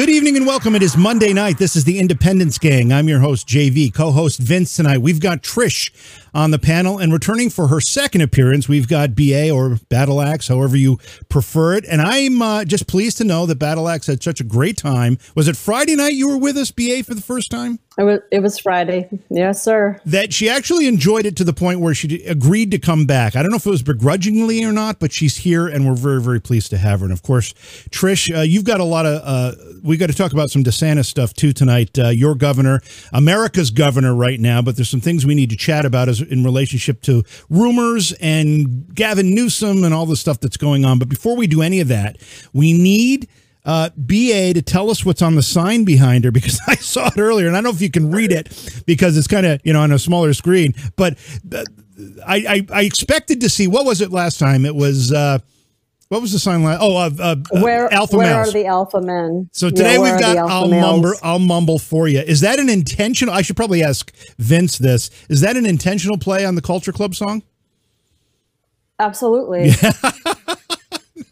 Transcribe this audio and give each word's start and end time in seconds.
Good 0.00 0.08
evening 0.08 0.38
and 0.38 0.46
welcome. 0.46 0.74
It 0.74 0.82
is 0.82 0.96
Monday 0.96 1.34
night. 1.34 1.58
This 1.58 1.76
is 1.76 1.84
the 1.84 1.98
Independence 1.98 2.56
Gang. 2.56 2.90
I'm 2.90 3.06
your 3.06 3.20
host, 3.20 3.46
JV, 3.46 3.92
co 3.92 4.12
host 4.12 4.38
Vince 4.40 4.74
tonight. 4.74 5.02
We've 5.02 5.20
got 5.20 5.42
Trish 5.42 5.90
on 6.34 6.50
the 6.50 6.58
panel 6.58 6.98
and 6.98 7.12
returning 7.12 7.50
for 7.50 7.68
her 7.68 7.80
second 7.80 8.20
appearance, 8.20 8.68
we've 8.68 8.88
got 8.88 9.14
BA 9.14 9.50
or 9.50 9.78
Battle 9.88 10.20
Axe, 10.20 10.48
however 10.48 10.76
you 10.76 10.98
prefer 11.28 11.74
it. 11.74 11.84
And 11.88 12.00
I'm 12.00 12.40
uh, 12.42 12.64
just 12.64 12.86
pleased 12.86 13.18
to 13.18 13.24
know 13.24 13.46
that 13.46 13.56
Battle 13.56 13.88
Axe 13.88 14.06
had 14.06 14.22
such 14.22 14.40
a 14.40 14.44
great 14.44 14.76
time. 14.76 15.18
Was 15.34 15.48
it 15.48 15.56
Friday 15.56 15.96
night 15.96 16.14
you 16.14 16.28
were 16.28 16.38
with 16.38 16.56
us, 16.56 16.70
BA, 16.70 17.04
for 17.04 17.14
the 17.14 17.22
first 17.22 17.50
time? 17.50 17.78
It 17.98 18.04
was, 18.04 18.20
it 18.30 18.40
was 18.40 18.58
Friday. 18.58 19.08
Yes, 19.28 19.62
sir. 19.62 20.00
That 20.06 20.32
she 20.32 20.48
actually 20.48 20.86
enjoyed 20.86 21.26
it 21.26 21.36
to 21.36 21.44
the 21.44 21.52
point 21.52 21.80
where 21.80 21.92
she 21.92 22.24
agreed 22.24 22.70
to 22.70 22.78
come 22.78 23.04
back. 23.04 23.36
I 23.36 23.42
don't 23.42 23.50
know 23.50 23.56
if 23.56 23.66
it 23.66 23.70
was 23.70 23.82
begrudgingly 23.82 24.64
or 24.64 24.72
not, 24.72 25.00
but 25.00 25.12
she's 25.12 25.36
here 25.36 25.66
and 25.66 25.86
we're 25.86 25.96
very, 25.96 26.22
very 26.22 26.40
pleased 26.40 26.70
to 26.70 26.78
have 26.78 27.00
her. 27.00 27.06
And 27.06 27.12
of 27.12 27.22
course, 27.22 27.52
Trish, 27.90 28.34
uh, 28.34 28.40
you've 28.40 28.64
got 28.64 28.80
a 28.80 28.84
lot 28.84 29.04
of, 29.04 29.20
uh, 29.22 29.52
we 29.82 29.96
got 29.96 30.06
to 30.06 30.14
talk 30.14 30.32
about 30.32 30.50
some 30.50 30.64
DeSantis 30.64 31.06
stuff 31.06 31.34
too 31.34 31.52
tonight. 31.52 31.98
Uh, 31.98 32.08
your 32.08 32.34
governor, 32.34 32.80
America's 33.12 33.70
governor 33.70 34.14
right 34.14 34.40
now, 34.40 34.62
but 34.62 34.76
there's 34.76 34.88
some 34.88 35.00
things 35.00 35.26
we 35.26 35.34
need 35.34 35.50
to 35.50 35.56
chat 35.56 35.84
about 35.84 36.08
as 36.08 36.19
in 36.22 36.44
relationship 36.44 37.02
to 37.02 37.22
rumors 37.48 38.12
and 38.20 38.94
Gavin 38.94 39.34
Newsom 39.34 39.84
and 39.84 39.94
all 39.94 40.06
the 40.06 40.16
stuff 40.16 40.40
that's 40.40 40.56
going 40.56 40.84
on. 40.84 40.98
But 40.98 41.08
before 41.08 41.36
we 41.36 41.46
do 41.46 41.62
any 41.62 41.80
of 41.80 41.88
that, 41.88 42.18
we 42.52 42.72
need 42.72 43.28
uh, 43.64 43.90
BA 43.96 44.54
to 44.54 44.62
tell 44.62 44.90
us 44.90 45.04
what's 45.04 45.22
on 45.22 45.34
the 45.34 45.42
sign 45.42 45.84
behind 45.84 46.24
her 46.24 46.30
because 46.30 46.60
I 46.66 46.76
saw 46.76 47.08
it 47.08 47.18
earlier 47.18 47.46
and 47.46 47.56
I 47.56 47.58
don't 47.58 47.64
know 47.64 47.70
if 47.76 47.82
you 47.82 47.90
can 47.90 48.10
read 48.10 48.32
it 48.32 48.82
because 48.86 49.16
it's 49.16 49.28
kind 49.28 49.46
of, 49.46 49.60
you 49.64 49.72
know, 49.72 49.82
on 49.82 49.92
a 49.92 49.98
smaller 49.98 50.32
screen. 50.32 50.74
But 50.96 51.18
uh, 51.52 51.64
I, 52.26 52.36
I, 52.36 52.66
I, 52.72 52.82
expected 52.82 53.40
to 53.42 53.50
see 53.50 53.66
what 53.66 53.84
was 53.84 54.00
it 54.00 54.10
last 54.10 54.38
time? 54.38 54.64
It 54.64 54.74
was. 54.74 55.12
Uh, 55.12 55.38
what 56.10 56.20
was 56.20 56.32
the 56.32 56.40
sign 56.40 56.64
last? 56.64 56.80
Oh, 56.82 56.96
uh, 56.96 57.10
uh, 57.20 57.36
where 57.62 57.92
alpha 57.94 58.16
where 58.16 58.34
males. 58.34 58.48
are 58.48 58.52
the 58.52 58.66
alpha 58.66 59.00
men? 59.00 59.48
So 59.52 59.70
today 59.70 59.92
yeah, 59.92 59.98
we've 60.00 60.20
got 60.20 60.36
I'll 60.38 60.68
mumble 60.68 61.14
I'll 61.22 61.38
mumble 61.38 61.78
for 61.78 62.08
you. 62.08 62.18
Is 62.18 62.40
that 62.40 62.58
an 62.58 62.68
intentional? 62.68 63.32
I 63.32 63.42
should 63.42 63.54
probably 63.54 63.84
ask 63.84 64.12
Vince 64.36 64.76
this. 64.76 65.10
Is 65.28 65.40
that 65.42 65.56
an 65.56 65.64
intentional 65.64 66.18
play 66.18 66.44
on 66.44 66.56
the 66.56 66.62
Culture 66.62 66.90
Club 66.90 67.14
song? 67.14 67.44
Absolutely. 68.98 69.68
Yeah. 69.68 69.92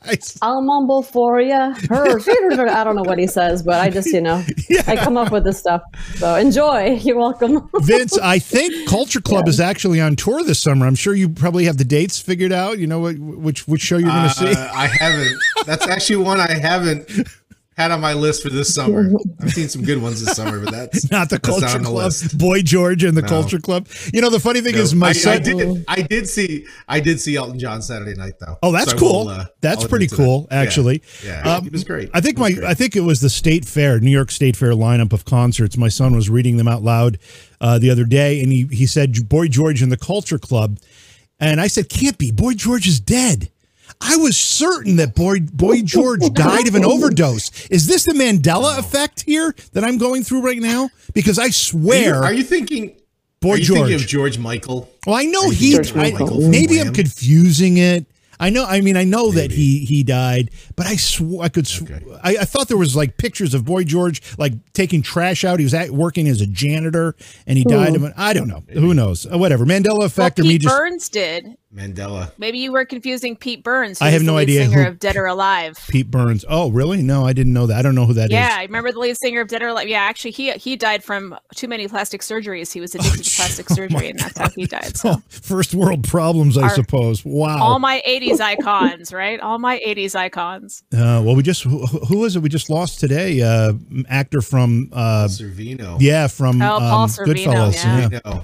nice. 0.08 0.38
I'll 0.42 0.62
mumble 0.62 1.02
for 1.02 1.40
you. 1.40 1.54
I 1.54 2.84
don't 2.84 2.96
know 2.96 3.02
what 3.02 3.18
he 3.18 3.26
says, 3.26 3.62
but 3.62 3.80
I 3.80 3.90
just, 3.90 4.08
you 4.08 4.20
know, 4.20 4.44
yeah. 4.68 4.82
I 4.86 4.96
come 4.96 5.16
up 5.16 5.32
with 5.32 5.44
this 5.44 5.58
stuff. 5.58 5.82
So 6.16 6.34
enjoy. 6.34 6.98
You're 7.02 7.18
welcome. 7.18 7.68
Vince, 7.80 8.18
I 8.18 8.38
think 8.38 8.88
Culture 8.88 9.20
Club 9.20 9.46
yeah. 9.46 9.50
is 9.50 9.60
actually 9.60 10.00
on 10.00 10.16
tour 10.16 10.42
this 10.42 10.60
summer. 10.60 10.86
I'm 10.86 10.94
sure 10.94 11.14
you 11.14 11.28
probably 11.28 11.64
have 11.64 11.78
the 11.78 11.84
dates 11.84 12.20
figured 12.20 12.52
out. 12.52 12.78
You 12.78 12.86
know 12.86 13.00
what, 13.00 13.18
which 13.18 13.66
which 13.68 13.82
show 13.82 13.96
you're 13.98 14.10
going 14.10 14.28
to 14.28 14.28
uh, 14.28 14.54
see. 14.54 14.54
I 14.54 14.86
haven't. 14.86 15.38
That's 15.66 15.86
actually 15.86 16.16
one 16.16 16.40
I 16.40 16.52
haven't 16.52 17.08
had 17.78 17.92
on 17.92 18.00
my 18.00 18.12
list 18.12 18.42
for 18.42 18.50
this 18.50 18.74
summer. 18.74 19.08
I've 19.40 19.52
seen 19.52 19.68
some 19.68 19.82
good 19.82 20.02
ones 20.02 20.22
this 20.22 20.34
summer, 20.36 20.58
but 20.58 20.72
that's 20.72 21.10
not 21.12 21.30
the 21.30 21.38
Culture 21.38 21.78
not 21.78 21.84
Club. 21.84 22.10
The 22.10 22.36
Boy 22.36 22.60
George 22.60 23.04
and 23.04 23.16
the 23.16 23.22
no. 23.22 23.28
Culture 23.28 23.60
Club. 23.60 23.86
You 24.12 24.20
know, 24.20 24.30
the 24.30 24.40
funny 24.40 24.60
thing 24.60 24.74
no, 24.74 24.80
is, 24.80 24.94
my 24.96 25.10
I, 25.10 25.12
son. 25.12 25.36
I 25.36 25.38
did, 25.38 25.84
I 25.86 26.02
did, 26.02 26.28
see. 26.28 26.66
I 26.88 26.98
did 26.98 27.20
see 27.20 27.36
Elton 27.36 27.58
John 27.58 27.80
Saturday 27.80 28.14
night, 28.14 28.34
though. 28.40 28.58
Oh, 28.64 28.72
that's 28.72 28.90
so 28.90 28.98
cool. 28.98 29.26
Will, 29.26 29.28
uh, 29.28 29.46
that's 29.60 29.84
I'll 29.84 29.88
pretty 29.88 30.08
cool, 30.08 30.48
that. 30.50 30.66
actually. 30.66 31.02
Yeah, 31.24 31.42
yeah 31.44 31.54
um, 31.56 31.66
it 31.66 31.72
was 31.72 31.84
great. 31.84 32.10
I 32.12 32.20
think 32.20 32.36
my. 32.36 32.50
Great. 32.50 32.64
I 32.64 32.74
think 32.74 32.96
it 32.96 33.02
was 33.02 33.20
the 33.20 33.30
State 33.30 33.64
Fair, 33.64 34.00
New 34.00 34.10
York 34.10 34.32
State 34.32 34.56
Fair 34.56 34.72
lineup 34.72 35.12
of 35.12 35.24
concerts. 35.24 35.76
My 35.76 35.88
son 35.88 36.16
was 36.16 36.28
reading 36.28 36.56
them 36.56 36.66
out 36.66 36.82
loud 36.82 37.18
uh, 37.60 37.78
the 37.78 37.90
other 37.90 38.04
day, 38.04 38.42
and 38.42 38.50
he 38.50 38.66
he 38.72 38.86
said, 38.86 39.28
"Boy 39.28 39.46
George 39.46 39.82
and 39.82 39.92
the 39.92 39.96
Culture 39.96 40.38
Club," 40.38 40.78
and 41.38 41.60
I 41.60 41.68
said, 41.68 41.88
"Can't 41.88 42.18
be. 42.18 42.32
Boy 42.32 42.54
George 42.54 42.88
is 42.88 42.98
dead." 42.98 43.50
I 44.00 44.16
was 44.16 44.36
certain 44.36 44.96
that 44.96 45.14
Boy 45.14 45.40
Boy 45.40 45.82
George 45.82 46.20
died 46.32 46.68
of 46.68 46.74
an 46.74 46.84
overdose. 46.84 47.66
Is 47.68 47.86
this 47.86 48.04
the 48.04 48.12
Mandela 48.12 48.78
effect 48.78 49.22
here 49.22 49.54
that 49.72 49.84
I'm 49.84 49.98
going 49.98 50.22
through 50.22 50.42
right 50.42 50.58
now? 50.60 50.90
Because 51.14 51.38
I 51.38 51.50
swear, 51.50 52.16
are 52.16 52.18
you, 52.18 52.24
are 52.24 52.32
you 52.32 52.44
thinking? 52.44 52.96
Boy 53.40 53.54
are 53.54 53.56
you 53.58 53.64
George. 53.64 53.78
thinking 53.78 53.94
of 53.96 54.06
George 54.06 54.38
Michael? 54.38 54.90
Well, 55.06 55.16
I 55.16 55.24
know 55.24 55.50
he. 55.50 55.76
I, 55.76 56.12
maybe 56.48 56.80
I'm 56.80 56.92
confusing 56.92 57.78
it. 57.78 58.06
I 58.40 58.50
know. 58.50 58.64
I 58.64 58.80
mean, 58.80 58.96
I 58.96 59.04
know 59.04 59.30
Maybe. 59.32 59.40
that 59.40 59.50
he 59.52 59.84
he 59.84 60.02
died, 60.02 60.50
but 60.78 60.86
I 60.86 60.94
swore 60.94 61.44
I 61.44 61.48
could. 61.48 61.66
Sw- 61.66 61.82
okay. 61.82 62.00
I, 62.22 62.36
I, 62.36 62.44
thought 62.44 62.68
there 62.68 62.76
was 62.76 62.94
like 62.94 63.16
pictures 63.16 63.52
of 63.52 63.64
Boy 63.64 63.82
George 63.82 64.22
like 64.38 64.52
taking 64.74 65.02
trash 65.02 65.44
out. 65.44 65.58
He 65.58 65.64
was 65.64 65.74
at, 65.74 65.90
working 65.90 66.28
as 66.28 66.40
a 66.40 66.46
janitor, 66.46 67.16
and 67.48 67.58
he 67.58 67.64
died. 67.64 67.96
Of, 67.96 68.12
I 68.16 68.32
don't 68.32 68.46
know. 68.46 68.62
Maybe. 68.68 68.80
Who 68.80 68.94
knows? 68.94 69.26
Uh, 69.26 69.36
whatever. 69.36 69.66
Mandela 69.66 70.04
effect. 70.04 70.38
Well, 70.38 70.46
or 70.46 70.50
Pete 70.50 70.62
just, 70.62 70.76
Burns 70.76 71.08
did. 71.08 71.56
Mandela. 71.74 72.32
Maybe 72.38 72.58
you 72.58 72.72
were 72.72 72.86
confusing 72.86 73.36
Pete 73.36 73.62
Burns. 73.62 74.00
I 74.00 74.08
have 74.10 74.22
no 74.22 74.38
idea. 74.38 74.64
Singer 74.64 74.84
who, 74.84 74.88
of 74.88 74.98
Dead 74.98 75.16
or 75.16 75.26
Alive. 75.26 75.78
Pete 75.88 76.10
Burns. 76.10 76.44
Oh, 76.48 76.70
really? 76.70 77.02
No, 77.02 77.26
I 77.26 77.34
didn't 77.34 77.52
know 77.52 77.66
that. 77.66 77.78
I 77.78 77.82
don't 77.82 77.94
know 77.94 78.06
who 78.06 78.14
that 78.14 78.30
yeah, 78.30 78.48
is. 78.48 78.56
I 78.58 78.62
remember 78.62 78.90
the 78.90 78.98
lead 78.98 79.16
singer 79.18 79.42
of 79.42 79.48
Dead 79.48 79.62
or 79.62 79.68
Alive. 79.68 79.86
Yeah, 79.86 80.00
actually, 80.00 80.30
he 80.30 80.52
he 80.52 80.76
died 80.76 81.04
from 81.04 81.36
too 81.54 81.68
many 81.68 81.86
plastic 81.86 82.22
surgeries. 82.22 82.72
He 82.72 82.80
was 82.80 82.94
addicted 82.94 83.20
oh, 83.20 83.22
to 83.22 83.36
plastic 83.36 83.68
surgery, 83.68 84.06
oh 84.06 84.10
and 84.10 84.18
that's 84.18 84.32
God. 84.34 84.48
how 84.48 84.52
he 84.54 84.66
died. 84.66 84.78
So. 84.98 85.10
Oh, 85.10 85.22
first 85.28 85.74
world 85.74 86.08
problems, 86.08 86.58
I 86.58 86.62
Our, 86.62 86.70
suppose. 86.70 87.24
Wow. 87.24 87.62
All 87.62 87.78
my 87.78 88.02
'80s 88.06 88.40
icons, 88.40 89.12
right? 89.12 89.38
All 89.38 89.58
my 89.58 89.78
'80s 89.86 90.16
icons. 90.16 90.67
Uh, 90.92 91.22
well, 91.24 91.34
we 91.34 91.42
just 91.42 91.62
who, 91.62 91.86
who 91.86 92.24
is 92.24 92.36
it? 92.36 92.40
We 92.40 92.48
just 92.48 92.70
lost 92.70 93.00
today. 93.00 93.40
Uh, 93.42 93.74
actor 94.08 94.40
from 94.40 94.90
uh, 94.92 95.26
Sorvino. 95.28 95.98
Yeah, 96.00 96.26
from 96.26 96.60
oh, 96.62 96.78
Paul 96.78 97.02
um, 97.04 97.08
Sorvino, 97.08 97.72
Goodfellas. 97.72 97.84
Yeah. 97.84 98.20
yeah. 98.24 98.42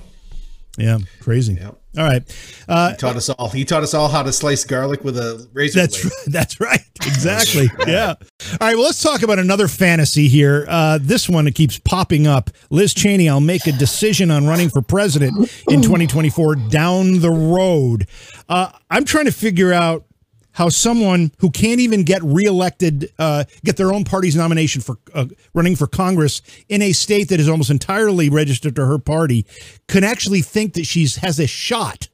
Yeah, 0.76 0.98
crazy. 1.20 1.54
Yep. 1.54 1.80
All 1.96 2.04
right. 2.04 2.22
Uh, 2.68 2.90
he 2.90 2.96
taught 2.96 3.14
us 3.14 3.28
all. 3.28 3.48
He 3.48 3.64
taught 3.64 3.84
us 3.84 3.94
all 3.94 4.08
how 4.08 4.24
to 4.24 4.32
slice 4.32 4.64
garlic 4.64 5.04
with 5.04 5.16
a 5.16 5.48
razor 5.52 5.80
that's 5.80 6.02
blade. 6.02 6.12
Right, 6.26 6.32
that's 6.32 6.60
right. 6.60 6.80
Exactly. 7.06 7.70
yeah. 7.86 8.14
All 8.18 8.58
right. 8.60 8.74
Well, 8.74 8.86
let's 8.86 9.00
talk 9.00 9.22
about 9.22 9.38
another 9.38 9.68
fantasy 9.68 10.26
here. 10.26 10.66
Uh, 10.68 10.98
this 11.00 11.28
one 11.28 11.46
it 11.46 11.54
keeps 11.54 11.78
popping 11.78 12.26
up. 12.26 12.50
Liz 12.70 12.92
Cheney. 12.92 13.28
I'll 13.28 13.40
make 13.40 13.68
a 13.68 13.72
decision 13.72 14.32
on 14.32 14.46
running 14.46 14.68
for 14.68 14.82
president 14.82 15.48
in 15.68 15.80
2024 15.80 16.56
down 16.56 17.20
the 17.20 17.30
road. 17.30 18.08
Uh, 18.48 18.72
I'm 18.90 19.04
trying 19.04 19.26
to 19.26 19.32
figure 19.32 19.72
out 19.72 20.04
how 20.54 20.68
someone 20.68 21.32
who 21.38 21.50
can't 21.50 21.80
even 21.80 22.02
get 22.02 22.22
reelected, 22.22 23.12
uh, 23.18 23.44
get 23.64 23.76
their 23.76 23.92
own 23.92 24.04
party's 24.04 24.34
nomination 24.34 24.80
for 24.80 24.98
uh, 25.14 25.26
running 25.52 25.76
for 25.76 25.86
Congress 25.86 26.42
in 26.68 26.80
a 26.82 26.92
state 26.92 27.28
that 27.28 27.38
is 27.38 27.48
almost 27.48 27.70
entirely 27.70 28.28
registered 28.28 28.74
to 28.76 28.86
her 28.86 28.98
party, 28.98 29.46
can 29.88 30.02
actually 30.02 30.40
think 30.40 30.74
that 30.74 30.86
she's 30.86 31.16
has 31.16 31.38
a 31.38 31.46
shot 31.46 32.08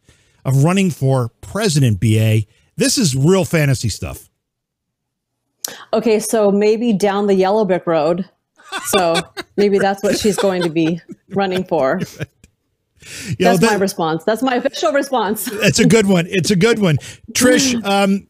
of 0.45 0.65
running 0.65 0.91
for 0.91 1.31
president. 1.41 2.01
Ba, 2.01 2.43
this 2.77 2.99
is 2.99 3.15
real 3.15 3.45
fantasy 3.45 3.89
stuff. 3.89 4.29
Okay, 5.93 6.19
so 6.19 6.51
maybe 6.51 6.93
down 6.93 7.27
the 7.27 7.35
yellow 7.35 7.65
brick 7.65 7.87
road. 7.87 8.29
So 8.87 9.17
maybe 9.57 9.79
that's 9.79 10.03
what 10.03 10.19
she's 10.19 10.37
going 10.37 10.63
to 10.63 10.71
be 10.71 11.01
running 11.31 11.65
for. 11.65 12.01
That's 13.39 13.61
that, 13.61 13.63
my 13.63 13.75
response. 13.75 14.25
That's 14.25 14.43
my 14.43 14.57
official 14.57 14.93
response. 14.93 15.47
That's 15.47 15.79
a 15.79 15.87
good 15.87 16.07
one. 16.07 16.27
It's 16.29 16.51
a 16.51 16.57
good 16.57 16.79
one. 16.79 16.99
Trish, 17.33 17.75
um, 17.85 18.29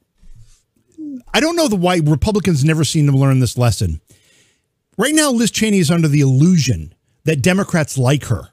I 1.33 1.41
don't 1.41 1.57
know 1.57 1.69
the 1.69 1.77
why 1.77 2.01
Republicans 2.05 2.65
never 2.65 2.85
seem 2.85 3.07
to 3.07 3.17
learn 3.17 3.41
this 3.41 3.59
lesson. 3.59 4.01
Right 4.97 5.15
now, 5.15 5.31
Liz 5.31 5.51
Cheney 5.51 5.79
is 5.79 5.91
under 5.91 6.09
the 6.09 6.21
illusion 6.21 6.95
that 7.25 7.43
Democrats 7.43 7.97
like 7.97 8.25
her. 8.25 8.51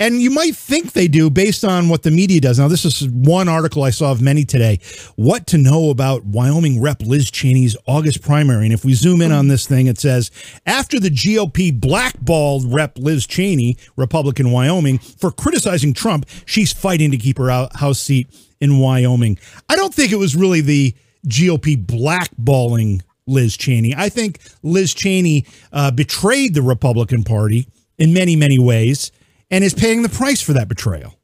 And 0.00 0.22
you 0.22 0.30
might 0.30 0.54
think 0.54 0.92
they 0.92 1.08
do 1.08 1.28
based 1.28 1.64
on 1.64 1.88
what 1.88 2.04
the 2.04 2.12
media 2.12 2.40
does. 2.40 2.60
Now, 2.60 2.68
this 2.68 2.84
is 2.84 3.08
one 3.08 3.48
article 3.48 3.82
I 3.82 3.90
saw 3.90 4.12
of 4.12 4.22
many 4.22 4.44
today. 4.44 4.78
What 5.16 5.48
to 5.48 5.58
know 5.58 5.90
about 5.90 6.24
Wyoming 6.24 6.80
Rep 6.80 7.02
Liz 7.02 7.32
Cheney's 7.32 7.76
August 7.86 8.22
primary. 8.22 8.66
And 8.66 8.72
if 8.72 8.84
we 8.84 8.94
zoom 8.94 9.20
in 9.20 9.32
on 9.32 9.48
this 9.48 9.66
thing, 9.66 9.88
it 9.88 9.98
says 9.98 10.30
after 10.66 11.00
the 11.00 11.10
GOP 11.10 11.78
blackballed 11.78 12.72
Rep 12.72 12.96
Liz 12.96 13.26
Cheney, 13.26 13.76
Republican 13.96 14.52
Wyoming, 14.52 14.98
for 14.98 15.32
criticizing 15.32 15.94
Trump, 15.94 16.26
she's 16.46 16.72
fighting 16.72 17.10
to 17.10 17.16
keep 17.16 17.38
her 17.38 17.68
House 17.74 17.98
seat 17.98 18.28
in 18.60 18.78
Wyoming. 18.78 19.36
I 19.68 19.74
don't 19.74 19.92
think 19.92 20.12
it 20.12 20.16
was 20.16 20.36
really 20.36 20.60
the 20.60 20.94
GOP 21.26 21.76
blackballing 21.84 23.02
Liz 23.26 23.56
Cheney. 23.56 23.94
I 23.96 24.08
think 24.08 24.40
Liz 24.62 24.94
Cheney 24.94 25.46
uh, 25.72 25.90
betrayed 25.90 26.54
the 26.54 26.62
Republican 26.62 27.24
Party 27.24 27.68
in 27.98 28.12
many, 28.12 28.36
many 28.36 28.58
ways 28.58 29.12
and 29.50 29.62
is 29.62 29.74
paying 29.74 30.02
the 30.02 30.08
price 30.08 30.40
for 30.40 30.52
that 30.54 30.68
betrayal. 30.68 31.14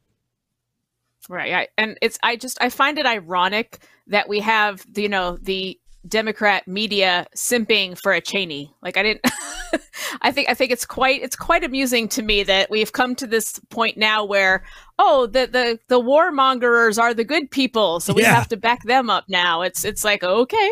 Right. 1.29 1.52
I, 1.55 1.69
and 1.79 1.96
it's, 2.02 2.19
I 2.23 2.37
just, 2.37 2.58
I 2.61 2.69
find 2.69 2.99
it 2.99 3.06
ironic 3.06 3.79
that 4.08 4.29
we 4.29 4.41
have, 4.41 4.85
you 4.94 5.08
know, 5.08 5.38
the 5.41 5.81
Democrat 6.06 6.69
media 6.69 7.27
simping 7.35 7.99
for 7.99 8.12
a 8.12 8.21
Cheney. 8.21 8.75
Like 8.83 8.97
I 8.97 9.03
didn't 9.03 9.25
I 10.23 10.31
think 10.31 10.49
I 10.49 10.55
think 10.55 10.71
it's 10.71 10.85
quite 10.85 11.23
it's 11.23 11.37
quite 11.37 11.65
amusing 11.65 12.09
to 12.09 12.23
me 12.23 12.43
that 12.43 12.71
we've 12.71 12.93
come 12.93 13.15
to 13.17 13.27
this 13.27 13.59
point 13.71 13.97
now 13.97 14.25
where 14.25 14.65
oh 14.99 15.27
the 15.27 15.47
the 15.47 15.79
the 15.89 16.01
warmongers 16.01 17.01
are 17.01 17.15
the 17.15 17.25
good 17.25 17.51
people 17.51 18.01
so 18.01 18.12
we 18.12 18.23
yeah. 18.23 18.35
have 18.35 18.49
to 18.49 18.56
back 18.56 18.83
them 18.85 19.09
up 19.09 19.25
now. 19.29 19.62
It's 19.62 19.85
it's 19.85 20.05
like 20.05 20.23
okay. 20.23 20.71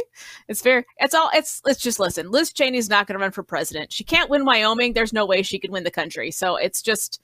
It's 0.49 0.61
fair. 0.61 0.85
It's 0.99 1.15
all 1.15 1.31
it's 1.33 1.63
let's 1.65 1.81
just 1.81 1.99
listen. 1.99 2.31
Liz 2.31 2.53
Cheney's 2.53 2.91
not 2.91 3.07
going 3.07 3.19
to 3.19 3.23
run 3.23 3.33
for 3.33 3.43
president. 3.43 3.93
She 3.93 4.05
can't 4.05 4.31
win 4.31 4.45
Wyoming. 4.45 4.93
There's 4.93 5.13
no 5.13 5.25
way 5.25 5.43
she 5.43 5.59
can 5.59 5.73
win 5.73 5.85
the 5.85 5.91
country. 5.91 6.31
So 6.31 6.57
it's 6.57 6.83
just 6.83 7.21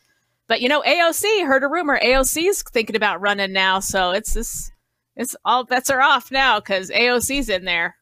but 0.46 0.62
you 0.62 0.68
know 0.68 0.82
AOC 0.82 1.46
heard 1.46 1.62
a 1.62 1.68
rumor 1.68 2.00
AOC's 2.00 2.62
thinking 2.62 2.96
about 2.96 3.20
running 3.20 3.52
now 3.52 3.80
so 3.80 4.12
it's 4.12 4.32
this 4.32 4.72
it's 5.14 5.36
all 5.44 5.64
bets 5.64 5.90
are 5.90 6.00
off 6.00 6.30
now 6.30 6.58
cuz 6.58 6.90
AOC's 6.90 7.50
in 7.50 7.66
there. 7.66 7.97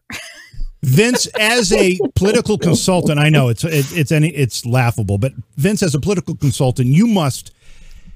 Vince, 0.87 1.27
as 1.39 1.73
a 1.73 1.99
political 2.15 2.57
consultant, 2.57 3.19
I 3.19 3.29
know 3.29 3.49
it's 3.49 3.65
it, 3.65 3.87
it's 3.91 4.13
any 4.13 4.29
it's 4.29 4.65
laughable, 4.65 5.19
but 5.19 5.33
Vince, 5.57 5.83
as 5.83 5.97
a 5.97 6.01
political 6.01 6.37
consultant, 6.37 6.87
you 6.87 7.09
must 7.09 7.53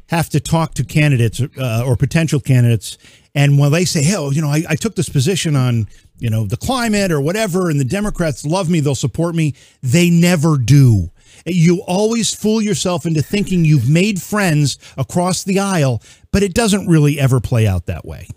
have 0.06 0.28
to 0.28 0.38
talk 0.38 0.75
to 0.75 0.84
candidates 0.84 1.40
uh, 1.58 1.82
or 1.84 1.96
potential 1.96 2.38
candidates, 2.38 2.96
and 3.34 3.58
when 3.58 3.72
they 3.72 3.84
say, 3.84 4.05
"Hell, 4.05 4.32
you 4.32 4.40
know, 4.40 4.50
I, 4.50 4.62
I 4.69 4.76
took 4.76 4.94
this 4.94 5.08
position 5.08 5.56
on 5.56 5.88
you 6.20 6.31
know 6.31 6.46
the 6.46 6.56
climate 6.56 7.11
or 7.11 7.20
whatever," 7.20 7.70
and 7.70 7.81
the 7.81 7.84
Democrats 7.84 8.46
love 8.46 8.70
me, 8.70 8.78
they'll 8.78 8.94
support 8.94 9.34
me. 9.34 9.52
They 9.82 10.08
never 10.08 10.56
do. 10.56 11.11
You 11.46 11.82
always 11.88 12.32
fool 12.32 12.62
yourself 12.62 13.05
into 13.05 13.20
thinking 13.20 13.64
you've 13.64 13.88
made 13.88 14.23
friends 14.23 14.78
across 14.96 15.43
the 15.43 15.58
aisle, 15.58 16.02
but 16.31 16.44
it 16.44 16.55
doesn't 16.55 16.87
really 16.87 17.19
ever 17.19 17.40
play 17.40 17.66
out 17.66 17.87
that 17.87 18.05
way. 18.05 18.28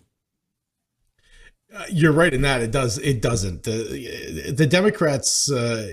Uh, 1.75 1.85
you're 1.89 2.13
right 2.13 2.33
in 2.33 2.41
that 2.41 2.61
it 2.61 2.71
does. 2.71 2.97
It 2.99 3.21
doesn't. 3.21 3.63
The 3.63 4.53
the 4.55 4.67
Democrats. 4.67 5.51
Uh, 5.51 5.87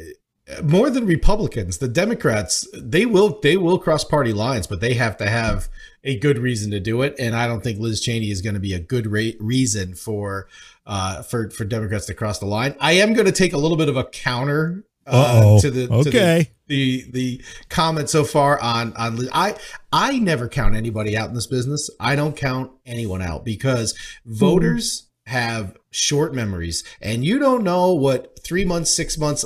more 0.65 0.91
than 0.91 1.07
Republicans, 1.07 1.79
the 1.79 1.89
Democrats 1.89 2.67
they 2.75 3.07
will 3.07 3.39
they 3.41 3.57
will 3.57 3.79
cross 3.79 4.03
party 4.03 4.33
lines, 4.33 4.67
but 4.67 4.81
they 4.81 4.95
have 4.95 5.17
to 5.19 5.29
have 5.29 5.69
a 6.03 6.19
good 6.19 6.39
reason 6.39 6.71
to 6.73 6.81
do 6.81 7.03
it. 7.03 7.15
And 7.19 7.37
I 7.37 7.47
don't 7.47 7.63
think 7.63 7.79
Liz 7.79 8.01
Cheney 8.01 8.31
is 8.31 8.43
going 8.43 8.55
to 8.55 8.61
be 8.61 8.73
a 8.73 8.81
good 8.81 9.07
ra- 9.07 9.39
reason 9.39 9.95
for 9.95 10.49
uh, 10.87 11.23
for 11.23 11.51
for 11.51 11.65
Democrats 11.65 12.07
to 12.07 12.15
cross 12.15 12.39
the 12.39 12.47
line. 12.47 12.75
I 12.81 12.93
am 12.93 13.13
going 13.13 13.27
to 13.27 13.33
take 13.33 13.53
a 13.53 13.59
little 13.59 13.77
bit 13.77 13.89
of 13.89 13.97
a 13.97 14.05
counter 14.05 14.85
uh, 15.07 15.61
to 15.61 15.71
the 15.71 15.89
okay. 15.93 16.45
To 16.45 16.51
the, 16.67 17.05
the 17.05 17.11
the 17.11 17.45
comment 17.69 18.09
so 18.09 18.25
far 18.25 18.61
on 18.61 18.93
on 18.95 19.29
I 19.33 19.57
I 19.93 20.19
never 20.19 20.49
count 20.49 20.75
anybody 20.75 21.17
out 21.17 21.29
in 21.29 21.35
this 21.35 21.47
business. 21.47 21.91
I 21.99 22.17
don't 22.17 22.37
count 22.37 22.73
anyone 22.87 23.23
out 23.23 23.45
because 23.45 23.97
voters 24.25 25.03
mm-hmm. 25.03 25.10
Have 25.31 25.77
short 25.93 26.35
memories. 26.35 26.83
And 27.01 27.25
you 27.25 27.39
don't 27.39 27.63
know 27.63 27.95
what 27.95 28.39
three 28.45 28.65
months 28.65 28.93
six 28.93 29.17
months 29.17 29.45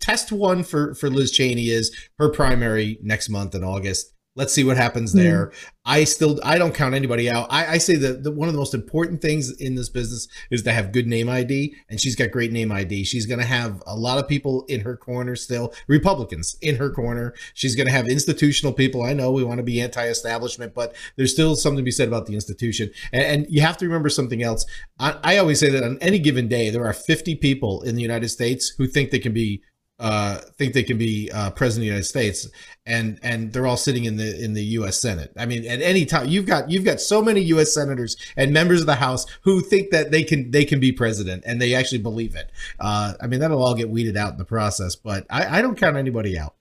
test 0.00 0.32
one 0.32 0.62
for 0.62 0.94
for 0.94 1.10
liz 1.10 1.30
cheney 1.30 1.68
is 1.68 1.94
her 2.18 2.30
primary 2.30 2.98
next 3.02 3.28
month 3.28 3.54
in 3.54 3.64
august 3.64 4.12
Let's 4.36 4.52
see 4.52 4.62
what 4.62 4.76
happens 4.76 5.12
there. 5.12 5.46
Mm. 5.46 5.70
I 5.84 6.04
still 6.04 6.38
I 6.44 6.58
don't 6.58 6.74
count 6.74 6.94
anybody 6.94 7.28
out. 7.28 7.48
I, 7.50 7.72
I 7.72 7.78
say 7.78 7.96
that 7.96 8.22
the, 8.22 8.30
one 8.30 8.46
of 8.46 8.54
the 8.54 8.58
most 8.58 8.72
important 8.72 9.20
things 9.20 9.50
in 9.50 9.74
this 9.74 9.88
business 9.88 10.28
is 10.50 10.62
to 10.62 10.72
have 10.72 10.92
good 10.92 11.08
name 11.08 11.28
ID, 11.28 11.74
and 11.88 12.00
she's 12.00 12.14
got 12.14 12.30
great 12.30 12.52
name 12.52 12.70
ID. 12.70 13.02
She's 13.02 13.26
going 13.26 13.40
to 13.40 13.46
have 13.46 13.82
a 13.84 13.96
lot 13.96 14.18
of 14.18 14.28
people 14.28 14.64
in 14.68 14.82
her 14.82 14.96
corner 14.96 15.34
still, 15.34 15.72
Republicans 15.88 16.56
in 16.60 16.76
her 16.76 16.88
corner. 16.90 17.34
She's 17.54 17.74
going 17.74 17.88
to 17.88 17.92
have 17.92 18.06
institutional 18.06 18.72
people. 18.72 19.02
I 19.02 19.12
know 19.12 19.32
we 19.32 19.42
want 19.42 19.58
to 19.58 19.64
be 19.64 19.80
anti-establishment, 19.80 20.72
but 20.72 20.94
there's 21.16 21.32
still 21.32 21.56
something 21.56 21.78
to 21.78 21.82
be 21.82 21.90
said 21.90 22.06
about 22.06 22.26
the 22.26 22.34
institution. 22.34 22.90
And, 23.12 23.24
and 23.24 23.46
you 23.48 23.62
have 23.62 23.76
to 23.78 23.86
remember 23.86 24.08
something 24.08 24.42
else. 24.42 24.66
I, 25.00 25.16
I 25.24 25.38
always 25.38 25.58
say 25.58 25.70
that 25.70 25.82
on 25.82 25.98
any 26.00 26.20
given 26.20 26.46
day, 26.46 26.70
there 26.70 26.84
are 26.84 26.92
50 26.92 27.34
people 27.36 27.82
in 27.82 27.96
the 27.96 28.02
United 28.02 28.28
States 28.28 28.74
who 28.78 28.86
think 28.86 29.10
they 29.10 29.18
can 29.18 29.32
be 29.32 29.62
uh, 29.98 30.38
think 30.56 30.74
they 30.74 30.82
can 30.82 30.96
be 30.96 31.30
uh, 31.32 31.50
president 31.50 31.82
of 31.82 31.82
the 31.82 31.86
United 31.86 32.04
States, 32.04 32.48
and 32.86 33.18
and 33.22 33.52
they're 33.52 33.66
all 33.66 33.76
sitting 33.76 34.04
in 34.04 34.16
the 34.16 34.42
in 34.42 34.54
the 34.54 34.62
U.S. 34.62 35.00
Senate. 35.00 35.32
I 35.36 35.46
mean, 35.46 35.66
at 35.66 35.80
any 35.80 36.04
time 36.04 36.28
you've 36.28 36.46
got 36.46 36.70
you've 36.70 36.84
got 36.84 37.00
so 37.00 37.20
many 37.20 37.40
U.S. 37.42 37.72
senators 37.74 38.16
and 38.36 38.52
members 38.52 38.80
of 38.80 38.86
the 38.86 38.94
House 38.94 39.26
who 39.42 39.60
think 39.60 39.90
that 39.90 40.10
they 40.10 40.22
can 40.22 40.50
they 40.50 40.64
can 40.64 40.78
be 40.78 40.92
president, 40.92 41.42
and 41.46 41.60
they 41.60 41.74
actually 41.74 41.98
believe 41.98 42.36
it. 42.36 42.50
Uh, 42.78 43.14
I 43.20 43.26
mean, 43.26 43.40
that'll 43.40 43.62
all 43.62 43.74
get 43.74 43.90
weeded 43.90 44.16
out 44.16 44.32
in 44.32 44.38
the 44.38 44.44
process, 44.44 44.94
but 44.94 45.26
I, 45.30 45.58
I 45.58 45.62
don't 45.62 45.76
count 45.76 45.96
anybody 45.96 46.38
out. 46.38 46.54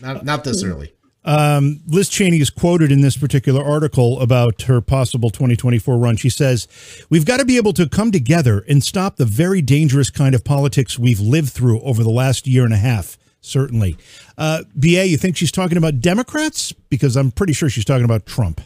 Not 0.00 0.24
not 0.24 0.44
this 0.44 0.62
early. 0.62 0.94
Um, 1.24 1.80
Liz 1.86 2.08
Cheney 2.08 2.40
is 2.40 2.48
quoted 2.48 2.92
in 2.92 3.00
this 3.00 3.16
particular 3.16 3.62
article 3.62 4.20
about 4.20 4.62
her 4.62 4.80
possible 4.80 5.30
2024 5.30 5.98
run. 5.98 6.16
She 6.16 6.30
says, 6.30 6.68
We've 7.10 7.26
got 7.26 7.38
to 7.38 7.44
be 7.44 7.56
able 7.56 7.72
to 7.74 7.88
come 7.88 8.10
together 8.10 8.64
and 8.68 8.82
stop 8.82 9.16
the 9.16 9.24
very 9.24 9.60
dangerous 9.60 10.10
kind 10.10 10.34
of 10.34 10.44
politics 10.44 10.98
we've 10.98 11.20
lived 11.20 11.50
through 11.50 11.80
over 11.80 12.02
the 12.02 12.10
last 12.10 12.46
year 12.46 12.64
and 12.64 12.72
a 12.72 12.78
half, 12.78 13.18
certainly. 13.40 13.96
Uh, 14.38 14.62
BA, 14.74 15.06
you 15.06 15.16
think 15.16 15.36
she's 15.36 15.52
talking 15.52 15.76
about 15.76 16.00
Democrats? 16.00 16.72
Because 16.72 17.16
I'm 17.16 17.30
pretty 17.30 17.52
sure 17.52 17.68
she's 17.68 17.84
talking 17.84 18.04
about 18.04 18.24
Trump. 18.24 18.60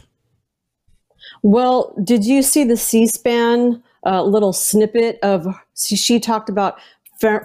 Well, 1.41 1.93
did 2.03 2.25
you 2.25 2.41
see 2.41 2.63
the 2.63 2.77
C 2.77 3.07
SPAN 3.07 3.83
uh, 4.05 4.23
little 4.23 4.53
snippet 4.53 5.19
of 5.23 5.47
she, 5.75 5.95
she 5.95 6.19
talked 6.19 6.49
about 6.49 6.79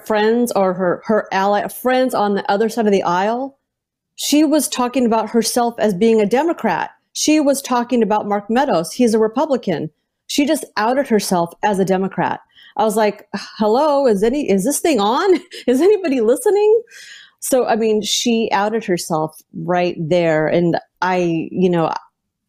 friends 0.05 0.51
or 0.53 0.73
her, 0.73 1.01
her 1.05 1.27
ally, 1.31 1.67
friends 1.67 2.13
on 2.13 2.35
the 2.35 2.49
other 2.51 2.69
side 2.69 2.85
of 2.85 2.91
the 2.91 3.03
aisle? 3.03 3.58
She 4.21 4.43
was 4.43 4.67
talking 4.67 5.05
about 5.05 5.29
herself 5.29 5.75
as 5.79 5.93
being 5.93 6.19
a 6.19 6.25
Democrat. 6.25 6.91
She 7.13 7.39
was 7.39 7.61
talking 7.61 8.03
about 8.03 8.27
Mark 8.27 8.49
Meadows. 8.49 8.91
He's 8.91 9.13
a 9.13 9.19
Republican. 9.19 9.89
She 10.27 10.45
just 10.45 10.65
outed 10.75 11.07
herself 11.07 11.53
as 11.63 11.79
a 11.79 11.85
Democrat. 11.85 12.41
I 12.75 12.83
was 12.83 12.97
like, 12.97 13.29
hello, 13.33 14.05
is 14.07 14.21
any 14.21 14.49
is 14.49 14.65
this 14.65 14.81
thing 14.81 14.99
on? 14.99 15.39
Is 15.67 15.79
anybody 15.79 16.19
listening? 16.19 16.83
So 17.39 17.65
I 17.65 17.77
mean, 17.77 18.01
she 18.01 18.49
outed 18.51 18.83
herself 18.83 19.39
right 19.53 19.95
there. 19.97 20.47
And 20.47 20.77
I, 21.01 21.47
you 21.49 21.69
know, 21.69 21.93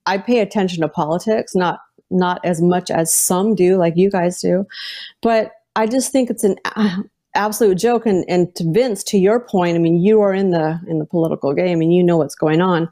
I 0.06 0.18
pay 0.18 0.40
attention 0.40 0.82
to 0.82 0.88
politics, 0.88 1.54
not 1.54 1.78
not 2.10 2.44
as 2.44 2.60
much 2.60 2.90
as 2.90 3.14
some 3.14 3.54
do, 3.54 3.76
like 3.76 3.96
you 3.96 4.10
guys 4.10 4.40
do. 4.40 4.66
But 5.22 5.52
I 5.76 5.86
just 5.86 6.10
think 6.10 6.30
it's 6.30 6.44
an 6.44 6.56
absolute 7.34 7.76
joke 7.76 8.06
and 8.06 8.24
and 8.28 8.54
to 8.56 8.64
Vince 8.72 9.04
to 9.04 9.18
your 9.18 9.40
point 9.40 9.76
I 9.76 9.78
mean 9.78 10.02
you 10.02 10.20
are 10.20 10.34
in 10.34 10.50
the 10.50 10.80
in 10.88 10.98
the 10.98 11.04
political 11.04 11.54
game 11.54 11.80
and 11.80 11.94
you 11.94 12.02
know 12.02 12.16
what's 12.16 12.34
going 12.34 12.60
on. 12.60 12.88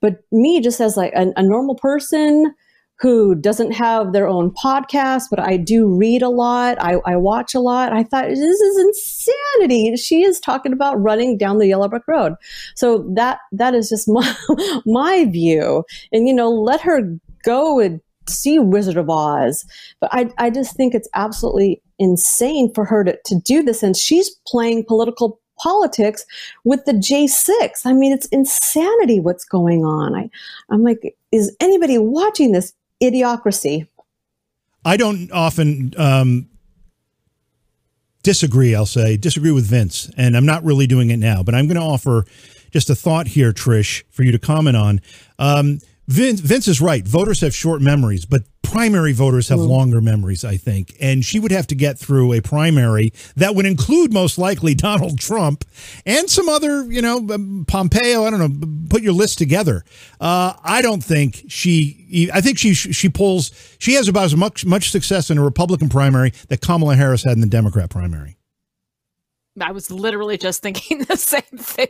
But 0.00 0.22
me 0.32 0.60
just 0.60 0.80
as 0.80 0.96
like 0.96 1.12
a, 1.14 1.32
a 1.36 1.42
normal 1.42 1.74
person 1.76 2.54
who 2.98 3.34
doesn't 3.34 3.72
have 3.72 4.12
their 4.12 4.28
own 4.28 4.50
podcast 4.50 5.24
but 5.30 5.40
I 5.40 5.56
do 5.56 5.86
read 5.88 6.20
a 6.20 6.28
lot 6.28 6.76
I, 6.80 6.96
I 7.06 7.16
watch 7.16 7.54
a 7.54 7.60
lot 7.60 7.92
I 7.92 8.02
thought 8.02 8.28
this 8.28 8.38
is 8.38 8.78
insanity. 9.58 9.96
She 9.96 10.22
is 10.22 10.38
talking 10.38 10.72
about 10.72 11.00
running 11.00 11.38
down 11.38 11.58
the 11.58 11.66
yellow 11.66 11.88
brick 11.88 12.06
road. 12.06 12.34
So 12.74 13.08
that 13.14 13.38
that 13.52 13.74
is 13.74 13.88
just 13.88 14.08
my 14.08 14.36
my 14.84 15.24
view. 15.24 15.84
And 16.12 16.28
you 16.28 16.34
know 16.34 16.50
let 16.50 16.82
her 16.82 17.18
go 17.42 17.80
and 17.80 18.00
see 18.30 18.58
Wizard 18.58 18.96
of 18.96 19.10
Oz 19.10 19.64
but 20.00 20.08
I 20.12 20.30
I 20.38 20.50
just 20.50 20.76
think 20.76 20.94
it's 20.94 21.08
absolutely 21.14 21.82
insane 22.00 22.72
for 22.74 22.84
her 22.86 23.04
to, 23.04 23.16
to 23.26 23.38
do 23.38 23.62
this. 23.62 23.82
And 23.84 23.96
she's 23.96 24.30
playing 24.46 24.84
political 24.84 25.38
politics 25.58 26.24
with 26.64 26.84
the 26.86 26.92
J6. 26.92 27.82
I 27.84 27.92
mean, 27.92 28.12
it's 28.12 28.26
insanity 28.28 29.20
what's 29.20 29.44
going 29.44 29.84
on. 29.84 30.16
I, 30.16 30.30
I'm 30.70 30.82
like, 30.82 31.14
is 31.30 31.54
anybody 31.60 31.98
watching 31.98 32.52
this 32.52 32.72
idiocracy? 33.02 33.86
I 34.84 34.96
don't 34.96 35.30
often 35.30 35.92
um, 35.98 36.48
disagree, 38.22 38.74
I'll 38.74 38.86
say, 38.86 39.18
disagree 39.18 39.52
with 39.52 39.66
Vince. 39.66 40.10
And 40.16 40.34
I'm 40.34 40.46
not 40.46 40.64
really 40.64 40.86
doing 40.86 41.10
it 41.10 41.18
now, 41.18 41.42
but 41.42 41.54
I'm 41.54 41.66
going 41.66 41.76
to 41.76 41.82
offer 41.82 42.24
just 42.70 42.88
a 42.88 42.94
thought 42.94 43.26
here, 43.26 43.52
Trish, 43.52 44.04
for 44.10 44.22
you 44.22 44.32
to 44.32 44.38
comment 44.38 44.78
on. 44.78 45.02
Um, 45.38 45.80
Vince, 46.10 46.40
Vince 46.40 46.66
is 46.66 46.80
right. 46.80 47.06
Voters 47.06 47.40
have 47.40 47.54
short 47.54 47.80
memories, 47.80 48.24
but 48.24 48.42
primary 48.62 49.12
voters 49.12 49.48
have 49.48 49.60
mm. 49.60 49.68
longer 49.68 50.00
memories, 50.00 50.44
I 50.44 50.56
think. 50.56 50.96
And 51.00 51.24
she 51.24 51.38
would 51.38 51.52
have 51.52 51.68
to 51.68 51.76
get 51.76 52.00
through 52.00 52.32
a 52.32 52.40
primary 52.40 53.12
that 53.36 53.54
would 53.54 53.64
include 53.64 54.12
most 54.12 54.36
likely 54.36 54.74
Donald 54.88 55.20
Trump 55.20 55.64
and 56.04 56.28
some 56.28 56.48
other, 56.48 56.82
you 56.90 57.00
know, 57.00 57.18
um, 57.30 57.64
Pompeo. 57.68 58.24
I 58.24 58.30
don't 58.30 58.40
know. 58.40 58.88
Put 58.88 59.02
your 59.02 59.12
list 59.12 59.38
together. 59.38 59.84
Uh, 60.20 60.54
I 60.64 60.82
don't 60.82 61.02
think 61.02 61.44
she. 61.46 62.28
I 62.34 62.40
think 62.40 62.58
she 62.58 62.74
she 62.74 63.08
pulls. 63.08 63.52
She 63.78 63.94
has 63.94 64.08
about 64.08 64.24
as 64.24 64.34
much 64.34 64.66
much 64.66 64.90
success 64.90 65.30
in 65.30 65.38
a 65.38 65.44
Republican 65.44 65.88
primary 65.88 66.32
that 66.48 66.60
Kamala 66.60 66.96
Harris 66.96 67.22
had 67.22 67.34
in 67.34 67.40
the 67.40 67.46
Democrat 67.46 67.88
primary. 67.88 68.36
I 69.60 69.72
was 69.72 69.90
literally 69.90 70.38
just 70.38 70.62
thinking 70.62 71.04
the 71.08 71.16
same 71.16 71.42
thing. 71.42 71.88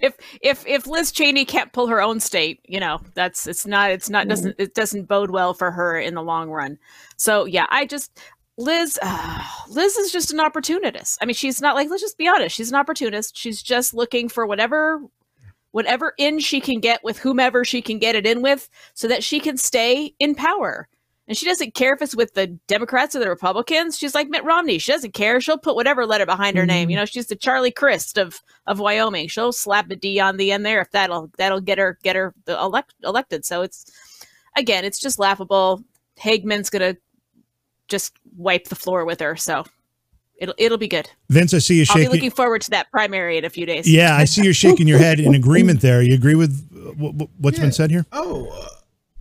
if 0.00 0.16
if 0.40 0.66
if 0.66 0.86
Liz 0.86 1.12
Cheney 1.12 1.44
can't 1.44 1.72
pull 1.72 1.88
her 1.88 2.00
own 2.00 2.20
state, 2.20 2.60
you 2.68 2.80
know, 2.80 3.00
that's 3.14 3.46
it's 3.46 3.66
not 3.66 3.90
it's 3.90 4.10
not 4.10 4.28
doesn't 4.28 4.56
it 4.58 4.74
doesn't 4.74 5.08
bode 5.08 5.30
well 5.30 5.54
for 5.54 5.70
her 5.70 5.98
in 5.98 6.14
the 6.14 6.22
long 6.22 6.50
run. 6.50 6.78
So 7.16 7.44
yeah, 7.44 7.66
I 7.70 7.86
just 7.86 8.18
Liz 8.56 8.98
uh, 9.02 9.44
Liz 9.68 9.96
is 9.96 10.12
just 10.12 10.32
an 10.32 10.40
opportunist. 10.40 11.18
I 11.20 11.26
mean, 11.26 11.34
she's 11.34 11.60
not 11.60 11.74
like 11.74 11.88
let's 11.90 12.02
just 12.02 12.18
be 12.18 12.28
honest, 12.28 12.54
she's 12.54 12.70
an 12.70 12.76
opportunist. 12.76 13.36
She's 13.36 13.62
just 13.62 13.94
looking 13.94 14.28
for 14.28 14.46
whatever 14.46 15.00
whatever 15.72 16.14
in 16.18 16.38
she 16.40 16.60
can 16.60 16.80
get 16.80 17.02
with 17.04 17.18
whomever 17.18 17.64
she 17.64 17.80
can 17.80 17.98
get 17.98 18.16
it 18.16 18.26
in 18.26 18.42
with 18.42 18.68
so 18.94 19.08
that 19.08 19.24
she 19.24 19.40
can 19.40 19.56
stay 19.56 20.14
in 20.18 20.34
power. 20.34 20.88
And 21.30 21.38
she 21.38 21.46
doesn't 21.46 21.74
care 21.74 21.94
if 21.94 22.02
it's 22.02 22.16
with 22.16 22.34
the 22.34 22.48
Democrats 22.66 23.14
or 23.14 23.20
the 23.20 23.28
Republicans. 23.28 23.96
She's 23.96 24.16
like 24.16 24.28
Mitt 24.28 24.42
Romney. 24.42 24.78
She 24.78 24.90
doesn't 24.90 25.14
care. 25.14 25.40
She'll 25.40 25.58
put 25.58 25.76
whatever 25.76 26.04
letter 26.04 26.26
behind 26.26 26.56
her 26.56 26.64
mm-hmm. 26.64 26.70
name. 26.70 26.90
You 26.90 26.96
know, 26.96 27.04
she's 27.04 27.28
the 27.28 27.36
Charlie 27.36 27.70
Crist 27.70 28.18
of 28.18 28.40
of 28.66 28.80
Wyoming. 28.80 29.28
She'll 29.28 29.52
slap 29.52 29.88
a 29.92 29.94
D 29.94 30.18
on 30.18 30.38
the 30.38 30.50
end 30.50 30.66
there 30.66 30.80
if 30.80 30.90
that'll 30.90 31.30
that'll 31.38 31.60
get 31.60 31.78
her 31.78 32.00
get 32.02 32.16
her 32.16 32.34
elect, 32.48 32.94
elected. 33.04 33.44
So 33.44 33.62
it's 33.62 33.92
again, 34.56 34.84
it's 34.84 34.98
just 34.98 35.20
laughable. 35.20 35.84
Hageman's 36.18 36.68
gonna 36.68 36.96
just 37.86 38.12
wipe 38.36 38.64
the 38.64 38.74
floor 38.74 39.04
with 39.04 39.20
her. 39.20 39.36
So 39.36 39.64
it'll 40.36 40.56
it'll 40.58 40.78
be 40.78 40.88
good. 40.88 41.08
Vince, 41.28 41.54
I 41.54 41.58
see 41.58 41.78
you 41.78 41.84
shaking. 41.84 42.06
I'll 42.06 42.10
be 42.10 42.16
looking 42.16 42.32
forward 42.32 42.62
to 42.62 42.70
that 42.70 42.90
primary 42.90 43.38
in 43.38 43.44
a 43.44 43.50
few 43.50 43.66
days. 43.66 43.88
Yeah, 43.88 44.16
I 44.16 44.24
see 44.24 44.42
you're 44.42 44.52
shaking 44.52 44.88
your 44.88 44.98
head 44.98 45.20
in 45.20 45.32
agreement 45.36 45.80
there. 45.80 46.02
You 46.02 46.14
agree 46.14 46.34
with 46.34 46.66
what's 47.38 47.56
yeah. 47.56 47.64
been 47.64 47.72
said 47.72 47.92
here? 47.92 48.04
Oh. 48.10 48.66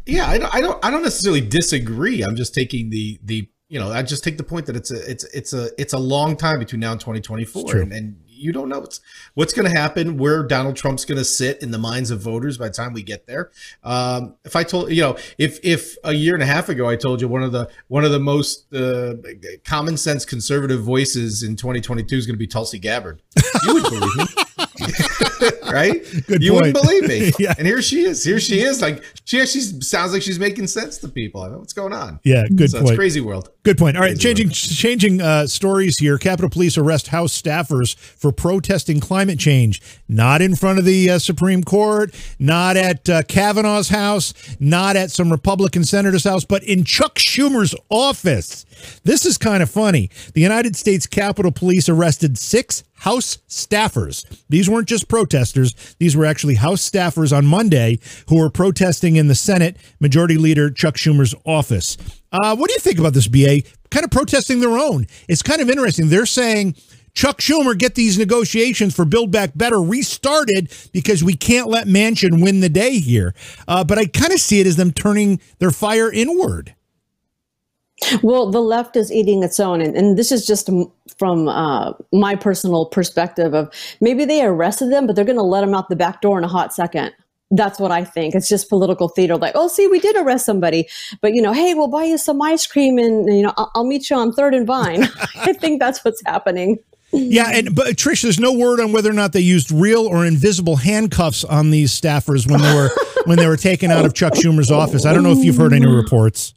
Yeah, 0.09 0.27
I 0.27 0.37
don't, 0.37 0.55
I 0.55 0.61
don't, 0.61 0.85
I 0.85 0.91
don't 0.91 1.03
necessarily 1.03 1.41
disagree. 1.41 2.23
I'm 2.23 2.35
just 2.35 2.53
taking 2.53 2.89
the 2.89 3.19
the 3.23 3.47
you 3.69 3.79
know, 3.79 3.91
I 3.91 4.01
just 4.01 4.23
take 4.23 4.37
the 4.37 4.43
point 4.43 4.65
that 4.65 4.75
it's 4.75 4.89
a 4.89 5.09
it's 5.09 5.23
it's 5.25 5.53
a 5.53 5.69
it's 5.79 5.93
a 5.93 5.99
long 5.99 6.35
time 6.35 6.57
between 6.57 6.79
now 6.79 6.91
and 6.91 6.99
2024, 6.99 7.77
and, 7.77 7.93
and 7.93 8.19
you 8.25 8.51
don't 8.51 8.67
know 8.67 8.79
what's 8.79 8.99
what's 9.35 9.53
going 9.53 9.71
to 9.71 9.77
happen, 9.77 10.17
where 10.17 10.41
Donald 10.41 10.75
Trump's 10.75 11.05
going 11.05 11.19
to 11.19 11.23
sit 11.23 11.61
in 11.61 11.69
the 11.69 11.77
minds 11.77 12.09
of 12.09 12.19
voters 12.19 12.57
by 12.57 12.69
the 12.69 12.73
time 12.73 12.93
we 12.93 13.03
get 13.03 13.27
there. 13.27 13.51
Um, 13.83 14.35
if 14.43 14.55
I 14.55 14.63
told 14.63 14.91
you 14.91 15.03
know, 15.03 15.17
if 15.37 15.59
if 15.63 15.97
a 16.03 16.13
year 16.13 16.33
and 16.33 16.41
a 16.41 16.47
half 16.47 16.67
ago 16.69 16.89
I 16.89 16.95
told 16.95 17.21
you 17.21 17.27
one 17.27 17.43
of 17.43 17.51
the 17.51 17.69
one 17.89 18.03
of 18.03 18.11
the 18.11 18.19
most 18.19 18.73
uh, 18.73 19.15
common 19.63 19.97
sense 19.97 20.25
conservative 20.25 20.81
voices 20.81 21.43
in 21.43 21.55
2022 21.55 22.15
is 22.15 22.25
going 22.25 22.33
to 22.33 22.39
be 22.39 22.47
Tulsi 22.47 22.79
Gabbard, 22.79 23.21
you 23.65 23.73
would 23.75 23.83
believe 23.83 24.17
me. 24.17 24.25
right? 25.71 26.03
Good 26.27 26.41
you 26.41 26.51
point. 26.51 26.75
wouldn't 26.75 26.75
believe 26.75 27.07
me. 27.07 27.31
yeah. 27.39 27.53
And 27.57 27.67
here 27.67 27.81
she 27.81 28.01
is. 28.01 28.23
Here 28.23 28.39
she 28.39 28.61
is. 28.61 28.81
Like 28.81 29.03
she 29.25 29.39
actually 29.39 29.61
sounds 29.81 30.13
like 30.13 30.21
she's 30.21 30.39
making 30.39 30.67
sense 30.67 30.97
to 30.99 31.07
people. 31.07 31.41
I 31.41 31.49
know 31.49 31.59
what's 31.59 31.73
going 31.73 31.93
on. 31.93 32.19
Yeah, 32.23 32.45
good 32.53 32.71
so 32.71 32.81
point. 32.81 32.97
crazy 32.97 33.21
world. 33.21 33.49
Good 33.63 33.77
point. 33.77 33.97
All 33.97 34.01
right, 34.01 34.09
crazy 34.09 34.21
changing 34.21 34.47
world. 34.47 34.55
changing 34.55 35.21
uh, 35.21 35.47
stories 35.47 35.97
here. 35.97 36.17
Capitol 36.17 36.49
Police 36.49 36.77
arrest 36.77 37.07
House 37.07 37.39
staffers 37.39 37.95
for 37.95 38.31
protesting 38.31 38.99
climate 38.99 39.39
change. 39.39 39.81
Not 40.07 40.41
in 40.41 40.55
front 40.55 40.79
of 40.79 40.85
the 40.85 41.09
uh, 41.09 41.19
Supreme 41.19 41.63
Court. 41.63 42.13
Not 42.39 42.77
at 42.77 43.09
uh, 43.09 43.23
Kavanaugh's 43.23 43.89
house. 43.89 44.33
Not 44.59 44.95
at 44.95 45.11
some 45.11 45.31
Republican 45.31 45.83
senator's 45.83 46.23
house. 46.23 46.45
But 46.45 46.63
in 46.63 46.83
Chuck 46.83 47.15
Schumer's 47.15 47.75
office. 47.89 48.65
This 49.03 49.25
is 49.25 49.37
kind 49.37 49.61
of 49.61 49.69
funny. 49.69 50.09
The 50.33 50.41
United 50.41 50.75
States 50.75 51.05
Capitol 51.05 51.51
Police 51.51 51.89
arrested 51.89 52.37
six 52.37 52.83
House 52.99 53.37
staffers. 53.47 54.25
These 54.49 54.69
weren't 54.69 54.87
just 54.87 55.07
protesters, 55.07 55.28
these 55.99 56.15
were 56.15 56.25
actually 56.25 56.55
House 56.55 56.87
staffers 56.87 57.35
on 57.35 57.45
Monday 57.45 57.99
who 58.27 58.37
were 58.37 58.49
protesting 58.49 59.15
in 59.15 59.27
the 59.27 59.35
Senate 59.35 59.77
Majority 59.99 60.37
Leader 60.37 60.69
Chuck 60.69 60.95
Schumer's 60.95 61.35
office. 61.45 61.97
Uh, 62.31 62.55
what 62.55 62.67
do 62.69 62.73
you 62.73 62.79
think 62.79 62.99
about 62.99 63.13
this, 63.13 63.27
BA? 63.27 63.61
Kind 63.89 64.03
of 64.03 64.11
protesting 64.11 64.59
their 64.59 64.77
own. 64.77 65.07
It's 65.27 65.41
kind 65.41 65.61
of 65.61 65.69
interesting. 65.69 66.09
They're 66.09 66.25
saying, 66.25 66.75
Chuck 67.13 67.39
Schumer, 67.39 67.77
get 67.77 67.95
these 67.95 68.17
negotiations 68.17 68.95
for 68.95 69.05
Build 69.05 69.31
Back 69.31 69.51
Better 69.55 69.81
restarted 69.81 70.71
because 70.93 71.23
we 71.23 71.35
can't 71.35 71.67
let 71.67 71.87
Manchin 71.87 72.41
win 72.41 72.59
the 72.59 72.69
day 72.69 72.99
here. 72.99 73.33
Uh, 73.67 73.83
but 73.83 73.97
I 73.97 74.05
kind 74.05 74.31
of 74.31 74.39
see 74.39 74.59
it 74.59 74.67
as 74.67 74.75
them 74.75 74.91
turning 74.91 75.41
their 75.59 75.71
fire 75.71 76.11
inward. 76.11 76.75
Well, 78.23 78.49
the 78.49 78.61
left 78.61 78.95
is 78.95 79.11
eating 79.11 79.43
its 79.43 79.59
own, 79.59 79.81
and, 79.81 79.95
and 79.95 80.17
this 80.17 80.31
is 80.31 80.45
just 80.45 80.69
from 81.17 81.47
uh, 81.47 81.93
my 82.13 82.35
personal 82.35 82.85
perspective 82.85 83.53
of 83.53 83.71
maybe 83.99 84.25
they 84.25 84.43
arrested 84.43 84.91
them, 84.91 85.05
but 85.05 85.15
they're 85.15 85.25
going 85.25 85.37
to 85.37 85.43
let 85.43 85.61
them 85.61 85.73
out 85.73 85.89
the 85.89 85.95
back 85.95 86.21
door 86.21 86.37
in 86.37 86.43
a 86.43 86.47
hot 86.47 86.73
second. 86.73 87.13
That's 87.51 87.79
what 87.79 87.91
I 87.91 88.03
think. 88.03 88.35
It's 88.35 88.47
just 88.47 88.69
political 88.69 89.09
theater. 89.09 89.35
Like, 89.35 89.53
oh, 89.55 89.67
see, 89.67 89.87
we 89.87 89.99
did 89.99 90.15
arrest 90.15 90.45
somebody, 90.45 90.87
but 91.21 91.33
you 91.33 91.41
know, 91.41 91.51
hey, 91.51 91.73
we'll 91.73 91.87
buy 91.87 92.03
you 92.03 92.17
some 92.17 92.41
ice 92.41 92.65
cream, 92.65 92.97
and 92.97 93.27
you 93.27 93.41
know, 93.41 93.53
I'll, 93.57 93.71
I'll 93.75 93.85
meet 93.85 94.09
you 94.09 94.15
on 94.15 94.31
Third 94.31 94.53
and 94.53 94.65
Vine. 94.65 95.03
I 95.35 95.53
think 95.53 95.79
that's 95.79 96.03
what's 96.05 96.21
happening. 96.25 96.77
Yeah, 97.11 97.49
and 97.51 97.75
but 97.75 97.87
Trish, 97.95 98.21
there's 98.21 98.39
no 98.39 98.53
word 98.53 98.79
on 98.79 98.91
whether 98.91 99.09
or 99.09 99.13
not 99.13 99.33
they 99.33 99.39
used 99.39 99.71
real 99.71 100.05
or 100.05 100.25
invisible 100.25 100.75
handcuffs 100.75 101.43
on 101.43 101.71
these 101.71 101.99
staffers 101.99 102.49
when 102.49 102.61
they 102.61 102.73
were 102.73 102.89
when 103.25 103.37
they 103.37 103.47
were 103.47 103.57
taken 103.57 103.89
out 103.89 104.05
of 104.05 104.13
Chuck 104.13 104.33
Schumer's 104.33 104.69
office. 104.69 105.05
I 105.05 105.13
don't 105.13 105.23
know 105.23 105.31
if 105.31 105.43
you've 105.43 105.57
heard 105.57 105.73
any 105.73 105.87
reports. 105.87 106.53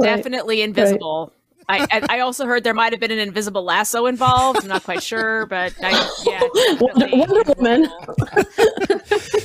Right. 0.00 0.16
Definitely 0.16 0.62
invisible. 0.62 1.26
Right. 1.26 1.36
I, 1.70 2.06
I 2.08 2.20
also 2.20 2.46
heard 2.46 2.64
there 2.64 2.74
might 2.74 2.92
have 2.92 2.98
been 2.98 3.12
an 3.12 3.20
invisible 3.20 3.62
lasso 3.62 4.06
involved. 4.06 4.60
I'm 4.62 4.68
not 4.68 4.82
quite 4.82 5.04
sure, 5.04 5.46
but 5.46 5.72
I, 5.80 5.90
yeah, 6.26 6.40
Wonder 6.80 7.42
Woman. 7.56 7.88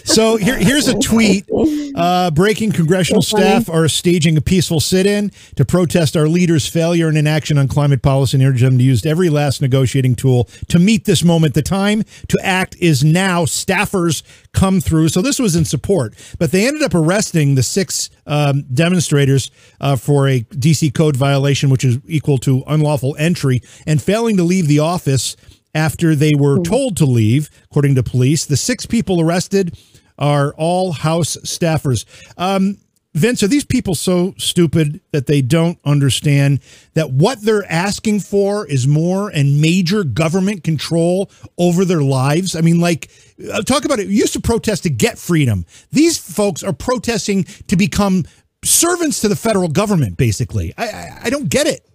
so 0.04 0.36
here, 0.38 0.58
here's 0.58 0.88
a 0.88 0.98
tweet. 0.98 1.48
Uh, 1.96 2.32
breaking 2.32 2.72
congressional 2.72 3.22
staff 3.22 3.70
are 3.70 3.88
staging 3.88 4.38
a 4.38 4.42
peaceful 4.42 4.80
sit-in 4.80 5.32
to 5.56 5.64
protest 5.64 6.18
our 6.18 6.28
leader's 6.28 6.68
failure 6.68 7.08
and 7.08 7.18
inaction 7.18 7.60
on 7.60 7.68
climate 7.68 8.02
policy 8.02 8.38
and 8.38 8.46
urge 8.48 8.62
them 8.62 8.80
to 8.80 8.84
use 8.84 9.06
every 9.06 9.30
last 9.30 9.62
negotiating 9.62 10.16
tool 10.16 10.46
to 10.70 10.80
meet 10.80 11.06
this 11.06 11.24
moment. 11.24 11.54
The 11.54 11.62
time 11.62 12.04
to 12.30 12.40
act 12.42 12.76
is 12.80 13.04
now. 13.04 13.46
Staffers 13.46 14.24
come 14.52 14.82
through. 14.82 15.10
So 15.10 15.22
this 15.22 15.38
was 15.38 15.56
in 15.56 15.66
support, 15.66 16.16
but 16.40 16.52
they 16.52 16.68
ended 16.68 16.82
up 16.82 16.96
arresting 16.96 17.54
the 17.56 17.64
six 17.64 18.10
um, 18.26 18.64
demonstrators 18.74 19.52
uh, 19.80 19.96
for 19.96 20.28
a 20.28 20.42
DC 20.42 20.94
code 20.94 21.16
violation, 21.16 21.70
which 21.70 21.86
is 21.86 22.00
equal 22.08 22.38
to 22.40 22.64
unlawful 22.68 23.16
entry 23.18 23.62
and 23.86 24.02
failing 24.02 24.38
to 24.38 24.44
leave 24.44 24.68
the 24.68 24.80
office 24.80 25.36
after 25.74 26.16
they 26.16 26.34
were 26.34 26.58
hmm. 26.58 26.64
told 26.64 26.98
to 26.98 27.06
leave, 27.06 27.50
according 27.66 27.96
to 27.96 28.04
police. 28.04 28.46
The 28.46 28.58
six 28.58 28.86
people 28.86 29.22
arrested 29.22 29.78
are 30.18 30.54
all 30.58 30.94
House 30.94 31.38
staffers. 31.44 32.06
Um, 32.38 32.78
Vince, 33.16 33.42
are 33.42 33.48
these 33.48 33.64
people 33.64 33.96
so 33.96 34.34
stupid 34.38 35.00
that 35.12 35.26
they 35.26 35.42
don't 35.42 35.80
understand 35.86 36.60
that 36.96 37.12
what 37.12 37.42
they're 37.42 37.70
asking 37.72 38.20
for 38.20 38.68
is 38.68 38.86
more 38.88 39.30
and 39.30 39.62
major 39.62 40.04
government 40.04 40.66
control 40.66 41.32
over 41.58 41.86
their 41.86 42.02
lives? 42.02 42.58
I 42.58 42.62
mean, 42.62 42.82
like, 42.82 43.10
uh, 43.52 43.62
talk 43.62 43.86
about 43.86 44.00
it. 44.00 44.08
We 44.08 44.16
used 44.16 44.34
to 44.34 44.42
protest 44.42 44.84
to 44.84 44.90
get 44.90 45.18
freedom. 45.18 45.66
These 45.92 46.18
folks 46.18 46.62
are 46.62 46.74
protesting 46.74 47.46
to 47.68 47.78
become 47.78 48.26
servants 48.66 49.22
to 49.22 49.30
the 49.30 49.36
federal 49.38 49.70
government, 49.70 50.18
basically. 50.18 50.74
I, 50.78 50.88
I, 50.88 51.20
I 51.24 51.30
don't 51.30 51.48
get 51.48 51.68
it. 51.68 51.88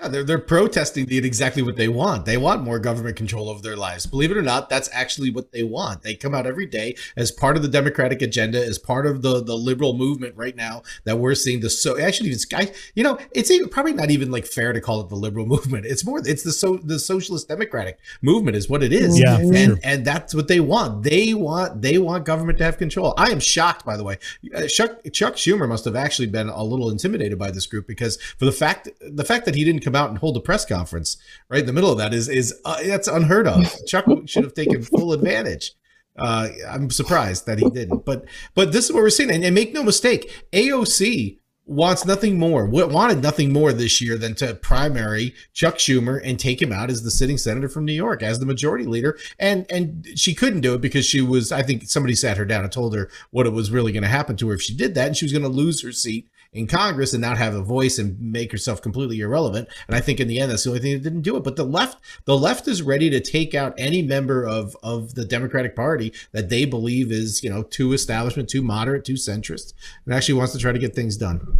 Yeah, 0.00 0.08
they're 0.08 0.24
they're 0.24 0.38
protesting 0.38 1.06
exactly 1.10 1.62
what 1.62 1.76
they 1.76 1.88
want. 1.88 2.24
They 2.24 2.38
want 2.38 2.62
more 2.62 2.78
government 2.78 3.16
control 3.16 3.50
over 3.50 3.60
their 3.60 3.76
lives. 3.76 4.06
Believe 4.06 4.30
it 4.30 4.36
or 4.38 4.42
not, 4.42 4.70
that's 4.70 4.88
actually 4.94 5.30
what 5.30 5.52
they 5.52 5.62
want. 5.62 6.02
They 6.02 6.14
come 6.14 6.34
out 6.34 6.46
every 6.46 6.64
day 6.64 6.96
as 7.18 7.30
part 7.30 7.54
of 7.56 7.62
the 7.62 7.68
Democratic 7.68 8.22
agenda, 8.22 8.64
as 8.64 8.78
part 8.78 9.04
of 9.04 9.20
the 9.20 9.44
the 9.44 9.54
liberal 9.54 9.92
movement 9.94 10.36
right 10.36 10.56
now 10.56 10.84
that 11.04 11.18
we're 11.18 11.34
seeing. 11.34 11.60
The 11.60 11.68
so 11.68 11.98
actually 12.00 12.28
even 12.28 12.38
sky, 12.38 12.72
you 12.94 13.04
know, 13.04 13.18
it's 13.32 13.50
even, 13.50 13.68
probably 13.68 13.92
not 13.92 14.10
even 14.10 14.30
like 14.30 14.46
fair 14.46 14.72
to 14.72 14.80
call 14.80 15.02
it 15.02 15.10
the 15.10 15.16
liberal 15.16 15.44
movement. 15.54 15.84
It's 15.84 16.02
more 16.02 16.22
it's 16.24 16.44
the 16.44 16.52
so 16.52 16.78
the 16.78 16.98
socialist 16.98 17.48
democratic 17.48 17.98
movement 18.22 18.56
is 18.56 18.70
what 18.70 18.82
it 18.82 18.92
is. 18.92 19.20
Yeah, 19.20 19.36
and 19.36 19.54
sure. 19.54 19.78
and 19.84 20.02
that's 20.02 20.34
what 20.34 20.48
they 20.48 20.60
want. 20.60 21.02
They 21.02 21.34
want 21.34 21.82
they 21.82 21.98
want 21.98 22.24
government 22.24 22.56
to 22.56 22.64
have 22.64 22.78
control. 22.78 23.12
I 23.18 23.30
am 23.30 23.40
shocked, 23.40 23.84
by 23.84 23.98
the 23.98 24.04
way. 24.04 24.16
Uh, 24.54 24.66
Chuck 24.66 25.02
Chuck 25.12 25.34
Schumer 25.34 25.68
must 25.68 25.84
have 25.84 25.94
actually 25.94 26.28
been 26.28 26.48
a 26.48 26.64
little 26.64 26.88
intimidated 26.88 27.38
by 27.38 27.50
this 27.50 27.66
group 27.66 27.86
because 27.86 28.16
for 28.38 28.46
the 28.46 28.52
fact 28.52 28.88
the 29.02 29.24
fact 29.24 29.44
that 29.44 29.54
he 29.54 29.62
didn't 29.62 29.73
come 29.80 29.94
out 29.94 30.10
and 30.10 30.18
hold 30.18 30.36
a 30.36 30.40
press 30.40 30.64
conference 30.64 31.16
right 31.48 31.60
in 31.60 31.66
the 31.66 31.72
middle 31.72 31.90
of 31.90 31.98
that 31.98 32.14
is 32.14 32.28
is 32.28 32.54
uh, 32.64 32.82
that's 32.82 33.08
unheard 33.08 33.46
of. 33.46 33.70
Chuck 33.86 34.06
should 34.26 34.44
have 34.44 34.54
taken 34.54 34.82
full 34.82 35.12
advantage. 35.12 35.72
Uh, 36.16 36.48
I'm 36.68 36.90
surprised 36.90 37.46
that 37.46 37.58
he 37.58 37.68
didn't, 37.70 38.04
but 38.04 38.24
but 38.54 38.72
this 38.72 38.86
is 38.86 38.92
what 38.92 39.02
we're 39.02 39.10
seeing, 39.10 39.30
and, 39.30 39.44
and 39.44 39.54
make 39.54 39.74
no 39.74 39.82
mistake, 39.82 40.46
AOC 40.52 41.38
wants 41.66 42.04
nothing 42.04 42.38
more, 42.38 42.66
wanted 42.66 43.22
nothing 43.22 43.52
more 43.52 43.72
this 43.72 44.00
year 44.00 44.18
than 44.18 44.34
to 44.34 44.54
primary 44.54 45.34
Chuck 45.54 45.76
Schumer 45.76 46.20
and 46.22 46.38
take 46.38 46.60
him 46.60 46.72
out 46.72 46.90
as 46.90 47.02
the 47.02 47.10
sitting 47.10 47.38
senator 47.38 47.68
from 47.68 47.84
New 47.84 47.92
York 47.92 48.22
as 48.22 48.38
the 48.38 48.46
majority 48.46 48.84
leader. 48.84 49.18
And 49.38 49.66
and 49.70 50.06
she 50.14 50.34
couldn't 50.34 50.60
do 50.60 50.74
it 50.74 50.80
because 50.80 51.06
she 51.06 51.20
was, 51.20 51.52
I 51.52 51.62
think 51.62 51.84
somebody 51.84 52.14
sat 52.14 52.36
her 52.36 52.44
down 52.44 52.64
and 52.64 52.72
told 52.72 52.94
her 52.94 53.08
what 53.30 53.46
it 53.46 53.52
was 53.52 53.70
really 53.70 53.92
going 53.92 54.02
to 54.02 54.08
happen 54.08 54.36
to 54.36 54.48
her 54.48 54.54
if 54.54 54.62
she 54.62 54.76
did 54.76 54.94
that, 54.94 55.06
and 55.06 55.16
she 55.16 55.24
was 55.24 55.32
going 55.32 55.42
to 55.42 55.48
lose 55.48 55.82
her 55.82 55.92
seat 55.92 56.28
in 56.54 56.66
Congress 56.66 57.12
and 57.12 57.20
not 57.20 57.36
have 57.36 57.54
a 57.54 57.62
voice 57.62 57.98
and 57.98 58.18
make 58.20 58.52
herself 58.52 58.80
completely 58.80 59.20
irrelevant. 59.20 59.68
And 59.86 59.96
I 59.96 60.00
think 60.00 60.20
in 60.20 60.28
the 60.28 60.40
end, 60.40 60.50
that's 60.50 60.64
the 60.64 60.70
only 60.70 60.80
thing 60.80 60.92
that 60.92 61.02
didn't 61.02 61.22
do 61.22 61.36
it. 61.36 61.44
But 61.44 61.56
the 61.56 61.64
left, 61.64 61.98
the 62.24 62.38
left 62.38 62.66
is 62.68 62.80
ready 62.80 63.10
to 63.10 63.20
take 63.20 63.54
out 63.54 63.74
any 63.76 64.00
member 64.00 64.46
of 64.46 64.76
of 64.82 65.14
the 65.14 65.24
Democratic 65.24 65.76
Party 65.76 66.12
that 66.32 66.48
they 66.48 66.64
believe 66.64 67.12
is, 67.12 67.42
you 67.42 67.50
know, 67.50 67.64
too 67.64 67.92
establishment, 67.92 68.48
too 68.48 68.62
moderate, 68.62 69.04
too 69.04 69.14
centrist, 69.14 69.74
and 70.06 70.14
actually 70.14 70.34
wants 70.34 70.52
to 70.52 70.58
try 70.58 70.72
to 70.72 70.78
get 70.78 70.94
things 70.94 71.16
done. 71.16 71.58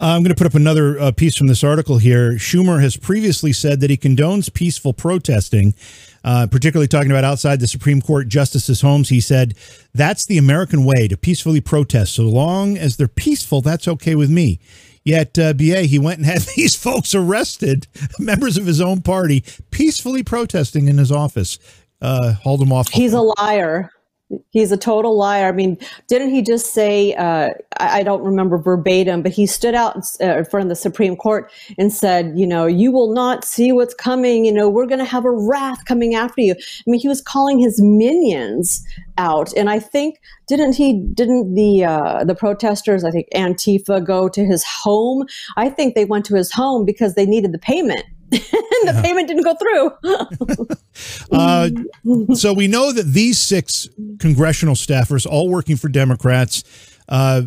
I'm 0.00 0.22
going 0.22 0.32
to 0.32 0.36
put 0.36 0.46
up 0.46 0.54
another 0.54 0.98
uh, 1.00 1.10
piece 1.10 1.36
from 1.36 1.48
this 1.48 1.64
article 1.64 1.98
here. 1.98 2.34
Schumer 2.34 2.80
has 2.80 2.96
previously 2.96 3.52
said 3.52 3.80
that 3.80 3.90
he 3.90 3.96
condones 3.96 4.52
peaceful 4.52 4.92
protesting, 4.92 5.74
uh, 6.28 6.46
particularly 6.46 6.86
talking 6.86 7.10
about 7.10 7.24
outside 7.24 7.58
the 7.58 7.66
Supreme 7.66 8.02
Court 8.02 8.28
justices' 8.28 8.82
homes. 8.82 9.08
He 9.08 9.18
said, 9.18 9.54
That's 9.94 10.26
the 10.26 10.36
American 10.36 10.84
way 10.84 11.08
to 11.08 11.16
peacefully 11.16 11.62
protest. 11.62 12.14
So 12.14 12.24
long 12.24 12.76
as 12.76 12.98
they're 12.98 13.08
peaceful, 13.08 13.62
that's 13.62 13.88
okay 13.88 14.14
with 14.14 14.28
me. 14.28 14.60
Yet, 15.04 15.38
uh, 15.38 15.54
BA, 15.54 15.84
he 15.84 15.98
went 15.98 16.18
and 16.18 16.26
had 16.26 16.42
these 16.56 16.76
folks 16.76 17.14
arrested, 17.14 17.86
members 18.18 18.58
of 18.58 18.66
his 18.66 18.78
own 18.78 19.00
party, 19.00 19.42
peacefully 19.70 20.22
protesting 20.22 20.86
in 20.86 20.98
his 20.98 21.10
office. 21.10 21.58
Uh, 22.02 22.34
hauled 22.34 22.60
him 22.60 22.74
off. 22.74 22.90
He's 22.90 23.14
a 23.14 23.22
liar. 23.22 23.90
He's 24.50 24.72
a 24.72 24.76
total 24.76 25.16
liar. 25.16 25.48
I 25.48 25.52
mean, 25.52 25.78
didn't 26.06 26.30
he 26.30 26.42
just 26.42 26.74
say, 26.74 27.14
uh, 27.14 27.48
I, 27.78 28.00
I, 28.00 28.02
don't 28.02 28.22
remember 28.22 28.58
verbatim, 28.58 29.22
but 29.22 29.32
he 29.32 29.46
stood 29.46 29.74
out 29.74 29.96
in, 30.20 30.28
uh, 30.28 30.44
front 30.44 30.64
of 30.64 30.68
the 30.68 30.76
Supreme 30.76 31.16
Court 31.16 31.50
and 31.78 31.90
said, 31.90 32.38
you 32.38 32.46
know, 32.46 32.66
you 32.66 32.92
will 32.92 33.14
not 33.14 33.44
see 33.44 33.72
what's 33.72 33.94
coming. 33.94 34.44
You 34.44 34.52
know, 34.52 34.68
we're 34.68 34.86
going 34.86 34.98
to 34.98 35.04
have 35.06 35.24
a 35.24 35.30
wrath 35.30 35.86
coming 35.86 36.14
after 36.14 36.42
you. 36.42 36.52
I 36.52 36.82
mean, 36.90 37.00
he 37.00 37.08
was 37.08 37.22
calling 37.22 37.58
his 37.58 37.80
minions 37.80 38.84
out. 39.16 39.50
And 39.56 39.70
I 39.70 39.78
think, 39.78 40.20
didn't 40.46 40.74
he, 40.74 41.00
didn't 41.14 41.54
the, 41.54 41.84
uh, 41.84 42.24
the 42.24 42.34
protesters, 42.34 43.04
I 43.04 43.10
think 43.10 43.28
Antifa 43.34 44.04
go 44.04 44.28
to 44.28 44.44
his 44.44 44.62
home? 44.62 45.26
I 45.56 45.70
think 45.70 45.94
they 45.94 46.04
went 46.04 46.26
to 46.26 46.36
his 46.36 46.52
home 46.52 46.84
because 46.84 47.14
they 47.14 47.24
needed 47.24 47.52
the 47.52 47.58
payment 47.58 48.04
the 48.30 48.82
yeah. 48.84 49.02
payment 49.02 49.28
didn't 49.28 49.44
go 49.44 49.54
through. 49.54 50.76
uh, 51.32 51.70
so 52.34 52.52
we 52.52 52.68
know 52.68 52.92
that 52.92 53.06
these 53.06 53.38
six 53.38 53.88
congressional 54.18 54.74
staffers, 54.74 55.26
all 55.26 55.48
working 55.48 55.76
for 55.76 55.88
Democrats, 55.88 56.62
uh, 57.08 57.42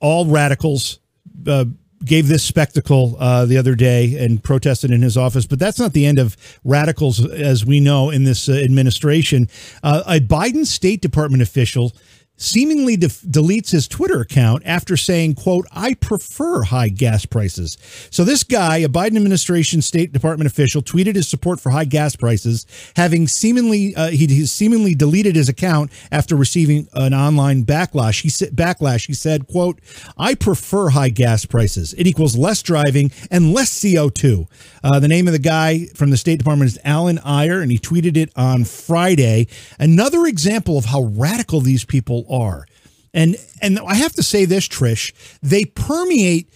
all 0.00 0.26
radicals, 0.26 1.00
uh, 1.46 1.64
gave 2.04 2.28
this 2.28 2.44
spectacle 2.44 3.16
uh, 3.18 3.44
the 3.46 3.56
other 3.56 3.74
day 3.74 4.16
and 4.18 4.42
protested 4.42 4.90
in 4.90 5.02
his 5.02 5.16
office. 5.16 5.46
But 5.46 5.58
that's 5.58 5.78
not 5.78 5.92
the 5.92 6.06
end 6.06 6.18
of 6.18 6.36
radicals, 6.62 7.24
as 7.32 7.64
we 7.64 7.80
know 7.80 8.10
in 8.10 8.24
this 8.24 8.48
uh, 8.48 8.52
administration. 8.52 9.48
Uh, 9.82 10.02
a 10.06 10.20
Biden 10.20 10.66
State 10.66 11.00
Department 11.00 11.42
official 11.42 11.92
seemingly 12.36 12.96
de- 12.96 13.08
deletes 13.08 13.70
his 13.70 13.86
Twitter 13.86 14.20
account 14.20 14.62
after 14.66 14.96
saying, 14.96 15.34
quote, 15.34 15.66
I 15.72 15.94
prefer 15.94 16.62
high 16.62 16.88
gas 16.88 17.24
prices. 17.24 17.78
So 18.10 18.24
this 18.24 18.42
guy, 18.42 18.78
a 18.78 18.88
Biden 18.88 19.16
administration 19.16 19.82
State 19.82 20.12
Department 20.12 20.50
official, 20.50 20.82
tweeted 20.82 21.14
his 21.14 21.28
support 21.28 21.60
for 21.60 21.70
high 21.70 21.84
gas 21.84 22.16
prices, 22.16 22.66
having 22.96 23.28
seemingly, 23.28 23.94
uh, 23.94 24.08
he, 24.10 24.26
he 24.26 24.46
seemingly 24.46 24.94
deleted 24.94 25.36
his 25.36 25.48
account 25.48 25.92
after 26.10 26.34
receiving 26.34 26.88
an 26.94 27.14
online 27.14 27.64
backlash. 27.64 28.22
He 28.22 28.28
said, 28.28 28.50
backlash, 28.50 29.06
he 29.06 29.14
said, 29.14 29.46
quote, 29.46 29.80
I 30.18 30.34
prefer 30.34 30.90
high 30.90 31.10
gas 31.10 31.44
prices. 31.44 31.94
It 31.94 32.06
equals 32.06 32.36
less 32.36 32.62
driving 32.62 33.12
and 33.30 33.52
less 33.52 33.70
CO2. 33.70 34.48
Uh, 34.82 34.98
the 34.98 35.08
name 35.08 35.26
of 35.28 35.32
the 35.32 35.38
guy 35.38 35.86
from 35.94 36.10
the 36.10 36.16
State 36.16 36.38
Department 36.38 36.70
is 36.70 36.78
Alan 36.84 37.20
Eyre, 37.24 37.60
and 37.60 37.70
he 37.70 37.78
tweeted 37.78 38.16
it 38.16 38.30
on 38.36 38.64
Friday. 38.64 39.46
Another 39.78 40.26
example 40.26 40.76
of 40.76 40.86
how 40.86 41.02
radical 41.02 41.60
these 41.60 41.84
people 41.84 42.23
are. 42.28 42.66
And 43.12 43.36
and 43.62 43.78
I 43.78 43.94
have 43.94 44.12
to 44.14 44.22
say 44.22 44.44
this, 44.44 44.66
Trish, 44.66 45.12
they 45.40 45.64
permeate 45.64 46.52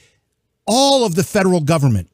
all 0.66 1.04
of 1.04 1.14
the 1.14 1.24
federal 1.24 1.60
government. 1.60 2.10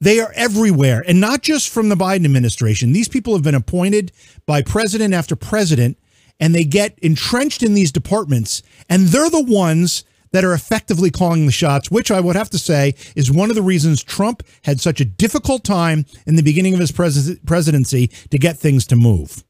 They 0.00 0.20
are 0.20 0.32
everywhere, 0.34 1.04
and 1.06 1.20
not 1.20 1.42
just 1.42 1.68
from 1.68 1.88
the 1.88 1.94
Biden 1.94 2.24
administration. 2.24 2.92
These 2.92 3.08
people 3.08 3.34
have 3.34 3.42
been 3.42 3.54
appointed 3.54 4.12
by 4.46 4.62
president 4.62 5.12
after 5.12 5.36
president, 5.36 5.98
and 6.38 6.54
they 6.54 6.64
get 6.64 6.98
entrenched 7.00 7.62
in 7.62 7.74
these 7.74 7.92
departments, 7.92 8.62
and 8.88 9.08
they're 9.08 9.28
the 9.28 9.42
ones 9.42 10.04
that 10.32 10.44
are 10.44 10.54
effectively 10.54 11.10
calling 11.10 11.46
the 11.46 11.52
shots, 11.52 11.90
which 11.90 12.10
I 12.10 12.20
would 12.20 12.36
have 12.36 12.50
to 12.50 12.58
say 12.58 12.94
is 13.16 13.32
one 13.32 13.50
of 13.50 13.56
the 13.56 13.62
reasons 13.62 14.02
Trump 14.02 14.42
had 14.62 14.80
such 14.80 15.00
a 15.00 15.04
difficult 15.04 15.64
time 15.64 16.06
in 16.26 16.36
the 16.36 16.42
beginning 16.42 16.72
of 16.72 16.80
his 16.80 16.92
pres- 16.92 17.38
presidency 17.40 18.08
to 18.30 18.38
get 18.38 18.58
things 18.58 18.86
to 18.86 18.96
move. 18.96 19.44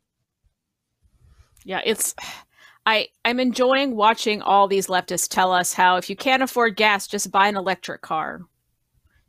Yeah, 1.64 1.82
it's 1.84 2.14
I 2.90 3.06
I'm 3.24 3.38
enjoying 3.38 3.94
watching 3.94 4.42
all 4.42 4.66
these 4.66 4.88
leftists 4.88 5.28
tell 5.28 5.52
us 5.52 5.72
how 5.72 5.96
if 5.96 6.10
you 6.10 6.16
can't 6.16 6.42
afford 6.42 6.74
gas, 6.74 7.06
just 7.06 7.30
buy 7.30 7.46
an 7.46 7.56
electric 7.56 8.02
car. 8.02 8.40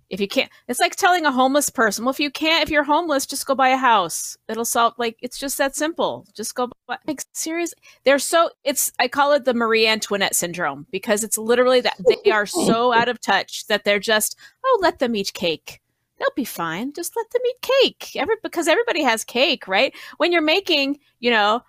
If 0.10 0.20
you 0.20 0.28
can't, 0.28 0.50
it's 0.68 0.80
like 0.80 0.96
telling 0.96 1.26
a 1.26 1.32
homeless 1.32 1.70
person, 1.70 2.04
well, 2.04 2.12
if 2.12 2.20
you 2.20 2.32
can't, 2.32 2.64
if 2.64 2.72
you're 2.72 2.84
homeless, 2.84 3.28
just 3.28 3.46
go 3.46 3.54
buy 3.54 3.70
a 3.70 3.78
house. 3.78 4.36
It'll 4.50 4.66
solve. 4.66 4.96
Like 4.98 5.16
it's 5.22 5.38
just 5.38 5.60
that 5.60 5.76
simple. 5.76 6.26
Just 6.34 6.56
go. 6.56 6.70
Buy, 6.88 6.98
like 7.06 7.22
serious. 7.34 7.76
They're 8.04 8.18
so. 8.18 8.50
It's 8.64 8.92
I 8.98 9.08
call 9.08 9.32
it 9.34 9.46
the 9.46 9.54
Marie 9.54 9.86
Antoinette 9.86 10.36
syndrome 10.36 10.88
because 10.90 11.24
it's 11.24 11.38
literally 11.38 11.82
that 11.82 11.98
they 12.08 12.32
are 12.32 12.48
so 12.48 12.92
out 12.92 13.10
of 13.10 13.22
touch 13.22 13.68
that 13.68 13.84
they're 13.84 14.00
just 14.00 14.40
oh 14.66 14.80
let 14.82 14.98
them 14.98 15.16
eat 15.16 15.34
cake. 15.34 15.82
They'll 16.18 16.30
be 16.36 16.46
fine. 16.46 16.94
Just 16.94 17.16
let 17.16 17.30
them 17.30 17.42
eat 17.48 17.62
cake. 17.62 18.16
Every 18.16 18.36
because 18.42 18.68
everybody 18.68 19.04
has 19.04 19.24
cake, 19.24 19.68
right? 19.68 19.94
When 20.18 20.32
you're 20.32 20.42
making, 20.42 21.00
you 21.20 21.30
know, 21.30 21.62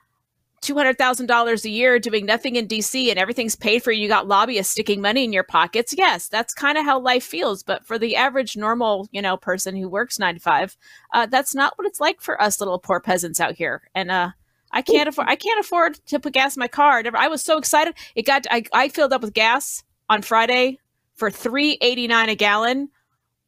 $200,000 0.62 1.64
a 1.64 1.68
year 1.68 1.98
doing 1.98 2.24
nothing 2.24 2.56
in 2.56 2.68
DC 2.68 3.10
and 3.10 3.18
everything's 3.18 3.56
paid 3.56 3.82
for, 3.82 3.92
you 3.92 4.08
got 4.08 4.28
lobbyists 4.28 4.72
sticking 4.72 5.00
money 5.00 5.24
in 5.24 5.32
your 5.32 5.42
pockets. 5.42 5.94
Yes, 5.96 6.28
that's 6.28 6.54
kind 6.54 6.78
of 6.78 6.84
how 6.84 7.00
life 7.00 7.24
feels. 7.24 7.62
But 7.62 7.84
for 7.84 7.98
the 7.98 8.16
average 8.16 8.56
normal, 8.56 9.08
you 9.12 9.20
know, 9.20 9.36
person 9.36 9.76
who 9.76 9.88
works 9.88 10.18
nine 10.18 10.34
to 10.34 10.40
five, 10.40 10.76
uh, 11.12 11.26
that's 11.26 11.54
not 11.54 11.74
what 11.76 11.86
it's 11.86 12.00
like 12.00 12.20
for 12.20 12.40
us 12.40 12.60
little 12.60 12.78
poor 12.78 13.00
peasants 13.00 13.40
out 13.40 13.54
here. 13.56 13.82
And, 13.94 14.10
uh, 14.10 14.30
I 14.72 14.82
can't 14.82 15.08
afford. 15.08 15.28
I 15.28 15.36
can't 15.36 15.60
afford 15.60 15.94
to 16.06 16.18
put 16.18 16.32
gas 16.32 16.56
in 16.56 16.60
my 16.60 16.68
car. 16.68 17.02
I 17.14 17.28
was 17.28 17.42
so 17.42 17.58
excited. 17.58 17.94
It 18.14 18.24
got. 18.24 18.46
I, 18.50 18.64
I 18.72 18.88
filled 18.88 19.12
up 19.12 19.20
with 19.20 19.34
gas 19.34 19.84
on 20.08 20.22
Friday 20.22 20.78
for 21.14 21.30
three 21.30 21.76
eighty 21.82 22.08
nine 22.08 22.30
a 22.30 22.34
gallon 22.34 22.88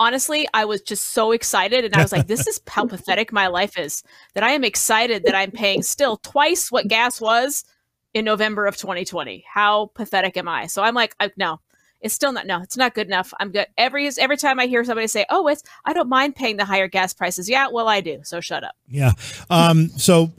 honestly, 0.01 0.49
I 0.55 0.65
was 0.65 0.81
just 0.83 1.09
so 1.09 1.33
excited. 1.33 1.85
And 1.85 1.95
I 1.95 2.03
was 2.03 2.13
like, 2.13 2.27
this 2.27 2.47
is 2.47 2.61
how 2.69 2.87
pathetic 2.87 3.33
my 3.33 3.47
life 3.47 3.79
is 3.79 4.03
that 4.35 4.45
I 4.45 4.51
am 4.51 4.65
excited 4.65 5.25
that 5.25 5.35
I'm 5.35 5.51
paying 5.51 5.83
still 5.83 6.17
twice 6.19 6.71
what 6.71 6.89
gas 6.89 7.21
was 7.21 7.65
in 8.13 8.25
November 8.25 8.67
of 8.67 8.77
2020. 8.77 9.45
How 9.53 9.91
pathetic 9.95 10.37
am 10.37 10.49
I? 10.49 10.67
So 10.67 10.83
I'm 10.83 10.95
like, 10.95 11.15
I, 11.19 11.31
no, 11.37 11.61
it's 12.01 12.15
still 12.15 12.33
not, 12.33 12.47
no, 12.47 12.61
it's 12.61 12.77
not 12.77 12.95
good 12.95 13.07
enough. 13.07 13.33
I'm 13.41 13.51
good. 13.51 13.67
Every, 13.79 14.09
every 14.19 14.37
time 14.37 14.61
I 14.61 14.67
hear 14.67 14.85
somebody 14.85 15.07
say, 15.07 15.25
oh, 15.31 15.49
it's, 15.49 15.63
I 15.85 15.95
don't 15.95 16.09
mind 16.09 16.37
paying 16.37 16.59
the 16.59 16.65
higher 16.65 16.87
gas 16.87 17.15
prices. 17.15 17.49
Yeah, 17.49 17.69
well, 17.73 17.89
I 17.89 18.01
do. 18.01 18.21
So 18.25 18.41
shut 18.41 18.63
up. 18.63 18.77
Yeah. 18.89 19.13
Um, 19.49 19.89
so 19.97 20.31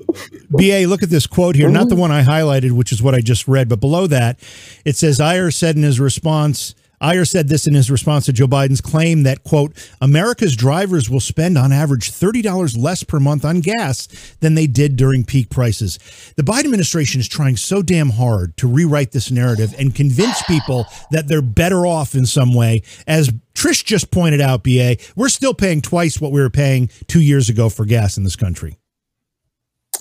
BA, 0.51 0.85
look 0.87 1.01
at 1.01 1.09
this 1.09 1.25
quote 1.25 1.55
here, 1.55 1.69
not 1.69 1.89
the 1.89 1.95
one 1.95 2.11
I 2.11 2.21
highlighted, 2.21 2.71
which 2.73 2.91
is 2.91 3.01
what 3.01 3.15
I 3.15 3.21
just 3.21 3.47
read, 3.47 3.67
but 3.67 3.79
below 3.79 4.07
that, 4.07 4.39
it 4.85 4.95
says, 4.95 5.19
Eyre 5.19 5.49
said 5.49 5.75
in 5.75 5.83
his 5.83 5.99
response, 5.99 6.75
Eyre 7.01 7.25
said 7.25 7.47
this 7.47 7.67
in 7.67 7.73
his 7.73 7.91
response 7.91 8.25
to 8.25 8.33
Joe 8.33 8.47
Biden's 8.47 8.81
claim 8.81 9.23
that, 9.23 9.43
quote, 9.43 9.73
America's 10.01 10.55
drivers 10.55 11.09
will 11.09 11.19
spend 11.19 11.57
on 11.57 11.71
average 11.71 12.11
$30 12.11 12.77
less 12.77 13.03
per 13.03 13.19
month 13.19 13.45
on 13.45 13.59
gas 13.59 14.07
than 14.39 14.55
they 14.55 14.67
did 14.67 14.95
during 14.95 15.23
peak 15.23 15.49
prices. 15.49 15.99
The 16.35 16.43
Biden 16.43 16.65
administration 16.65 17.19
is 17.19 17.27
trying 17.27 17.57
so 17.57 17.81
damn 17.81 18.11
hard 18.11 18.55
to 18.57 18.67
rewrite 18.67 19.11
this 19.11 19.31
narrative 19.31 19.75
and 19.77 19.93
convince 19.93 20.41
people 20.43 20.85
that 21.11 21.27
they're 21.27 21.41
better 21.41 21.85
off 21.85 22.15
in 22.15 22.25
some 22.25 22.53
way. 22.53 22.81
As 23.07 23.31
Trish 23.53 23.83
just 23.83 24.11
pointed 24.11 24.41
out, 24.41 24.63
BA, 24.63 24.97
we're 25.15 25.29
still 25.29 25.53
paying 25.53 25.81
twice 25.81 26.19
what 26.19 26.31
we 26.31 26.41
were 26.41 26.49
paying 26.49 26.89
two 27.07 27.21
years 27.21 27.49
ago 27.49 27.69
for 27.69 27.85
gas 27.85 28.17
in 28.17 28.23
this 28.23 28.35
country. 28.35 28.77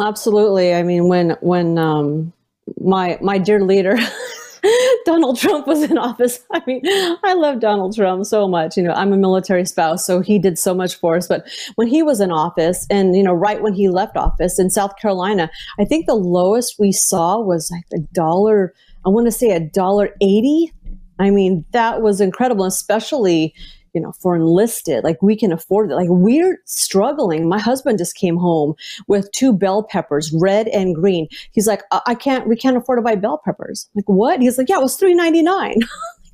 Absolutely. 0.01 0.75
I 0.75 0.83
mean, 0.83 1.09
when, 1.09 1.37
when, 1.41 1.79
um, 1.79 2.33
my, 2.81 3.19
my 3.21 3.39
dear 3.39 3.61
leader, 3.63 3.97
Donald 5.05 5.39
Trump 5.39 5.67
was 5.67 5.83
in 5.83 5.99
office. 5.99 6.41
I 6.53 6.63
mean, 6.67 6.83
I 7.25 7.35
love 7.35 7.61
Donald 7.61 7.95
Trump 7.95 8.25
so 8.25 8.49
much. 8.49 8.77
You 8.77 8.83
know, 8.83 8.93
I'm 8.93 9.13
a 9.13 9.17
military 9.17 9.65
spouse, 9.65 10.05
so 10.05 10.21
he 10.21 10.39
did 10.39 10.59
so 10.59 10.75
much 10.75 10.97
for 10.97 11.17
us. 11.17 11.27
But 11.27 11.47
when 11.77 11.89
he 11.89 12.03
was 12.03 12.21
in 12.21 12.31
office, 12.31 12.87
and 12.91 13.17
you 13.17 13.23
know, 13.23 13.33
right 13.33 13.63
when 13.63 13.75
he 13.75 13.89
left 13.89 14.17
office 14.17 14.59
in 14.59 14.71
South 14.71 14.97
Carolina, 14.97 15.51
I 15.79 15.85
think 15.85 16.07
the 16.07 16.15
lowest 16.15 16.79
we 16.79 16.93
saw 16.93 17.39
was 17.39 17.71
like 17.71 17.85
a 17.93 18.01
dollar. 18.13 18.75
I 19.05 19.11
want 19.11 19.27
to 19.27 19.33
say 19.33 19.51
a 19.51 19.61
dollar 19.61 20.15
eighty. 20.21 20.73
I 21.19 21.31
mean, 21.31 21.65
that 21.73 22.03
was 22.03 22.21
incredible, 22.21 22.65
especially 22.65 23.55
you 23.95 24.01
know, 24.01 24.13
for 24.13 24.37
enlisted. 24.37 25.05
Like 25.05 25.23
we 25.23 25.37
can 25.37 25.53
afford 25.53 25.91
it. 25.91 25.95
Like 25.95 26.09
we're 26.11 26.61
struggling. 26.65 27.49
My 27.49 27.61
husband 27.61 27.99
just 27.99 28.17
came 28.17 28.37
home 28.37 28.75
with 29.07 29.31
two 29.33 29.53
bell 29.53 29.85
peppers, 29.85 30.33
red 30.33 30.69
and 30.69 30.95
green. 30.95 31.29
He's 31.53 31.67
like, 31.67 31.83
I, 31.93 32.01
I 32.09 32.15
can't, 32.15 32.49
we 32.49 32.57
can't 32.57 32.77
afford 32.77 32.99
to 32.99 33.03
buy 33.03 33.15
bell 33.15 33.41
peppers. 33.45 33.89
I'm 33.95 34.01
like 34.01 34.09
what? 34.09 34.41
He's 34.41 34.59
like, 34.59 34.69
yeah, 34.69 34.79
it 34.79 34.83
was 34.83 34.97
three 34.97 35.15
ninety 35.15 35.43
nine. 35.43 35.81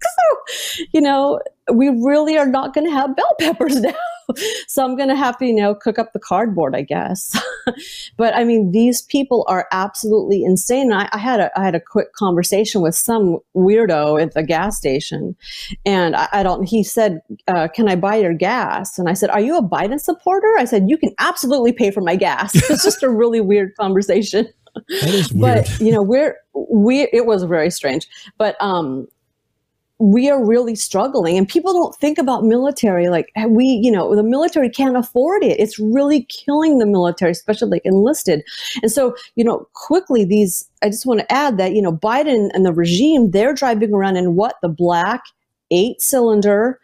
you 0.92 1.00
know, 1.00 1.40
we 1.72 1.88
really 1.88 2.36
are 2.36 2.46
not 2.46 2.74
going 2.74 2.86
to 2.86 2.92
have 2.92 3.16
bell 3.16 3.34
peppers 3.38 3.80
now. 3.80 3.94
so 4.68 4.84
I'm 4.84 4.96
going 4.96 5.08
to 5.08 5.16
have 5.16 5.38
to, 5.38 5.46
you 5.46 5.54
know, 5.54 5.74
cook 5.74 5.98
up 5.98 6.12
the 6.12 6.18
cardboard, 6.18 6.74
I 6.74 6.82
guess. 6.82 7.36
but 8.16 8.34
I 8.34 8.44
mean, 8.44 8.72
these 8.72 9.02
people 9.02 9.44
are 9.48 9.66
absolutely 9.72 10.44
insane. 10.44 10.92
I, 10.92 11.08
I, 11.12 11.18
had 11.18 11.40
a, 11.40 11.58
I 11.58 11.64
had 11.64 11.74
a 11.74 11.80
quick 11.80 12.12
conversation 12.14 12.80
with 12.80 12.94
some 12.94 13.38
weirdo 13.56 14.22
at 14.22 14.34
the 14.34 14.42
gas 14.42 14.76
station 14.76 15.36
and 15.84 16.14
I, 16.16 16.28
I 16.32 16.42
don't, 16.42 16.64
he 16.64 16.82
said, 16.82 17.20
uh, 17.48 17.68
can 17.68 17.88
I 17.88 17.96
buy 17.96 18.16
your 18.16 18.34
gas? 18.34 18.98
And 18.98 19.08
I 19.08 19.14
said, 19.14 19.30
are 19.30 19.40
you 19.40 19.56
a 19.56 19.62
Biden 19.62 20.00
supporter? 20.00 20.54
I 20.58 20.64
said, 20.64 20.88
you 20.88 20.96
can 20.96 21.12
absolutely 21.18 21.72
pay 21.72 21.90
for 21.90 22.00
my 22.00 22.16
gas. 22.16 22.54
it's 22.70 22.84
just 22.84 23.02
a 23.02 23.10
really 23.10 23.40
weird 23.40 23.74
conversation. 23.76 24.48
That 24.74 25.08
is 25.08 25.32
weird. 25.32 25.66
But, 25.66 25.80
you 25.80 25.92
know, 25.92 26.02
we're, 26.02 26.36
we, 26.54 27.08
it 27.12 27.26
was 27.26 27.42
very 27.42 27.70
strange, 27.70 28.06
but, 28.38 28.56
um, 28.60 29.08
we 30.00 30.30
are 30.30 30.42
really 30.42 30.74
struggling 30.74 31.36
and 31.36 31.46
people 31.46 31.74
don't 31.74 31.94
think 31.96 32.16
about 32.16 32.42
military 32.42 33.10
like 33.10 33.30
we 33.48 33.64
you 33.64 33.90
know 33.90 34.16
the 34.16 34.22
military 34.22 34.70
can't 34.70 34.96
afford 34.96 35.44
it. 35.44 35.60
It's 35.60 35.78
really 35.78 36.24
killing 36.24 36.78
the 36.78 36.86
military 36.86 37.30
especially 37.32 37.68
like 37.68 37.84
enlisted. 37.84 38.42
And 38.82 38.90
so 38.90 39.14
you 39.36 39.44
know 39.44 39.68
quickly 39.74 40.24
these 40.24 40.68
i 40.82 40.88
just 40.88 41.04
want 41.04 41.20
to 41.20 41.32
add 41.32 41.58
that 41.58 41.74
you 41.74 41.82
know 41.82 41.92
biden 41.92 42.48
and 42.54 42.64
the 42.64 42.72
regime 42.72 43.30
they're 43.30 43.52
driving 43.52 43.92
around 43.92 44.16
in 44.16 44.34
what? 44.36 44.56
The 44.62 44.70
black 44.70 45.22
eight 45.70 46.00
cylinder 46.00 46.80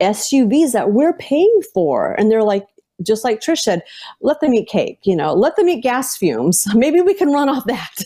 suvs 0.00 0.72
that 0.72 0.92
we're 0.92 1.12
paying 1.14 1.60
for. 1.74 2.12
And 2.12 2.30
they're 2.30 2.44
like 2.44 2.66
just 3.02 3.24
like 3.24 3.40
trish 3.40 3.60
said 3.60 3.82
let 4.20 4.40
them 4.40 4.52
eat 4.52 4.68
cake 4.68 4.98
you 5.04 5.16
know 5.16 5.32
let 5.32 5.56
them 5.56 5.68
eat 5.68 5.82
gas 5.82 6.16
fumes. 6.16 6.66
Maybe 6.74 7.00
we 7.00 7.14
can 7.14 7.32
run 7.32 7.48
off 7.48 7.64
that 7.66 8.04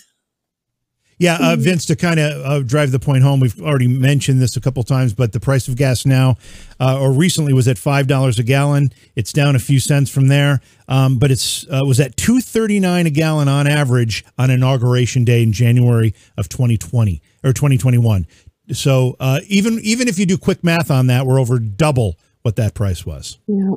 Yeah, 1.19 1.39
uh, 1.41 1.57
Vince, 1.57 1.87
to 1.87 1.97
kind 1.97 2.19
of 2.19 2.45
uh, 2.45 2.61
drive 2.61 2.91
the 2.91 2.99
point 2.99 3.23
home, 3.23 3.41
we've 3.41 3.61
already 3.63 3.87
mentioned 3.87 4.41
this 4.41 4.57
a 4.57 4.61
couple 4.61 4.83
times, 4.83 5.15
but 5.15 5.33
the 5.33 5.41
price 5.41 5.69
of 5.69 5.77
gas 5.77 6.05
now, 6.05 6.37
uh, 6.81 6.99
or 7.01 7.13
recently, 7.13 7.53
was 7.53 7.69
at 7.69 7.79
five 7.79 8.07
dollars 8.07 8.39
a 8.39 8.43
gallon. 8.43 8.91
It's 9.15 9.33
down 9.33 9.55
a 9.55 9.61
few 9.61 9.79
cents 9.79 10.11
from 10.11 10.29
there, 10.29 10.61
um, 10.89 11.19
but 11.19 11.31
it's 11.31 11.67
uh, 11.69 11.83
was 11.87 12.01
at 12.01 12.17
two 12.17 12.41
thirty 12.41 12.81
nine 12.81 13.07
a 13.07 13.11
gallon 13.11 13.49
on 13.49 13.67
average 13.67 14.25
on 14.39 14.51
inauguration 14.51 15.25
day 15.25 15.43
in 15.43 15.53
January 15.53 16.15
of 16.37 16.49
twenty 16.49 16.77
twenty 16.77 17.23
or 17.45 17.53
twenty 17.53 17.79
twenty 17.79 17.99
one. 17.99 18.27
So 18.73 19.17
uh, 19.21 19.41
even 19.47 19.79
even 19.83 20.09
if 20.09 20.19
you 20.19 20.27
do 20.27 20.37
quick 20.37 20.65
math 20.65 20.91
on 20.91 21.07
that, 21.07 21.27
we're 21.27 21.41
over 21.41 21.59
double 21.59 22.19
what 22.43 22.57
that 22.57 22.75
price 22.75 23.07
was. 23.07 23.39
Yeah. 23.47 23.71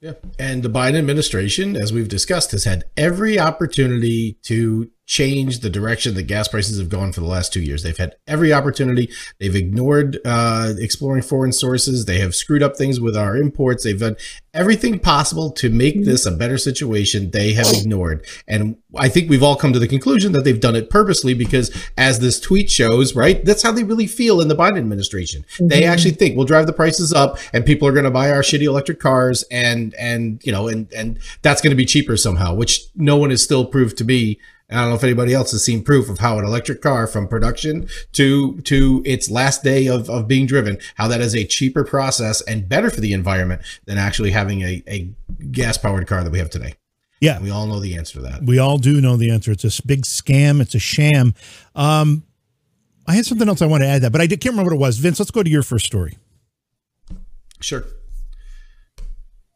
Yeah. 0.00 0.12
And 0.38 0.62
the 0.62 0.68
Biden 0.68 0.98
administration, 0.98 1.76
as 1.76 1.90
we've 1.90 2.08
discussed, 2.08 2.50
has 2.50 2.64
had 2.64 2.84
every 2.94 3.38
opportunity 3.38 4.36
to 4.42 4.90
change 5.06 5.60
the 5.60 5.68
direction 5.68 6.14
that 6.14 6.22
gas 6.22 6.48
prices 6.48 6.78
have 6.78 6.88
gone 6.88 7.12
for 7.12 7.20
the 7.20 7.26
last 7.26 7.52
two 7.52 7.60
years. 7.60 7.82
They've 7.82 7.96
had 7.96 8.16
every 8.26 8.52
opportunity. 8.52 9.10
They've 9.38 9.54
ignored 9.54 10.18
uh, 10.24 10.72
exploring 10.78 11.22
foreign 11.22 11.52
sources. 11.52 12.06
They 12.06 12.20
have 12.20 12.34
screwed 12.34 12.62
up 12.62 12.76
things 12.76 13.00
with 13.00 13.16
our 13.16 13.36
imports. 13.36 13.84
They've 13.84 13.98
done 13.98 14.16
everything 14.54 14.98
possible 14.98 15.50
to 15.50 15.68
make 15.68 15.96
mm-hmm. 15.96 16.04
this 16.04 16.24
a 16.24 16.30
better 16.30 16.56
situation. 16.56 17.32
They 17.32 17.52
have 17.52 17.66
ignored. 17.72 18.26
And 18.48 18.76
I 18.96 19.10
think 19.10 19.28
we've 19.28 19.42
all 19.42 19.56
come 19.56 19.74
to 19.74 19.78
the 19.78 19.88
conclusion 19.88 20.32
that 20.32 20.44
they've 20.44 20.60
done 20.60 20.76
it 20.76 20.88
purposely 20.88 21.34
because, 21.34 21.70
as 21.98 22.20
this 22.20 22.40
tweet 22.40 22.70
shows, 22.70 23.14
right, 23.14 23.44
that's 23.44 23.62
how 23.62 23.72
they 23.72 23.84
really 23.84 24.06
feel 24.06 24.40
in 24.40 24.48
the 24.48 24.56
Biden 24.56 24.78
administration. 24.78 25.42
Mm-hmm. 25.42 25.68
They 25.68 25.84
actually 25.84 26.12
think 26.12 26.34
we'll 26.34 26.46
drive 26.46 26.66
the 26.66 26.72
prices 26.72 27.12
up 27.12 27.38
and 27.52 27.66
people 27.66 27.86
are 27.86 27.92
going 27.92 28.04
to 28.04 28.10
buy 28.10 28.30
our 28.30 28.40
shitty 28.40 28.64
electric 28.64 29.00
cars 29.00 29.44
and, 29.50 29.92
and, 29.94 30.40
you 30.44 30.52
know, 30.52 30.68
and, 30.68 30.90
and 30.94 31.18
that's 31.42 31.60
going 31.60 31.72
to 31.72 31.76
be 31.76 31.84
cheaper 31.84 32.16
somehow, 32.16 32.54
which 32.54 32.86
no 32.94 33.18
one 33.18 33.28
has 33.28 33.42
still 33.42 33.66
proved 33.66 33.98
to 33.98 34.04
be 34.04 34.40
I 34.70 34.76
don't 34.76 34.88
know 34.88 34.94
if 34.94 35.04
anybody 35.04 35.34
else 35.34 35.52
has 35.52 35.62
seen 35.62 35.84
proof 35.84 36.08
of 36.08 36.18
how 36.18 36.38
an 36.38 36.44
electric 36.44 36.80
car 36.80 37.06
from 37.06 37.28
production 37.28 37.86
to 38.12 38.60
to 38.62 39.02
its 39.04 39.30
last 39.30 39.62
day 39.62 39.86
of, 39.86 40.08
of 40.08 40.26
being 40.26 40.46
driven, 40.46 40.78
how 40.94 41.06
that 41.08 41.20
is 41.20 41.34
a 41.36 41.44
cheaper 41.44 41.84
process 41.84 42.40
and 42.42 42.68
better 42.68 42.90
for 42.90 43.00
the 43.00 43.12
environment 43.12 43.60
than 43.84 43.98
actually 43.98 44.30
having 44.30 44.62
a, 44.62 44.82
a 44.88 45.10
gas 45.50 45.76
powered 45.76 46.06
car 46.06 46.24
that 46.24 46.30
we 46.30 46.38
have 46.38 46.50
today. 46.50 46.74
Yeah. 47.20 47.36
And 47.36 47.44
we 47.44 47.50
all 47.50 47.66
know 47.66 47.80
the 47.80 47.96
answer 47.96 48.14
to 48.14 48.20
that. 48.22 48.42
We 48.42 48.58
all 48.58 48.78
do 48.78 49.00
know 49.00 49.16
the 49.16 49.30
answer. 49.30 49.52
It's 49.52 49.64
a 49.64 49.86
big 49.86 50.02
scam. 50.02 50.60
It's 50.60 50.74
a 50.74 50.78
sham. 50.78 51.34
Um, 51.74 52.24
I 53.06 53.14
had 53.14 53.26
something 53.26 53.48
else 53.48 53.62
I 53.62 53.66
want 53.66 53.82
to 53.82 53.88
add 53.88 54.02
that, 54.02 54.12
but 54.12 54.20
I 54.20 54.26
can't 54.26 54.44
remember 54.46 54.70
what 54.70 54.76
it 54.76 54.80
was. 54.80 54.98
Vince, 54.98 55.18
let's 55.18 55.30
go 55.30 55.42
to 55.42 55.50
your 55.50 55.62
first 55.62 55.86
story. 55.86 56.18
Sure. 57.60 57.84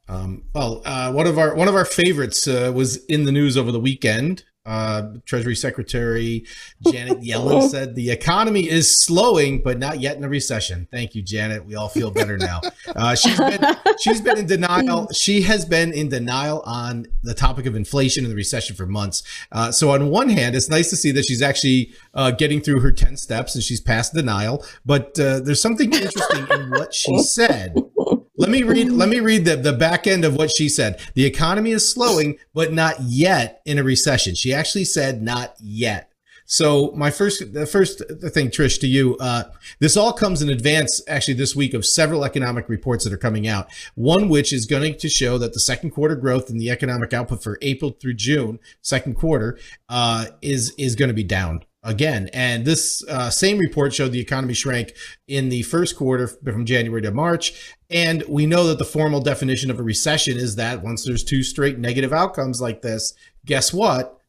Um, 0.09 0.44
well, 0.55 0.83
uh, 0.87 1.12
one 1.12 1.27
of 1.27 1.38
our 1.38 1.55
one 1.55 1.68
of 1.68 1.75
our 1.75 1.85
favorites 1.85 2.49
uh, 2.49 2.73
was 2.75 3.05
in 3.07 3.25
the 3.25 3.33
news 3.33 3.57
over 3.57 3.71
the 3.71 3.81
weekend. 3.81 4.44
Uh, 4.68 5.14
Treasury 5.24 5.57
Secretary 5.57 6.44
Janet 6.90 7.20
Yellen 7.22 7.68
said 7.70 7.94
the 7.94 8.11
economy 8.11 8.68
is 8.68 9.02
slowing, 9.02 9.62
but 9.62 9.78
not 9.78 9.98
yet 9.98 10.18
in 10.18 10.24
a 10.24 10.28
recession. 10.28 10.87
Thank 10.90 11.14
you, 11.14 11.22
Janet. 11.22 11.64
We 11.64 11.74
all 11.74 11.88
feel 11.88 12.11
better 12.11 12.37
now. 12.37 12.61
Uh, 12.87 13.14
she's 13.14 13.38
been 13.38 13.61
she's 14.00 14.20
been 14.20 14.37
in 14.37 14.46
denial. 14.46 15.09
She 15.12 15.40
has 15.42 15.64
been 15.64 15.94
in 15.94 16.11
denial 16.11 16.61
on 16.66 17.07
the 17.22 17.33
topic 17.33 17.64
of 17.64 17.74
inflation 17.76 18.24
and 18.24 18.31
the 18.31 18.37
recession 18.37 18.76
for 18.76 18.85
months. 18.85 19.22
Uh, 19.50 19.72
so 19.72 19.90
on 19.90 20.11
one 20.11 20.28
hand, 20.28 20.54
it's 20.54 20.68
nice 20.68 20.90
to 20.90 20.96
see 20.96 21.12
that 21.12 21.24
she's 21.24 21.40
actually 21.40 21.94
uh, 22.12 22.31
getting 22.31 22.61
through 22.61 22.81
her 22.81 22.92
ten 22.92 23.16
steps 23.16 23.54
and 23.54 23.64
she's 23.64 23.81
past 23.81 24.12
denial. 24.12 24.62
But 24.85 25.18
uh, 25.18 25.40
there's 25.40 25.62
something 25.62 25.90
interesting 25.92 26.46
in 26.50 26.70
what 26.70 26.92
she 26.92 27.18
said. 27.20 27.74
Let 28.38 28.51
me 28.51 28.62
read. 28.62 28.90
Let 28.90 29.09
me 29.09 29.18
read 29.18 29.44
the 29.44 29.57
the 29.57 29.72
back 29.72 30.07
end 30.07 30.24
of 30.24 30.37
what 30.37 30.57
she 30.57 30.68
said. 30.68 31.01
The 31.14 31.27
economy 31.27 31.72
is 31.72 31.90
slowing, 31.90 32.38
but 32.55 32.72
not 32.72 32.94
yet 33.01 33.61
in 33.64 33.79
a 33.79 33.83
recession. 33.83 34.37
She 34.37 34.55
actually 34.55 34.85
said 34.85 35.20
not 35.20 35.55
yet. 35.59 36.12
So 36.51 36.92
my 36.96 37.11
first, 37.11 37.53
the 37.53 37.66
first 37.66 37.98
thing, 38.33 38.48
Trish, 38.48 38.81
to 38.81 38.87
you, 38.87 39.18
uh, 39.20 39.42
this 39.81 39.98
all 39.98 40.14
comes 40.14 40.40
in 40.40 40.48
advance, 40.48 41.03
actually, 41.07 41.35
this 41.35 41.55
week 41.55 41.74
of 41.74 41.85
several 41.85 42.24
economic 42.24 42.70
reports 42.70 43.05
that 43.05 43.12
are 43.12 43.18
coming 43.18 43.46
out. 43.46 43.68
One 43.96 44.31
which 44.31 44.51
is 44.51 44.64
going 44.64 44.96
to 44.96 45.09
show 45.11 45.37
that 45.37 45.53
the 45.53 45.61
second 45.61 45.90
quarter 45.90 46.16
growth 46.16 46.48
in 46.48 46.57
the 46.57 46.70
economic 46.70 47.12
output 47.12 47.42
for 47.42 47.59
April 47.61 47.90
through 47.90 48.14
June, 48.14 48.61
second 48.81 49.16
quarter, 49.16 49.59
uh, 49.90 50.27
is 50.40 50.72
is 50.79 50.94
going 50.94 51.09
to 51.09 51.14
be 51.14 51.24
down 51.24 51.64
again. 51.83 52.29
And 52.33 52.64
this 52.64 53.05
uh, 53.09 53.31
same 53.31 53.59
report 53.59 53.92
showed 53.92 54.12
the 54.12 54.20
economy 54.20 54.55
shrank 54.55 54.94
in 55.27 55.48
the 55.48 55.62
first 55.62 55.96
quarter 55.96 56.29
from 56.29 56.64
January 56.64 57.03
to 57.03 57.11
March. 57.11 57.74
And 57.90 58.22
we 58.29 58.46
know 58.46 58.66
that 58.66 58.79
the 58.79 58.85
formal 58.85 59.20
definition 59.20 59.70
of 59.70 59.79
a 59.79 59.83
recession 59.83 60.37
is 60.37 60.57
that 60.57 60.83
once 60.83 61.05
there's 61.05 61.24
two 61.24 61.42
straight 61.42 61.79
negative 61.79 62.12
outcomes 62.12 62.61
like 62.61 62.83
this, 62.83 63.14
guess 63.46 63.72
what? 63.72 64.20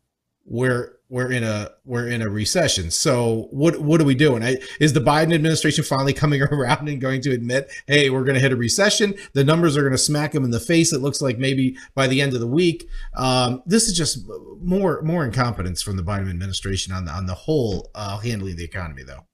We're 0.46 1.00
we're 1.10 1.32
in 1.32 1.44
a 1.44 1.72
we're 1.86 2.08
in 2.08 2.22
a 2.22 2.30
recession. 2.30 2.92
So 2.92 3.48
what 3.52 3.82
what 3.82 4.00
are 4.00 4.06
we 4.06 4.16
doing? 4.16 4.44
I, 4.44 4.58
is 4.80 4.94
the 4.94 5.00
Biden 5.02 5.34
administration 5.34 5.84
finally 5.84 6.14
coming 6.14 6.42
around 6.52 6.88
and 6.88 7.02
going 7.02 7.22
to 7.22 7.32
admit, 7.32 7.70
hey, 7.88 8.10
we're 8.10 8.24
going 8.24 8.36
to 8.36 8.42
hit 8.42 8.52
a 8.52 8.56
recession? 8.56 9.16
The 9.34 9.44
numbers 9.44 9.76
are 9.76 9.82
going 9.82 9.92
to 9.92 9.98
smack 9.98 10.32
them 10.32 10.46
in 10.46 10.52
the 10.52 10.60
face. 10.60 10.94
It 10.94 11.02
looks 11.02 11.22
like 11.22 11.38
maybe 11.38 11.78
by 11.96 12.08
the 12.08 12.22
end 12.22 12.34
of 12.34 12.40
the 12.40 12.48
week. 12.48 12.88
Um, 13.16 13.64
this 13.66 13.88
is 13.88 13.98
just 13.98 14.24
more 14.62 15.02
more 15.02 15.26
incompetence 15.26 15.82
from 15.82 15.98
the 15.98 16.04
Biden 16.04 16.30
administration 16.30 16.94
on 16.94 17.06
the 17.06 17.12
on 17.12 17.26
the 17.26 17.36
whole 17.36 17.90
uh, 17.96 18.20
handling 18.20 18.56
the 18.56 18.64
economy, 18.64 19.04
though. 19.04 19.26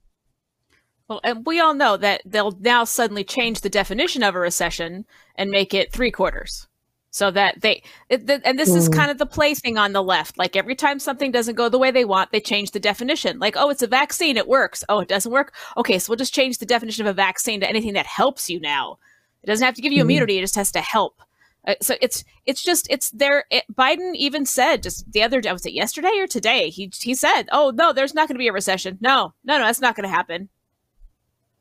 Well, 1.07 1.21
and 1.23 1.45
we 1.45 1.59
all 1.59 1.73
know 1.73 1.97
that 1.97 2.21
they'll 2.25 2.57
now 2.59 2.83
suddenly 2.83 3.23
change 3.23 3.61
the 3.61 3.69
definition 3.69 4.23
of 4.23 4.35
a 4.35 4.39
recession 4.39 5.05
and 5.35 5.51
make 5.51 5.73
it 5.73 5.91
three 5.91 6.11
quarters. 6.11 6.67
So 7.11 7.31
that 7.31 7.61
they 7.61 7.83
it, 8.09 8.27
the, 8.27 8.45
and 8.45 8.59
this 8.59 8.71
mm. 8.71 8.75
is 8.75 8.89
kind 8.89 9.09
of 9.09 9.19
the 9.19 9.25
plaything 9.25 9.77
on 9.77 9.93
the 9.93 10.03
left. 10.03 10.37
Like 10.37 10.57
every 10.57 10.75
time 10.75 10.99
something 10.99 11.31
doesn't 11.31 11.55
go 11.55 11.69
the 11.69 11.79
way 11.79 11.89
they 11.89 12.03
want 12.03 12.31
they 12.31 12.41
change 12.41 12.71
the 12.71 12.79
definition. 12.79 13.39
Like 13.39 13.55
oh 13.55 13.69
it's 13.69 13.83
a 13.83 13.87
vaccine 13.87 14.35
it 14.35 14.49
works. 14.49 14.83
Oh 14.89 14.99
it 14.99 15.07
doesn't 15.07 15.31
work? 15.31 15.53
Okay 15.77 15.97
so 15.97 16.09
we'll 16.09 16.17
just 16.17 16.33
change 16.33 16.57
the 16.57 16.65
definition 16.65 17.05
of 17.07 17.11
a 17.11 17.15
vaccine 17.15 17.61
to 17.61 17.69
anything 17.69 17.93
that 17.93 18.05
helps 18.05 18.49
you 18.49 18.59
now. 18.59 18.97
It 19.43 19.47
doesn't 19.47 19.65
have 19.65 19.75
to 19.75 19.81
give 19.81 19.93
you 19.93 19.99
mm. 19.99 20.07
immunity 20.07 20.39
it 20.39 20.41
just 20.41 20.55
has 20.55 20.73
to 20.73 20.81
help. 20.81 21.21
Uh, 21.65 21.75
so 21.81 21.95
it's 22.01 22.25
it's 22.45 22.61
just 22.61 22.85
it's 22.89 23.11
there 23.11 23.45
it, 23.49 23.63
biden 23.73 24.13
even 24.15 24.45
said 24.45 24.83
just 24.83 25.09
the 25.09 25.23
other 25.23 25.39
day 25.39 25.53
was 25.53 25.65
it 25.65 25.71
yesterday 25.71 26.17
or 26.17 26.27
today? 26.27 26.69
He 26.69 26.91
he 26.99 27.15
said 27.15 27.43
oh 27.53 27.71
no 27.73 27.93
there's 27.93 28.13
not 28.13 28.27
going 28.27 28.35
to 28.35 28.39
be 28.39 28.49
a 28.49 28.53
recession. 28.53 28.97
No 28.99 29.33
no 29.45 29.57
no 29.57 29.63
that's 29.63 29.79
not 29.79 29.95
going 29.95 30.09
to 30.09 30.13
happen 30.13 30.49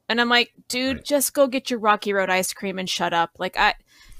and 0.09 0.21
i'm 0.21 0.29
like 0.29 0.53
dude 0.69 0.97
right. 0.97 1.05
just 1.05 1.35
go 1.35 1.47
get 1.47 1.71
your 1.71 1.79
rocky 1.79 2.12
road 2.12 2.31
ice 2.31 2.53
cream 2.53 2.79
and 2.79 2.88
shut 2.88 3.12
up 3.12 3.31
like 3.38 3.57
i 3.57 3.75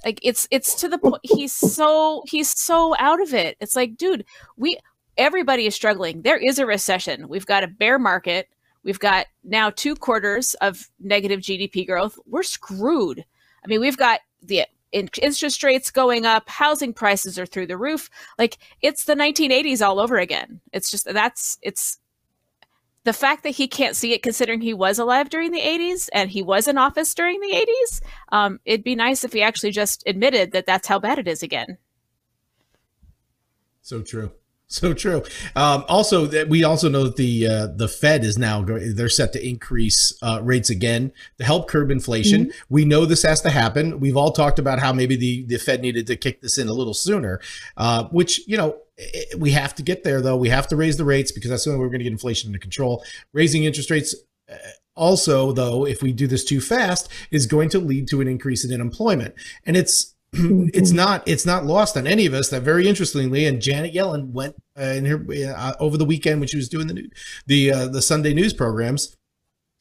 like 0.05 0.21
it's 0.23 0.47
it's 0.51 0.75
to 0.77 0.89
the 0.89 0.99
point 0.99 1.21
he's 1.23 1.53
so 1.75 2.23
he's 2.27 2.49
so 2.49 2.95
out 2.99 3.21
of 3.21 3.35
it. 3.35 3.57
It's 3.61 3.77
like, 3.77 3.97
dude, 3.97 4.25
we 4.57 4.79
everybody 5.17 5.67
is 5.67 5.75
struggling. 5.75 6.23
There 6.23 6.37
is 6.37 6.59
a 6.59 6.67
recession. 6.67 7.29
We've 7.29 7.47
got 7.47 7.65
a 7.65 7.69
bear 7.69 7.99
market. 7.99 8.49
We've 8.83 8.99
got 8.99 9.27
now 9.43 9.71
two 9.71 9.95
quarters 9.95 10.55
of 10.55 10.91
negative 11.01 11.41
GDP 11.41 11.87
growth. 11.87 12.19
We're 12.27 12.43
screwed. 12.43 13.25
I 13.65 13.67
mean, 13.67 13.81
we've 13.81 13.97
got 13.97 14.21
the 14.43 14.67
interest 14.93 15.65
rates 15.65 15.91
going 15.91 16.25
up, 16.25 16.49
housing 16.49 16.93
prices 16.93 17.39
are 17.39 17.47
through 17.47 17.67
the 17.67 17.79
roof. 17.79 18.11
Like 18.39 18.59
it's 18.83 19.05
the 19.05 19.15
1980s 19.15 19.85
all 19.85 19.99
over 19.99 20.19
again. 20.19 20.61
It's 20.73 20.91
just 20.91 21.07
that's 21.13 21.59
it's 21.63 21.99
the 23.05 23.13
fact 23.13 23.43
that 23.43 23.51
he 23.51 23.69
can't 23.69 23.95
see 23.95 24.13
it, 24.13 24.23
considering 24.23 24.61
he 24.61 24.75
was 24.75 24.99
alive 24.99 25.29
during 25.29 25.53
the 25.53 25.61
80s 25.61 26.09
and 26.13 26.31
he 26.31 26.43
was 26.43 26.67
in 26.67 26.79
office 26.79 27.15
during 27.15 27.39
the 27.41 27.53
80s, 27.53 28.01
um, 28.33 28.61
it'd 28.65 28.85
be 28.85 28.97
nice 28.97 29.25
if 29.25 29.33
he 29.33 29.43
actually 29.43 29.71
just 29.71 30.03
admitted 30.07 30.53
that 30.53 30.67
that's 30.67 30.89
how 30.89 30.99
bad 30.99 31.19
it 31.19 31.29
is 31.29 31.43
again. 31.43 31.79
So 33.83 34.01
true. 34.01 34.33
So 34.67 34.95
true. 34.95 35.23
Um, 35.55 35.85
also, 35.89 36.27
that 36.27 36.49
we 36.49 36.65
also 36.65 36.89
know 36.89 37.05
that 37.05 37.17
the 37.17 37.47
uh, 37.47 37.67
the 37.67 37.87
Fed 37.87 38.25
is 38.25 38.39
now 38.39 38.63
going, 38.63 38.95
they're 38.97 39.11
set 39.11 39.33
to 39.35 39.47
increase 39.47 40.17
uh, 40.23 40.41
rates 40.43 40.71
again 40.71 41.13
to 41.39 41.45
help 41.45 41.69
curb 41.69 41.91
inflation. 41.91 42.47
Mm-hmm. 42.47 42.75
We 42.75 42.85
know 42.85 43.05
this 43.05 43.23
has 43.25 43.43
to 43.43 43.51
happen. 43.51 44.01
We've 44.01 44.17
all 44.17 44.33
talked 44.33 44.59
about 44.59 44.81
how 44.81 44.93
maybe 44.93 45.17
the 45.17 45.45
the 45.45 45.59
Fed 45.59 45.83
needed 45.83 46.07
to 46.07 46.17
kick 46.17 46.41
this 46.41 46.57
in 46.57 46.69
a 46.69 46.73
little 46.73 46.95
sooner, 46.95 47.41
uh, 47.77 48.05
which 48.05 48.47
you 48.49 48.57
know 48.57 48.79
we 49.37 49.51
have 49.51 49.75
to 49.75 49.83
get 49.83 50.03
there 50.03 50.23
though. 50.23 50.37
We 50.37 50.49
have 50.49 50.67
to 50.69 50.77
raise 50.77 50.97
the 50.97 51.05
rates 51.05 51.31
because 51.31 51.51
that's 51.51 51.65
the 51.65 51.71
only 51.71 51.81
way 51.81 51.87
we're 51.87 51.91
going 51.91 52.01
to 52.01 52.05
get 52.05 52.13
inflation 52.13 52.49
under 52.49 52.59
control. 52.59 53.05
Raising 53.33 53.65
interest 53.65 53.91
rates. 53.91 54.15
Uh, 54.51 54.57
also, 54.97 55.51
though, 55.51 55.85
if 55.85 56.03
we 56.03 56.13
do 56.13 56.29
this 56.29 56.45
too 56.45 56.61
fast, 56.61 57.11
is 57.33 57.47
going 57.47 57.69
to 57.71 57.81
lead 57.81 58.07
to 58.09 58.21
an 58.21 58.29
increase 58.29 58.65
in 58.65 58.73
unemployment, 58.73 59.35
and 59.67 59.77
it's 59.77 60.14
it's 60.75 60.91
not 60.91 61.27
it's 61.27 61.47
not 61.47 61.65
lost 61.65 61.97
on 61.97 62.07
any 62.07 62.27
of 62.27 62.35
us 62.35 62.49
that 62.49 62.63
very 62.63 62.89
interestingly 62.89 63.47
and 63.47 63.63
Janet 63.63 63.95
Yellen 63.95 64.33
went 64.33 64.57
uh, 64.79 64.83
in 64.83 65.07
her 65.07 65.25
uh, 65.57 65.75
over 65.79 65.97
the 65.97 66.05
weekend 66.05 66.41
when 66.41 66.49
she 66.49 66.57
was 66.57 66.69
doing 66.69 66.87
the 66.89 67.09
the 67.47 67.73
uh, 67.73 67.89
the 67.89 68.03
Sunday 68.03 68.35
news 68.35 68.53
programs 68.53 69.17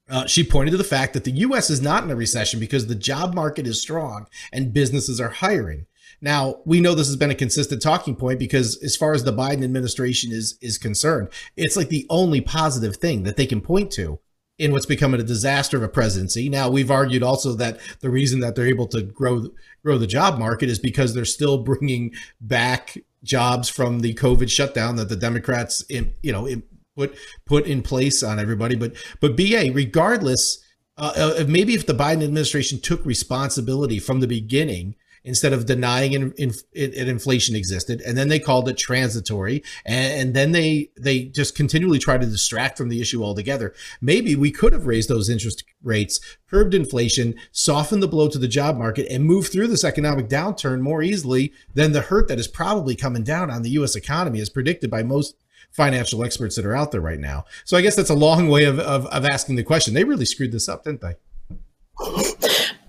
uh, 0.10 0.26
she 0.26 0.44
pointed 0.44 0.72
to 0.72 0.78
the 0.78 0.84
fact 0.84 1.14
that 1.14 1.24
the 1.24 1.32
US 1.32 1.70
is 1.70 1.82
not 1.82 2.04
in 2.04 2.12
a 2.12 2.16
recession 2.16 2.60
because 2.60 2.88
the 2.88 2.96
job 2.96 3.34
market 3.34 3.66
is 3.66 3.82
strong 3.82 4.28
and 4.52 4.74
businesses 4.74 5.20
are 5.20 5.30
hiring. 5.30 5.86
Now, 6.22 6.62
we 6.66 6.80
know 6.80 6.94
this 6.94 7.08
has 7.08 7.16
been 7.16 7.32
a 7.32 7.36
consistent 7.36 7.82
talking 7.82 8.16
point 8.16 8.40
because 8.40 8.82
as 8.84 8.96
far 8.96 9.14
as 9.14 9.24
the 9.24 9.34
Biden 9.34 9.64
administration 9.64 10.32
is 10.32 10.58
is 10.62 10.78
concerned, 10.78 11.30
it's 11.58 11.76
like 11.76 11.90
the 11.90 12.06
only 12.10 12.42
positive 12.42 12.98
thing 12.98 13.24
that 13.24 13.38
they 13.38 13.46
can 13.46 13.62
point 13.62 13.92
to 13.94 14.20
in 14.60 14.72
what's 14.72 14.86
becoming 14.86 15.20
a 15.20 15.24
disaster 15.24 15.78
of 15.78 15.84
a 15.84 15.88
presidency. 15.88 16.48
Now, 16.48 16.70
we've 16.70 16.92
argued 16.92 17.24
also 17.24 17.54
that 17.54 17.80
the 18.02 18.10
reason 18.10 18.40
that 18.42 18.56
they're 18.56 18.68
able 18.68 18.88
to 18.88 19.02
grow 19.02 19.48
grow 19.84 19.98
the 19.98 20.08
job 20.08 20.40
market 20.40 20.70
is 20.70 20.80
because 20.80 21.14
they're 21.14 21.26
still 21.26 21.58
bringing 21.58 22.14
back 22.40 22.98
jobs 23.24 23.70
from 23.70 24.02
the 24.02 24.14
COVID 24.14 24.50
shutdown 24.50 24.96
that 24.98 25.10
the 25.10 25.16
Democrats, 25.16 25.82
in, 25.90 26.14
you 26.22 26.32
know, 26.32 26.46
in, 26.46 26.64
put 26.96 27.16
put 27.46 27.66
in 27.66 27.82
place 27.82 28.22
on 28.22 28.40
everybody. 28.40 28.76
But 28.76 28.96
but 29.20 29.36
BA, 29.36 29.72
regardless. 29.74 30.60
Uh, 30.96 31.36
uh, 31.40 31.46
maybe 31.48 31.74
if 31.74 31.88
the 31.88 31.94
Biden 31.94 32.24
administration 32.24 32.80
took 32.80 33.04
responsibility 33.04 33.98
from 33.98 34.20
the 34.20 34.28
beginning 34.28 34.94
instead 35.24 35.54
of 35.54 35.66
denying 35.66 36.14
in, 36.14 36.32
in, 36.34 36.52
in, 36.74 37.08
inflation 37.08 37.56
existed 37.56 38.02
and 38.02 38.18
then 38.18 38.28
they 38.28 38.40
called 38.40 38.68
it 38.68 38.78
transitory 38.78 39.64
and, 39.86 40.22
and, 40.22 40.34
then 40.34 40.52
they 40.52 40.90
they 40.98 41.26
just 41.26 41.56
continually 41.56 42.00
try 42.00 42.18
to 42.18 42.26
distract 42.26 42.78
from 42.78 42.90
the 42.90 43.00
issue 43.00 43.24
altogether 43.24 43.74
maybe 44.02 44.36
we 44.36 44.52
could 44.52 44.74
have 44.74 44.88
raised 44.88 45.10
those 45.10 45.30
interest 45.30 45.64
rates 45.84 46.20
curbed 46.50 46.74
inflation 46.74 47.36
softened 47.52 48.02
the 48.02 48.08
blow 48.08 48.28
to 48.28 48.40
the 48.40 48.48
job 48.48 48.78
market 48.78 49.08
and 49.12 49.26
moved 49.26 49.52
through 49.52 49.68
this 49.68 49.84
economic 49.84 50.28
downturn 50.28 50.82
more 50.82 51.04
easily 51.04 51.54
than 51.74 51.92
the 51.92 52.02
hurt 52.02 52.28
that 52.28 52.40
is 52.40 52.48
probably 52.48 52.96
coming 52.96 53.24
down 53.24 53.52
on 53.52 53.62
the 53.62 53.70
US 53.72 53.96
economy 53.96 54.40
as 54.40 54.50
predicted 54.50 54.90
by 54.90 55.04
most 55.04 55.36
financial 55.74 56.24
experts 56.24 56.56
that 56.56 56.66
are 56.66 56.76
out 56.76 56.92
there 56.92 57.02
right 57.02 57.20
now. 57.20 57.46
So 57.66 57.76
I 57.76 57.82
guess 57.82 57.96
that's 57.96 58.10
a 58.10 58.16
long 58.16 58.48
way 58.48 58.64
of, 58.66 58.80
of, 58.80 59.08
of 59.08 59.26
asking 59.26 59.56
the 59.56 59.64
question. 59.64 59.94
They 59.94 60.04
really 60.04 60.26
screwed 60.26 60.52
this 60.52 60.70
up, 60.70 60.84
didn't 60.84 61.02
they? 61.02 61.16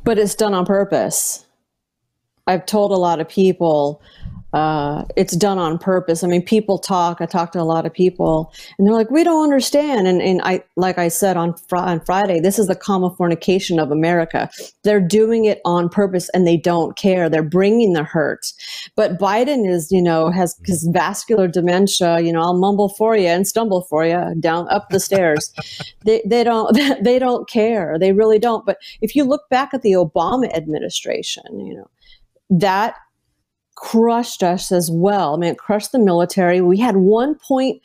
But 0.04 0.18
it's 0.18 0.34
done 0.34 0.52
on 0.52 0.66
purpose. 0.66 1.46
I've 2.46 2.66
told 2.66 2.92
a 2.92 2.96
lot 2.96 3.20
of 3.20 3.28
people 3.28 4.02
uh, 4.54 5.04
it's 5.16 5.36
done 5.36 5.58
on 5.58 5.78
purpose. 5.78 6.22
I 6.22 6.28
mean, 6.28 6.40
people 6.40 6.78
talk. 6.78 7.20
I 7.20 7.26
talk 7.26 7.50
to 7.52 7.60
a 7.60 7.62
lot 7.62 7.86
of 7.86 7.92
people, 7.92 8.52
and 8.78 8.86
they're 8.86 8.94
like, 8.94 9.10
"We 9.10 9.24
don't 9.24 9.42
understand." 9.42 10.06
And 10.06 10.22
and 10.22 10.40
I, 10.44 10.62
like 10.76 10.96
I 10.96 11.08
said 11.08 11.36
on 11.36 11.54
fr- 11.54 11.76
on 11.78 11.98
Friday, 12.04 12.38
this 12.38 12.56
is 12.56 12.68
the 12.68 12.76
common 12.76 13.12
fornication 13.16 13.80
of 13.80 13.90
America. 13.90 14.48
They're 14.84 15.00
doing 15.00 15.44
it 15.46 15.60
on 15.64 15.88
purpose, 15.88 16.30
and 16.34 16.46
they 16.46 16.56
don't 16.56 16.96
care. 16.96 17.28
They're 17.28 17.42
bringing 17.42 17.94
the 17.94 18.04
hurt. 18.04 18.52
But 18.94 19.18
Biden 19.18 19.68
is, 19.68 19.90
you 19.90 20.00
know, 20.00 20.30
has 20.30 20.56
his 20.64 20.88
vascular 20.92 21.48
dementia. 21.48 22.20
You 22.20 22.32
know, 22.32 22.40
I'll 22.40 22.56
mumble 22.56 22.90
for 22.90 23.16
you 23.16 23.26
and 23.26 23.48
stumble 23.48 23.82
for 23.90 24.06
you 24.06 24.36
down 24.38 24.68
up 24.68 24.88
the 24.90 25.00
stairs. 25.00 25.52
they 26.04 26.22
they 26.24 26.44
don't 26.44 26.72
they 27.02 27.18
don't 27.18 27.48
care. 27.48 27.98
They 27.98 28.12
really 28.12 28.38
don't. 28.38 28.64
But 28.64 28.78
if 29.00 29.16
you 29.16 29.24
look 29.24 29.48
back 29.48 29.74
at 29.74 29.82
the 29.82 29.94
Obama 29.94 30.48
administration, 30.54 31.58
you 31.58 31.74
know 31.74 31.90
that 32.50 32.96
crushed 33.76 34.42
us 34.42 34.72
as 34.72 34.90
well. 34.90 35.34
I 35.34 35.38
mean, 35.38 35.50
it 35.50 35.58
crushed 35.58 35.92
the 35.92 35.98
military. 35.98 36.60
We 36.60 36.78
had 36.78 36.96
one 36.96 37.34
point, 37.34 37.82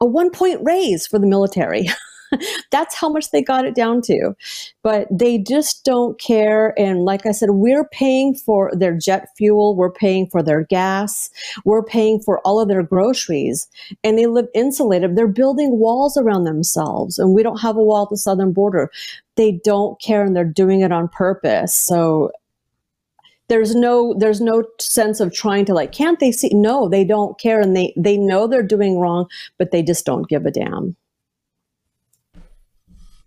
a 0.00 0.06
one 0.06 0.30
point 0.30 0.60
raise 0.62 1.06
for 1.06 1.18
the 1.18 1.26
military. 1.26 1.88
That's 2.70 2.94
how 2.94 3.10
much 3.10 3.30
they 3.30 3.42
got 3.42 3.66
it 3.66 3.74
down 3.74 4.00
to. 4.02 4.34
But 4.82 5.06
they 5.10 5.38
just 5.38 5.84
don't 5.84 6.18
care. 6.18 6.72
And 6.78 7.04
like 7.04 7.26
I 7.26 7.32
said, 7.32 7.50
we're 7.50 7.84
paying 7.84 8.34
for 8.34 8.70
their 8.74 8.96
jet 8.96 9.28
fuel, 9.36 9.76
we're 9.76 9.92
paying 9.92 10.28
for 10.28 10.42
their 10.42 10.64
gas, 10.64 11.28
we're 11.64 11.84
paying 11.84 12.20
for 12.20 12.40
all 12.40 12.60
of 12.60 12.68
their 12.68 12.82
groceries. 12.82 13.68
And 14.02 14.18
they 14.18 14.26
live 14.26 14.48
insulated. 14.54 15.16
They're 15.16 15.28
building 15.28 15.78
walls 15.78 16.16
around 16.16 16.44
themselves. 16.44 17.18
And 17.18 17.34
we 17.34 17.42
don't 17.42 17.60
have 17.60 17.76
a 17.76 17.82
wall 17.82 18.04
at 18.04 18.10
the 18.10 18.16
southern 18.16 18.52
border. 18.52 18.90
They 19.36 19.60
don't 19.64 20.00
care 20.00 20.24
and 20.24 20.34
they're 20.36 20.44
doing 20.44 20.80
it 20.80 20.92
on 20.92 21.08
purpose. 21.08 21.74
So 21.74 22.30
there's 23.48 23.74
no 23.74 24.14
there's 24.18 24.40
no 24.40 24.64
sense 24.80 25.20
of 25.20 25.32
trying 25.32 25.64
to 25.66 25.74
like 25.74 25.92
can't 25.92 26.20
they 26.20 26.32
see? 26.32 26.50
No 26.52 26.88
they 26.88 27.04
don't 27.04 27.38
care 27.38 27.60
and 27.60 27.76
they 27.76 27.92
they 27.96 28.16
know 28.16 28.46
they're 28.46 28.62
doing 28.62 28.98
wrong 28.98 29.28
but 29.58 29.70
they 29.70 29.82
just 29.82 30.06
don't 30.06 30.28
give 30.28 30.46
a 30.46 30.50
damn. 30.50 30.96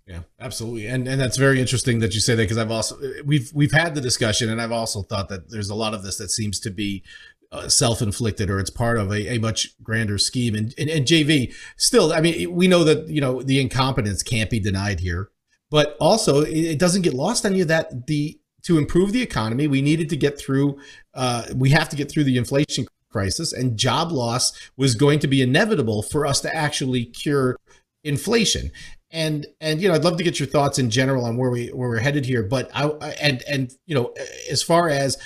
Yeah 0.07 0.21
absolutely. 0.39 0.87
And 0.87 1.07
and 1.07 1.19
that's 1.19 1.37
very 1.37 1.59
interesting 1.59 1.99
that 1.99 2.13
you 2.13 2.19
say 2.19 2.35
that 2.35 2.43
because 2.43 2.57
i've 2.57 2.71
also 2.71 2.97
we've 3.25 3.51
we've 3.53 3.71
had 3.71 3.95
the 3.95 4.01
discussion 4.01 4.49
and 4.49 4.61
i've 4.61 4.71
also 4.71 5.01
thought 5.01 5.29
that 5.29 5.49
there's 5.49 5.69
a 5.69 5.75
lot 5.75 5.93
of 5.93 6.03
this 6.03 6.17
that 6.17 6.31
seems 6.31 6.59
to 6.61 6.69
be 6.69 7.03
uh, 7.51 7.69
self-inflicted 7.69 8.49
or 8.49 8.59
it's 8.59 8.69
part 8.69 8.97
of 8.97 9.11
a, 9.11 9.35
a 9.35 9.39
much 9.39 9.81
grander 9.81 10.17
scheme. 10.17 10.55
And, 10.55 10.73
and 10.77 10.89
and 10.89 11.05
jv 11.05 11.53
still 11.77 12.11
i 12.13 12.21
mean 12.21 12.53
we 12.53 12.67
know 12.67 12.83
that 12.83 13.07
you 13.07 13.21
know 13.21 13.41
the 13.41 13.59
incompetence 13.59 14.23
can't 14.23 14.49
be 14.49 14.59
denied 14.59 14.99
here 14.99 15.29
but 15.69 15.95
also 15.99 16.41
it 16.41 16.79
doesn't 16.79 17.03
get 17.03 17.13
lost 17.13 17.45
on 17.45 17.55
you 17.55 17.65
that 17.65 18.07
the 18.07 18.39
to 18.65 18.77
improve 18.77 19.13
the 19.13 19.21
economy, 19.21 19.67
we 19.67 19.81
needed 19.81 20.09
to 20.09 20.17
get 20.17 20.37
through, 20.37 20.79
uh, 21.13 21.45
we 21.55 21.69
have 21.69 21.89
to 21.89 21.95
get 21.95 22.11
through 22.11 22.23
the 22.23 22.37
inflation 22.37 22.87
crisis, 23.11 23.53
and 23.53 23.77
job 23.77 24.11
loss 24.11 24.51
was 24.75 24.95
going 24.95 25.19
to 25.19 25.27
be 25.27 25.41
inevitable 25.41 26.01
for 26.01 26.25
us 26.25 26.41
to 26.41 26.53
actually 26.53 27.05
cure 27.05 27.57
inflation. 28.03 28.71
And 29.11 29.45
and 29.61 29.81
you 29.81 29.87
know, 29.87 29.93
I'd 29.93 30.03
love 30.03 30.17
to 30.17 30.23
get 30.23 30.39
your 30.39 30.47
thoughts 30.47 30.79
in 30.79 30.89
general 30.89 31.25
on 31.25 31.37
where 31.37 31.49
we 31.49 31.67
where 31.67 31.89
we're 31.89 31.99
headed 31.99 32.25
here. 32.25 32.43
But 32.43 32.69
I 32.73 32.87
and 33.21 33.43
and 33.47 33.71
you 33.85 33.95
know, 33.95 34.13
as 34.49 34.61
far 34.61 34.89
as 34.89 35.17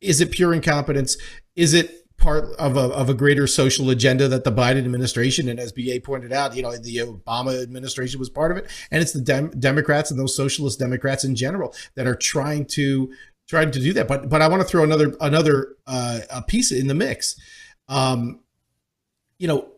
is 0.00 0.20
it 0.20 0.32
pure 0.32 0.52
incompetence? 0.52 1.16
Is 1.54 1.74
it 1.74 2.05
part 2.16 2.44
of 2.58 2.76
a, 2.76 2.80
of 2.80 3.08
a 3.08 3.14
greater 3.14 3.46
social 3.46 3.90
agenda 3.90 4.28
that 4.28 4.44
the 4.44 4.52
Biden 4.52 4.78
administration 4.78 5.48
and 5.48 5.60
as 5.60 5.72
BA 5.72 6.00
pointed 6.02 6.32
out, 6.32 6.56
you 6.56 6.62
know, 6.62 6.76
the 6.76 6.96
Obama 6.96 7.62
administration 7.62 8.18
was 8.18 8.30
part 8.30 8.50
of 8.50 8.56
it, 8.56 8.66
and 8.90 9.02
it's 9.02 9.12
the 9.12 9.20
Dem- 9.20 9.50
Democrats 9.58 10.10
and 10.10 10.18
those 10.18 10.34
socialist 10.34 10.78
Democrats 10.78 11.24
in 11.24 11.34
general 11.34 11.74
that 11.94 12.06
are 12.06 12.16
trying 12.16 12.64
to 12.66 13.12
trying 13.48 13.70
to 13.70 13.80
do 13.80 13.92
that. 13.92 14.08
But 14.08 14.28
but 14.28 14.42
I 14.42 14.48
want 14.48 14.62
to 14.62 14.68
throw 14.68 14.84
another 14.84 15.14
another 15.20 15.76
uh, 15.86 16.20
a 16.30 16.42
piece 16.42 16.72
in 16.72 16.86
the 16.86 16.94
mix. 16.94 17.36
Um, 17.88 18.40
you 19.38 19.46
know, 19.46 19.68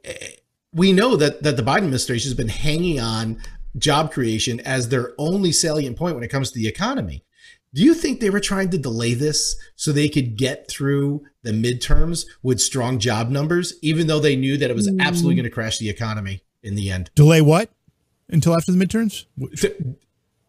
we 0.73 0.93
know 0.93 1.17
that 1.17 1.43
that 1.43 1.57
the 1.57 1.63
Biden 1.63 1.79
administration 1.79 2.29
has 2.29 2.37
been 2.37 2.49
hanging 2.49 3.01
on 3.01 3.41
job 3.77 4.13
creation 4.13 4.61
as 4.61 4.89
their 4.89 5.13
only 5.19 5.53
salient 5.53 5.97
point 5.97 6.15
when 6.15 6.25
it 6.25 6.29
comes 6.29 6.51
to 6.51 6.59
the 6.59 6.69
economy. 6.69 7.25
Do 7.75 7.83
you 7.85 7.95
think 7.95 8.21
they 8.21 8.31
were 8.31 8.41
trying 8.41 8.71
to 8.71 8.79
delay 8.79 9.13
this 9.15 9.55
so 9.77 9.93
they 9.93 10.09
could 10.09 10.37
get 10.37 10.69
through 10.69 11.25
the 11.49 11.53
midterms 11.53 12.27
with 12.43 12.61
strong 12.61 12.99
job 12.99 13.31
numbers, 13.31 13.75
even 13.83 14.07
though 14.07 14.21
they 14.21 14.37
knew 14.37 14.57
that 14.59 14.71
it 14.71 14.77
was 14.77 14.89
absolutely 15.01 15.35
mm. 15.35 15.39
going 15.39 15.45
to 15.45 15.51
crash 15.51 15.79
the 15.79 15.89
economy 15.89 16.43
in 16.63 16.75
the 16.75 16.91
end? 16.91 17.11
Delay 17.15 17.41
what 17.41 17.71
until 18.29 18.55
after 18.55 18.71
the 18.71 18.85
midterms? 18.85 19.25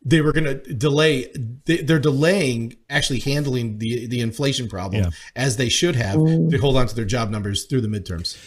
They 0.05 0.21
were 0.21 0.31
going 0.31 0.45
to 0.45 0.55
delay. 0.73 1.31
They're 1.65 1.99
delaying 1.99 2.77
actually 2.89 3.19
handling 3.19 3.79
the 3.79 4.07
the 4.07 4.21
inflation 4.21 4.67
problem 4.67 5.03
yeah. 5.03 5.09
as 5.35 5.57
they 5.57 5.69
should 5.69 5.95
have 5.95 6.15
to 6.15 6.57
hold 6.59 6.77
on 6.77 6.87
to 6.87 6.95
their 6.95 7.05
job 7.05 7.29
numbers 7.29 7.65
through 7.65 7.81
the 7.81 7.87
midterms. 7.87 8.37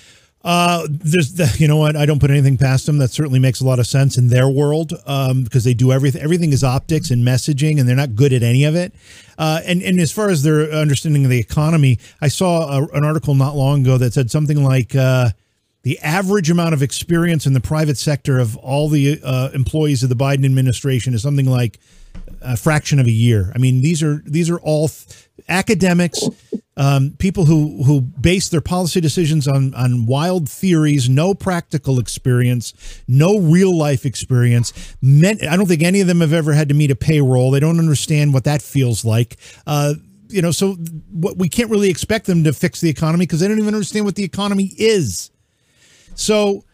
Uh, 0.44 0.87
there's 0.90 1.35
the, 1.35 1.55
you 1.59 1.68
know 1.68 1.76
what? 1.76 1.96
I 1.96 2.07
don't 2.07 2.18
put 2.18 2.31
anything 2.31 2.59
past 2.59 2.87
them. 2.87 2.98
That 2.98 3.11
certainly 3.11 3.38
makes 3.38 3.61
a 3.61 3.64
lot 3.64 3.78
of 3.78 3.87
sense 3.87 4.18
in 4.18 4.28
their 4.28 4.48
world 4.48 4.92
um, 5.07 5.44
because 5.44 5.64
they 5.64 5.74
do 5.74 5.92
everything. 5.92 6.22
Everything 6.22 6.52
is 6.52 6.64
optics 6.64 7.11
and 7.11 7.24
messaging, 7.24 7.78
and 7.78 7.88
they're 7.88 7.96
not 7.96 8.16
good 8.16 8.33
at 8.33 8.42
any 8.42 8.64
of 8.64 8.74
it. 8.74 8.92
Uh, 9.38 9.61
and 9.64 9.83
and 9.83 10.00
as 10.00 10.12
far 10.12 10.31
as 10.31 10.42
their 10.42 10.70
understanding 10.72 11.24
of 11.24 11.31
the 11.31 11.38
economy, 11.38 11.98
I 12.20 12.28
saw 12.28 12.78
a, 12.78 12.87
an 12.88 13.05
article 13.05 13.35
not 13.35 13.57
long 13.57 13.83
ago 13.83 13.98
that 13.98 14.12
said 14.12 14.31
something 14.31 14.62
like. 14.62 14.94
Uh, 14.94 15.31
the 15.85 15.98
average 15.98 16.48
amount 16.48 16.74
of 16.74 16.81
experience 16.81 17.44
in 17.44 17.55
the 17.55 17.61
private 17.61 17.98
sector 17.98 18.38
of 18.38 18.57
all 18.59 18.88
the 18.88 19.20
uh, 19.24 19.50
employees 19.52 20.05
of 20.05 20.09
the 20.09 20.14
Biden 20.14 20.44
administration 20.44 21.12
is 21.12 21.22
something 21.22 21.46
like 21.46 21.81
a 22.42 22.57
fraction 22.57 22.98
of 22.98 23.07
a 23.07 23.12
year. 23.12 23.52
I 23.55 23.59
mean, 23.59 23.83
these 23.83 24.02
are 24.02 24.22
these 24.26 24.50
are 24.50 24.61
all 24.61 24.90
academics 25.48 26.22
um, 26.76 27.14
people 27.18 27.44
who 27.44 27.83
who 27.85 28.00
base 28.00 28.48
their 28.48 28.61
policy 28.62 29.00
decisions 29.00 29.46
on 29.46 29.74
on 29.74 30.07
wild 30.07 30.48
theories, 30.48 31.09
no 31.09 31.35
practical 31.35 31.98
experience, 31.98 33.02
no 33.07 33.38
real 33.38 33.76
life 33.76 34.07
experience. 34.07 34.72
Men, 35.02 35.38
I 35.48 35.57
don't 35.57 35.66
think 35.66 35.83
any 35.83 36.00
of 36.00 36.07
them 36.07 36.20
have 36.20 36.33
ever 36.33 36.55
had 36.55 36.68
to 36.70 36.74
meet 36.74 36.90
a 36.90 36.96
payroll. 36.96 37.50
They 37.50 37.61
don't 37.61 37.78
understand 37.78 38.33
what 38.33 38.44
that 38.44 38.62
feels 38.62 39.05
like. 39.05 39.37
Uh, 39.66 39.94
you 40.28 40.40
know, 40.40 40.50
so 40.50 40.72
what 41.11 41.37
we 41.37 41.50
can't 41.50 41.70
really 41.70 41.90
expect 41.90 42.24
them 42.24 42.44
to 42.44 42.55
fix 42.55 42.81
the 42.81 42.88
economy 42.88 43.26
because 43.26 43.40
they 43.40 43.48
don't 43.48 43.59
even 43.59 43.74
understand 43.74 44.07
what 44.07 44.14
the 44.14 44.24
economy 44.24 44.72
is. 44.78 45.31
So 46.14 46.64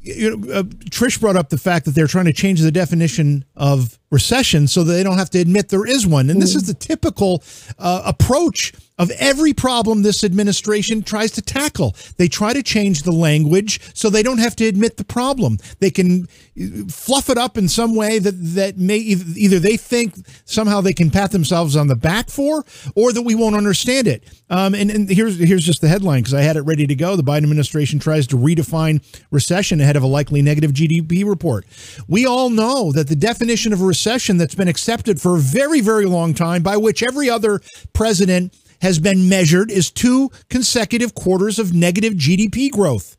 you 0.00 0.36
know, 0.36 0.52
uh, 0.52 0.62
Trish 0.62 1.20
brought 1.20 1.36
up 1.36 1.50
the 1.50 1.58
fact 1.58 1.84
that 1.84 1.94
they're 1.94 2.06
trying 2.06 2.24
to 2.24 2.32
change 2.32 2.60
the 2.60 2.72
definition 2.72 3.44
of 3.54 3.98
recession 4.12 4.68
so 4.68 4.84
that 4.84 4.92
they 4.92 5.02
don't 5.02 5.18
have 5.18 5.30
to 5.30 5.40
admit 5.40 5.70
there 5.70 5.86
is 5.86 6.06
one. 6.06 6.30
And 6.30 6.40
this 6.40 6.54
is 6.54 6.66
the 6.66 6.74
typical 6.74 7.42
uh, 7.78 8.02
approach 8.04 8.72
of 8.98 9.10
every 9.18 9.52
problem 9.54 10.02
this 10.02 10.22
administration 10.22 11.02
tries 11.02 11.32
to 11.32 11.42
tackle. 11.42 11.96
They 12.18 12.28
try 12.28 12.52
to 12.52 12.62
change 12.62 13.02
the 13.02 13.10
language 13.10 13.80
so 13.94 14.10
they 14.10 14.22
don't 14.22 14.38
have 14.38 14.54
to 14.56 14.66
admit 14.66 14.98
the 14.98 15.04
problem. 15.04 15.58
They 15.80 15.90
can 15.90 16.28
uh, 16.60 16.84
fluff 16.88 17.30
it 17.30 17.38
up 17.38 17.56
in 17.56 17.68
some 17.68 17.96
way 17.96 18.18
that 18.18 18.32
that 18.54 18.76
may 18.76 18.98
either 18.98 19.58
they 19.58 19.76
think 19.78 20.14
somehow 20.44 20.82
they 20.82 20.92
can 20.92 21.10
pat 21.10 21.32
themselves 21.32 21.74
on 21.74 21.86
the 21.86 21.96
back 21.96 22.28
for, 22.28 22.64
or 22.94 23.12
that 23.12 23.22
we 23.22 23.34
won't 23.34 23.56
understand 23.56 24.06
it. 24.06 24.22
Um, 24.50 24.74
and, 24.74 24.90
and 24.90 25.08
here's 25.08 25.38
here's 25.38 25.64
just 25.64 25.80
the 25.80 25.88
headline 25.88 26.20
because 26.20 26.34
I 26.34 26.42
had 26.42 26.56
it 26.56 26.62
ready 26.62 26.86
to 26.86 26.94
go. 26.94 27.16
The 27.16 27.22
Biden 27.22 27.44
administration 27.44 27.98
tries 27.98 28.26
to 28.28 28.36
redefine 28.36 29.02
recession 29.30 29.80
ahead 29.80 29.96
of 29.96 30.02
a 30.02 30.06
likely 30.06 30.42
negative 30.42 30.72
GDP 30.72 31.26
report. 31.26 31.64
We 32.06 32.26
all 32.26 32.50
know 32.50 32.92
that 32.92 33.08
the 33.08 33.16
definition 33.16 33.72
of 33.72 33.80
a 33.80 33.84
recession 33.84 34.01
that's 34.04 34.54
been 34.54 34.68
accepted 34.68 35.20
for 35.20 35.36
a 35.36 35.40
very 35.40 35.80
very 35.80 36.06
long 36.06 36.34
time, 36.34 36.62
by 36.62 36.76
which 36.76 37.02
every 37.02 37.28
other 37.28 37.60
president 37.92 38.54
has 38.82 38.98
been 38.98 39.28
measured 39.28 39.70
is 39.70 39.90
two 39.90 40.30
consecutive 40.50 41.14
quarters 41.14 41.58
of 41.58 41.72
negative 41.72 42.14
GDP 42.14 42.70
growth. 42.70 43.16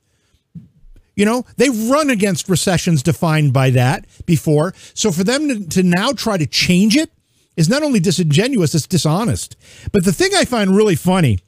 You 1.16 1.26
know, 1.26 1.46
they've 1.58 1.90
run 1.90 2.10
against 2.10 2.50
recessions 2.50 3.04
defined 3.04 3.54
by 3.54 3.70
that 3.70 4.06
before. 4.26 4.74
So 4.94 5.12
for 5.12 5.24
them 5.24 5.48
to, 5.48 5.70
to, 5.70 5.84
now 5.84 6.12
try 6.12 6.38
to 6.38 6.48
change 6.48 6.98
it 6.98 7.12
is 7.56 7.70
not 7.70 7.84
only 7.84 8.00
disingenuous, 8.00 8.74
it's 8.74 8.88
dishonest. 8.88 9.56
But 9.92 10.06
the 10.06 10.12
thing 10.12 10.32
I 10.36 10.44
find 10.44 10.76
really 10.76 10.96
funny 10.96 11.40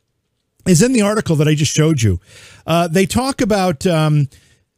is 0.67 0.81
in 0.81 0.93
the 0.93 1.01
article 1.01 1.35
that 1.37 1.47
I 1.47 1.55
just 1.55 1.73
showed 1.73 2.01
you. 2.01 2.19
Uh, 2.65 2.87
they 2.87 3.05
talk 3.05 3.41
about, 3.41 3.85
um, 3.85 4.29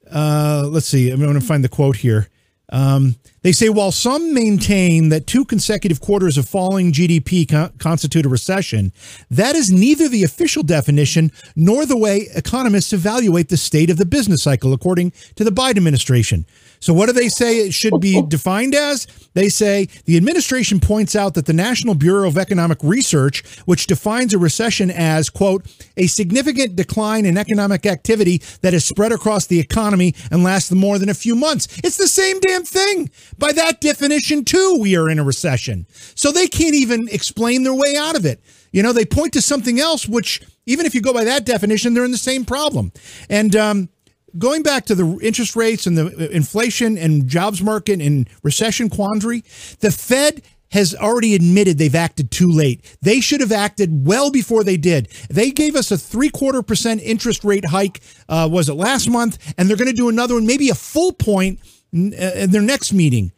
uh, 0.10 0.67
let's 0.67 0.88
see, 0.88 1.12
I'm 1.12 1.20
going 1.20 1.34
to 1.34 1.41
find 1.41 1.63
the 1.63 1.70
quote 1.70 1.98
here. 1.98 2.30
Um, 2.70 3.15
they 3.48 3.54
say 3.54 3.70
while 3.70 3.94
some 3.94 4.34
maintain 4.34 5.08
that 5.08 5.26
two 5.26 5.46
consecutive 5.46 6.02
quarters 6.02 6.38
of 6.38 6.50
falling 6.50 6.92
GDP 6.92 7.50
co- 7.50 7.70
constitute 7.78 8.26
a 8.26 8.30
recession, 8.30 8.92
that 9.32 9.56
is 9.56 9.72
neither 9.72 10.10
the 10.10 10.26
official 10.26 10.64
definition 10.64 11.32
nor 11.56 11.86
the 11.86 11.96
way 11.96 12.28
economists 12.36 12.92
evaluate 12.92 13.48
the 13.48 13.56
state 13.56 13.90
of 13.90 13.96
the 13.96 14.06
business 14.06 14.44
cycle, 14.44 14.74
according 14.74 15.14
to 15.36 15.46
the 15.46 15.52
Biden 15.52 15.78
administration. 15.78 16.46
So, 16.80 16.94
what 16.94 17.08
do 17.08 17.14
they 17.14 17.30
say 17.30 17.60
it 17.60 17.74
should 17.74 18.00
be 18.00 18.22
defined 18.28 18.76
as? 18.76 19.08
They 19.34 19.50
say 19.50 19.88
the 20.06 20.18
administration 20.18 20.80
points 20.80 21.16
out 21.16 21.34
that 21.36 21.46
the 21.46 21.54
National 21.54 21.96
Bureau 21.96 22.28
of 22.28 22.38
Economic 22.38 22.80
Research, 22.84 23.44
which 23.66 23.88
defines 23.88 24.34
a 24.34 24.38
recession 24.38 24.92
as, 24.92 25.30
quote, 25.30 25.66
a 25.96 26.08
significant 26.08 26.76
decline 26.76 27.26
in 27.26 27.38
economic 27.38 27.86
activity 27.86 28.42
that 28.62 28.74
is 28.74 28.86
spread 28.86 29.12
across 29.12 29.48
the 29.48 29.60
economy 29.60 30.14
and 30.32 30.44
lasts 30.44 30.72
more 30.72 31.00
than 31.00 31.10
a 31.10 31.14
few 31.14 31.36
months. 31.36 31.68
It's 31.84 31.98
the 31.98 32.08
same 32.08 32.40
damn 32.40 32.64
thing. 32.64 33.10
By 33.38 33.52
that 33.54 33.82
definition, 33.82 34.45
too, 34.45 34.78
we 34.80 34.95
are 34.95 35.10
in 35.10 35.19
a 35.19 35.23
recession. 35.23 35.88
So 36.15 36.32
they 36.32 36.47
can't 36.47 36.76
even 36.76 37.08
explain 37.10 37.63
their 37.63 37.73
way 37.73 37.95
out 37.97 38.15
of 38.15 38.26
it. 38.26 38.41
You 38.71 38.84
know, 38.84 38.93
they 38.93 39.06
point 39.06 39.34
to 39.34 39.41
something 39.41 39.80
else, 39.80 40.08
which, 40.08 40.41
even 40.65 40.86
if 40.86 40.93
you 40.93 41.02
go 41.02 41.13
by 41.13 41.23
that 41.23 41.45
definition, 41.45 41.93
they're 41.93 42.06
in 42.06 42.12
the 42.12 42.17
same 42.17 42.45
problem. 42.45 42.91
And, 43.30 43.56
um, 43.56 43.89
going 44.38 44.62
back 44.62 44.86
to 44.86 44.95
the 44.95 45.19
interest 45.21 45.56
rates 45.56 45.88
and 45.88 45.97
the 45.97 46.06
uh, 46.08 46.30
inflation 46.32 46.97
and 46.97 47.28
jobs 47.28 47.62
market 47.62 48.02
and 48.02 48.30
recession 48.43 48.89
quandary, 48.89 49.43
the 49.80 49.91
Fed 49.91 50.41
has 50.71 50.93
already 50.93 51.34
admitted 51.34 51.78
they've 51.78 51.95
acted 51.95 52.30
too 52.30 52.52
late. 52.52 52.97
They 53.02 53.21
should 53.21 53.39
have 53.39 53.54
acted 53.54 54.06
well 54.06 54.32
before 54.32 54.63
they 54.63 54.78
did. 54.78 55.08
They 55.30 55.52
gave 55.52 55.76
us 55.76 55.91
a 55.91 55.97
three 55.97 56.30
quarter 56.30 56.62
percent 56.62 57.02
interest 57.02 57.43
rate 57.43 57.65
hike, 57.65 58.02
uh, 58.28 58.50
was 58.52 58.67
it 58.67 58.73
last 58.73 59.10
month? 59.10 59.54
And 59.58 59.69
they're 59.69 59.78
going 59.78 59.89
to 59.89 59.93
do 59.93 60.10
another 60.10 60.34
one, 60.34 60.45
maybe 60.45 60.69
a 60.69 60.76
full 60.76 61.13
point 61.13 61.60
in, 61.93 62.13
uh, 62.13 62.47
their 62.47 62.62
next 62.62 62.93
meeting. 62.93 63.32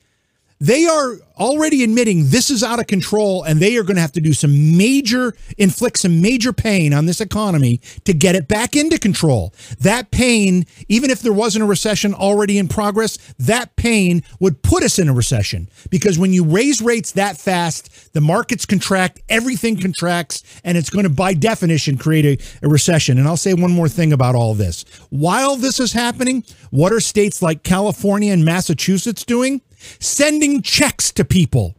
They 0.61 0.85
are 0.85 1.15
already 1.37 1.85
admitting 1.85 2.31
this 2.31 2.49
is 2.49 2.63
out 2.63 2.79
of 2.79 2.87
control 2.87 3.43
and 3.43 3.61
they 3.61 3.77
are 3.77 3.83
going 3.83 3.95
to 3.95 4.01
have 4.01 4.11
to 4.11 4.19
do 4.19 4.33
some 4.33 4.77
major, 4.77 5.33
inflict 5.57 5.99
some 5.99 6.21
major 6.21 6.51
pain 6.51 6.93
on 6.93 7.05
this 7.05 7.21
economy 7.21 7.79
to 8.03 8.13
get 8.13 8.35
it 8.35 8.49
back 8.49 8.75
into 8.75 8.99
control. 8.99 9.53
That 9.79 10.11
pain, 10.11 10.65
even 10.89 11.11
if 11.11 11.21
there 11.21 11.31
wasn't 11.31 11.63
a 11.63 11.67
recession 11.67 12.13
already 12.13 12.57
in 12.57 12.67
progress, 12.67 13.17
that 13.39 13.77
pain 13.77 14.21
would 14.41 14.61
put 14.61 14.83
us 14.83 14.99
in 14.99 15.07
a 15.07 15.13
recession 15.13 15.69
because 15.89 16.19
when 16.19 16.33
you 16.33 16.43
raise 16.43 16.81
rates 16.81 17.13
that 17.13 17.37
fast, 17.37 18.11
the 18.13 18.19
markets 18.19 18.65
contract, 18.65 19.21
everything 19.29 19.79
contracts, 19.79 20.43
and 20.65 20.77
it's 20.77 20.89
going 20.89 21.03
to, 21.03 21.09
by 21.09 21.33
definition, 21.33 21.97
create 21.97 22.25
a, 22.25 22.65
a 22.65 22.69
recession. 22.69 23.17
And 23.17 23.29
I'll 23.29 23.37
say 23.37 23.53
one 23.53 23.71
more 23.71 23.87
thing 23.87 24.11
about 24.11 24.35
all 24.35 24.55
this. 24.55 24.83
While 25.09 25.55
this 25.55 25.79
is 25.79 25.93
happening, 25.93 26.43
what 26.69 26.91
are 26.91 26.99
states 26.99 27.41
like 27.41 27.63
California 27.63 28.33
and 28.33 28.43
Massachusetts 28.43 29.23
doing? 29.23 29.61
Sending 29.99 30.61
checks 30.61 31.11
to 31.13 31.25
people. 31.25 31.75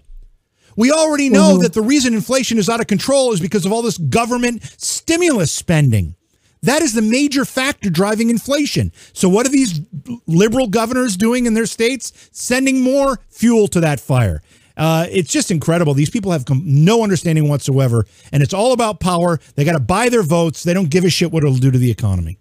We 0.76 0.90
already 0.90 1.28
know 1.28 1.54
mm-hmm. 1.54 1.62
that 1.62 1.74
the 1.74 1.82
reason 1.82 2.14
inflation 2.14 2.58
is 2.58 2.68
out 2.68 2.80
of 2.80 2.86
control 2.86 3.32
is 3.32 3.40
because 3.40 3.66
of 3.66 3.72
all 3.72 3.82
this 3.82 3.98
government 3.98 4.62
stimulus 4.78 5.52
spending. 5.52 6.14
That 6.62 6.82
is 6.82 6.92
the 6.92 7.02
major 7.02 7.44
factor 7.44 7.90
driving 7.90 8.30
inflation. 8.30 8.92
So, 9.12 9.28
what 9.28 9.46
are 9.46 9.50
these 9.50 9.80
liberal 10.26 10.66
governors 10.66 11.16
doing 11.16 11.46
in 11.46 11.54
their 11.54 11.66
states? 11.66 12.30
Sending 12.32 12.82
more 12.82 13.20
fuel 13.28 13.66
to 13.68 13.80
that 13.80 13.98
fire. 13.98 14.42
Uh, 14.76 15.06
it's 15.10 15.30
just 15.30 15.50
incredible. 15.50 15.94
These 15.94 16.10
people 16.10 16.32
have 16.32 16.44
no 16.48 17.02
understanding 17.02 17.48
whatsoever, 17.48 18.06
and 18.32 18.42
it's 18.42 18.54
all 18.54 18.72
about 18.72 19.00
power. 19.00 19.38
They 19.54 19.64
got 19.64 19.72
to 19.72 19.80
buy 19.80 20.08
their 20.08 20.22
votes. 20.22 20.62
They 20.62 20.74
don't 20.74 20.90
give 20.90 21.04
a 21.04 21.10
shit 21.10 21.32
what 21.32 21.42
it'll 21.42 21.56
do 21.56 21.70
to 21.70 21.78
the 21.78 21.90
economy. 21.90 22.38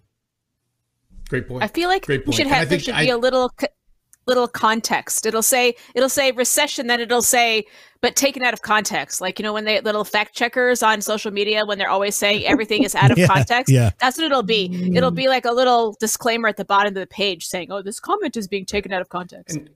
Great 1.29 1.47
point. 1.47 1.63
I 1.63 1.67
feel 1.67 1.89
like 1.89 2.05
Great 2.05 2.21
point. 2.21 2.29
we 2.29 2.33
should 2.35 2.47
have 2.47 2.69
there 2.69 2.79
should 2.79 2.95
I, 2.95 3.05
be 3.05 3.11
a 3.11 3.17
little 3.17 3.51
little 4.29 4.47
context. 4.47 5.25
It'll 5.25 5.43
say 5.43 5.75
it'll 5.95 6.09
say 6.09 6.31
recession, 6.31 6.87
then 6.87 7.01
it'll 7.01 7.21
say 7.21 7.65
but 8.01 8.15
taken 8.15 8.43
out 8.43 8.53
of 8.53 8.61
context. 8.61 9.19
Like 9.19 9.39
you 9.39 9.43
know 9.43 9.51
when 9.51 9.65
they 9.65 9.81
little 9.81 10.05
fact 10.05 10.33
checkers 10.35 10.81
on 10.81 11.01
social 11.01 11.31
media 11.31 11.65
when 11.65 11.77
they're 11.77 11.89
always 11.89 12.15
saying 12.15 12.45
everything 12.45 12.83
is 12.83 12.95
out 12.95 13.11
of 13.11 13.17
yeah, 13.17 13.27
context. 13.27 13.73
Yeah, 13.73 13.91
that's 13.99 14.17
what 14.17 14.25
it'll 14.25 14.43
be. 14.43 14.93
It'll 14.95 15.11
be 15.11 15.27
like 15.27 15.45
a 15.45 15.51
little 15.51 15.97
disclaimer 15.99 16.47
at 16.47 16.57
the 16.57 16.65
bottom 16.65 16.89
of 16.89 16.93
the 16.95 17.07
page 17.07 17.47
saying, 17.47 17.71
"Oh, 17.71 17.81
this 17.81 17.99
comment 17.99 18.37
is 18.37 18.47
being 18.47 18.65
taken 18.65 18.93
out 18.93 19.01
of 19.01 19.09
context." 19.09 19.57
And, 19.57 19.69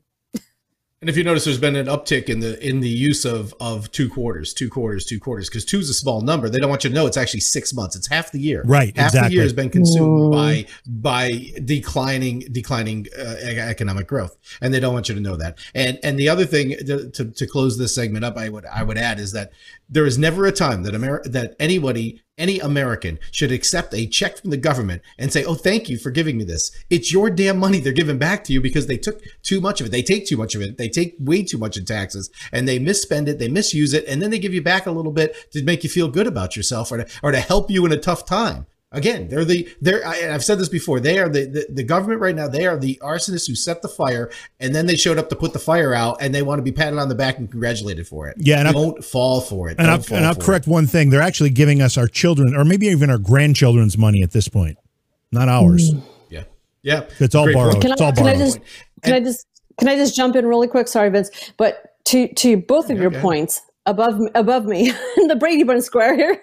and 1.03 1.09
if 1.09 1.17
you 1.17 1.23
notice, 1.25 1.43
there's 1.43 1.59
been 1.59 1.75
an 1.75 1.87
uptick 1.87 2.29
in 2.29 2.39
the 2.39 2.57
in 2.65 2.79
the 2.79 2.87
use 2.87 3.25
of 3.25 3.53
of 3.59 3.91
two 3.91 4.09
quarters, 4.09 4.53
two 4.53 4.69
quarters, 4.69 5.03
two 5.03 5.19
quarters, 5.19 5.49
because 5.49 5.65
two 5.65 5.79
is 5.79 5.89
a 5.89 5.93
small 5.93 6.21
number. 6.21 6.47
They 6.47 6.59
don't 6.59 6.69
want 6.69 6.85
you 6.85 6.89
to 6.89 6.95
know 6.95 7.05
it's 7.07 7.17
actually 7.17 7.41
six 7.41 7.73
months. 7.73 7.97
It's 7.97 8.07
half 8.07 8.31
the 8.31 8.39
year. 8.39 8.63
Right. 8.65 8.95
Half 8.95 9.07
exactly. 9.07 9.27
the 9.27 9.33
year 9.33 9.43
has 9.43 9.51
been 9.51 9.69
consumed 9.69 10.31
by 10.31 10.65
by 10.87 11.51
declining 11.65 12.47
declining 12.53 13.07
uh, 13.19 13.35
economic 13.43 14.07
growth, 14.07 14.37
and 14.61 14.73
they 14.73 14.79
don't 14.79 14.93
want 14.93 15.09
you 15.09 15.15
to 15.15 15.19
know 15.19 15.35
that. 15.35 15.57
And 15.75 15.99
and 16.03 16.17
the 16.17 16.29
other 16.29 16.45
thing 16.45 16.69
to, 16.69 17.09
to, 17.09 17.25
to 17.25 17.47
close 17.47 17.77
this 17.77 17.93
segment 17.93 18.23
up, 18.23 18.37
I 18.37 18.47
would 18.47 18.65
I 18.65 18.83
would 18.83 18.97
add 18.97 19.19
is 19.19 19.33
that 19.33 19.51
there 19.93 20.05
is 20.05 20.17
never 20.17 20.45
a 20.45 20.51
time 20.51 20.83
that 20.83 20.93
that 21.31 21.55
anybody 21.59 22.21
any 22.35 22.59
American 22.59 23.19
should 23.31 23.51
accept 23.51 23.93
a 23.93 24.07
check 24.07 24.39
from 24.39 24.49
the 24.49 24.57
government 24.57 25.03
and 25.19 25.31
say, 25.31 25.43
"Oh, 25.45 25.53
thank 25.53 25.87
you 25.87 25.97
for 25.97 26.09
giving 26.09 26.35
me 26.37 26.43
this." 26.43 26.71
It's 26.89 27.13
your 27.13 27.29
damn 27.29 27.59
money 27.59 27.79
they're 27.79 27.93
giving 27.93 28.17
back 28.17 28.43
to 28.45 28.53
you 28.53 28.59
because 28.59 28.87
they 28.87 28.97
took 28.97 29.21
too 29.43 29.61
much 29.61 29.79
of 29.79 29.87
it. 29.87 29.91
They 29.91 30.01
take 30.01 30.25
too 30.25 30.37
much 30.37 30.55
of 30.55 30.61
it. 30.61 30.77
They 30.77 30.89
take 30.89 31.15
way 31.19 31.43
too 31.43 31.59
much 31.59 31.77
in 31.77 31.85
taxes 31.85 32.31
and 32.51 32.67
they 32.67 32.79
misspend 32.79 33.27
it. 33.27 33.37
They 33.37 33.47
misuse 33.47 33.93
it, 33.93 34.05
and 34.07 34.21
then 34.21 34.31
they 34.31 34.39
give 34.39 34.53
you 34.53 34.63
back 34.63 34.87
a 34.87 34.91
little 34.91 35.11
bit 35.11 35.51
to 35.51 35.63
make 35.63 35.83
you 35.83 35.89
feel 35.89 36.07
good 36.07 36.27
about 36.27 36.55
yourself 36.55 36.91
or 36.91 36.97
to, 36.97 37.07
or 37.21 37.31
to 37.31 37.39
help 37.39 37.69
you 37.69 37.85
in 37.85 37.91
a 37.91 37.97
tough 37.97 38.25
time. 38.25 38.65
Again, 38.93 39.27
they're 39.27 39.43
the 39.43 39.67
they're. 39.81 40.05
I, 40.07 40.17
have 40.17 40.43
said 40.43 40.59
this 40.59 40.69
before. 40.69 40.99
They 40.99 41.17
are 41.17 41.27
the, 41.27 41.45
the, 41.45 41.65
the 41.67 41.83
government 41.83 42.21
right 42.21 42.35
now. 42.35 42.47
They 42.47 42.67
are 42.67 42.77
the 42.77 42.99
arsonists 43.01 43.47
who 43.47 43.55
set 43.55 43.81
the 43.81 43.87
fire, 43.87 44.29
and 44.59 44.73
then 44.73 44.85
they 44.85 44.95
showed 44.95 45.17
up 45.17 45.29
to 45.29 45.35
put 45.35 45.51
the 45.51 45.59
fire 45.59 45.95
out, 45.95 46.17
and 46.21 46.33
they 46.33 46.43
want 46.43 46.59
to 46.59 46.63
be 46.63 46.71
patted 46.71 46.99
on 46.99 47.09
the 47.09 47.15
back 47.15 47.39
and 47.39 47.49
congratulated 47.49 48.07
for 48.07 48.27
it. 48.27 48.37
Yeah, 48.37 48.59
and 48.59 48.71
don't 48.71 48.97
I'll, 48.97 49.01
fall 49.01 49.41
for 49.41 49.67
it. 49.69 49.79
And 49.79 49.89
I'll, 49.89 50.03
and 50.11 50.23
I'll 50.23 50.35
correct 50.35 50.67
it. 50.67 50.69
one 50.69 50.85
thing. 50.85 51.09
They're 51.09 51.23
actually 51.23 51.49
giving 51.49 51.81
us 51.81 51.97
our 51.97 52.07
children, 52.07 52.55
or 52.55 52.63
maybe 52.63 52.85
even 52.85 53.09
our 53.09 53.17
grandchildren's 53.17 53.97
money 53.97 54.21
at 54.21 54.29
this 54.29 54.47
point, 54.47 54.77
not 55.31 55.49
ours. 55.49 55.91
Mm. 55.91 56.03
Yeah, 56.29 56.43
yeah. 56.83 57.05
It's 57.19 57.33
all 57.33 57.45
Great 57.45 57.55
borrowed. 57.55 57.81
Can 57.81 57.93
it's 57.93 58.01
I, 58.01 58.05
all 58.05 58.11
can 58.13 58.25
borrowed. 58.25 58.35
I 58.35 58.39
just 58.39 58.59
can 59.01 59.13
and, 59.13 59.15
I 59.15 59.19
just 59.21 59.47
can 59.79 59.87
I 59.87 59.95
just 59.95 60.15
jump 60.15 60.35
in 60.35 60.45
really 60.45 60.67
quick? 60.67 60.87
Sorry, 60.87 61.09
Vince, 61.09 61.31
but 61.57 61.95
to 62.05 62.31
to 62.35 62.57
both 62.57 62.91
of 62.91 62.99
your 62.99 63.09
points 63.09 63.59
above 63.87 64.19
above 64.35 64.65
me 64.65 64.93
in 65.17 65.27
the 65.27 65.35
Brady 65.35 65.63
Bunch 65.63 65.83
square 65.83 66.15
here 66.15 66.39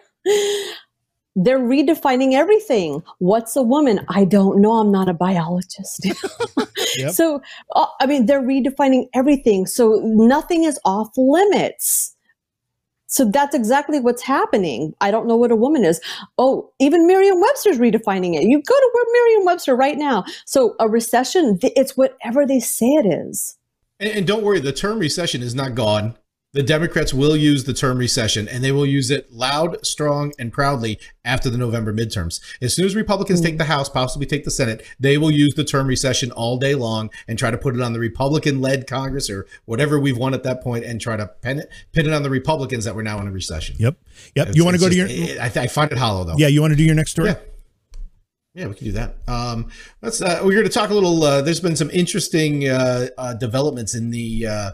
they're 1.37 1.61
redefining 1.61 2.35
everything. 2.35 3.03
What's 3.19 3.57
a 3.57 3.62
woman? 3.62 4.05
I 4.09 4.25
don't 4.25 4.61
know. 4.61 4.73
I'm 4.73 4.90
not 4.90 5.09
a 5.09 5.14
biologist. 5.14 6.07
yep. 6.97 7.12
So, 7.12 7.40
uh, 7.75 7.87
I 8.01 8.07
mean, 8.07 8.27
they're 8.27 8.43
redefining 8.43 9.07
everything. 9.14 9.66
So 9.66 10.01
nothing 10.05 10.64
is 10.64 10.79
off 10.85 11.11
limits. 11.16 12.16
So 13.07 13.25
that's 13.25 13.57
exactly 13.57 13.99
what's 13.99 14.23
happening. 14.23 14.93
I 15.01 15.11
don't 15.11 15.27
know 15.27 15.37
what 15.37 15.51
a 15.51 15.57
woman 15.57 15.85
is. 15.85 16.01
Oh, 16.38 16.71
even 16.79 17.09
Merriam 17.09 17.40
Webster's 17.40 17.79
redefining 17.79 18.37
it. 18.37 18.45
You 18.45 18.62
go 18.62 18.75
to 18.75 19.07
Merriam 19.12 19.45
Webster 19.45 19.75
right 19.75 19.99
now. 19.99 20.25
So 20.47 20.77
a 20.79 20.88
recession, 20.88 21.59
it's 21.62 21.97
whatever 21.97 22.47
they 22.47 22.61
say 22.61 22.87
it 22.87 23.07
is. 23.07 23.57
And, 23.99 24.11
and 24.11 24.27
don't 24.27 24.45
worry, 24.45 24.61
the 24.61 24.73
term 24.73 25.01
recession 25.01 25.43
is 25.43 25.57
not 25.57 25.75
gone 25.75 26.16
the 26.53 26.63
Democrats 26.63 27.15
will 27.15 27.37
use 27.37 27.65
the 27.65 27.73
term 27.73 27.99
recession 27.99 28.49
and 28.49 28.65
they 28.65 28.73
will 28.73 28.87
use 28.87 29.11
it 29.11 29.33
loud, 29.33 29.85
strong, 29.87 30.33
and 30.39 30.53
proudly 30.53 30.99
after 31.25 31.49
the 31.49 31.57
November 31.57 31.93
midterms. 31.93 32.41
As 32.61 32.75
soon 32.75 32.87
as 32.87 32.97
Republicans 32.97 33.41
take 33.41 33.59
the 33.59 33.65
House, 33.65 33.89
possibly 33.89 34.27
take 34.27 34.45
the 34.45 34.51
Senate, 34.51 34.85
they 34.99 35.17
will 35.17 35.31
use 35.31 35.55
the 35.55 35.65
term 35.65 35.87
recession 35.87 36.33
all 36.33 36.59
day 36.59 36.75
long 36.75 37.11
and 37.29 37.39
try 37.39 37.51
to 37.51 37.59
put 37.59 37.77
it 37.77 37.81
on 37.81 37.93
the 37.93 38.01
Republican 38.01 38.61
led 38.61 38.87
Congress 38.87 39.31
or 39.31 39.47
whatever 39.65 40.01
we've 40.01 40.19
won 40.19 40.35
at 40.35 40.43
that 40.43 40.61
point 40.61 40.85
and 40.85 41.01
try 41.01 41.17
to 41.17 41.27
pin 41.27 41.61
it, 41.61 41.71
pin 41.93 42.07
it 42.07 42.13
on 42.13 42.23
the 42.23 42.31
Republicans 42.31 42.85
that 42.85 42.97
we're 42.97 43.03
now 43.03 43.21
in 43.21 43.29
a 43.29 43.33
recession. 43.33 43.77
Yep. 43.79 43.97
Yep. 44.35 44.49
It's, 44.49 44.57
you 44.57 44.65
want 44.65 44.75
to 44.75 44.81
go 44.81 44.91
just, 44.91 45.09
to 45.09 45.15
your. 45.15 45.41
I, 45.41 45.47
I, 45.47 45.67
find 45.69 45.93
it 45.93 45.99
hollow 45.99 46.25
though. 46.25 46.37
Yeah. 46.37 46.49
You 46.49 46.61
want 46.61 46.73
to 46.73 46.77
do 46.77 46.85
your 46.85 46.97
next 46.97 47.13
story? 47.13 47.29
Yeah. 47.29 47.39
Yeah, 48.53 48.67
we 48.67 48.75
can 48.75 48.87
do 48.87 48.93
that. 48.93 49.15
Um, 49.29 49.69
let's. 50.03 50.21
Uh, 50.21 50.41
we're 50.43 50.55
going 50.55 50.65
to 50.65 50.73
talk 50.73 50.91
a 50.91 50.95
little. 50.95 51.23
Uh, 51.23 51.41
there's 51.41 51.61
been 51.61 51.77
some 51.77 51.89
interesting 51.91 52.69
uh, 52.69 53.07
uh, 53.17 53.35
developments 53.35 53.95
in 53.95 54.11
the 54.11 54.45
uh, 54.45 54.71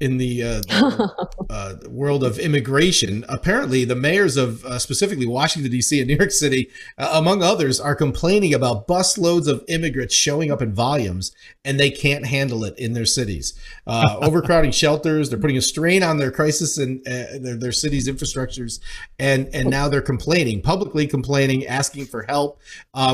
in 0.00 0.16
the, 0.16 0.42
uh, 0.42 0.60
the 0.60 1.28
uh, 1.50 1.74
world 1.88 2.24
of 2.24 2.38
immigration. 2.38 3.24
Apparently, 3.28 3.84
the 3.84 3.94
mayors 3.94 4.36
of 4.36 4.64
uh, 4.64 4.78
specifically 4.78 5.26
Washington, 5.26 5.70
D.C. 5.70 6.00
and 6.00 6.08
New 6.08 6.16
York 6.16 6.30
City, 6.30 6.70
uh, 6.98 7.10
among 7.12 7.42
others, 7.42 7.80
are 7.80 7.94
complaining 7.94 8.52
about 8.52 8.88
busloads 8.88 9.46
of 9.46 9.64
immigrants 9.68 10.14
showing 10.14 10.50
up 10.50 10.60
in 10.60 10.74
volumes 10.74 11.32
and 11.64 11.78
they 11.78 11.90
can't 11.90 12.26
handle 12.26 12.64
it 12.64 12.76
in 12.78 12.92
their 12.92 13.06
cities. 13.06 13.54
Uh, 13.86 14.16
overcrowding 14.22 14.72
shelters, 14.72 15.30
they're 15.30 15.38
putting 15.38 15.56
a 15.56 15.62
strain 15.62 16.02
on 16.02 16.18
their 16.18 16.30
crisis 16.30 16.76
and 16.76 17.00
uh, 17.06 17.38
their, 17.40 17.56
their 17.56 17.72
cities' 17.72 18.08
infrastructures. 18.08 18.80
And, 19.18 19.48
and 19.54 19.70
now 19.70 19.88
they're 19.88 20.02
complaining, 20.02 20.60
publicly 20.60 21.06
complaining, 21.06 21.66
asking 21.66 22.06
for 22.06 22.24
help. 22.24 22.60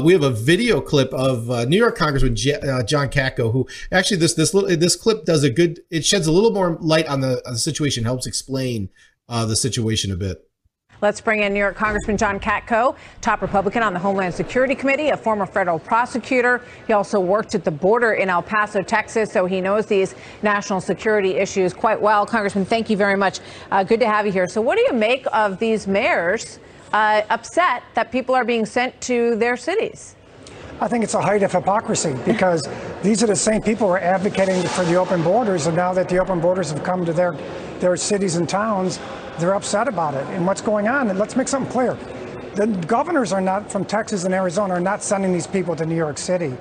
we 0.03 0.13
have 0.15 0.23
a 0.23 0.31
video 0.31 0.81
clip 0.81 1.13
of 1.13 1.69
New 1.69 1.77
York 1.77 1.97
Congressman 1.97 2.37
J- 2.37 2.61
John 2.87 3.09
Katko, 3.09 3.53
who 3.53 3.69
actually 3.93 4.17
this 4.17 4.35
this 4.35 4.55
little, 4.55 4.75
this 4.77 4.97
clip 4.97 5.25
does 5.25 5.45
a 5.45 5.51
good. 5.51 5.81
It 5.91 6.05
sheds 6.05 6.27
a 6.27 6.33
little 6.33 6.53
more 6.53 6.70
light 6.81 7.07
on 7.09 7.21
the, 7.21 7.43
on 7.47 7.53
the 7.53 7.59
situation 7.59 8.05
helps 8.05 8.27
explain 8.27 8.89
uh, 9.29 9.47
the 9.47 9.57
situation 9.57 10.13
a 10.13 10.17
bit. 10.17 10.47
Let's 11.03 11.23
bring 11.23 11.41
in 11.41 11.55
New 11.55 11.59
York 11.59 11.77
Congressman 11.77 12.19
John 12.19 12.39
Katko, 12.39 12.95
top 13.23 13.41
Republican 13.41 13.83
on 13.83 13.95
the 13.95 13.99
Homeland 13.99 14.35
Security 14.35 14.75
Committee, 14.75 15.09
a 15.09 15.17
former 15.17 15.47
federal 15.47 15.79
prosecutor. 15.79 16.63
He 16.87 16.93
also 16.93 17.19
worked 17.19 17.55
at 17.55 17.65
the 17.65 17.71
border 17.71 18.13
in 18.13 18.29
El 18.29 18.43
Paso, 18.43 18.83
Texas, 18.83 19.33
so 19.33 19.47
he 19.47 19.63
knows 19.63 19.87
these 19.87 20.15
national 20.43 20.79
security 20.83 21.37
issues 21.37 21.73
quite 21.73 21.99
well. 21.99 22.27
Congressman, 22.27 22.67
thank 22.67 22.91
you 22.91 22.99
very 22.99 23.17
much. 23.17 23.41
Uh, 23.71 23.83
good 23.83 24.01
to 24.01 24.07
have 24.07 24.27
you 24.27 24.33
here. 24.33 24.47
So, 24.47 24.61
what 24.61 24.77
do 24.77 24.83
you 24.83 24.93
make 24.93 25.25
of 25.33 25.59
these 25.59 25.87
mayors 25.87 26.59
uh, 26.93 27.23
upset 27.31 27.83
that 27.95 28.13
people 28.13 28.35
are 28.35 28.45
being 28.45 28.67
sent 28.67 29.01
to 29.03 29.37
their 29.37 29.57
cities? 29.57 30.17
I 30.83 30.89
think 30.89 31.05
it's 31.05 31.13
a 31.13 31.21
height 31.21 31.43
of 31.43 31.53
hypocrisy 31.53 32.15
because 32.25 32.67
these 33.03 33.23
are 33.23 33.27
the 33.27 33.37
same 33.37 33.61
people 33.61 33.87
who 33.87 33.93
are 33.93 34.01
advocating 34.01 34.63
for 34.63 34.83
the 34.85 34.97
open 34.97 35.23
borders, 35.23 35.67
and 35.67 35.77
now 35.77 35.93
that 35.93 36.09
the 36.09 36.19
open 36.19 36.41
borders 36.41 36.71
have 36.71 36.83
come 36.83 37.05
to 37.05 37.13
their 37.13 37.37
their 37.81 37.97
cities 37.97 38.37
and 38.37 38.49
towns, 38.49 38.99
they're 39.39 39.55
upset 39.55 39.89
about 39.89 40.15
it. 40.15 40.27
And 40.29 40.47
what's 40.47 40.61
going 40.61 40.89
on? 40.89 41.11
And 41.11 41.19
let's 41.19 41.37
make 41.37 41.49
something 41.49 41.71
clear: 41.71 41.99
the 42.55 42.67
governors 42.87 43.33
are 43.33 43.43
not 43.43 43.71
from 43.71 43.85
Texas 43.85 44.25
and 44.25 44.33
Arizona 44.33 44.75
are 44.75 44.81
not 44.81 45.03
sending 45.03 45.33
these 45.33 45.47
people 45.47 45.77
to 45.77 45.85
New 45.85 45.97
York 45.97 46.17
City. 46.17 46.57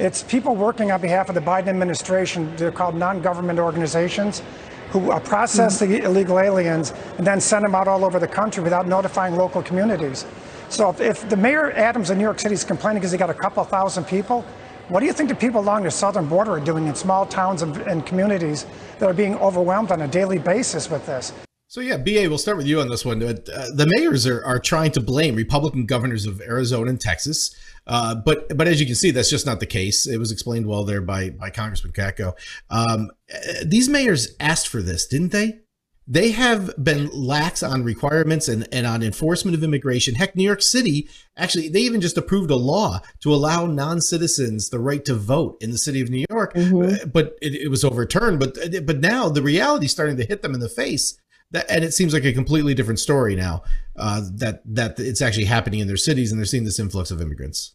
It's 0.00 0.22
people 0.22 0.56
working 0.56 0.90
on 0.90 1.00
behalf 1.00 1.28
of 1.28 1.34
the 1.34 1.40
Biden 1.40 1.68
administration. 1.68 2.54
They're 2.56 2.72
called 2.72 2.96
non-government 2.96 3.58
organizations 3.58 4.42
who 4.90 5.10
process 5.20 5.80
mm-hmm. 5.80 5.92
the 5.92 6.04
illegal 6.04 6.40
aliens 6.40 6.92
and 7.18 7.26
then 7.26 7.40
send 7.40 7.64
them 7.64 7.74
out 7.74 7.86
all 7.86 8.04
over 8.04 8.18
the 8.18 8.26
country 8.26 8.62
without 8.62 8.88
notifying 8.88 9.36
local 9.36 9.62
communities. 9.62 10.26
So 10.70 10.88
if, 10.88 11.00
if 11.00 11.28
the 11.28 11.36
mayor 11.36 11.72
Adams 11.72 12.10
in 12.10 12.18
New 12.18 12.24
York 12.24 12.38
City 12.38 12.54
is 12.54 12.62
complaining 12.62 13.00
because 13.00 13.10
he 13.10 13.18
got 13.18 13.28
a 13.28 13.34
couple 13.34 13.62
thousand 13.64 14.04
people, 14.04 14.42
what 14.88 15.00
do 15.00 15.06
you 15.06 15.12
think 15.12 15.28
the 15.28 15.34
people 15.34 15.60
along 15.60 15.82
the 15.82 15.90
southern 15.90 16.26
border 16.26 16.52
are 16.52 16.60
doing 16.60 16.86
in 16.86 16.94
small 16.94 17.26
towns 17.26 17.62
and, 17.62 17.76
and 17.78 18.06
communities 18.06 18.66
that 19.00 19.10
are 19.10 19.14
being 19.14 19.36
overwhelmed 19.36 19.90
on 19.90 20.02
a 20.02 20.08
daily 20.08 20.38
basis 20.38 20.88
with 20.88 21.04
this? 21.06 21.32
So 21.66 21.80
yeah, 21.80 21.96
BA, 21.96 22.28
we'll 22.28 22.38
start 22.38 22.56
with 22.56 22.66
you 22.66 22.80
on 22.80 22.88
this 22.88 23.04
one. 23.04 23.22
Uh, 23.22 23.32
the 23.32 23.86
mayors 23.96 24.26
are, 24.26 24.44
are 24.44 24.58
trying 24.58 24.92
to 24.92 25.00
blame 25.00 25.36
Republican 25.36 25.86
governors 25.86 26.26
of 26.26 26.40
Arizona 26.40 26.90
and 26.90 27.00
Texas, 27.00 27.54
uh, 27.86 28.16
but 28.16 28.56
but 28.56 28.66
as 28.66 28.80
you 28.80 28.86
can 28.86 28.96
see, 28.96 29.12
that's 29.12 29.30
just 29.30 29.46
not 29.46 29.60
the 29.60 29.66
case. 29.66 30.08
It 30.08 30.18
was 30.18 30.32
explained 30.32 30.66
well 30.66 30.84
there 30.84 31.00
by 31.00 31.30
by 31.30 31.50
Congressman 31.50 31.92
Katko. 31.92 32.32
Um, 32.70 33.12
uh, 33.32 33.38
these 33.64 33.88
mayors 33.88 34.34
asked 34.40 34.66
for 34.66 34.82
this, 34.82 35.06
didn't 35.06 35.30
they? 35.30 35.60
They 36.06 36.32
have 36.32 36.72
been 36.82 37.08
lax 37.12 37.62
on 37.62 37.84
requirements 37.84 38.48
and, 38.48 38.66
and 38.72 38.86
on 38.86 39.02
enforcement 39.02 39.56
of 39.56 39.62
immigration. 39.62 40.16
Heck, 40.16 40.34
New 40.34 40.42
York 40.42 40.62
City, 40.62 41.08
actually, 41.36 41.68
they 41.68 41.80
even 41.80 42.00
just 42.00 42.18
approved 42.18 42.50
a 42.50 42.56
law 42.56 43.00
to 43.20 43.32
allow 43.32 43.66
non 43.66 44.00
citizens 44.00 44.70
the 44.70 44.80
right 44.80 45.04
to 45.04 45.14
vote 45.14 45.56
in 45.60 45.70
the 45.70 45.78
city 45.78 46.00
of 46.00 46.10
New 46.10 46.24
York, 46.28 46.54
mm-hmm. 46.54 46.80
Uh, 46.80 47.06
but 47.06 47.36
it, 47.40 47.54
it, 47.54 47.68
was 47.68 47.84
overturned. 47.84 48.40
But 48.40 48.56
but 48.86 48.98
now 48.98 49.28
the 49.28 49.42
reality 49.42 49.86
is 49.86 49.92
starting 49.92 50.16
to 50.16 50.24
hit 50.24 50.42
them 50.42 50.54
in 50.54 50.60
the 50.60 50.68
face. 50.68 51.16
That, 51.52 51.68
and 51.68 51.84
it 51.84 51.92
seems 51.92 52.12
like 52.12 52.24
a 52.24 52.32
completely 52.32 52.74
different 52.74 53.00
story 53.00 53.34
now 53.34 53.62
uh, 53.96 54.22
that 54.34 54.62
that 54.64 54.98
it's 54.98 55.20
actually 55.20 55.46
happening 55.46 55.80
in 55.80 55.88
their 55.88 55.96
cities 55.96 56.30
and 56.30 56.38
they're 56.38 56.46
seeing 56.46 56.64
this 56.64 56.78
influx 56.78 57.10
of 57.10 57.20
immigrants. 57.20 57.74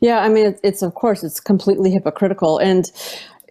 Yeah, 0.00 0.20
I 0.20 0.28
mean, 0.28 0.46
it's, 0.46 0.60
it's 0.64 0.82
of 0.82 0.94
course 0.94 1.22
it's 1.22 1.40
completely 1.40 1.90
hypocritical, 1.90 2.58
and 2.58 2.90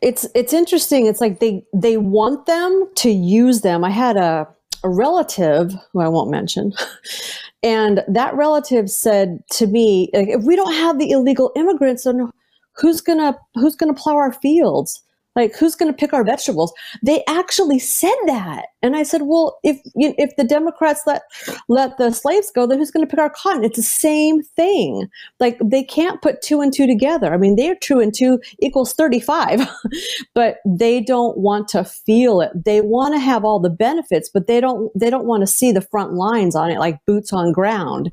it's 0.01 0.27
it's 0.35 0.53
interesting. 0.53 1.07
It's 1.07 1.21
like 1.21 1.39
they 1.39 1.63
they 1.73 1.97
want 1.97 2.45
them 2.45 2.89
to 2.95 3.09
use 3.09 3.61
them. 3.61 3.83
I 3.83 3.89
had 3.89 4.17
a 4.17 4.47
a 4.83 4.89
relative 4.89 5.73
who 5.91 6.01
I 6.01 6.07
won't 6.07 6.29
mention, 6.29 6.73
and 7.63 8.03
that 8.07 8.35
relative 8.35 8.89
said 8.89 9.39
to 9.53 9.67
me, 9.67 10.09
like, 10.13 10.29
"If 10.29 10.43
we 10.43 10.55
don't 10.55 10.73
have 10.73 10.99
the 10.99 11.11
illegal 11.11 11.51
immigrants, 11.55 12.03
then 12.03 12.29
who's 12.75 13.01
gonna 13.01 13.37
who's 13.55 13.75
gonna 13.75 13.93
plow 13.93 14.15
our 14.15 14.33
fields? 14.33 15.03
Like, 15.37 15.55
who's 15.55 15.75
going 15.75 15.91
to 15.91 15.97
pick 15.97 16.13
our 16.13 16.23
vegetables? 16.23 16.73
They 17.03 17.23
actually 17.27 17.77
said 17.77 18.15
that. 18.25 18.65
And 18.81 18.95
I 18.95 19.03
said, 19.03 19.23
well, 19.23 19.59
if 19.63 19.79
if 19.95 20.35
the 20.35 20.43
Democrats 20.43 21.01
let 21.05 21.21
let 21.67 21.97
the 21.97 22.11
slaves 22.11 22.51
go, 22.53 22.65
then 22.65 22.79
who's 22.79 22.91
going 22.91 23.05
to 23.05 23.09
pick 23.09 23.19
our 23.19 23.29
cotton? 23.29 23.63
It's 23.63 23.77
the 23.77 23.83
same 23.83 24.41
thing. 24.41 25.07
Like 25.39 25.59
they 25.63 25.83
can't 25.83 26.21
put 26.21 26.41
two 26.41 26.61
and 26.61 26.73
two 26.73 26.87
together. 26.87 27.33
I 27.33 27.37
mean, 27.37 27.55
they're 27.55 27.75
two 27.75 27.99
and 27.99 28.13
two 28.13 28.39
equals 28.59 28.93
35, 28.93 29.67
but 30.33 30.57
they 30.65 31.01
don't 31.01 31.37
want 31.37 31.67
to 31.69 31.83
feel 31.83 32.41
it. 32.41 32.51
They 32.65 32.81
want 32.81 33.13
to 33.13 33.19
have 33.19 33.45
all 33.45 33.59
the 33.59 33.69
benefits, 33.69 34.29
but 34.29 34.47
they 34.47 34.59
don't 34.59 34.91
they 34.97 35.09
don't 35.09 35.25
want 35.25 35.41
to 35.41 35.47
see 35.47 35.71
the 35.71 35.81
front 35.81 36.13
lines 36.13 36.55
on 36.55 36.71
it 36.71 36.79
like 36.79 37.03
boots 37.05 37.31
on 37.31 37.51
ground. 37.51 38.11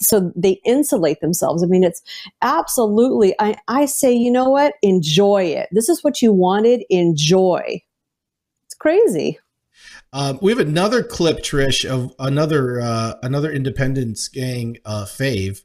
So 0.00 0.32
they 0.34 0.60
insulate 0.64 1.20
themselves. 1.20 1.62
I 1.62 1.66
mean, 1.66 1.84
it's 1.84 2.02
absolutely 2.42 3.34
I, 3.38 3.56
I 3.68 3.86
say, 3.86 4.12
you 4.12 4.30
know 4.30 4.48
what? 4.48 4.74
Enjoy 4.82 5.42
it. 5.42 5.68
This 5.70 5.88
is 5.88 6.02
what 6.02 6.22
you 6.22 6.32
want 6.32 6.63
wanted 6.64 6.84
enjoy. 6.90 7.82
It's 8.66 8.74
crazy. 8.74 9.38
Um, 10.12 10.38
we 10.40 10.52
have 10.52 10.60
another 10.60 11.02
clip, 11.02 11.38
Trish, 11.38 11.88
of 11.88 12.14
another 12.18 12.80
uh, 12.80 13.14
another 13.22 13.50
Independence 13.50 14.28
Gang 14.28 14.78
uh, 14.84 15.04
fave. 15.04 15.62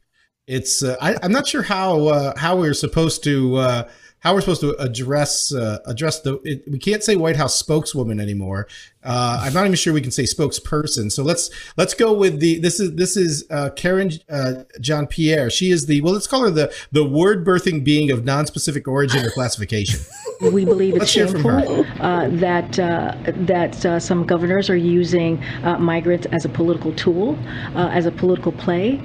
It's 0.47 0.83
uh, 0.83 0.95
I, 0.99 1.15
am 1.21 1.31
not 1.31 1.47
sure 1.47 1.61
how 1.61 2.07
uh, 2.07 2.37
how 2.37 2.57
we're 2.57 2.73
supposed 2.73 3.23
to 3.25 3.57
uh, 3.57 3.89
how 4.19 4.33
we're 4.33 4.41
supposed 4.41 4.61
to 4.61 4.75
address 4.81 5.53
uh, 5.53 5.77
address 5.85 6.21
the. 6.21 6.39
It, 6.43 6.63
we 6.69 6.79
can't 6.79 7.03
say 7.03 7.15
White 7.15 7.37
House 7.37 7.55
spokeswoman 7.55 8.19
anymore 8.19 8.67
uh, 9.03 9.39
I'm 9.43 9.53
not 9.53 9.63
even 9.63 9.75
sure 9.75 9.93
we 9.93 10.01
can 10.01 10.11
say 10.11 10.23
spokesperson. 10.23 11.09
So 11.09 11.23
let's 11.23 11.49
let's 11.77 11.93
go 11.93 12.13
with 12.13 12.41
the 12.41 12.59
this 12.59 12.81
is 12.81 12.95
this 12.95 13.15
is 13.15 13.45
uh, 13.49 13.69
Karine 13.75 14.19
uh, 14.29 14.63
Jean 14.81 15.07
Pierre. 15.07 15.49
She 15.49 15.71
is 15.71 15.85
the 15.85 16.01
well, 16.01 16.13
let's 16.13 16.27
call 16.27 16.41
her 16.41 16.49
the 16.49 16.73
the 16.91 17.05
word 17.05 17.45
birthing 17.45 17.83
being 17.83 18.11
of 18.11 18.25
non-specific 18.25 18.87
origin 18.87 19.25
or 19.25 19.31
classification. 19.31 19.99
We 20.41 20.63
believe 20.63 20.95
it's 20.95 21.09
shameful 21.09 21.85
uh, 21.99 22.29
that 22.29 22.79
uh, 22.79 23.13
that 23.25 23.85
uh, 23.85 23.99
some 23.99 24.25
governors 24.25 24.69
are 24.69 24.77
using 24.77 25.43
migrants 25.79 26.27
as 26.31 26.45
a 26.45 26.49
political 26.49 26.95
tool, 26.95 27.37
as 27.75 28.05
a 28.05 28.11
political 28.11 28.53
play, 28.53 28.95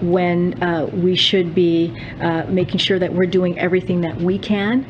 when 0.00 0.54
we 1.02 1.16
should 1.16 1.52
be 1.52 1.88
making 2.48 2.78
sure 2.78 3.00
that 3.00 3.12
we're 3.12 3.26
doing 3.26 3.58
everything 3.58 4.02
that 4.02 4.16
we 4.18 4.38
can 4.38 4.84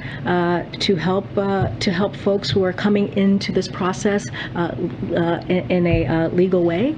to 0.79 0.95
help 0.95 1.25
to 1.35 1.91
help 1.91 2.17
folks 2.17 2.51
who 2.51 2.63
are 2.63 2.75
coming 2.75 3.11
into 3.17 3.51
this 3.51 3.67
process 3.67 4.22
uh, 4.55 4.59
uh, 4.59 5.45
in, 5.49 5.71
in, 5.71 5.87
a 5.87 6.07
uh, 6.07 6.29
legal 6.29 6.65
way. 6.65 6.97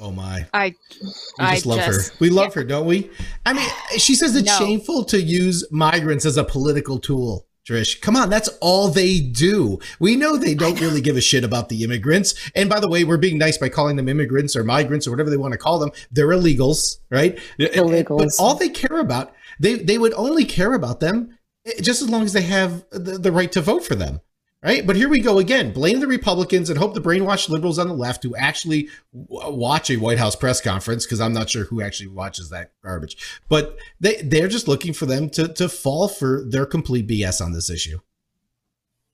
Oh 0.00 0.10
my! 0.10 0.46
I, 0.52 0.74
we 1.00 1.08
I 1.38 1.54
just 1.54 1.66
love 1.66 1.78
just, 1.78 2.10
her. 2.10 2.16
We 2.20 2.30
love 2.30 2.48
yeah. 2.48 2.62
her, 2.62 2.64
don't 2.64 2.86
we? 2.86 3.10
I 3.46 3.52
mean, 3.52 3.68
she 3.96 4.14
says 4.14 4.36
it's 4.36 4.46
no. 4.46 4.58
shameful 4.58 5.04
to 5.06 5.20
use 5.20 5.64
migrants 5.70 6.26
as 6.26 6.36
a 6.36 6.44
political 6.44 6.98
tool. 6.98 7.46
Trish, 7.66 7.98
come 8.02 8.14
on, 8.14 8.28
that's 8.28 8.48
all 8.60 8.88
they 8.88 9.20
do. 9.20 9.78
We 9.98 10.16
know 10.16 10.36
they 10.36 10.54
don't 10.54 10.78
really 10.82 11.00
give 11.00 11.16
a 11.16 11.22
shit 11.22 11.44
about 11.44 11.70
the 11.70 11.82
immigrants. 11.82 12.34
And 12.54 12.68
by 12.68 12.78
the 12.78 12.90
way, 12.90 13.04
we're 13.04 13.16
being 13.16 13.38
nice 13.38 13.56
by 13.56 13.70
calling 13.70 13.96
them 13.96 14.06
immigrants 14.06 14.54
or 14.54 14.64
migrants 14.64 15.06
or 15.06 15.10
whatever 15.12 15.30
they 15.30 15.38
want 15.38 15.52
to 15.52 15.58
call 15.58 15.78
them. 15.78 15.90
They're 16.10 16.28
illegals, 16.28 16.98
right? 17.10 17.38
Illegals. 17.58 18.18
But 18.18 18.28
all 18.38 18.54
they 18.54 18.68
care 18.68 18.98
about, 18.98 19.32
they 19.58 19.76
they 19.76 19.96
would 19.96 20.12
only 20.12 20.44
care 20.44 20.74
about 20.74 21.00
them 21.00 21.38
eh, 21.64 21.80
just 21.80 22.02
as 22.02 22.10
long 22.10 22.24
as 22.24 22.34
they 22.34 22.42
have 22.42 22.84
the, 22.90 23.16
the 23.16 23.32
right 23.32 23.50
to 23.52 23.62
vote 23.62 23.82
for 23.82 23.94
them 23.94 24.20
right? 24.64 24.86
But 24.86 24.96
here 24.96 25.08
we 25.08 25.20
go 25.20 25.38
again. 25.38 25.72
Blame 25.72 26.00
the 26.00 26.06
Republicans 26.06 26.70
and 26.70 26.78
hope 26.78 26.94
the 26.94 27.00
brainwashed 27.00 27.50
liberals 27.50 27.78
on 27.78 27.86
the 27.86 27.94
left 27.94 28.22
who 28.22 28.34
actually 28.34 28.88
w- 29.12 29.56
watch 29.56 29.90
a 29.90 29.96
White 29.96 30.18
House 30.18 30.34
press 30.34 30.60
conference, 30.60 31.04
because 31.04 31.20
I'm 31.20 31.34
not 31.34 31.50
sure 31.50 31.64
who 31.64 31.82
actually 31.82 32.08
watches 32.08 32.50
that 32.50 32.72
garbage. 32.82 33.16
But 33.48 33.76
they 34.00 34.22
they're 34.22 34.48
just 34.48 34.66
looking 34.66 34.94
for 34.94 35.06
them 35.06 35.28
to 35.30 35.48
to 35.48 35.68
fall 35.68 36.08
for 36.08 36.42
their 36.44 36.66
complete 36.66 37.06
BS 37.06 37.44
on 37.44 37.52
this 37.52 37.70
issue. 37.70 37.98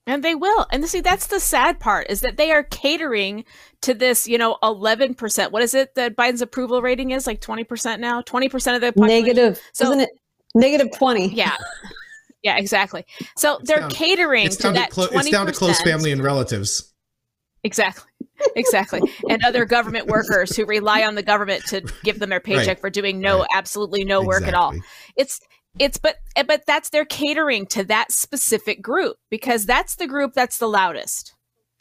And 0.07 0.25
they 0.25 0.35
will. 0.35 0.67
And 0.73 0.89
see, 0.89 1.01
that's 1.01 1.27
the 1.27 1.39
sad 1.39 1.79
part 1.79 2.11
is 2.11 2.21
that 2.23 2.37
they 2.37 2.51
are 2.51 2.65
catering 2.65 3.45
to 3.83 3.95
this, 3.95 4.27
you 4.27 4.39
know, 4.39 4.57
11%. 4.63 5.53
What 5.53 5.63
is 5.63 5.75
it 5.75 5.95
that 5.95 6.17
Biden's 6.17 6.43
approval 6.43 6.83
rating 6.83 7.13
is? 7.13 7.29
Like 7.29 7.41
20% 7.41 8.01
now? 8.01 8.21
20% 8.23 8.75
of 8.75 8.81
the 8.81 8.93
population? 8.93 9.27
Negative. 9.27 9.61
So, 9.73 9.85
Isn't 9.85 10.01
it 10.01 10.11
negative 10.55 10.89
20? 10.97 11.29
Yeah. 11.35 11.57
Yeah, 12.43 12.57
exactly. 12.57 13.05
So 13.37 13.57
it's 13.57 13.69
they're 13.69 13.81
down, 13.81 13.91
catering 13.91 14.49
to 14.49 14.73
that. 14.73 14.89
To 14.89 14.95
clo- 14.95 15.09
it's 15.13 15.31
down 15.31 15.47
to 15.47 15.53
close 15.53 15.81
family 15.81 16.13
and 16.13 16.23
relatives. 16.23 16.93
Exactly. 17.63 18.11
Exactly. 18.57 19.03
and 19.29 19.45
other 19.45 19.67
government 19.67 20.07
workers 20.07 20.57
who 20.57 20.65
rely 20.65 21.05
on 21.05 21.15
the 21.15 21.23
government 21.23 21.63
to 21.67 21.83
give 22.05 22.19
them 22.19 22.31
their 22.31 22.41
paycheck 22.41 22.69
right. 22.69 22.81
for 22.81 22.91
doing 22.91 23.21
no, 23.21 23.41
right. 23.41 23.49
absolutely 23.55 24.05
no 24.05 24.23
work 24.23 24.43
exactly. 24.43 24.49
at 24.49 24.55
all. 24.55 24.75
It's 25.17 25.41
it's 25.79 25.99
but 25.99 26.17
but 26.47 26.63
that's 26.67 26.91
their 26.91 27.05
catering 27.05 27.67
to 27.67 27.85
that 27.85 28.11
specific 28.11 28.83
group 28.83 29.17
because 29.31 29.67
that's 29.67 29.97
the 29.97 30.07
group 30.07 30.33
that's 30.33 30.59
the 30.59 30.67
loudest 30.67 31.35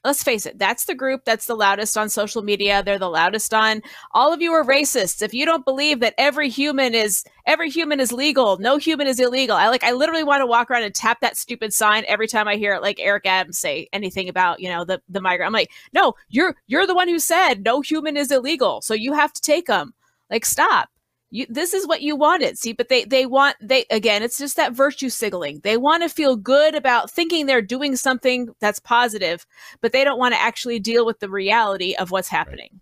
let's 0.04 0.24
face 0.24 0.46
it, 0.46 0.58
that's 0.58 0.86
the 0.86 0.96
group 0.96 1.26
that's 1.26 1.46
the 1.46 1.56
loudest 1.56 1.98
on 1.98 2.10
social 2.10 2.42
media. 2.42 2.82
They're 2.84 3.00
the 3.00 3.10
loudest 3.10 3.54
on 3.54 3.82
all 4.12 4.34
of 4.34 4.42
you 4.42 4.52
are 4.54 4.64
racists. 4.64 5.22
If 5.22 5.34
you 5.34 5.46
don't 5.46 5.66
believe 5.66 6.00
that 6.00 6.16
every 6.18 6.50
human 6.50 6.96
is 6.96 7.24
every 7.46 7.70
human 7.70 8.00
is 8.00 8.12
legal, 8.12 8.58
no 8.58 8.78
human 8.78 9.08
is 9.08 9.20
illegal. 9.20 9.56
I 9.56 9.68
like 9.68 9.84
I 9.84 9.92
literally 9.92 10.24
want 10.24 10.42
to 10.42 10.48
walk 10.48 10.72
around 10.72 10.84
and 10.84 10.96
tap 10.96 11.20
that 11.22 11.38
stupid 11.38 11.74
sign 11.74 12.06
every 12.08 12.28
time 12.28 12.48
I 12.48 12.56
hear 12.56 12.74
it, 12.74 12.82
like 12.82 13.00
Eric 13.00 13.26
Adams 13.26 13.60
say 13.60 13.90
anything 13.94 14.30
about, 14.30 14.60
you 14.60 14.70
know, 14.70 14.86
the 14.86 15.02
the 15.10 15.22
migrant. 15.22 15.48
I'm 15.48 15.54
like, 15.54 15.72
"No, 15.94 16.14
you're 16.30 16.56
you're 16.68 16.88
the 16.88 16.96
one 16.96 17.08
who 17.08 17.20
said 17.20 17.64
no 17.64 17.82
human 17.82 18.18
is 18.18 18.32
illegal. 18.32 18.82
So 18.82 18.94
you 18.94 19.14
have 19.14 19.34
to 19.34 19.42
take 19.42 19.68
them." 19.68 19.94
Like 20.30 20.46
stop 20.46 20.90
you 21.32 21.46
this 21.50 21.74
is 21.74 21.88
what 21.88 22.02
you 22.02 22.16
wanted. 22.16 22.58
See 22.58 22.74
but 22.74 22.90
they 22.90 23.06
they 23.06 23.26
want 23.26 23.56
they 23.62 23.86
again 23.92 24.24
it's 24.24 24.38
just 24.38 24.56
that 24.58 24.74
virtue 24.74 25.10
signaling. 25.10 25.62
They 25.64 25.78
want 25.78 26.04
to 26.04 26.10
feel 26.10 26.36
good 26.36 26.76
about 26.76 27.12
thinking 27.12 27.46
they're 27.46 27.62
doing 27.62 27.96
something 27.96 28.50
that's 28.60 28.80
positive 28.80 29.46
but 29.82 29.92
they 29.92 30.04
don't 30.04 30.20
want 30.20 30.34
to 30.34 30.42
actually 30.42 30.80
deal 30.80 31.06
with 31.06 31.20
the 31.20 31.30
reality 31.30 31.96
of 31.96 32.12
what's 32.12 32.30
happening. 32.30 32.82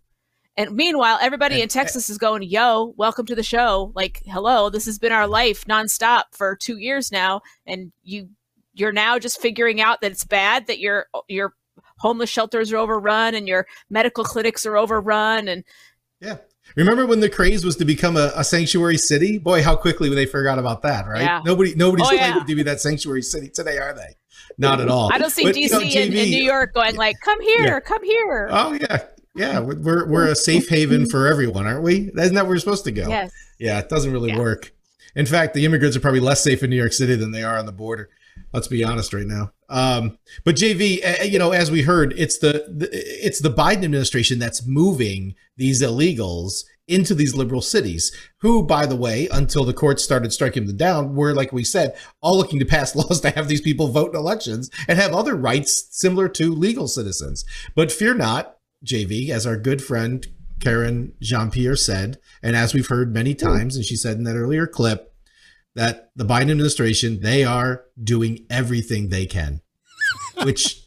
And 0.56 0.72
meanwhile, 0.72 1.20
everybody 1.22 1.56
and, 1.56 1.64
in 1.64 1.70
Texas 1.70 2.10
is 2.10 2.18
going, 2.18 2.42
"Yo, 2.42 2.96
welcome 2.98 3.28
to 3.28 3.36
the 3.36 3.44
show!" 3.44 3.92
Like, 3.94 4.24
hello, 4.26 4.72
this 4.72 4.88
has 4.88 4.98
been 4.98 5.12
our 5.12 5.28
life 5.28 5.66
nonstop 5.66 6.24
for 6.32 6.56
two 6.56 6.78
years 6.78 7.12
now, 7.12 7.42
and 7.68 7.92
you 8.04 8.30
you're 8.74 8.92
now 8.92 9.20
just 9.20 9.40
figuring 9.40 9.82
out 9.82 10.02
that 10.02 10.12
it's 10.12 10.24
bad 10.24 10.68
that 10.68 10.80
your 10.80 11.08
your 11.28 11.54
homeless 12.00 12.30
shelters 12.30 12.72
are 12.72 12.78
overrun 12.78 13.36
and 13.36 13.48
your 13.48 13.68
medical 13.90 14.24
clinics 14.24 14.66
are 14.66 14.78
overrun 14.78 15.48
and 15.48 15.64
yeah 16.20 16.38
remember 16.84 17.06
when 17.06 17.20
the 17.20 17.30
craze 17.30 17.66
was 17.66 17.76
to 17.78 17.86
become 17.86 18.18
a, 18.18 18.32
a 18.36 18.44
sanctuary 18.44 18.98
city? 18.98 19.38
Boy 19.38 19.64
how 19.64 19.76
quickly 19.76 20.10
they 20.14 20.26
forgot 20.26 20.60
about 20.60 20.82
that 20.84 21.08
right? 21.08 21.22
Yeah. 21.22 21.42
nobody 21.46 21.76
nobody's 21.76 22.08
oh, 22.08 22.12
yeah. 22.12 22.34
to 22.34 22.56
be 22.56 22.64
that 22.64 22.80
sanctuary 22.80 23.22
city 23.22 23.50
today 23.50 23.78
are 23.78 23.94
they? 23.94 24.16
Not 24.58 24.80
at 24.80 24.88
all. 24.88 25.12
I 25.14 25.18
don't 25.18 25.30
see 25.30 25.44
but, 25.44 25.56
dc 25.56 25.62
you 25.62 25.70
know, 25.70 25.80
and, 25.80 26.14
and, 26.14 26.32
new 26.32 26.44
york 26.44 26.74
going 26.74 26.96
like 26.96 27.20
come 27.22 27.42
here 27.42 27.66
yeah. 27.66 27.80
come 27.80 28.04
here. 28.04 28.48
Oh 28.52 28.74
yeah. 28.74 29.04
Yeah 29.36 29.60
we're, 29.60 30.08
we're 30.08 30.32
a 30.32 30.36
safe 30.36 30.68
haven 30.70 31.08
for 31.10 31.28
everyone 31.28 31.68
aren't 31.68 31.84
we? 31.84 32.12
Isn't 32.16 32.36
that 32.36 32.46
where 32.46 32.56
we're 32.56 32.60
supposed 32.60 32.86
to 32.86 32.92
go? 32.92 33.08
Yes. 33.08 33.32
yeah 33.60 33.80
it 33.80 33.90
doesn't 33.90 34.12
really 34.12 34.36
work. 34.36 34.74
In 35.16 35.26
fact 35.26 35.54
the 35.54 35.66
immigrants 35.66 35.98
are 35.98 36.00
probably 36.00 36.20
less 36.20 36.44
safe 36.44 36.64
in 36.64 36.70
new 36.70 36.76
york 36.76 36.94
city 36.94 37.16
than 37.16 37.32
they 37.32 37.44
are 37.44 37.58
on 37.58 37.66
the 37.66 37.72
border 37.72 38.10
Let's 38.54 38.68
be 38.68 38.84
honest 38.84 39.14
right 39.14 39.26
now. 39.26 39.52
Um, 39.70 40.18
but 40.46 40.56
JV, 40.56 41.04
uh, 41.04 41.24
you 41.24 41.38
know, 41.38 41.52
as 41.52 41.70
we 41.70 41.82
heard, 41.82 42.14
it's 42.18 42.38
the, 42.40 42.66
the 42.70 42.90
it's 42.92 43.40
the 43.40 43.50
Biden 43.50 43.84
administration 43.84 44.40
that's 44.40 44.66
moving 44.66 45.36
these 45.58 45.82
illegals 45.82 46.64
into 46.88 47.14
these 47.14 47.36
liberal 47.36 47.62
cities, 47.62 48.16
who, 48.40 48.64
by 48.64 48.86
the 48.86 48.96
way, 48.96 49.28
until 49.32 49.66
the 49.66 49.74
courts 49.74 50.04
started 50.04 50.32
striking 50.32 50.66
them 50.66 50.78
down, 50.78 51.16
were, 51.16 51.34
like 51.34 51.52
we 51.52 51.64
said, 51.64 51.96
all 52.22 52.38
looking 52.38 52.60
to 52.60 52.66
pass 52.66 52.96
laws 52.96 53.20
to 53.22 53.30
have 53.32 53.48
these 53.48 53.62
people 53.62 53.90
vote 53.90 54.12
in 54.12 54.16
elections 54.16 54.70
and 54.88 54.98
have 54.98 55.14
other 55.14 55.36
rights 55.36 55.88
similar 55.92 56.30
to 56.30 56.54
legal 56.54 56.88
citizens. 56.88 57.44
But 57.76 57.92
fear 57.92 58.14
not, 58.14 58.58
JV, 58.86 59.30
as 59.30 59.46
our 59.46 59.58
good 59.58 59.84
friend 59.84 60.26
Karen 60.60 61.14
Jean 61.22 61.52
Pierre 61.52 61.76
said, 61.76 62.18
and 62.42 62.56
as 62.56 62.74
we've 62.74 62.88
heard 62.88 63.14
many 63.14 63.36
times, 63.36 63.76
and 63.76 63.86
she 63.86 63.96
said 63.96 64.18
in 64.18 64.24
that 64.24 64.36
earlier 64.36 64.66
clip, 64.66 65.14
that 65.78 66.10
the 66.16 66.26
Biden 66.26 66.50
administration, 66.50 67.22
they 67.22 67.44
are 67.44 67.86
doing 68.04 68.46
everything 68.50 69.10
they 69.10 69.28
can, 69.28 69.62
which 70.44 70.87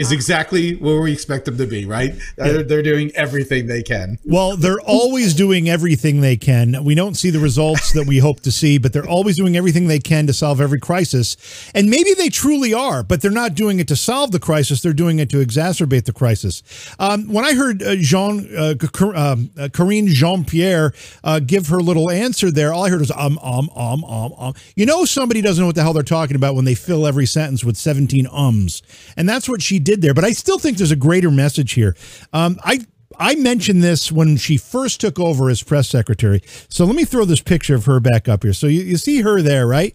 is 0.00 0.12
exactly 0.12 0.76
where 0.76 0.98
we 0.98 1.12
expect 1.12 1.44
them 1.44 1.58
to 1.58 1.66
be, 1.66 1.84
right? 1.84 2.14
They're, 2.36 2.62
they're, 2.62 2.80
doing 2.80 3.12
everything 3.14 3.66
they 3.66 3.82
can. 3.82 4.16
Well, 4.24 4.56
they're 4.56 4.80
always 4.80 5.34
doing 5.34 5.68
everything 5.68 6.22
they 6.22 6.38
can. 6.38 6.82
We 6.82 6.94
don't 6.94 7.14
see 7.14 7.28
the 7.28 7.38
results 7.38 7.92
that 7.92 8.06
we 8.06 8.16
hope 8.16 8.40
to 8.40 8.50
see, 8.50 8.78
but 8.78 8.94
they're 8.94 9.06
always 9.06 9.36
doing 9.36 9.58
everything 9.58 9.88
they 9.88 9.98
can 9.98 10.26
to 10.28 10.32
solve 10.32 10.58
every 10.58 10.80
crisis. 10.80 11.36
And 11.74 11.90
maybe 11.90 12.14
they 12.14 12.30
truly 12.30 12.72
are, 12.72 13.02
but 13.02 13.20
they're 13.20 13.30
not 13.30 13.54
doing 13.54 13.78
it 13.78 13.88
to 13.88 13.96
solve 13.96 14.32
the 14.32 14.40
crisis. 14.40 14.80
They're 14.80 14.94
doing 14.94 15.18
it 15.18 15.28
to 15.30 15.44
exacerbate 15.44 16.06
the 16.06 16.14
crisis. 16.14 16.62
Um, 16.98 17.28
when 17.28 17.44
I 17.44 17.52
heard 17.52 17.82
uh, 17.82 17.96
Jean, 17.96 18.48
uh, 18.56 18.74
um, 19.14 19.50
uh, 19.58 19.68
Karine 19.68 20.06
Jean 20.06 20.46
Pierre 20.46 20.94
uh, 21.22 21.40
give 21.40 21.66
her 21.66 21.80
little 21.80 22.10
answer 22.10 22.50
there, 22.50 22.72
all 22.72 22.86
I 22.86 22.88
heard 22.88 23.00
was 23.00 23.10
um, 23.10 23.38
um, 23.42 23.68
um, 23.76 24.02
um, 24.04 24.32
um. 24.38 24.54
You 24.76 24.86
know, 24.86 25.04
somebody 25.04 25.42
doesn't 25.42 25.60
know 25.60 25.66
what 25.66 25.74
the 25.74 25.82
hell 25.82 25.92
they're 25.92 26.02
talking 26.02 26.36
about 26.36 26.54
when 26.54 26.64
they 26.64 26.74
fill 26.74 27.06
every 27.06 27.26
sentence 27.26 27.62
with 27.62 27.76
17 27.76 28.26
ums. 28.28 28.82
And 29.18 29.28
that's 29.28 29.46
what 29.46 29.60
she 29.60 29.78
did 29.78 29.89
did 29.90 30.02
there, 30.02 30.14
but 30.14 30.24
I 30.24 30.30
still 30.30 30.58
think 30.58 30.78
there's 30.78 30.92
a 30.92 30.96
greater 30.96 31.30
message 31.32 31.72
here. 31.72 31.96
Um, 32.32 32.60
I 32.62 32.86
I 33.18 33.34
mentioned 33.34 33.82
this 33.82 34.12
when 34.12 34.36
she 34.36 34.56
first 34.56 35.00
took 35.00 35.18
over 35.18 35.50
as 35.50 35.62
press 35.62 35.88
secretary. 35.88 36.42
So 36.68 36.84
let 36.84 36.94
me 36.94 37.04
throw 37.04 37.24
this 37.24 37.40
picture 37.40 37.74
of 37.74 37.86
her 37.86 37.98
back 37.98 38.28
up 38.28 38.44
here. 38.44 38.52
So 38.52 38.68
you, 38.68 38.82
you 38.82 38.96
see 38.96 39.20
her 39.22 39.42
there, 39.42 39.66
right? 39.66 39.94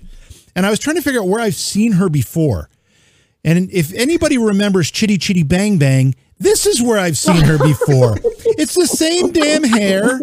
And 0.55 0.65
I 0.65 0.69
was 0.69 0.79
trying 0.79 0.97
to 0.97 1.01
figure 1.01 1.21
out 1.21 1.27
where 1.27 1.39
I've 1.39 1.55
seen 1.55 1.93
her 1.93 2.09
before. 2.09 2.69
And 3.45 3.71
if 3.71 3.93
anybody 3.93 4.37
remembers 4.37 4.91
Chitty 4.91 5.17
Chitty 5.17 5.43
Bang 5.43 5.77
Bang, 5.77 6.13
this 6.37 6.65
is 6.65 6.81
where 6.81 6.99
I've 6.99 7.17
seen 7.17 7.41
her 7.43 7.57
before. 7.57 8.17
it's 8.57 8.75
the 8.75 8.87
same 8.87 9.31
damn 9.31 9.63
hair. 9.63 10.19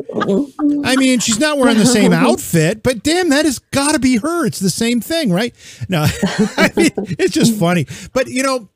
I 0.85 0.97
mean, 0.97 1.20
she's 1.20 1.39
not 1.39 1.57
wearing 1.57 1.79
the 1.79 1.87
same 1.87 2.12
outfit, 2.12 2.83
but 2.83 3.03
damn, 3.03 3.31
that 3.31 3.47
has 3.47 3.59
got 3.59 3.93
to 3.93 3.99
be 3.99 4.18
her. 4.18 4.45
It's 4.45 4.59
the 4.59 4.70
same 4.70 5.01
thing, 5.01 5.33
right? 5.33 5.55
No, 5.89 6.03
I 6.59 6.70
mean, 6.77 6.91
it's 7.18 7.33
just 7.33 7.59
funny. 7.59 7.87
But, 8.12 8.29
you 8.29 8.43
know, 8.43 8.68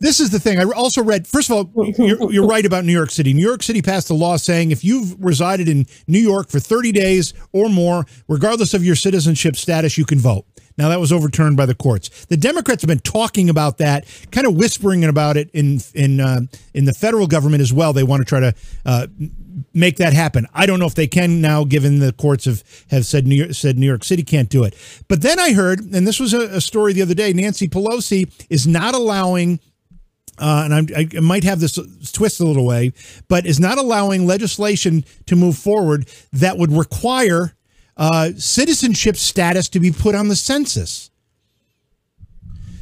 this 0.00 0.18
is 0.18 0.30
the 0.30 0.40
thing. 0.40 0.58
I 0.58 0.64
also 0.64 1.02
read, 1.02 1.26
first 1.26 1.50
of 1.50 1.56
all, 1.56 1.92
you're, 1.98 2.32
you're, 2.32 2.46
right 2.46 2.64
about 2.64 2.84
New 2.84 2.92
York 2.92 3.10
City. 3.10 3.34
New 3.34 3.46
York 3.46 3.62
City 3.62 3.82
passed 3.82 4.08
a 4.08 4.14
law 4.14 4.36
saying 4.36 4.70
if 4.70 4.82
you've 4.82 5.14
resided 5.22 5.68
in 5.68 5.86
New 6.08 6.18
York 6.18 6.48
for 6.48 6.58
30 6.58 6.90
days 6.92 7.34
or 7.52 7.68
more, 7.68 8.06
regardless 8.26 8.72
of 8.72 8.82
your 8.82 8.96
citizenship 8.96 9.56
status, 9.56 9.98
you 9.98 10.06
can 10.06 10.18
vote. 10.18 10.46
Now, 10.78 10.88
that 10.88 10.98
was 10.98 11.12
overturned 11.12 11.58
by 11.58 11.66
the 11.66 11.74
courts. 11.74 12.24
The 12.26 12.38
Democrats 12.38 12.80
have 12.80 12.88
been 12.88 13.00
talking 13.00 13.50
about 13.50 13.76
that, 13.78 14.06
kind 14.30 14.46
of 14.46 14.54
whispering 14.54 15.04
about 15.04 15.36
it 15.36 15.50
in 15.52 15.80
in 15.94 16.20
uh, 16.20 16.40
in 16.72 16.86
the 16.86 16.94
federal 16.94 17.26
government 17.26 17.60
as 17.60 17.70
well. 17.70 17.92
They 17.92 18.02
want 18.02 18.22
to 18.22 18.24
try 18.24 18.40
to 18.40 18.54
uh, 18.86 19.06
make 19.74 19.96
that 19.96 20.14
happen. 20.14 20.46
I 20.54 20.64
don't 20.64 20.78
know 20.78 20.86
if 20.86 20.94
they 20.94 21.06
can 21.06 21.42
now, 21.42 21.64
given 21.64 21.98
the 21.98 22.14
courts 22.14 22.46
have 22.46 22.62
have 22.90 23.04
said 23.04 23.26
New 23.26 23.34
York, 23.34 23.52
said 23.52 23.76
New 23.76 23.84
York 23.84 24.04
City 24.04 24.22
can't 24.22 24.48
do 24.48 24.64
it. 24.64 24.74
But 25.06 25.20
then 25.20 25.38
I 25.38 25.52
heard, 25.52 25.80
and 25.80 26.06
this 26.06 26.18
was 26.18 26.32
a, 26.32 26.56
a 26.56 26.60
story 26.62 26.94
the 26.94 27.02
other 27.02 27.14
day. 27.14 27.34
Nancy 27.34 27.68
Pelosi 27.68 28.32
is 28.48 28.66
not 28.66 28.94
allowing 28.94 29.60
uh, 30.38 30.62
and 30.64 30.90
I, 30.96 31.08
I 31.16 31.20
might 31.20 31.44
have 31.44 31.60
this 31.60 31.78
twist 32.12 32.40
a 32.40 32.44
little 32.44 32.66
way, 32.66 32.92
but 33.28 33.46
is 33.46 33.60
not 33.60 33.78
allowing 33.78 34.26
legislation 34.26 35.04
to 35.26 35.36
move 35.36 35.58
forward 35.58 36.08
that 36.32 36.56
would 36.56 36.72
require 36.72 37.54
uh, 37.96 38.30
citizenship 38.36 39.16
status 39.16 39.68
to 39.68 39.80
be 39.80 39.90
put 39.90 40.14
on 40.14 40.28
the 40.28 40.36
census. 40.36 41.10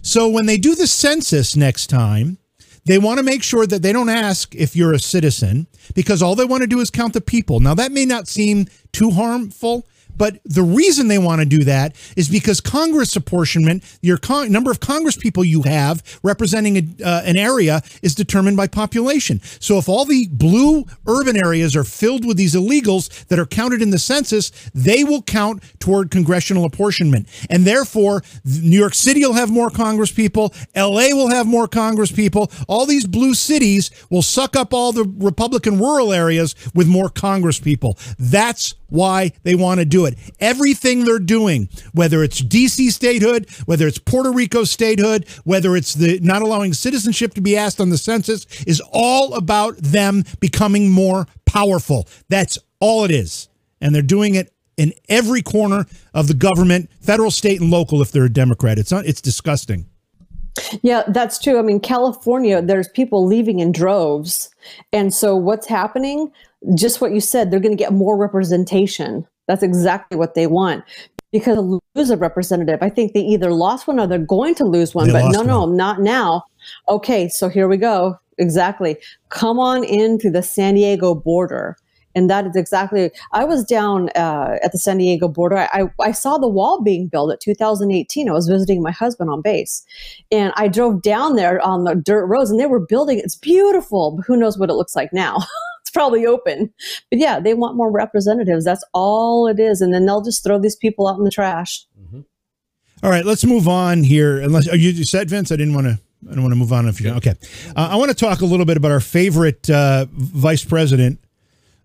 So 0.03 0.29
when 0.29 0.47
they 0.47 0.57
do 0.57 0.75
the 0.75 0.87
census 0.87 1.57
next 1.57 1.89
time, 1.89 2.39
they 2.87 2.99
want 2.99 3.19
to 3.19 3.25
make 3.25 3.43
sure 3.43 3.67
that 3.67 3.83
they 3.83 3.93
don't 3.93 4.09
ask 4.09 4.55
if 4.55 4.75
you're 4.75 4.95
a 4.95 4.99
citizen 4.99 5.67
because 5.95 6.23
all 6.23 6.35
they 6.35 6.45
want 6.45 6.63
to 6.63 6.67
do 6.67 6.81
is 6.81 6.91
count 6.91 7.13
the 7.13 7.21
people. 7.21 7.61
Now, 7.61 7.75
that 7.75 7.93
may 7.93 8.07
not 8.07 8.29
seem 8.29 8.67
too 8.93 9.11
harmful 9.11 9.87
but 10.19 10.41
the 10.45 10.63
reason 10.63 11.09
they 11.09 11.19
want 11.19 11.41
to 11.41 11.47
do 11.47 11.65
that 11.65 11.95
is 12.17 12.29
because 12.29 12.61
Congress 12.61 13.17
apportionment, 13.17 13.83
your 14.03 14.19
con- 14.19 14.51
number 14.53 14.71
of 14.71 14.81
Congress 14.81 15.17
people 15.17 15.45
you 15.45 15.63
have 15.63 16.03
representing 16.23 16.77
a, 16.77 17.05
uh, 17.05 17.23
an 17.25 17.37
area 17.37 17.83
is 18.03 18.15
determined 18.15 18.57
by 18.57 18.67
population. 18.67 19.41
So 19.61 19.79
if 19.79 19.89
all 19.89 20.05
the 20.05 20.29
blue 20.29 20.85
urban 21.07 21.37
areas 21.37 21.77
are 21.77 21.85
filled 21.85 22.27
with 22.27 22.37
these 22.37 22.55
illegals 22.55 23.27
that 23.29 23.39
are 23.39 23.47
counted 23.47 23.81
in 23.81 23.91
the 23.91 23.99
census, 23.99 24.51
they 24.75 25.05
will 25.05 25.23
count 25.23 25.63
toward 25.79 26.11
congressional 26.11 26.65
apportionment. 26.65 27.29
And 27.49 27.65
therefore, 27.65 28.23
New 28.45 28.79
York 28.79 28.95
City 28.95 29.25
will 29.25 29.35
have 29.35 29.51
more 29.51 29.71
Congress 29.71 30.11
people, 30.11 30.53
LA 30.75 31.09
will 31.15 31.31
have 31.31 31.47
more 31.47 31.69
Congress 31.69 32.11
people. 32.11 32.51
All 32.67 32.87
these 32.87 33.07
blue 33.07 33.35
cities 33.35 33.91
will 34.11 34.23
suck 34.23 34.57
up 34.57 34.75
all 34.75 34.93
the 34.93 35.05
Republican 35.05 35.79
rural 35.79 36.13
areas 36.13 36.55
with 36.75 36.89
more 36.89 37.09
Congress 37.09 37.61
people. 37.61 37.97
That's 38.19 38.75
why 38.89 39.33
they 39.43 39.55
want 39.55 39.81
to 39.81 39.85
do 39.85 40.07
it. 40.07 40.19
Everything 40.41 41.05
they're 41.05 41.19
doing, 41.19 41.69
whether 41.93 42.23
it's 42.23 42.41
DC 42.41 42.91
statehood, 42.91 43.49
whether 43.67 43.87
it's 43.87 43.99
Puerto 43.99 44.31
Rico 44.31 44.65
statehood, 44.65 45.27
whether 45.45 45.77
it's 45.77 45.95
the 45.95 46.19
not 46.21 46.43
allowing 46.43 46.75
citizenship 46.75 47.35
to 47.35 47.41
be 47.41 47.57
asked 47.57 47.81
on 47.81 47.91
the 47.91 47.99
census, 47.99 48.47
is 48.65 48.83
all 48.93 49.35
about 49.35 49.77
them 49.79 50.25
becoming 50.41 50.91
more 50.91 51.27
powerful. 51.45 52.09
That's 52.29 52.59
all 52.81 53.05
it 53.05 53.11
is. 53.11 53.49
And 53.81 53.95
they're 53.95 54.03
doing 54.03 54.35
it 54.35 54.53
in 54.77 54.93
every 55.09 55.43
corner 55.43 55.87
of 56.15 56.29
the 56.29 56.35
government, 56.35 56.91
federal, 57.01 57.31
state, 57.31 57.61
and 57.61 57.71
local 57.71 58.01
if 58.01 58.13
they're 58.13 58.25
a 58.25 58.33
Democrat. 58.33 58.79
It's 58.79 58.93
not 58.93 59.07
it's 59.07 59.21
disgusting. 59.21 59.87
Yeah, 60.83 61.03
that's 61.09 61.39
true. 61.39 61.59
I 61.59 61.63
mean, 61.63 61.81
California, 61.81 62.61
there's 62.63 62.89
people 62.89 63.27
leaving 63.27 63.61
in 63.61 63.73
droves. 63.73 64.51
And 64.93 65.15
so 65.15 65.37
what's 65.37 65.67
happening? 65.67 66.33
Just 66.75 67.01
what 67.01 67.13
you 67.13 67.21
said, 67.21 67.51
they're 67.51 67.61
going 67.61 67.77
to 67.77 67.83
get 67.83 67.93
more 67.93 68.17
representation. 68.17 69.27
That's 69.47 69.63
exactly 69.63 70.19
what 70.19 70.35
they 70.35 70.47
want. 70.47 70.85
Because 71.31 71.57
to 71.57 71.81
lose 71.95 72.11
a 72.11 72.17
representative, 72.17 72.79
I 72.81 72.89
think 72.89 73.13
they 73.13 73.21
either 73.21 73.53
lost 73.53 73.87
one 73.87 74.01
or 74.01 74.07
they're 74.07 74.19
going 74.19 74.55
to 74.57 74.65
lose 74.65 74.95
one. 74.95 75.09
They 75.09 75.13
but 75.13 75.31
no, 75.31 75.43
no, 75.43 75.67
not 75.67 76.01
now. 76.01 76.45
Okay, 76.89 77.29
so 77.29 77.49
here 77.49 77.69
we 77.69 77.77
go. 77.77 78.19
Exactly. 78.39 78.97
Come 79.29 79.59
on 79.59 79.85
in 79.85 80.19
through 80.19 80.31
the 80.31 80.43
San 80.43 80.75
Diego 80.75 81.15
border. 81.15 81.77
And 82.15 82.31
that 82.31 82.47
is 82.47 82.57
exactly. 82.57 83.11
I 83.33 83.45
was 83.45 83.65
down 83.65 84.09
uh, 84.17 84.57
at 84.63 84.73
the 84.73 84.79
San 84.79 84.99
Diego 84.99 85.29
border. 85.29 85.69
I, 85.73 85.85
I 86.01 86.13
saw 86.13 86.39
the 86.39 86.49
wall 86.49 86.83
being 86.83 87.07
built 87.07 87.33
at 87.33 87.41
2018. 87.41 88.29
I 88.29 88.33
was 88.33 88.49
visiting 88.49 88.83
my 88.83 88.91
husband 88.91 89.31
on 89.31 89.43
base, 89.43 89.85
and 90.33 90.53
I 90.57 90.69
drove 90.69 91.03
down 91.03 91.37
there 91.37 91.61
on 91.61 91.85
the 91.85 91.95
dirt 91.95 92.27
roads, 92.27 92.51
and 92.51 92.59
they 92.59 92.67
were 92.67 92.81
building. 92.81 93.19
It's 93.19 93.37
beautiful. 93.37 94.17
But 94.17 94.25
who 94.27 94.37
knows 94.37 94.59
what 94.59 94.71
it 94.71 94.75
looks 94.75 94.97
like 94.97 95.13
now? 95.13 95.37
it's 95.89 95.95
probably 95.95 96.27
open. 96.27 96.71
But 97.11 97.19
yeah, 97.19 97.41
they 97.41 97.55
want 97.55 97.75
more 97.75 97.91
representatives. 97.91 98.65
That's 98.65 98.85
all 98.93 99.47
it 99.47 99.59
is. 99.59 99.81
And 99.81 99.95
then 99.95 100.05
they'll 100.05 100.21
just 100.21 100.45
throw 100.45 100.59
these 100.59 100.77
people 100.77 101.09
out 101.09 101.17
in 101.17 101.25
the 101.25 101.31
trash. 101.31 101.87
Mm-hmm. 101.99 102.21
All 103.03 103.11
right, 103.11 103.25
let's 103.25 103.45
move 103.45 103.67
on 103.67 104.03
here. 104.03 104.39
Unless 104.39 104.67
you 104.67 105.05
said, 105.05 105.31
Vince, 105.31 105.51
I 105.51 105.57
didn't 105.57 105.75
want 105.75 105.87
to. 105.87 105.99
I 106.29 106.35
don't 106.35 106.43
want 106.43 106.53
to 106.53 106.59
move 106.59 106.73
on 106.73 106.89
if 106.89 107.01
you 107.01 107.13
okay. 107.13 107.35
Uh, 107.77 107.89
I 107.93 107.97
want 107.97 108.11
to 108.11 108.15
talk 108.15 108.41
a 108.41 108.45
little 108.45 108.67
bit 108.67 108.77
about 108.77 108.91
our 108.91 109.01
favorite 109.01 109.71
uh, 109.71 110.07
vice 110.11 110.65
president, 110.65 111.21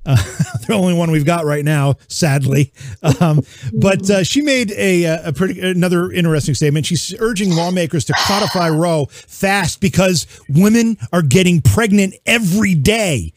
uh, 0.08 0.16
the 0.68 0.74
only 0.74 0.96
one 0.96 1.12
we've 1.12 1.26
got 1.26 1.46
right 1.46 1.64
now, 1.64 1.96
sadly. 2.08 2.74
Um, 3.20 3.42
but 3.74 4.10
uh, 4.10 4.24
she 4.24 4.42
made 4.42 4.72
a, 4.72 5.06
uh, 5.06 5.30
a 5.30 5.34
pretty 5.34 5.60
another 5.60 6.12
interesting 6.12 6.56
statement. 6.56 6.86
She's 6.86 7.14
urging 7.20 7.54
lawmakers 7.54 8.06
to 8.06 8.14
codify 8.14 8.70
Roe 8.70 9.06
fast 9.06 9.82
because 9.82 10.26
women 10.50 10.98
are 11.12 11.22
getting 11.22 11.62
pregnant 11.62 12.16
every 12.26 12.76
day. 12.76 13.34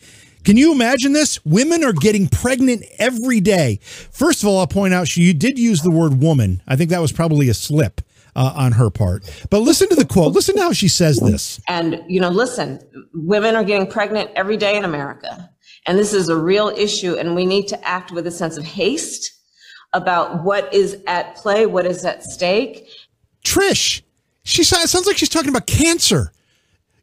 Can 0.47 0.57
you 0.57 0.71
imagine 0.71 1.13
this? 1.13 1.45
Women 1.45 1.83
are 1.83 1.93
getting 1.93 2.29
pregnant 2.29 2.85
every 3.01 3.41
day. 3.41 3.81
First 3.83 4.45
of 4.45 4.49
all, 4.49 4.61
I'll 4.61 4.69
point 4.69 4.95
out 4.95 5.09
she 5.09 5.33
did 5.33 5.59
use 5.59 5.83
the 5.83 5.91
word 5.91 6.21
woman. 6.21 6.63
I 6.69 6.77
think 6.77 6.91
that 6.91 7.01
was 7.01 7.11
probably 7.11 7.49
a 7.49 7.55
slip. 7.55 8.01
Uh, 8.39 8.53
on 8.55 8.73
her 8.73 8.91
part. 8.91 9.25
But 9.49 9.61
listen 9.61 9.89
to 9.89 9.95
the 9.95 10.05
quote. 10.05 10.35
Listen 10.35 10.57
to 10.57 10.61
how 10.61 10.73
she 10.75 10.89
says 10.89 11.19
this. 11.21 11.59
And, 11.69 12.05
you 12.07 12.21
know, 12.21 12.29
listen, 12.29 12.79
women 13.15 13.57
are 13.57 13.65
getting 13.65 13.87
pregnant 13.87 14.31
every 14.37 14.59
day 14.59 14.77
in 14.77 14.85
America. 14.85 15.49
And 15.87 15.99
this 15.99 16.13
is 16.13 16.29
a 16.29 16.37
real 16.37 16.69
issue. 16.69 17.15
And 17.15 17.35
we 17.35 17.47
need 17.47 17.67
to 17.69 17.83
act 17.83 18.13
with 18.13 18.27
a 18.27 18.31
sense 18.31 18.59
of 18.59 18.65
haste 18.65 19.33
about 19.95 20.45
what 20.45 20.71
is 20.75 20.99
at 21.07 21.35
play, 21.37 21.65
what 21.65 21.87
is 21.87 22.05
at 22.05 22.23
stake. 22.25 22.87
Trish, 23.43 24.03
she 24.43 24.65
sounds 24.65 25.07
like 25.07 25.17
she's 25.17 25.31
talking 25.31 25.49
about 25.49 25.67
cancer 25.67 26.31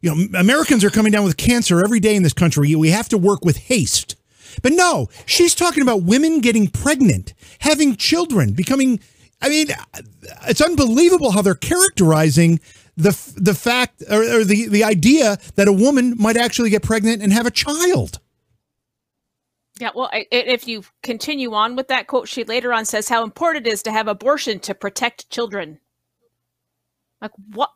you 0.04 0.14
know, 0.14 0.38
Americans 0.38 0.84
are 0.84 0.90
coming 0.90 1.12
down 1.12 1.24
with 1.24 1.38
cancer 1.38 1.82
every 1.82 1.98
day 1.98 2.14
in 2.14 2.22
this 2.22 2.34
country. 2.34 2.74
We 2.74 2.90
have 2.90 3.08
to 3.08 3.16
work 3.16 3.42
with 3.42 3.56
haste. 3.56 4.16
But 4.62 4.72
no, 4.72 5.08
she's 5.24 5.54
talking 5.54 5.82
about 5.82 6.02
women 6.02 6.40
getting 6.40 6.68
pregnant, 6.68 7.32
having 7.60 7.96
children, 7.96 8.52
becoming. 8.52 9.00
I 9.40 9.48
mean, 9.48 9.68
it's 10.46 10.60
unbelievable 10.60 11.30
how 11.30 11.40
they're 11.40 11.54
characterizing 11.54 12.60
the 12.98 13.18
the 13.36 13.54
fact 13.54 14.02
or, 14.10 14.22
or 14.22 14.44
the 14.44 14.68
the 14.68 14.84
idea 14.84 15.38
that 15.54 15.68
a 15.68 15.72
woman 15.72 16.14
might 16.18 16.36
actually 16.36 16.68
get 16.68 16.82
pregnant 16.82 17.22
and 17.22 17.32
have 17.32 17.46
a 17.46 17.50
child. 17.50 18.20
Yeah, 19.80 19.90
well, 19.94 20.10
if 20.12 20.68
you 20.68 20.84
continue 21.02 21.54
on 21.54 21.76
with 21.76 21.88
that 21.88 22.08
quote, 22.08 22.28
she 22.28 22.44
later 22.44 22.74
on 22.74 22.84
says 22.84 23.08
how 23.08 23.24
important 23.24 23.66
it 23.66 23.72
is 23.72 23.82
to 23.84 23.90
have 23.90 24.06
abortion 24.06 24.60
to 24.60 24.74
protect 24.74 25.30
children. 25.30 25.80
Like 27.22 27.32
what? 27.54 27.70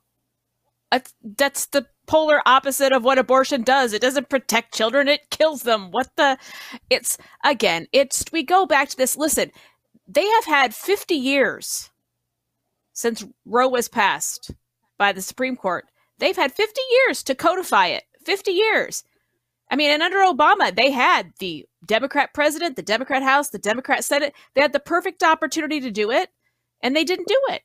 That's 1.24 1.66
the 1.66 1.86
polar 2.08 2.40
opposite 2.46 2.92
of 2.92 3.04
what 3.04 3.18
abortion 3.18 3.62
does. 3.62 3.92
It 3.92 4.02
doesn't 4.02 4.28
protect 4.28 4.74
children, 4.74 5.06
it 5.06 5.30
kills 5.30 5.62
them. 5.62 5.90
What 5.90 6.10
the 6.16 6.38
it's 6.90 7.18
again, 7.44 7.86
it's 7.92 8.24
we 8.32 8.42
go 8.42 8.66
back 8.66 8.88
to 8.88 8.96
this. 8.96 9.16
Listen, 9.16 9.52
they 10.08 10.26
have 10.26 10.46
had 10.46 10.74
50 10.74 11.14
years 11.14 11.90
since 12.92 13.24
Roe 13.44 13.68
was 13.68 13.88
passed 13.88 14.50
by 14.98 15.12
the 15.12 15.22
Supreme 15.22 15.56
Court. 15.56 15.86
They've 16.18 16.36
had 16.36 16.52
50 16.52 16.80
years 16.90 17.22
to 17.24 17.34
codify 17.34 17.86
it. 17.88 18.02
50 18.24 18.50
years. 18.50 19.04
I 19.70 19.76
mean, 19.76 19.90
and 19.90 20.02
under 20.02 20.18
Obama, 20.18 20.74
they 20.74 20.90
had 20.90 21.32
the 21.38 21.66
Democrat 21.86 22.34
president, 22.34 22.76
the 22.76 22.82
Democrat 22.82 23.22
House, 23.22 23.50
the 23.50 23.58
Democrat 23.58 24.04
Senate. 24.04 24.34
They 24.54 24.60
had 24.60 24.72
the 24.72 24.80
perfect 24.80 25.22
opportunity 25.22 25.80
to 25.80 25.90
do 25.90 26.10
it, 26.10 26.30
and 26.82 26.96
they 26.96 27.04
didn't 27.04 27.28
do 27.28 27.40
it. 27.50 27.62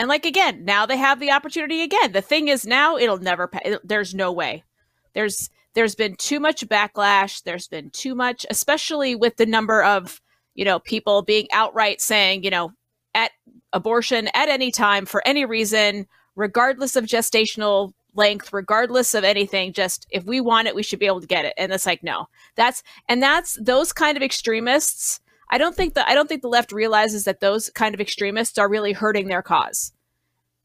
And 0.00 0.08
like 0.08 0.24
again, 0.24 0.64
now 0.64 0.86
they 0.86 0.96
have 0.96 1.20
the 1.20 1.30
opportunity 1.30 1.82
again. 1.82 2.12
The 2.12 2.22
thing 2.22 2.48
is 2.48 2.64
now 2.64 2.96
it'll 2.96 3.18
never 3.18 3.46
pay. 3.46 3.76
There's 3.84 4.14
no 4.14 4.32
way. 4.32 4.64
There's 5.12 5.50
there's 5.74 5.94
been 5.94 6.16
too 6.16 6.40
much 6.40 6.66
backlash. 6.66 7.42
There's 7.42 7.68
been 7.68 7.90
too 7.90 8.14
much, 8.14 8.46
especially 8.48 9.14
with 9.14 9.36
the 9.36 9.44
number 9.44 9.84
of, 9.84 10.22
you 10.54 10.64
know, 10.64 10.78
people 10.78 11.20
being 11.20 11.48
outright 11.52 12.00
saying, 12.00 12.44
you 12.44 12.50
know, 12.50 12.72
at 13.14 13.32
abortion 13.74 14.30
at 14.32 14.48
any 14.48 14.70
time 14.70 15.04
for 15.04 15.22
any 15.26 15.44
reason, 15.44 16.06
regardless 16.34 16.96
of 16.96 17.04
gestational 17.04 17.92
length, 18.14 18.54
regardless 18.54 19.12
of 19.14 19.22
anything, 19.22 19.74
just 19.74 20.06
if 20.08 20.24
we 20.24 20.40
want 20.40 20.66
it, 20.66 20.74
we 20.74 20.82
should 20.82 20.98
be 20.98 21.04
able 21.04 21.20
to 21.20 21.26
get 21.26 21.44
it. 21.44 21.52
And 21.58 21.70
it's 21.72 21.84
like, 21.84 22.02
no. 22.02 22.26
That's 22.54 22.82
and 23.06 23.22
that's 23.22 23.58
those 23.60 23.92
kind 23.92 24.16
of 24.16 24.22
extremists 24.22 25.20
I 25.50 25.58
don't 25.58 25.76
think 25.76 25.94
the 25.94 26.08
I 26.08 26.14
don't 26.14 26.28
think 26.28 26.42
the 26.42 26.48
left 26.48 26.72
realizes 26.72 27.24
that 27.24 27.40
those 27.40 27.68
kind 27.70 27.94
of 27.94 28.00
extremists 28.00 28.56
are 28.58 28.68
really 28.68 28.92
hurting 28.92 29.28
their 29.28 29.42
cause. 29.42 29.92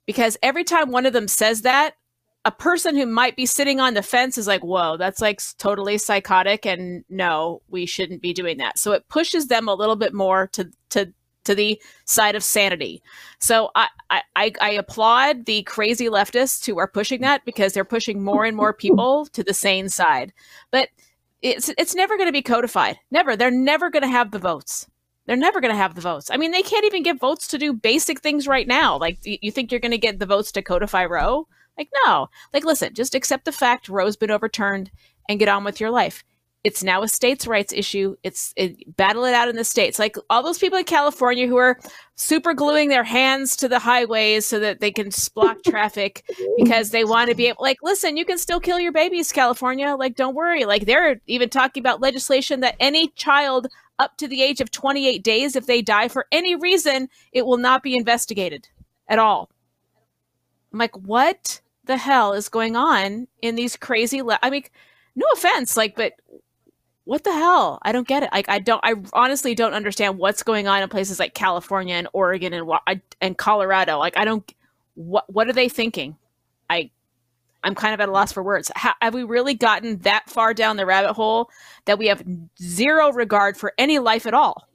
Because 0.05 0.37
every 0.43 0.63
time 0.63 0.91
one 0.91 1.07
of 1.07 1.13
them 1.13 1.27
says 1.27 1.63
that, 1.63 1.95
a 2.45 2.51
person 2.51 2.95
who 2.95 3.07
might 3.07 3.35
be 3.35 3.47
sitting 3.47 3.79
on 3.79 3.95
the 3.95 4.03
fence 4.03 4.37
is 4.37 4.47
like, 4.47 4.63
"Whoa, 4.63 4.97
that's 4.97 5.19
like 5.19 5.41
totally 5.57 5.97
psychotic 5.97 6.65
and 6.65 7.03
no, 7.09 7.61
we 7.67 7.87
shouldn't 7.87 8.21
be 8.21 8.33
doing 8.33 8.57
that." 8.59 8.77
So 8.77 8.91
it 8.91 9.09
pushes 9.09 9.47
them 9.47 9.67
a 9.67 9.73
little 9.73 9.95
bit 9.95 10.13
more 10.13 10.47
to 10.53 10.69
to 10.91 11.11
to 11.45 11.55
the 11.55 11.81
side 12.05 12.35
of 12.35 12.43
sanity. 12.43 13.01
So 13.39 13.71
I, 13.75 13.87
I, 14.35 14.51
I 14.59 14.71
applaud 14.71 15.45
the 15.45 15.63
crazy 15.63 16.07
leftists 16.07 16.65
who 16.65 16.77
are 16.77 16.87
pushing 16.87 17.21
that 17.21 17.45
because 17.45 17.73
they're 17.73 17.85
pushing 17.85 18.23
more 18.23 18.45
and 18.45 18.57
more 18.57 18.73
people 18.73 19.27
to 19.27 19.43
the 19.43 19.53
sane 19.53 19.89
side. 19.89 20.33
But 20.71 20.89
it's 21.45 21.69
it's 21.77 21.95
never 21.95 22.17
going 22.17 22.27
to 22.27 22.33
be 22.33 22.41
codified. 22.41 22.97
Never. 23.11 23.35
They're 23.35 23.51
never 23.51 23.89
going 23.89 24.03
to 24.03 24.09
have 24.09 24.31
the 24.31 24.39
votes. 24.39 24.87
They're 25.27 25.35
never 25.35 25.61
going 25.61 25.73
to 25.73 25.77
have 25.77 25.95
the 25.95 26.01
votes. 26.01 26.29
I 26.31 26.37
mean, 26.37 26.51
they 26.51 26.61
can't 26.61 26.85
even 26.85 27.03
get 27.03 27.19
votes 27.19 27.47
to 27.49 27.57
do 27.57 27.73
basic 27.73 28.21
things 28.21 28.47
right 28.47 28.67
now. 28.67 28.97
Like, 28.97 29.17
you 29.23 29.51
think 29.51 29.71
you're 29.71 29.79
going 29.79 29.91
to 29.91 29.97
get 29.97 30.19
the 30.19 30.25
votes 30.25 30.51
to 30.51 30.61
codify 30.61 31.05
Roe? 31.05 31.47
Like, 31.77 31.89
no. 32.05 32.29
Like, 32.53 32.63
listen, 32.63 32.93
just 32.93 33.15
accept 33.15 33.45
the 33.45 33.51
fact 33.51 33.89
Roe's 33.89 34.15
been 34.15 34.29
overturned 34.29 34.91
and 35.27 35.39
get 35.39 35.49
on 35.49 35.63
with 35.63 35.79
your 35.79 35.89
life 35.89 36.23
it's 36.65 36.83
now 36.83 37.03
a 37.03 37.07
states' 37.07 37.45
rights 37.45 37.71
issue. 37.71 38.15
It's 38.23 38.51
it, 38.57 38.97
battle 38.97 39.23
it 39.23 39.35
out 39.35 39.49
in 39.49 39.55
the 39.55 39.63
states. 39.63 39.99
Like 39.99 40.17
all 40.31 40.41
those 40.41 40.57
people 40.57 40.79
in 40.79 40.85
California 40.85 41.47
who 41.47 41.57
are 41.57 41.79
super 42.15 42.55
gluing 42.55 42.89
their 42.89 43.03
hands 43.03 43.55
to 43.57 43.67
the 43.69 43.77
highways 43.77 44.47
so 44.47 44.59
that 44.59 44.79
they 44.79 44.89
can 44.89 45.11
block 45.35 45.57
traffic 45.67 46.25
because 46.57 46.89
they 46.89 47.03
want 47.03 47.29
to 47.29 47.35
be 47.35 47.45
able. 47.45 47.61
Like, 47.61 47.77
listen, 47.83 48.17
you 48.17 48.25
can 48.25 48.39
still 48.39 48.59
kill 48.59 48.79
your 48.79 48.91
babies, 48.91 49.31
California. 49.31 49.95
Like, 49.95 50.15
don't 50.15 50.33
worry. 50.33 50.65
Like, 50.65 50.87
they're 50.87 51.21
even 51.27 51.49
talking 51.49 51.81
about 51.81 52.01
legislation 52.01 52.61
that 52.61 52.75
any 52.79 53.09
child 53.09 53.67
up 53.99 54.17
to 54.17 54.27
the 54.27 54.41
age 54.41 54.59
of 54.59 54.71
28 54.71 55.23
days, 55.23 55.55
if 55.55 55.67
they 55.67 55.83
die 55.83 56.07
for 56.07 56.25
any 56.31 56.55
reason, 56.55 57.09
it 57.31 57.45
will 57.45 57.57
not 57.57 57.83
be 57.83 57.95
investigated 57.95 58.67
at 59.07 59.19
all. 59.19 59.51
I'm 60.73 60.79
like, 60.79 60.97
what 60.97 61.61
the 61.83 61.97
hell 61.97 62.33
is 62.33 62.49
going 62.49 62.75
on 62.75 63.27
in 63.43 63.53
these 63.53 63.77
crazy? 63.77 64.23
Le- 64.23 64.39
I 64.41 64.49
mean, 64.49 64.63
no 65.15 65.27
offense, 65.31 65.77
like, 65.77 65.95
but 65.95 66.13
what 67.05 67.23
the 67.23 67.31
hell? 67.31 67.79
I 67.83 67.91
don't 67.91 68.07
get 68.07 68.23
it. 68.23 68.29
Like 68.33 68.49
I 68.49 68.59
don't 68.59 68.81
I 68.83 68.95
honestly 69.13 69.55
don't 69.55 69.73
understand 69.73 70.17
what's 70.17 70.43
going 70.43 70.67
on 70.67 70.83
in 70.83 70.89
places 70.89 71.19
like 71.19 71.33
California 71.33 71.95
and 71.95 72.07
Oregon 72.13 72.51
and 72.53 73.01
and 73.21 73.37
Colorado. 73.37 73.99
Like 73.99 74.17
I 74.17 74.25
don't 74.25 74.51
what 74.95 75.31
what 75.31 75.47
are 75.47 75.53
they 75.53 75.69
thinking? 75.69 76.17
I 76.69 76.89
I'm 77.63 77.75
kind 77.75 77.93
of 77.93 78.01
at 78.01 78.09
a 78.09 78.11
loss 78.11 78.31
for 78.31 78.43
words. 78.43 78.71
have 78.75 79.13
we 79.13 79.23
really 79.23 79.53
gotten 79.53 79.99
that 79.99 80.29
far 80.29 80.53
down 80.53 80.77
the 80.77 80.85
rabbit 80.85 81.13
hole 81.13 81.49
that 81.85 81.97
we 81.97 82.07
have 82.07 82.23
zero 82.61 83.11
regard 83.11 83.57
for 83.57 83.73
any 83.77 83.99
life 83.99 84.25
at 84.25 84.33
all? 84.33 84.67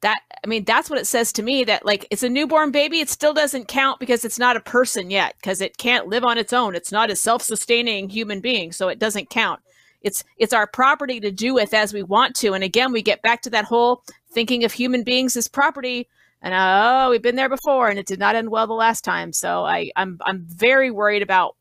That 0.00 0.20
I 0.44 0.48
mean, 0.48 0.64
that's 0.64 0.90
what 0.90 0.98
it 0.98 1.06
says 1.06 1.32
to 1.34 1.42
me. 1.42 1.62
That 1.64 1.84
like 1.84 2.06
it's 2.10 2.22
a 2.22 2.28
newborn 2.28 2.70
baby, 2.72 3.00
it 3.00 3.10
still 3.10 3.34
doesn't 3.34 3.68
count 3.68 4.00
because 4.00 4.24
it's 4.24 4.38
not 4.38 4.56
a 4.56 4.60
person 4.60 5.10
yet, 5.10 5.34
because 5.40 5.60
it 5.60 5.76
can't 5.76 6.08
live 6.08 6.24
on 6.24 6.38
its 6.38 6.54
own. 6.54 6.74
It's 6.74 6.90
not 6.90 7.10
a 7.10 7.16
self-sustaining 7.16 8.08
human 8.08 8.40
being, 8.40 8.72
so 8.72 8.88
it 8.88 8.98
doesn't 8.98 9.30
count. 9.30 9.60
It's 10.02 10.24
it's 10.36 10.52
our 10.52 10.66
property 10.66 11.20
to 11.20 11.30
do 11.30 11.54
with 11.54 11.74
as 11.74 11.92
we 11.92 12.02
want 12.02 12.34
to. 12.36 12.52
And 12.54 12.64
again, 12.64 12.92
we 12.92 13.02
get 13.02 13.22
back 13.22 13.42
to 13.42 13.50
that 13.50 13.64
whole 13.64 14.02
thinking 14.30 14.64
of 14.64 14.72
human 14.72 15.02
beings 15.02 15.36
as 15.36 15.48
property. 15.48 16.08
And 16.42 16.54
oh, 16.54 17.10
we've 17.10 17.22
been 17.22 17.36
there 17.36 17.48
before, 17.48 17.88
and 17.88 17.98
it 17.98 18.06
did 18.06 18.18
not 18.18 18.34
end 18.34 18.50
well 18.50 18.66
the 18.66 18.72
last 18.72 19.04
time. 19.04 19.32
So 19.32 19.64
I, 19.64 19.92
I'm 19.94 20.18
I'm 20.26 20.44
very 20.44 20.90
worried 20.90 21.22
about, 21.22 21.56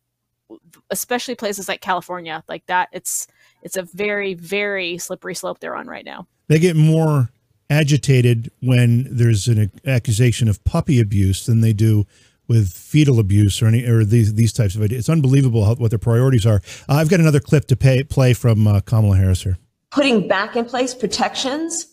especially 0.89 1.35
places 1.35 1.67
like 1.67 1.81
California, 1.81 2.43
like 2.49 2.65
that. 2.65 2.89
It's 2.91 3.27
it's 3.61 3.77
a 3.77 3.83
very 3.83 4.33
very 4.33 4.97
slippery 4.97 5.35
slope 5.35 5.59
they're 5.59 5.75
on 5.75 5.87
right 5.87 6.05
now. 6.05 6.27
They 6.47 6.57
get 6.57 6.75
more 6.75 7.29
agitated 7.69 8.51
when 8.61 9.07
there's 9.09 9.47
an 9.47 9.71
accusation 9.85 10.49
of 10.49 10.63
puppy 10.65 10.99
abuse 10.99 11.45
than 11.45 11.61
they 11.61 11.73
do 11.73 12.05
with 12.51 12.73
fetal 12.73 13.17
abuse 13.17 13.61
or 13.61 13.67
any 13.67 13.85
or 13.85 14.03
these 14.03 14.33
these 14.33 14.51
types 14.51 14.75
of 14.75 14.81
ideas. 14.81 14.99
It's 14.99 15.09
unbelievable 15.09 15.63
how, 15.63 15.75
what 15.75 15.89
their 15.89 15.97
priorities 15.97 16.45
are. 16.45 16.61
Uh, 16.89 16.95
I've 16.95 17.09
got 17.09 17.21
another 17.21 17.39
clip 17.39 17.65
to 17.67 17.77
pay, 17.77 18.03
play 18.03 18.33
from 18.33 18.67
uh, 18.67 18.81
Kamala 18.81 19.15
Harris 19.15 19.43
here. 19.43 19.57
Putting 19.91 20.27
back 20.27 20.57
in 20.57 20.65
place 20.65 20.93
protections 20.93 21.87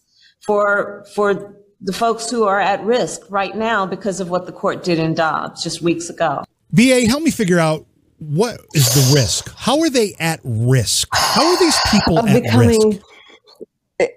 for 0.45 1.07
for 1.15 1.55
the 1.81 1.93
folks 1.93 2.29
who 2.29 2.43
are 2.43 2.59
at 2.59 2.83
risk 2.83 3.21
right 3.31 3.57
now 3.57 3.87
because 3.87 4.19
of 4.19 4.31
what 4.31 4.47
the 4.47 4.53
court 4.53 4.83
did 4.83 4.99
in 4.99 5.15
Dobbs 5.15 5.63
just 5.63 5.81
weeks 5.81 6.11
ago. 6.11 6.43
BA, 6.73 7.07
help 7.07 7.23
me 7.23 7.31
figure 7.31 7.61
out 7.61 7.87
what 8.19 8.61
is 8.75 8.93
the 8.95 9.15
risk? 9.15 9.55
How 9.57 9.79
are 9.79 9.91
they 9.91 10.15
at 10.19 10.41
risk? 10.43 11.09
How 11.13 11.47
are 11.47 11.59
these 11.61 11.79
people 11.93 12.19
at 12.19 12.43
becoming, 12.43 12.91
risk? 12.91 13.03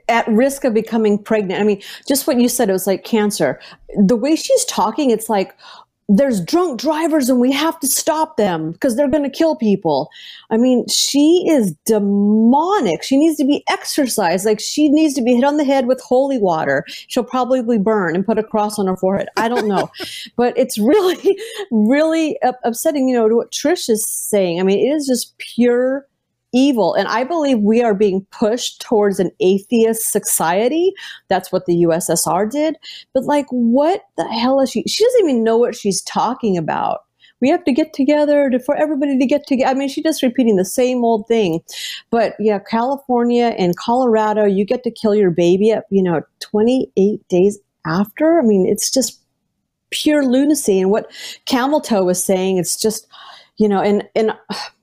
at 0.07 0.27
risk 0.27 0.63
of 0.63 0.73
becoming 0.73 1.17
pregnant. 1.17 1.61
I 1.61 1.63
mean, 1.63 1.81
just 2.07 2.25
what 2.25 2.39
you 2.39 2.49
said, 2.49 2.69
it 2.69 2.73
was 2.73 2.87
like 2.87 3.03
cancer. 3.03 3.59
The 3.95 4.15
way 4.15 4.35
she's 4.35 4.65
talking, 4.65 5.11
it's 5.11 5.29
like, 5.29 5.55
there's 6.14 6.41
drunk 6.41 6.80
drivers 6.80 7.30
and 7.30 7.39
we 7.39 7.51
have 7.51 7.80
to 7.80 7.88
stop 7.88 8.36
them 8.36 8.72
because 8.72 8.95
they're 8.95 9.09
going 9.09 9.24
to 9.24 9.30
kill 9.30 9.55
people. 9.55 10.09
I 10.49 10.57
mean, 10.57 10.86
she 10.88 11.45
is 11.47 11.74
demonic. 11.86 13.01
She 13.01 13.16
needs 13.16 13.38
to 13.38 13.45
be 13.45 13.64
exorcised. 13.70 14.45
Like 14.45 14.59
she 14.59 14.89
needs 14.89 15.14
to 15.16 15.22
be 15.22 15.36
hit 15.36 15.45
on 15.45 15.55
the 15.55 15.64
head 15.64 15.88
with 15.88 16.01
holy 16.01 16.38
water. 16.38 16.84
She'll 17.07 17.24
probably 17.24 17.78
burn 17.78 18.16
and 18.16 18.26
put 18.26 18.38
a 18.38 18.43
cross 18.43 18.78
on 18.78 18.88
her 18.88 18.97
forehead. 18.97 19.30
I 19.38 19.47
don't 19.47 19.70
know. 19.70 19.89
but 20.36 20.57
it's 20.57 20.78
really, 20.78 21.39
really 21.72 22.38
upsetting, 22.64 23.07
you 23.07 23.16
know, 23.16 23.30
to 23.30 23.36
what 23.36 23.51
Trish 23.51 23.89
is 23.89 24.05
saying. 24.05 24.59
I 24.59 24.64
mean, 24.64 24.80
it 24.80 24.93
is 24.93 25.07
just 25.07 25.38
pure 25.38 26.07
evil. 26.54 26.93
And 26.93 27.08
I 27.08 27.24
believe 27.24 27.60
we 27.60 27.82
are 27.82 27.93
being 27.93 28.26
pushed 28.32 28.82
towards 28.82 29.20
an 29.20 29.32
atheist 29.39 30.12
society. 30.12 30.93
That's 31.28 31.52
what 31.52 31.66
the 31.66 31.84
USSR 31.84 32.49
did. 32.49 32.76
But 33.14 33.24
like, 33.26 33.47
what 33.49 34.04
the 34.18 34.28
hell 34.28 34.60
is 34.60 34.72
she? 34.72 34.84
She 34.88 35.04
doesn't 35.04 35.30
even 35.30 35.43
know 35.43 35.58
what 35.58 35.76
she's 35.76 36.02
talking 36.02 36.58
about. 36.58 37.02
we 37.41 37.49
have 37.49 37.64
to 37.66 37.72
get 37.72 37.93
together 37.93 38.49
to, 38.49 38.60
for 38.60 38.76
everybody 38.76 39.18
to 39.18 39.26
get 39.26 39.47
together. 39.47 39.72
I 39.72 39.74
mean, 39.74 39.89
she's 39.89 40.04
just 40.04 40.24
repeating 40.24 40.56
the 40.56 40.66
same 40.66 41.04
old 41.04 41.28
thing. 41.28 41.62
But 42.12 42.36
yeah, 42.39 42.60
California 42.60 43.56
and 43.58 43.76
Colorado, 43.76 44.45
you 44.45 44.64
get 44.64 44.84
to 44.84 44.91
kill 44.91 45.16
your 45.16 45.32
baby 45.32 45.72
at, 45.72 45.86
you 45.89 46.04
know, 46.04 46.22
28 46.39 47.28
days 47.28 47.60
after. 47.86 48.39
I 48.39 48.43
mean, 48.43 48.68
it's 48.68 48.91
just 48.91 49.20
pure 49.89 50.24
lunacy. 50.24 50.80
And 50.80 50.91
what 50.91 51.12
Camel 51.45 51.82
Toe 51.82 52.04
was 52.04 52.24
saying, 52.24 52.58
it's 52.58 52.80
just, 52.80 53.08
you 53.62 53.68
know, 53.68 53.80
and 53.80 54.09
and 54.16 54.34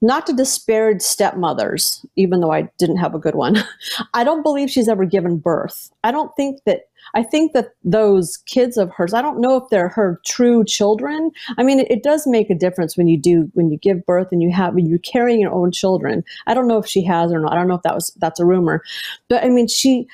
not 0.00 0.24
to 0.26 0.32
disparage 0.32 1.02
stepmothers, 1.02 2.06
even 2.14 2.40
though 2.40 2.52
I 2.52 2.70
didn't 2.78 2.98
have 2.98 3.12
a 3.12 3.18
good 3.18 3.34
one. 3.34 3.56
I 4.14 4.22
don't 4.22 4.44
believe 4.44 4.70
she's 4.70 4.86
ever 4.86 5.04
given 5.04 5.38
birth. 5.38 5.90
I 6.04 6.12
don't 6.12 6.30
think 6.36 6.60
that 6.64 6.82
I 7.16 7.24
think 7.24 7.54
that 7.54 7.70
those 7.82 8.36
kids 8.36 8.76
of 8.76 8.92
hers, 8.92 9.14
I 9.14 9.20
don't 9.20 9.40
know 9.40 9.56
if 9.56 9.68
they're 9.68 9.88
her 9.88 10.20
true 10.24 10.64
children. 10.64 11.32
I 11.58 11.64
mean, 11.64 11.80
it, 11.80 11.90
it, 11.90 12.02
does 12.04 12.24
make 12.24 12.50
a 12.50 12.54
difference 12.54 12.96
when 12.96 13.08
you 13.08 13.18
do 13.18 13.50
when 13.54 13.68
you 13.68 13.78
give 13.78 14.06
birth 14.06 14.28
and 14.30 14.40
you 14.44 14.52
have 14.52 14.74
when 14.74 14.86
you're 14.86 15.00
carrying 15.00 15.40
your 15.40 15.52
own 15.52 15.72
children. 15.72 16.22
I 16.46 16.54
don't 16.54 16.68
know 16.68 16.78
if 16.78 16.86
she 16.86 17.02
has 17.02 17.32
or 17.32 17.40
not. 17.40 17.52
I 17.52 17.56
don't 17.56 17.66
know 17.66 17.74
if 17.74 17.82
that 17.82 17.96
was 17.96 18.12
that's 18.18 18.38
a 18.38 18.44
rumor, 18.44 18.84
but 19.28 19.42
I 19.42 19.48
mean, 19.48 19.66
she 19.66 20.06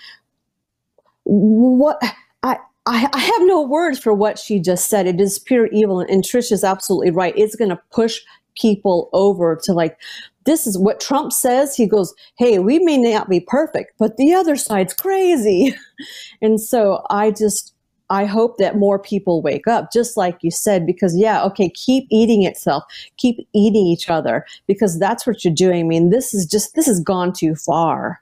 what 1.25 2.03
I. 2.43 2.57
I, 2.87 3.09
I 3.15 3.19
have 3.19 3.41
no 3.45 3.63
words 3.63 3.99
for 3.99 4.13
what 4.13 4.39
she 4.39 4.61
just 4.61 4.91
said. 4.91 5.07
It 5.07 5.19
is 5.19 5.39
pure 5.39 5.69
evil, 5.69 6.01
and, 6.01 6.11
and 6.11 6.23
Trish 6.23 6.53
is 6.53 6.63
absolutely 6.63 7.11
right. 7.13 7.33
It's 7.35 7.57
going 7.57 7.71
to 7.71 7.81
push 7.91 8.21
people 8.57 9.11
over 9.13 9.59
to 9.65 9.73
like 9.73 9.99
this 10.45 10.67
is 10.67 10.79
what 10.79 11.01
Trump 11.01 11.33
says. 11.33 11.75
He 11.75 11.87
goes, 11.87 12.15
Hey, 12.37 12.59
we 12.59 12.79
may 12.79 12.99
not 12.99 13.29
be 13.29 13.41
perfect, 13.41 13.93
but 13.99 14.17
the 14.17 14.33
other 14.35 14.57
side's 14.57 14.95
crazy. 14.95 15.75
and 16.43 16.61
so 16.61 17.05
I 17.11 17.31
just, 17.31 17.75
I 18.11 18.27
hope 18.27 18.59
that 18.59 18.77
more 18.77 18.99
people 18.99 19.41
wake 19.41 19.67
up, 19.67 19.91
just 19.93 20.17
like 20.17 20.39
you 20.43 20.51
said, 20.51 20.87
because 20.87 21.17
yeah, 21.17 21.43
okay, 21.45 21.71
keep 21.71 22.07
eating 22.11 22.43
itself, 22.43 22.85
keep 23.17 23.39
eating 23.55 23.87
each 23.87 24.11
other, 24.11 24.45
because 24.67 24.99
that's 24.99 25.27
what 25.27 25.45
you're 25.45 25.55
doing. 25.55 25.81
I 25.81 25.89
mean, 25.89 26.11
this 26.11 26.35
is 26.35 26.45
just, 26.45 26.75
this 26.75 26.87
has 26.87 27.01
gone 27.01 27.33
too 27.33 27.55
far. 27.55 28.21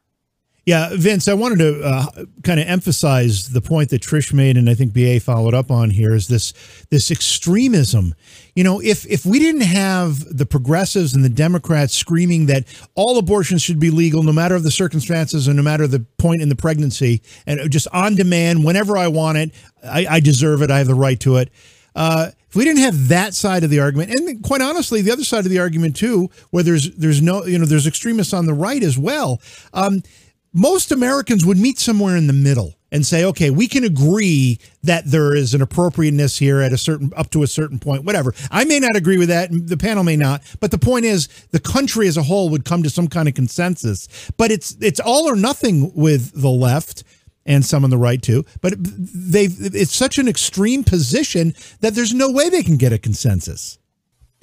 Yeah, 0.64 0.90
Vince, 0.92 1.26
I 1.26 1.34
wanted 1.34 1.58
to 1.58 1.82
uh, 1.82 2.06
kind 2.44 2.60
of 2.60 2.68
emphasize 2.68 3.48
the 3.48 3.60
point 3.60 3.90
that 3.90 4.00
Trish 4.00 4.32
made, 4.32 4.56
and 4.56 4.70
I 4.70 4.74
think 4.74 4.94
BA 4.94 5.18
followed 5.18 5.54
up 5.54 5.72
on 5.72 5.90
here 5.90 6.14
is 6.14 6.28
this 6.28 6.52
this 6.88 7.10
extremism. 7.10 8.14
You 8.54 8.62
know, 8.62 8.80
if 8.80 9.04
if 9.06 9.26
we 9.26 9.40
didn't 9.40 9.62
have 9.62 10.36
the 10.36 10.46
progressives 10.46 11.14
and 11.14 11.24
the 11.24 11.28
Democrats 11.28 11.94
screaming 11.94 12.46
that 12.46 12.64
all 12.94 13.18
abortions 13.18 13.60
should 13.60 13.80
be 13.80 13.90
legal, 13.90 14.22
no 14.22 14.32
matter 14.32 14.56
the 14.60 14.70
circumstances 14.70 15.48
and 15.48 15.56
no 15.56 15.64
matter 15.64 15.88
the 15.88 16.06
point 16.18 16.42
in 16.42 16.48
the 16.48 16.54
pregnancy, 16.54 17.22
and 17.44 17.68
just 17.68 17.88
on 17.92 18.14
demand, 18.14 18.64
whenever 18.64 18.96
I 18.96 19.08
want 19.08 19.38
it, 19.38 19.50
I, 19.82 20.06
I 20.08 20.20
deserve 20.20 20.62
it, 20.62 20.70
I 20.70 20.78
have 20.78 20.86
the 20.86 20.94
right 20.94 21.18
to 21.20 21.38
it. 21.38 21.50
Uh, 21.96 22.30
if 22.48 22.54
we 22.54 22.64
didn't 22.64 22.82
have 22.82 23.08
that 23.08 23.34
side 23.34 23.64
of 23.64 23.70
the 23.70 23.80
argument, 23.80 24.12
and 24.14 24.44
quite 24.44 24.60
honestly, 24.60 25.02
the 25.02 25.10
other 25.10 25.24
side 25.24 25.44
of 25.44 25.50
the 25.50 25.58
argument 25.58 25.96
too, 25.96 26.30
where 26.50 26.62
there's 26.62 26.94
there's 26.94 27.20
no 27.20 27.44
you 27.46 27.58
know 27.58 27.64
there's 27.64 27.88
extremists 27.88 28.32
on 28.32 28.46
the 28.46 28.54
right 28.54 28.84
as 28.84 28.96
well. 28.96 29.40
Um, 29.74 30.04
most 30.52 30.92
Americans 30.92 31.44
would 31.44 31.58
meet 31.58 31.78
somewhere 31.78 32.16
in 32.16 32.26
the 32.26 32.32
middle 32.32 32.74
and 32.90 33.06
say, 33.06 33.24
okay, 33.24 33.48
we 33.48 33.66
can 33.66 33.84
agree 33.84 34.58
that 34.82 35.06
there 35.06 35.34
is 35.34 35.54
an 35.54 35.62
appropriateness 35.62 36.38
here 36.38 36.60
at 36.60 36.72
a 36.72 36.78
certain 36.78 37.10
up 37.16 37.30
to 37.30 37.42
a 37.42 37.46
certain 37.46 37.78
point, 37.78 38.04
whatever. 38.04 38.34
I 38.50 38.64
may 38.64 38.78
not 38.78 38.94
agree 38.94 39.16
with 39.16 39.28
that, 39.30 39.48
the 39.50 39.78
panel 39.78 40.04
may 40.04 40.16
not, 40.16 40.42
but 40.60 40.70
the 40.70 40.78
point 40.78 41.06
is 41.06 41.28
the 41.50 41.58
country 41.58 42.06
as 42.06 42.18
a 42.18 42.22
whole 42.22 42.50
would 42.50 42.66
come 42.66 42.82
to 42.82 42.90
some 42.90 43.08
kind 43.08 43.28
of 43.28 43.34
consensus. 43.34 44.30
But 44.36 44.52
it's 44.52 44.76
it's 44.80 45.00
all 45.00 45.28
or 45.28 45.36
nothing 45.36 45.92
with 45.94 46.38
the 46.38 46.50
left 46.50 47.02
and 47.46 47.64
some 47.64 47.82
on 47.82 47.90
the 47.90 47.98
right 47.98 48.22
too. 48.22 48.44
But 48.60 48.74
they've 48.76 49.54
it's 49.74 49.94
such 49.94 50.18
an 50.18 50.28
extreme 50.28 50.84
position 50.84 51.54
that 51.80 51.94
there's 51.94 52.12
no 52.12 52.30
way 52.30 52.50
they 52.50 52.62
can 52.62 52.76
get 52.76 52.92
a 52.92 52.98
consensus. 52.98 53.78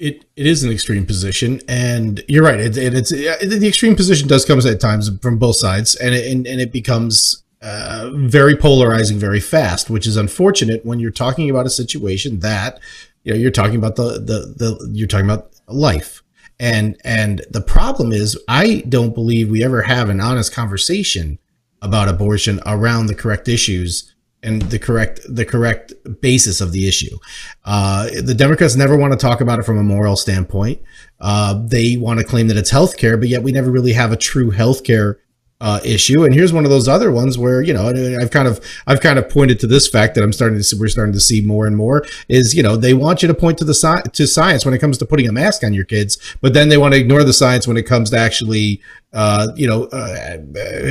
It 0.00 0.24
it 0.34 0.46
is 0.46 0.64
an 0.64 0.72
extreme 0.72 1.04
position, 1.04 1.60
and 1.68 2.24
you're 2.26 2.42
right. 2.42 2.58
It, 2.58 2.76
it, 2.78 2.94
it's 2.94 3.10
the 3.10 3.68
extreme 3.68 3.94
position 3.94 4.28
does 4.28 4.46
come 4.46 4.58
at 4.58 4.80
times 4.80 5.10
from 5.18 5.36
both 5.36 5.56
sides, 5.56 5.94
and 5.94 6.14
it, 6.14 6.32
and, 6.32 6.46
and 6.46 6.58
it 6.58 6.72
becomes 6.72 7.44
uh, 7.60 8.10
very 8.14 8.56
polarizing 8.56 9.18
very 9.18 9.40
fast, 9.40 9.90
which 9.90 10.06
is 10.06 10.16
unfortunate 10.16 10.86
when 10.86 10.98
you're 11.00 11.10
talking 11.10 11.50
about 11.50 11.66
a 11.66 11.70
situation 11.70 12.40
that 12.40 12.80
you 13.24 13.32
know 13.32 13.38
you're 13.38 13.50
talking 13.50 13.76
about 13.76 13.96
the 13.96 14.12
the, 14.12 14.54
the 14.56 14.90
you're 14.90 15.06
talking 15.06 15.26
about 15.26 15.50
life, 15.68 16.22
and 16.58 16.96
and 17.04 17.42
the 17.50 17.60
problem 17.60 18.10
is 18.10 18.38
I 18.48 18.82
don't 18.88 19.14
believe 19.14 19.50
we 19.50 19.62
ever 19.62 19.82
have 19.82 20.08
an 20.08 20.20
honest 20.20 20.54
conversation 20.54 21.38
about 21.82 22.08
abortion 22.08 22.60
around 22.64 23.06
the 23.06 23.14
correct 23.14 23.48
issues 23.48 24.14
and 24.42 24.62
the 24.62 24.78
correct 24.78 25.20
the 25.28 25.44
correct 25.44 25.92
basis 26.20 26.60
of 26.60 26.72
the 26.72 26.88
issue. 26.88 27.16
Uh, 27.64 28.08
the 28.22 28.34
Democrats 28.34 28.76
never 28.76 28.96
want 28.96 29.12
to 29.12 29.18
talk 29.18 29.40
about 29.40 29.58
it 29.58 29.64
from 29.64 29.78
a 29.78 29.82
moral 29.82 30.16
standpoint. 30.16 30.80
Uh, 31.20 31.60
they 31.66 31.96
want 31.96 32.18
to 32.18 32.24
claim 32.24 32.48
that 32.48 32.56
it's 32.56 32.70
health 32.70 32.96
care, 32.96 33.16
but 33.16 33.28
yet 33.28 33.42
we 33.42 33.52
never 33.52 33.70
really 33.70 33.92
have 33.92 34.12
a 34.12 34.16
true 34.16 34.50
health 34.50 34.84
care 34.84 35.20
uh, 35.60 35.78
issue. 35.84 36.24
And 36.24 36.32
here's 36.32 36.52
one 36.52 36.64
of 36.64 36.70
those 36.70 36.88
other 36.88 37.10
ones 37.10 37.36
where 37.36 37.60
you 37.60 37.74
know 37.74 37.88
I've 38.20 38.30
kind 38.30 38.48
of 38.48 38.60
I've 38.86 39.00
kind 39.00 39.18
of 39.18 39.28
pointed 39.28 39.60
to 39.60 39.66
this 39.66 39.86
fact 39.86 40.14
that 40.14 40.24
I'm 40.24 40.32
starting 40.32 40.56
to 40.56 40.64
see 40.64 40.78
we're 40.78 40.88
starting 40.88 41.12
to 41.12 41.20
see 41.20 41.42
more 41.42 41.66
and 41.66 41.76
more 41.76 42.04
is 42.28 42.54
you 42.54 42.62
know 42.62 42.76
they 42.76 42.94
want 42.94 43.22
you 43.22 43.28
to 43.28 43.34
point 43.34 43.58
to 43.58 43.64
the 43.64 43.74
sci- 43.74 44.02
to 44.02 44.26
science 44.26 44.64
when 44.64 44.72
it 44.72 44.78
comes 44.78 44.96
to 44.98 45.06
putting 45.06 45.28
a 45.28 45.32
mask 45.32 45.62
on 45.62 45.74
your 45.74 45.84
kids, 45.84 46.18
but 46.40 46.54
then 46.54 46.70
they 46.70 46.78
want 46.78 46.94
to 46.94 47.00
ignore 47.00 47.24
the 47.24 47.34
science 47.34 47.66
when 47.66 47.76
it 47.76 47.82
comes 47.82 48.10
to 48.10 48.18
actually 48.18 48.80
uh, 49.12 49.48
you 49.56 49.66
know, 49.66 49.84
uh, 49.86 50.38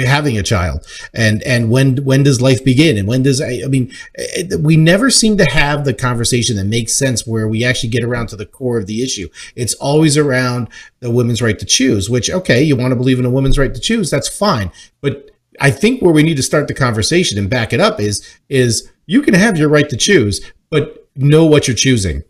having 0.05 0.37
a 0.37 0.43
child, 0.43 0.85
and 1.13 1.41
and 1.43 1.71
when 1.71 1.97
when 2.03 2.23
does 2.23 2.41
life 2.41 2.63
begin, 2.65 2.97
and 2.97 3.07
when 3.07 3.23
does 3.23 3.39
I, 3.39 3.61
I 3.63 3.67
mean, 3.67 3.93
it, 4.15 4.59
we 4.61 4.75
never 4.75 5.09
seem 5.09 5.37
to 5.37 5.45
have 5.45 5.85
the 5.85 5.93
conversation 5.93 6.57
that 6.57 6.65
makes 6.65 6.95
sense 6.95 7.25
where 7.25 7.47
we 7.47 7.63
actually 7.63 7.89
get 7.89 8.03
around 8.03 8.27
to 8.29 8.35
the 8.35 8.45
core 8.45 8.77
of 8.77 8.87
the 8.87 9.01
issue. 9.01 9.29
It's 9.55 9.73
always 9.75 10.17
around 10.17 10.67
the 10.99 11.11
women's 11.11 11.41
right 11.41 11.57
to 11.59 11.65
choose. 11.65 12.09
Which 12.09 12.29
okay, 12.29 12.61
you 12.61 12.75
want 12.75 12.91
to 12.91 12.97
believe 12.97 13.19
in 13.19 13.25
a 13.25 13.31
woman's 13.31 13.57
right 13.57 13.73
to 13.73 13.79
choose, 13.79 14.11
that's 14.11 14.27
fine, 14.27 14.71
but 14.99 15.31
I 15.61 15.71
think 15.71 16.01
where 16.01 16.13
we 16.13 16.23
need 16.23 16.37
to 16.37 16.43
start 16.43 16.67
the 16.67 16.73
conversation 16.73 17.37
and 17.37 17.49
back 17.49 17.71
it 17.71 17.79
up 17.79 17.99
is 17.99 18.37
is 18.49 18.91
you 19.05 19.21
can 19.21 19.33
have 19.33 19.57
your 19.57 19.69
right 19.69 19.89
to 19.89 19.97
choose, 19.97 20.51
but 20.69 21.07
know 21.15 21.45
what 21.45 21.67
you're 21.67 21.75
choosing. 21.75 22.23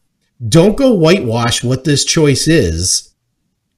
Don't 0.47 0.77
go 0.77 0.93
whitewash 0.93 1.63
what 1.63 1.83
this 1.83 2.05
choice 2.05 2.47
is 2.47 3.08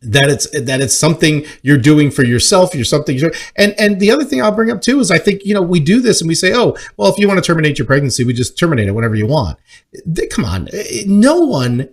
that 0.02 0.30
it's 0.30 0.50
that 0.60 0.82
it's 0.82 0.96
something 0.96 1.46
you're 1.62 1.78
doing 1.78 2.10
for 2.10 2.24
yourself 2.24 2.74
you're 2.74 2.84
something 2.84 3.18
you're, 3.18 3.32
and 3.56 3.76
and 3.80 4.00
the 4.00 4.10
other 4.10 4.24
thing 4.24 4.42
i'll 4.42 4.52
bring 4.52 4.72
up 4.72 4.82
too 4.82 5.00
is 5.00 5.12
i 5.12 5.18
think 5.18 5.42
you 5.46 5.54
know 5.54 5.62
we 5.62 5.80
do 5.80 6.02
this 6.02 6.22
and 6.22 6.28
we 6.28 6.36
say 6.36 6.52
oh 6.54 6.76
well 6.98 7.12
if 7.12 7.20
you 7.20 7.28
want 7.28 7.38
to 7.38 7.46
terminate 7.46 7.78
your 7.78 7.86
pregnancy 7.86 8.24
we 8.24 8.34
just 8.34 8.58
terminate 8.58 8.88
it 8.88 8.94
whenever 8.94 9.16
you 9.16 9.28
want 9.28 9.60
come 10.32 10.46
on 10.46 10.68
eh, 10.70 10.84
eh, 10.90 11.04
no 11.06 11.40
one 11.40 11.88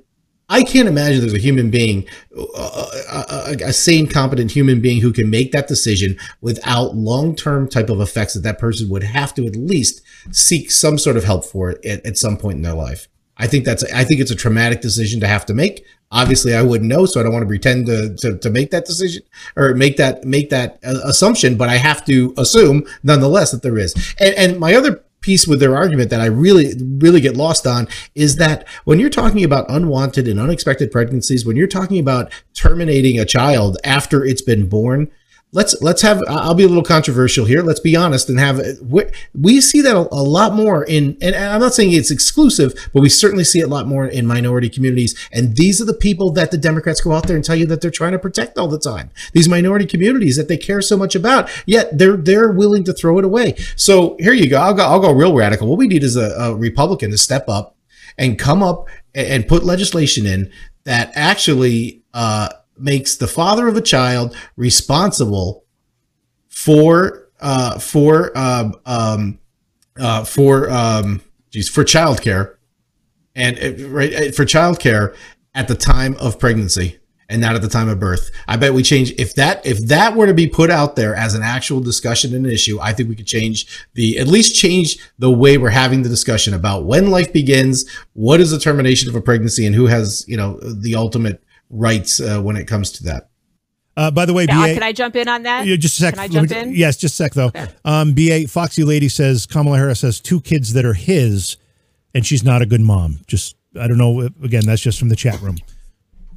i 0.49 0.63
can't 0.63 0.89
imagine 0.89 1.21
there's 1.21 1.35
a 1.35 1.39
human 1.39 1.71
being 1.71 2.07
a, 2.35 2.87
a, 3.13 3.57
a 3.67 3.73
sane 3.75 4.07
competent 4.07 4.53
human 4.53 4.81
being 4.81 5.03
who 5.03 5.13
can 5.13 5.29
make 5.29 5.53
that 5.53 5.69
decision 5.69 6.17
without 6.41 6.95
long-term 6.95 7.69
type 7.69 7.91
of 7.91 8.01
effects 8.01 8.33
that 8.33 8.41
that 8.41 8.59
person 8.59 8.89
would 8.89 9.03
have 9.03 9.35
to 9.35 9.47
at 9.47 9.55
least 9.55 10.01
seek 10.31 10.71
some 10.71 10.97
sort 10.97 11.19
of 11.19 11.25
help 11.25 11.45
for 11.45 11.71
it 11.71 11.85
at, 11.85 12.05
at 12.07 12.17
some 12.17 12.39
point 12.39 12.57
in 12.57 12.63
their 12.63 12.75
life 12.75 13.07
I 13.39 13.47
think 13.47 13.65
that's 13.65 13.85
I 13.93 14.05
think 14.05 14.21
it's 14.21 14.31
a 14.31 14.37
traumatic 14.37 14.81
decision 14.81 15.21
to 15.21 15.29
have 15.29 15.47
to 15.47 15.55
make. 15.55 15.85
Obviously, 16.11 16.55
I 16.55 16.63
wouldn't 16.63 16.89
know, 16.89 17.05
so 17.05 17.21
I 17.21 17.23
don't 17.23 17.33
want 17.33 17.43
to 17.43 17.49
pretend 17.49 17.87
to, 17.87 18.15
to, 18.17 18.39
to 18.39 18.51
make 18.51 18.71
that 18.71 18.87
decision 18.87 19.23
or 19.57 19.75
make 19.75 19.99
that 19.99 20.25
make 20.25 20.49
that 20.51 20.79
uh, 20.83 21.01
assumption. 21.05 21.57
But 21.57 21.69
I 21.69 21.77
have 21.77 22.05
to 22.07 22.33
assume, 22.39 22.87
nonetheless, 23.03 23.51
that 23.51 23.63
there 23.63 23.79
is. 23.79 23.95
And, 24.19 24.35
and 24.35 24.59
my 24.59 24.75
other 24.75 25.05
piece 25.21 25.47
with 25.47 25.61
their 25.61 25.77
argument 25.77 26.11
that 26.11 26.21
I 26.21 26.27
really, 26.27 26.73
really 26.81 27.21
get 27.21 27.37
lost 27.37 27.67
on 27.67 27.89
is 28.15 28.37
that 28.37 28.67
when 28.85 29.01
you're 29.01 29.11
talking 29.11 29.45
about 29.45 29.69
unwanted 29.69 30.29
and 30.29 30.41
unexpected 30.41 30.91
pregnancies, 30.91 31.45
when 31.45 31.57
you're 31.57 31.67
talking 31.67 31.99
about 31.99 32.33
terminating 32.55 33.19
a 33.19 33.25
child 33.25 33.77
after 33.85 34.25
it's 34.25 34.43
been 34.43 34.69
born, 34.69 35.11
let's 35.53 35.81
let's 35.81 36.03
have 36.03 36.21
i'll 36.29 36.55
be 36.55 36.65
a 36.65 36.69
little 36.69 36.83
controversial 36.83 37.45
here. 37.47 37.63
Let's 37.63 37.81
be 37.81 37.97
honest 37.97 38.29
and 38.29 38.39
have 38.39 38.61
we 39.35 39.61
see 39.61 39.81
that 39.81 39.97
a, 39.97 40.01
lot 40.01 40.55
more 40.55 40.85
in 40.85 41.17
and 41.23 41.35
i'm 41.35 41.61
not 41.61 41.75
saying 41.75 41.93
it's 41.93 42.11
exclusive 42.11 42.75
but 42.93 43.01
we 43.01 43.09
certainly 43.09 43.45
see 43.45 43.61
it 43.61 43.65
a 43.65 43.69
lot 43.69 43.87
more 43.87 44.07
in 44.07 44.27
minority 44.27 44.69
communities. 44.69 45.19
And 45.33 45.57
these 45.57 45.81
are 45.81 45.85
the 45.85 45.95
people 45.95 46.31
that 46.33 46.51
the 46.51 46.59
democrats 46.59 47.01
go 47.01 47.13
out 47.13 47.27
there 47.27 47.37
and 47.37 47.45
tell 47.45 47.57
you 47.57 47.67
that 47.67 47.81
they're 47.81 47.91
trying 47.91 48.13
to 48.13 48.19
protect 48.19 48.59
all 48.59 48.69
the 48.69 48.79
time. 48.79 49.11
These 49.33 49.49
minority 49.49 49.87
communities 49.87 50.37
that 50.37 50.49
they 50.49 50.59
care 50.59 50.83
so 50.83 50.97
much 50.97 51.15
about 51.15 51.51
yet 51.67 51.97
they're 51.97 52.17
they're 52.17 52.53
willing 52.53 52.85
to 52.85 52.93
throw 52.93 53.19
it 53.19 53.25
away. 53.25 53.55
So 53.77 54.17
here 54.19 54.33
you 54.33 54.49
go. 54.49 54.61
I'll 54.61 54.75
go, 54.75 54.85
I'll 54.85 55.01
go 55.01 55.13
real 55.13 55.35
radical. 55.35 55.69
What 55.69 55.79
we 55.79 55.89
need 55.89 56.03
is 56.03 56.17
a, 56.17 56.31
a 56.39 56.55
republican 56.55 57.11
to 57.11 57.19
step 57.19 57.49
up 57.49 57.77
and 58.19 58.39
come 58.39 58.63
up 58.63 58.87
and 59.15 59.47
put 59.47 59.65
legislation 59.65 60.27
in 60.27 60.51
that 60.85 61.13
actually 61.15 62.03
uh, 62.15 62.49
makes 62.81 63.17
the 63.17 63.27
father 63.27 63.69
of 63.69 63.77
a 63.77 63.81
child 63.81 64.37
responsible 64.57 65.65
for 66.49 67.29
uh, 67.41 67.79
for 67.79 68.37
um, 68.37 68.75
um, 68.87 69.39
uh, 69.99 70.25
for 70.25 70.71
um, 70.71 71.21
geez, 71.51 71.69
for 71.69 71.85
childcare 71.85 72.57
and 73.35 73.59
uh, 73.59 73.89
right 73.89 74.15
uh, 74.15 74.33
for 74.33 74.45
childcare 74.45 75.15
at 75.55 75.69
the 75.69 75.75
time 75.75 76.17
of 76.21 76.39
pregnancy. 76.39 76.99
and 77.31 77.43
not 77.43 77.55
at 77.55 77.61
the 77.61 77.69
time 77.69 77.89
of 77.91 78.01
birth. 78.01 78.31
I 78.47 78.57
bet 78.57 78.73
we 78.73 78.83
change 78.83 79.13
if 79.19 79.35
that 79.35 79.65
if 79.67 79.79
that 79.89 80.17
were 80.17 80.27
to 80.27 80.35
be 80.35 80.47
put 80.47 80.71
out 80.71 80.97
there 80.97 81.15
as 81.15 81.35
an 81.35 81.43
actual 81.43 81.81
discussion 81.81 82.35
and 82.35 82.47
an 82.47 82.53
issue. 82.53 82.79
I 82.81 82.93
think 82.93 83.09
we 83.09 83.17
could 83.17 83.27
change 83.27 83.67
the 83.95 84.19
at 84.19 84.29
least 84.29 84.57
change 84.57 84.99
the 85.19 85.31
way 85.31 85.59
we're 85.59 85.69
having 85.69 86.03
the 86.03 86.09
discussion 86.09 86.55
about 86.55 86.85
when 86.85 87.11
life 87.11 87.31
begins, 87.33 87.85
what 88.15 88.41
is 88.41 88.51
the 88.51 88.59
termination 88.59 89.11
of 89.11 89.15
a 89.15 89.21
pregnancy, 89.21 89.67
and 89.67 89.75
who 89.75 89.87
has 89.87 90.25
you 90.27 90.37
know 90.37 90.59
the 90.61 90.95
ultimate 90.95 91.43
rights 91.71 92.21
uh, 92.21 92.41
when 92.41 92.57
it 92.57 92.67
comes 92.67 92.93
to 92.93 93.05
that. 93.05 93.31
Uh, 93.97 94.13
by 94.13 94.25
the 94.25 94.33
way, 94.33 94.47
yeah, 94.49 94.67
BA, 94.69 94.75
can 94.75 94.83
I 94.85 94.93
jump 94.93 95.17
in 95.17 95.27
on 95.27 95.43
that? 95.43 95.67
Yeah, 95.67 95.75
just 95.75 95.99
a 95.99 96.03
sec. 96.03 96.15
Can 96.15 96.23
I 96.23 96.29
jump 96.29 96.51
me, 96.51 96.57
in? 96.57 96.73
Yes, 96.73 96.97
just 96.97 97.15
a 97.15 97.17
sec 97.17 97.35
though. 97.35 97.47
Okay. 97.47 97.67
Um, 97.85 98.13
BA 98.13 98.47
Foxy 98.47 98.85
Lady 98.85 99.09
says 99.09 99.45
Kamala 99.45 99.77
Harris 99.77 100.03
has 100.03 100.21
two 100.21 100.41
kids 100.41 100.73
that 100.75 100.85
are 100.85 100.95
his, 100.95 101.57
and 102.15 102.25
she's 102.25 102.45
not 102.45 102.63
a 102.63 102.67
good 102.67 102.81
mom. 102.81 103.19
Just 103.27 103.57
I 103.79 103.89
don't 103.89 103.99
know. 103.99 104.29
Again, 104.43 104.65
that's 104.67 104.81
just 104.81 105.01
from 105.01 105.09
the 105.09 105.17
chat 105.17 105.41
room. 105.41 105.57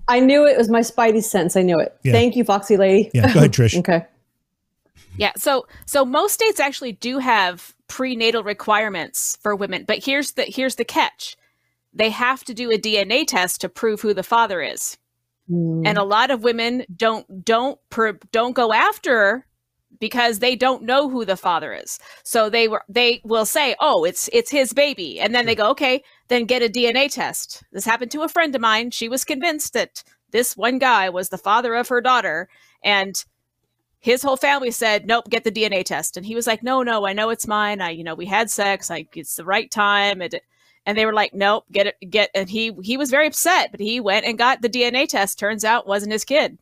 I 0.07 0.19
knew 0.19 0.47
it. 0.47 0.53
it 0.53 0.57
was 0.57 0.69
my 0.69 0.79
spidey 0.79 1.23
sense. 1.23 1.55
I 1.55 1.61
knew 1.61 1.79
it. 1.79 1.95
Yeah. 2.03 2.13
Thank 2.13 2.35
you, 2.35 2.43
Foxy 2.43 2.77
Lady. 2.77 3.11
Yeah, 3.13 3.31
go 3.31 3.39
ahead, 3.39 3.53
Trish. 3.53 3.77
okay. 3.79 4.07
Yeah, 5.17 5.31
so 5.37 5.67
so 5.85 6.03
most 6.03 6.33
states 6.33 6.59
actually 6.59 6.93
do 6.93 7.19
have 7.19 7.75
prenatal 7.87 8.43
requirements 8.43 9.37
for 9.43 9.55
women, 9.55 9.83
but 9.87 10.03
here's 10.03 10.31
the 10.31 10.43
here's 10.43 10.75
the 10.75 10.85
catch. 10.85 11.37
They 11.93 12.09
have 12.09 12.43
to 12.45 12.53
do 12.53 12.71
a 12.71 12.77
DNA 12.79 13.27
test 13.27 13.61
to 13.61 13.69
prove 13.69 14.01
who 14.01 14.13
the 14.13 14.23
father 14.23 14.61
is. 14.61 14.97
Mm. 15.51 15.85
And 15.85 15.97
a 15.97 16.03
lot 16.03 16.31
of 16.31 16.43
women 16.43 16.85
don't 16.95 17.43
don't 17.43 17.79
per, 17.89 18.13
don't 18.31 18.53
go 18.53 18.71
after 18.73 19.45
because 19.99 20.39
they 20.39 20.55
don't 20.55 20.83
know 20.83 21.09
who 21.09 21.25
the 21.25 21.37
father 21.37 21.73
is. 21.73 21.99
So 22.23 22.49
they 22.49 22.67
were 22.67 22.83
they 22.89 23.21
will 23.23 23.45
say, 23.45 23.75
"Oh, 23.79 24.03
it's 24.03 24.29
it's 24.33 24.49
his 24.49 24.73
baby." 24.73 25.19
And 25.19 25.35
then 25.35 25.45
they 25.45 25.55
go, 25.55 25.69
"Okay, 25.71 26.03
then 26.29 26.45
get 26.45 26.63
a 26.63 26.69
DNA 26.69 27.09
test." 27.09 27.63
This 27.71 27.85
happened 27.85 28.11
to 28.11 28.23
a 28.23 28.29
friend 28.29 28.55
of 28.55 28.61
mine. 28.61 28.91
She 28.91 29.09
was 29.09 29.25
convinced 29.25 29.73
that 29.73 30.03
this 30.31 30.55
one 30.55 30.79
guy 30.79 31.09
was 31.09 31.29
the 31.29 31.37
father 31.37 31.75
of 31.75 31.89
her 31.89 32.01
daughter 32.01 32.47
and 32.83 33.23
his 33.99 34.23
whole 34.23 34.37
family 34.37 34.71
said, 34.71 35.05
"Nope, 35.05 35.29
get 35.29 35.43
the 35.43 35.51
DNA 35.51 35.83
test." 35.83 36.17
And 36.17 36.25
he 36.25 36.35
was 36.35 36.47
like, 36.47 36.63
"No, 36.63 36.81
no, 36.83 37.05
I 37.05 37.13
know 37.13 37.29
it's 37.29 37.47
mine. 37.47 37.81
I, 37.81 37.91
you 37.91 38.03
know, 38.03 38.15
we 38.15 38.25
had 38.25 38.49
sex. 38.49 38.89
Like 38.89 39.15
it's 39.15 39.35
the 39.35 39.45
right 39.45 39.69
time." 39.69 40.21
And 40.21 40.39
and 40.85 40.97
they 40.97 41.05
were 41.05 41.13
like, 41.13 41.33
"Nope, 41.33 41.65
get 41.71 41.87
it, 41.87 41.95
get." 42.09 42.29
And 42.33 42.49
he 42.49 42.71
he 42.81 42.97
was 42.97 43.09
very 43.09 43.27
upset, 43.27 43.71
but 43.71 43.79
he 43.79 43.99
went 43.99 44.25
and 44.25 44.37
got 44.37 44.61
the 44.61 44.69
DNA 44.69 45.07
test. 45.07 45.39
Turns 45.39 45.63
out, 45.63 45.87
wasn't 45.87 46.11
his 46.11 46.25
kid. 46.25 46.57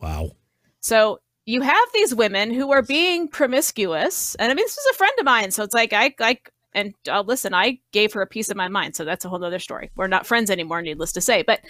Wow. 0.00 0.32
So 0.80 1.20
you 1.46 1.62
have 1.62 1.88
these 1.92 2.14
women 2.14 2.52
who 2.52 2.72
are 2.72 2.82
being 2.82 3.28
promiscuous, 3.28 4.34
and 4.36 4.50
I 4.50 4.54
mean, 4.54 4.64
this 4.64 4.76
was 4.76 4.94
a 4.94 4.98
friend 4.98 5.12
of 5.18 5.24
mine, 5.24 5.50
so 5.50 5.62
it's 5.62 5.74
like 5.74 5.92
I 5.92 6.14
like. 6.18 6.50
And 6.72 6.94
uh, 7.08 7.22
listen, 7.22 7.52
I 7.52 7.80
gave 7.90 8.12
her 8.12 8.22
a 8.22 8.28
piece 8.28 8.48
of 8.48 8.56
my 8.56 8.68
mind, 8.68 8.94
so 8.94 9.04
that's 9.04 9.24
a 9.24 9.28
whole 9.28 9.44
other 9.44 9.58
story. 9.58 9.90
We're 9.96 10.06
not 10.06 10.24
friends 10.24 10.50
anymore, 10.50 10.82
needless 10.82 11.12
to 11.14 11.20
say. 11.20 11.42
But 11.42 11.60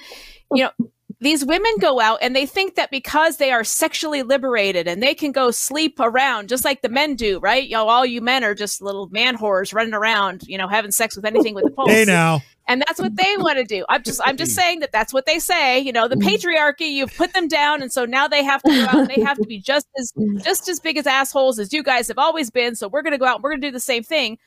you 0.52 0.64
know, 0.64 0.90
these 1.20 1.44
women 1.44 1.72
go 1.78 2.00
out 2.00 2.18
and 2.22 2.34
they 2.34 2.46
think 2.46 2.76
that 2.76 2.90
because 2.90 3.36
they 3.36 3.52
are 3.52 3.62
sexually 3.62 4.22
liberated 4.22 4.88
and 4.88 5.02
they 5.02 5.14
can 5.14 5.32
go 5.32 5.50
sleep 5.50 6.00
around 6.00 6.48
just 6.48 6.64
like 6.64 6.80
the 6.80 6.88
men 6.88 7.14
do, 7.14 7.38
right? 7.40 7.64
You 7.64 7.76
know, 7.76 7.88
all 7.88 8.06
you 8.06 8.22
men 8.22 8.42
are 8.42 8.54
just 8.54 8.80
little 8.80 9.08
man 9.08 9.36
whores 9.36 9.74
running 9.74 9.92
around, 9.92 10.44
you 10.46 10.56
know, 10.56 10.66
having 10.66 10.90
sex 10.90 11.16
with 11.16 11.26
anything 11.26 11.54
with 11.54 11.66
a 11.66 11.70
pulse. 11.70 11.90
Hey 11.90 12.04
now. 12.06 12.40
And 12.66 12.82
that's 12.86 13.00
what 13.00 13.16
they 13.16 13.36
want 13.36 13.58
to 13.58 13.64
do. 13.64 13.84
I'm 13.88 14.02
just 14.02 14.20
I'm 14.24 14.36
just 14.36 14.54
saying 14.54 14.78
that 14.78 14.92
that's 14.92 15.12
what 15.12 15.26
they 15.26 15.40
say. 15.40 15.80
You 15.80 15.92
know, 15.92 16.06
the 16.06 16.14
patriarchy, 16.14 16.92
you've 16.92 17.14
put 17.16 17.32
them 17.32 17.48
down, 17.48 17.82
and 17.82 17.92
so 17.92 18.04
now 18.04 18.28
they 18.28 18.44
have 18.44 18.62
to 18.62 18.70
go 18.70 18.84
out 18.84 18.94
and 18.94 19.08
they 19.08 19.20
have 19.22 19.38
to 19.38 19.44
be 19.44 19.58
just 19.58 19.88
as 19.98 20.12
just 20.44 20.68
as 20.68 20.78
big 20.78 20.96
as 20.96 21.04
assholes 21.04 21.58
as 21.58 21.72
you 21.72 21.82
guys 21.82 22.06
have 22.06 22.18
always 22.18 22.48
been. 22.48 22.76
So 22.76 22.86
we're 22.86 23.02
gonna 23.02 23.18
go 23.18 23.26
out 23.26 23.36
and 23.36 23.42
we're 23.42 23.50
gonna 23.50 23.62
do 23.62 23.72
the 23.72 23.80
same 23.80 24.04
thing 24.04 24.38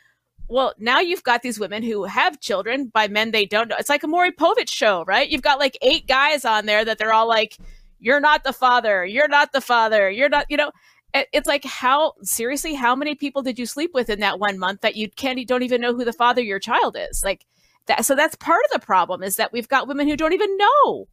well, 0.54 0.74
now 0.78 1.00
you've 1.00 1.24
got 1.24 1.42
these 1.42 1.60
women 1.60 1.82
who 1.82 2.04
have 2.04 2.40
children 2.40 2.86
by 2.86 3.08
men 3.08 3.32
they 3.32 3.46
don't 3.46 3.70
know. 3.70 3.76
It's 3.80 3.90
like 3.90 4.04
a 4.04 4.08
Maury 4.08 4.32
Povich 4.32 4.70
show, 4.70 5.04
right? 5.06 5.28
You've 5.28 5.42
got 5.42 5.58
like 5.60 5.76
eight 5.82 6.08
guys 6.08 6.46
on 6.46 6.68
there 6.68 6.86
that 6.86 7.00
they're 7.00 7.12
all 7.12 7.28
like, 7.28 7.58
"You're 8.00 8.20
not 8.20 8.44
the 8.44 8.54
father. 8.54 9.04
You're 9.04 9.28
not 9.28 9.52
the 9.52 9.62
father. 9.62 10.12
You're 10.12 10.30
not." 10.30 10.46
You 10.50 10.58
know, 10.58 10.72
it's 11.14 11.48
like 11.48 11.66
how 11.66 12.14
seriously, 12.22 12.76
how 12.76 12.96
many 12.96 13.16
people 13.16 13.42
did 13.42 13.58
you 13.58 13.66
sleep 13.66 13.92
with 13.96 14.12
in 14.12 14.20
that 14.20 14.40
one 14.40 14.60
month 14.60 14.82
that 14.82 14.96
you 14.96 15.10
can't, 15.10 15.40
you 15.40 15.46
don't 15.46 15.64
even 15.64 15.82
know 15.82 15.94
who 15.96 16.06
the 16.06 16.14
father 16.14 16.42
your 16.42 16.60
child 16.60 16.96
is? 17.00 17.24
Like 17.24 17.46
that. 17.88 18.06
So 18.06 18.16
that's 18.16 18.36
part 18.36 18.62
of 18.66 18.80
the 18.80 18.86
problem 18.86 19.24
is 19.24 19.38
that 19.38 19.54
we've 19.54 19.68
got 19.68 19.88
women 19.88 20.08
who 20.08 20.16
don't 20.16 20.34
even 20.34 20.56
know. 20.58 21.08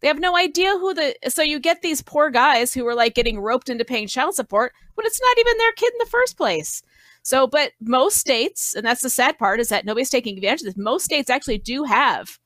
They 0.00 0.08
have 0.08 0.18
no 0.18 0.36
idea 0.36 0.72
who 0.72 0.92
the. 0.92 1.14
So 1.28 1.42
you 1.42 1.60
get 1.60 1.82
these 1.82 2.02
poor 2.02 2.30
guys 2.30 2.74
who 2.74 2.84
are 2.88 2.96
like 2.96 3.14
getting 3.14 3.38
roped 3.38 3.68
into 3.68 3.84
paying 3.84 4.08
child 4.08 4.34
support 4.34 4.72
when 4.94 5.06
it's 5.06 5.20
not 5.20 5.38
even 5.38 5.58
their 5.58 5.72
kid 5.72 5.92
in 5.92 5.98
the 5.98 6.10
first 6.10 6.36
place. 6.36 6.82
So, 7.22 7.46
but 7.46 7.72
most 7.80 8.16
states, 8.16 8.74
and 8.74 8.84
that's 8.84 9.02
the 9.02 9.10
sad 9.10 9.38
part, 9.38 9.60
is 9.60 9.68
that 9.68 9.84
nobody's 9.84 10.10
taking 10.10 10.36
advantage 10.36 10.62
of 10.62 10.66
this. 10.66 10.76
Most 10.76 11.04
states 11.04 11.30
actually 11.30 11.58
do 11.58 11.84
have 11.84 12.38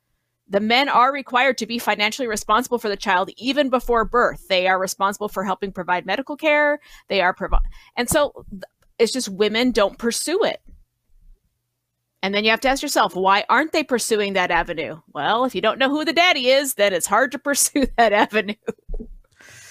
the 0.49 0.61
men 0.61 0.89
are 0.89 1.13
required 1.13 1.59
to 1.59 1.67
be 1.67 1.79
financially 1.79 2.29
responsible 2.29 2.79
for 2.79 2.89
the 2.89 2.97
child 2.97 3.31
even 3.37 3.69
before 3.69 4.05
birth. 4.05 4.47
They 4.49 4.69
are 4.69 4.79
responsible 4.79 5.29
for 5.29 5.45
helping 5.45 5.73
provide 5.73 6.07
medical 6.07 6.37
care. 6.37 6.79
They 7.09 7.21
are 7.21 7.35
provide, 7.35 7.63
and 7.97 8.09
so 8.09 8.45
it's 8.99 9.13
just 9.13 9.29
women 9.29 9.73
don't 9.73 9.99
pursue 9.99 10.45
it. 10.45 10.61
And 12.23 12.35
then 12.35 12.45
you 12.45 12.51
have 12.51 12.61
to 12.61 12.69
ask 12.69 12.83
yourself, 12.83 13.15
why 13.15 13.45
aren't 13.49 13.73
they 13.73 13.85
pursuing 13.85 14.33
that 14.33 14.51
avenue? 14.51 15.01
Well, 15.13 15.45
if 15.45 15.55
you 15.55 15.61
don't 15.61 15.79
know 15.79 15.91
who 15.91 16.05
the 16.05 16.13
daddy 16.13 16.49
is, 16.49 16.75
then 16.75 16.93
it's 16.93 17.07
hard 17.07 17.33
to 17.33 17.39
pursue 17.41 17.87
that 17.97 18.13
avenue. 18.13 18.55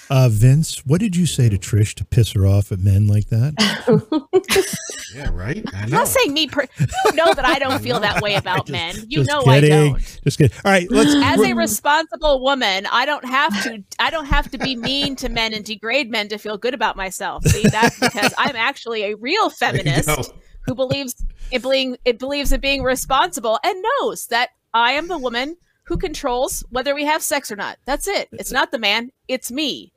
Uh, 0.08 0.28
Vince, 0.30 0.86
what 0.86 1.00
did 1.00 1.16
you 1.16 1.26
say 1.26 1.48
to 1.48 1.58
Trish 1.58 1.94
to 1.94 2.04
piss 2.04 2.32
her 2.32 2.46
off 2.46 2.70
at 2.70 2.78
men 2.78 3.08
like 3.08 3.28
that? 3.28 3.54
yeah, 5.14 5.30
right. 5.32 5.64
I 5.74 5.82
am 5.82 5.90
not 5.90 6.06
saying 6.06 6.32
me. 6.32 6.46
Per- 6.46 6.68
you 6.78 7.12
know 7.14 7.34
that 7.34 7.44
I 7.44 7.58
don't 7.58 7.82
feel 7.82 7.98
that 8.00 8.22
way 8.22 8.34
about 8.36 8.66
just, 8.66 8.70
men. 8.70 8.94
You 9.08 9.24
know 9.24 9.42
kidding. 9.42 9.72
I 9.72 9.76
don't. 9.76 10.20
Just 10.22 10.38
kidding. 10.38 10.56
All 10.64 10.70
right, 10.70 10.88
let's. 10.90 11.12
As 11.14 11.40
a 11.40 11.54
responsible 11.54 12.40
woman, 12.40 12.86
I 12.86 13.04
don't 13.04 13.24
have 13.24 13.62
to. 13.64 13.82
I 13.98 14.10
don't 14.10 14.26
have 14.26 14.48
to 14.52 14.58
be 14.58 14.76
mean 14.76 15.16
to 15.16 15.28
men 15.28 15.52
and 15.52 15.64
degrade 15.64 16.10
men 16.10 16.28
to 16.28 16.38
feel 16.38 16.56
good 16.56 16.74
about 16.74 16.96
myself. 16.96 17.44
See, 17.44 17.68
that's 17.68 17.98
because 17.98 18.32
I'm 18.38 18.56
actually 18.56 19.04
a 19.04 19.16
real 19.16 19.50
feminist 19.50 20.32
who 20.62 20.74
believes 20.74 21.16
it 21.50 21.62
being 21.62 21.96
it 22.04 22.18
believes 22.20 22.52
in 22.52 22.60
being 22.60 22.84
responsible 22.84 23.58
and 23.64 23.84
knows 24.00 24.26
that 24.28 24.50
I 24.72 24.92
am 24.92 25.08
the 25.08 25.18
woman 25.18 25.56
who 25.86 25.96
controls 25.96 26.64
whether 26.70 26.94
we 26.94 27.04
have 27.04 27.22
sex 27.22 27.50
or 27.50 27.56
not. 27.56 27.78
That's 27.86 28.06
it. 28.06 28.28
It's 28.32 28.52
not 28.52 28.70
the 28.70 28.78
man. 28.78 29.10
It's 29.28 29.50
me 29.50 29.92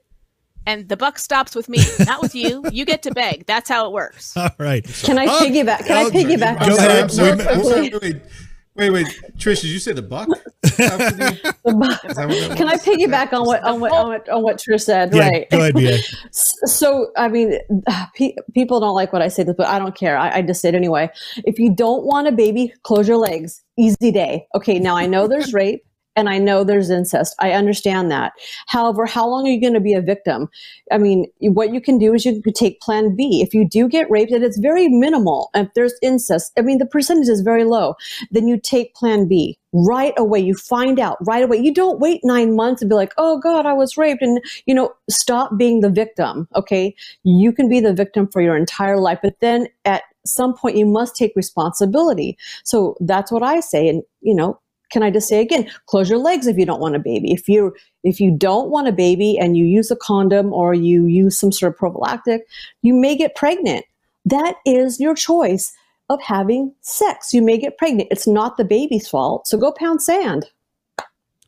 and 0.69 0.87
the 0.87 0.97
buck 0.97 1.17
stops 1.17 1.55
with 1.55 1.67
me, 1.67 1.79
not 2.05 2.21
with 2.21 2.35
you. 2.35 2.63
You 2.71 2.85
get 2.85 3.01
to 3.03 3.11
beg. 3.11 3.45
That's 3.47 3.67
how 3.67 3.87
it 3.87 3.91
works. 3.91 4.37
All 4.37 4.49
right. 4.59 4.83
Can 5.03 5.17
I 5.17 5.25
oh, 5.25 5.39
piggyback? 5.41 5.85
Can 5.85 6.05
I 6.05 6.09
piggyback? 6.09 6.59
Go 6.59 6.75
ahead. 6.75 7.03
I'm 7.03 7.09
sorry, 7.09 7.31
I'm 7.31 7.63
sorry, 7.63 7.89
wait, 8.01 8.21
wait, 8.75 8.89
wait, 8.91 9.07
Trish, 9.37 9.61
did 9.61 9.71
you 9.71 9.79
say 9.79 9.93
the 9.93 10.03
buck? 10.03 10.27
the 10.61 11.53
buck. 11.65 12.55
Can 12.55 12.67
I 12.67 12.75
piggyback 12.75 13.33
on 13.33 13.47
what 13.47 13.63
on 13.63 13.79
what 13.79 13.91
on 13.91 14.07
what, 14.09 14.29
on 14.29 14.43
what 14.43 14.57
Trish 14.57 14.81
said? 14.81 15.13
Yeah, 15.13 15.29
right. 15.29 15.49
Go 15.49 15.59
ahead, 15.59 15.73
BA. 15.73 15.97
So, 16.31 17.11
I 17.17 17.29
mean, 17.29 17.57
pe- 18.15 18.35
people 18.53 18.79
don't 18.79 18.95
like 18.95 19.11
what 19.11 19.23
I 19.23 19.27
say, 19.27 19.41
this, 19.43 19.55
but 19.57 19.67
I 19.67 19.79
don't 19.79 19.95
care. 19.95 20.17
I, 20.17 20.37
I 20.37 20.41
just 20.43 20.61
say 20.61 20.69
it 20.69 20.75
anyway. 20.75 21.09
If 21.45 21.57
you 21.57 21.73
don't 21.73 22.05
want 22.05 22.27
a 22.27 22.31
baby, 22.31 22.73
close 22.83 23.07
your 23.07 23.17
legs. 23.17 23.63
Easy 23.77 24.11
day. 24.11 24.45
Okay. 24.53 24.77
Now 24.77 24.95
I 24.95 25.07
know 25.07 25.27
there's 25.27 25.51
rape 25.51 25.83
and 26.19 26.27
I 26.27 26.37
know 26.37 26.65
there's 26.65 26.89
incest. 26.89 27.33
I 27.39 27.53
understand 27.53 28.11
that. 28.11 28.33
However, 28.67 29.05
how 29.05 29.25
long 29.25 29.47
are 29.47 29.49
you 29.49 29.61
going 29.61 29.73
to 29.73 29.79
be 29.79 29.93
a 29.93 30.01
victim? 30.01 30.49
I 30.91 30.97
mean, 30.97 31.27
what 31.39 31.73
you 31.73 31.79
can 31.79 31.97
do 31.97 32.13
is 32.13 32.25
you 32.25 32.41
could 32.41 32.55
take 32.55 32.81
plan 32.81 33.15
B. 33.15 33.41
If 33.41 33.53
you 33.53 33.65
do 33.65 33.87
get 33.87 34.11
raped 34.11 34.33
and 34.33 34.43
it's 34.43 34.59
very 34.59 34.89
minimal, 34.89 35.49
if 35.55 35.69
there's 35.75 35.93
incest, 36.01 36.51
I 36.57 36.61
mean, 36.61 36.77
the 36.77 36.85
percentage 36.85 37.29
is 37.29 37.39
very 37.39 37.63
low, 37.63 37.95
then 38.31 38.49
you 38.49 38.59
take 38.59 38.93
plan 38.95 39.29
B 39.29 39.57
right 39.71 40.13
away. 40.17 40.41
You 40.41 40.55
find 40.55 40.99
out 40.99 41.17
right 41.25 41.43
away. 41.43 41.57
You 41.57 41.73
don't 41.73 42.01
wait 42.01 42.19
nine 42.25 42.53
months 42.53 42.81
and 42.81 42.89
be 42.89 42.95
like, 42.95 43.13
oh 43.17 43.39
God, 43.39 43.65
I 43.65 43.71
was 43.71 43.95
raped. 43.95 44.21
And, 44.21 44.41
you 44.65 44.75
know, 44.75 44.91
stop 45.09 45.57
being 45.57 45.79
the 45.79 45.89
victim. 45.89 46.49
Okay. 46.53 46.93
You 47.23 47.53
can 47.53 47.69
be 47.69 47.79
the 47.79 47.93
victim 47.93 48.27
for 48.27 48.41
your 48.41 48.57
entire 48.57 48.97
life, 48.97 49.19
but 49.23 49.39
then 49.39 49.67
at 49.85 50.03
some 50.25 50.53
point 50.53 50.75
you 50.75 50.85
must 50.85 51.15
take 51.15 51.31
responsibility. 51.37 52.37
So 52.65 52.97
that's 52.99 53.31
what 53.31 53.41
I 53.41 53.61
say. 53.61 53.87
And, 53.87 54.03
you 54.19 54.35
know, 54.35 54.59
can 54.89 55.03
I 55.03 55.11
just 55.11 55.27
say 55.27 55.41
again, 55.41 55.69
close 55.85 56.09
your 56.09 56.19
legs 56.19 56.47
if 56.47 56.57
you 56.57 56.65
don't 56.65 56.79
want 56.79 56.95
a 56.95 56.99
baby. 56.99 57.31
If 57.31 57.47
you 57.47 57.75
if 58.03 58.19
you 58.19 58.31
don't 58.31 58.69
want 58.69 58.87
a 58.87 58.91
baby 58.91 59.37
and 59.37 59.57
you 59.57 59.65
use 59.65 59.91
a 59.91 59.95
condom 59.95 60.53
or 60.53 60.73
you 60.73 61.05
use 61.05 61.37
some 61.37 61.51
sort 61.51 61.73
of 61.73 61.77
prophylactic, 61.77 62.47
you 62.81 62.93
may 62.93 63.15
get 63.15 63.35
pregnant. 63.35 63.85
That 64.25 64.55
is 64.65 64.99
your 64.99 65.15
choice 65.15 65.73
of 66.09 66.21
having 66.21 66.73
sex. 66.81 67.33
You 67.33 67.41
may 67.41 67.57
get 67.57 67.77
pregnant. 67.77 68.09
It's 68.11 68.27
not 68.27 68.57
the 68.57 68.65
baby's 68.65 69.07
fault. 69.07 69.47
So 69.47 69.57
go 69.57 69.71
pound 69.71 70.01
sand. 70.01 70.45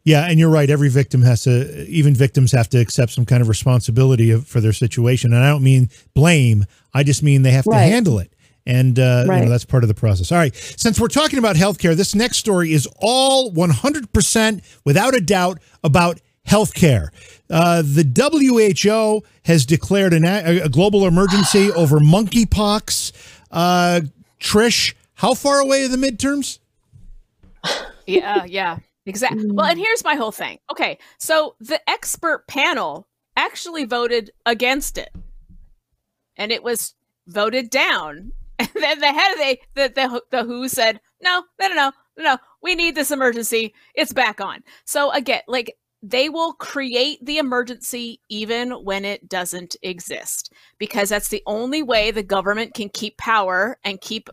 Yeah, 0.03 0.27
and 0.27 0.39
you're 0.39 0.49
right. 0.49 0.69
Every 0.69 0.89
victim 0.89 1.21
has 1.21 1.43
to, 1.43 1.85
even 1.87 2.15
victims 2.15 2.51
have 2.53 2.69
to 2.69 2.79
accept 2.79 3.11
some 3.11 3.25
kind 3.25 3.41
of 3.41 3.47
responsibility 3.47 4.35
for 4.35 4.59
their 4.59 4.73
situation. 4.73 5.31
And 5.31 5.43
I 5.43 5.49
don't 5.49 5.63
mean 5.63 5.89
blame. 6.15 6.65
I 6.93 7.03
just 7.03 7.21
mean 7.21 7.43
they 7.43 7.51
have 7.51 7.67
right. 7.67 7.85
to 7.85 7.91
handle 7.91 8.17
it. 8.17 8.33
And 8.65 8.99
uh, 8.99 9.25
right. 9.27 9.39
you 9.39 9.45
know, 9.45 9.51
that's 9.51 9.65
part 9.65 9.83
of 9.83 9.87
the 9.87 9.95
process. 9.95 10.31
All 10.31 10.37
right. 10.37 10.55
Since 10.55 10.99
we're 10.99 11.07
talking 11.07 11.39
about 11.39 11.55
healthcare, 11.55 11.95
this 11.95 12.13
next 12.13 12.37
story 12.37 12.73
is 12.73 12.87
all 12.99 13.51
100% 13.51 14.79
without 14.85 15.15
a 15.15 15.21
doubt 15.21 15.59
about 15.83 16.21
healthcare. 16.47 17.09
Uh, 17.49 17.81
the 17.81 18.03
WHO 18.05 19.23
has 19.45 19.65
declared 19.65 20.13
an, 20.13 20.23
a, 20.25 20.69
global 20.69 21.07
emergency 21.07 21.71
over 21.75 21.99
monkeypox. 21.99 23.11
Uh, 23.49 24.01
Trish, 24.39 24.93
how 25.15 25.33
far 25.33 25.59
away 25.59 25.85
are 25.85 25.87
the 25.87 25.97
midterms? 25.97 26.59
Yeah, 28.07 28.45
yeah. 28.45 28.77
Exactly. 29.05 29.51
Well, 29.51 29.65
and 29.65 29.79
here's 29.79 30.03
my 30.03 30.15
whole 30.15 30.31
thing. 30.31 30.59
Okay, 30.71 30.97
so 31.17 31.55
the 31.59 31.79
expert 31.89 32.47
panel 32.47 33.07
actually 33.35 33.85
voted 33.85 34.31
against 34.45 34.97
it, 34.97 35.09
and 36.35 36.51
it 36.51 36.63
was 36.63 36.93
voted 37.27 37.69
down. 37.69 38.31
And 38.61 38.69
then 38.81 38.99
the 38.99 39.07
head 39.07 39.33
of 39.33 39.39
the 39.39 39.59
the 39.75 40.21
the, 40.29 40.43
the 40.43 40.43
WHO 40.43 40.67
said, 40.67 40.99
"No, 41.21 41.43
no, 41.59 41.67
no, 41.67 41.75
no, 41.75 41.91
no, 42.17 42.37
we 42.61 42.75
need 42.75 42.95
this 42.95 43.11
emergency. 43.11 43.73
It's 43.95 44.13
back 44.13 44.39
on." 44.39 44.63
So 44.85 45.11
again, 45.11 45.41
like 45.47 45.75
they 46.03 46.29
will 46.29 46.53
create 46.53 47.23
the 47.23 47.37
emergency 47.37 48.19
even 48.29 48.71
when 48.71 49.05
it 49.05 49.29
doesn't 49.29 49.75
exist 49.83 50.51
because 50.79 51.09
that's 51.09 51.27
the 51.27 51.43
only 51.45 51.83
way 51.83 52.09
the 52.09 52.23
government 52.23 52.73
can 52.73 52.89
keep 52.89 53.17
power 53.17 53.77
and 53.83 54.01
keep 54.01 54.29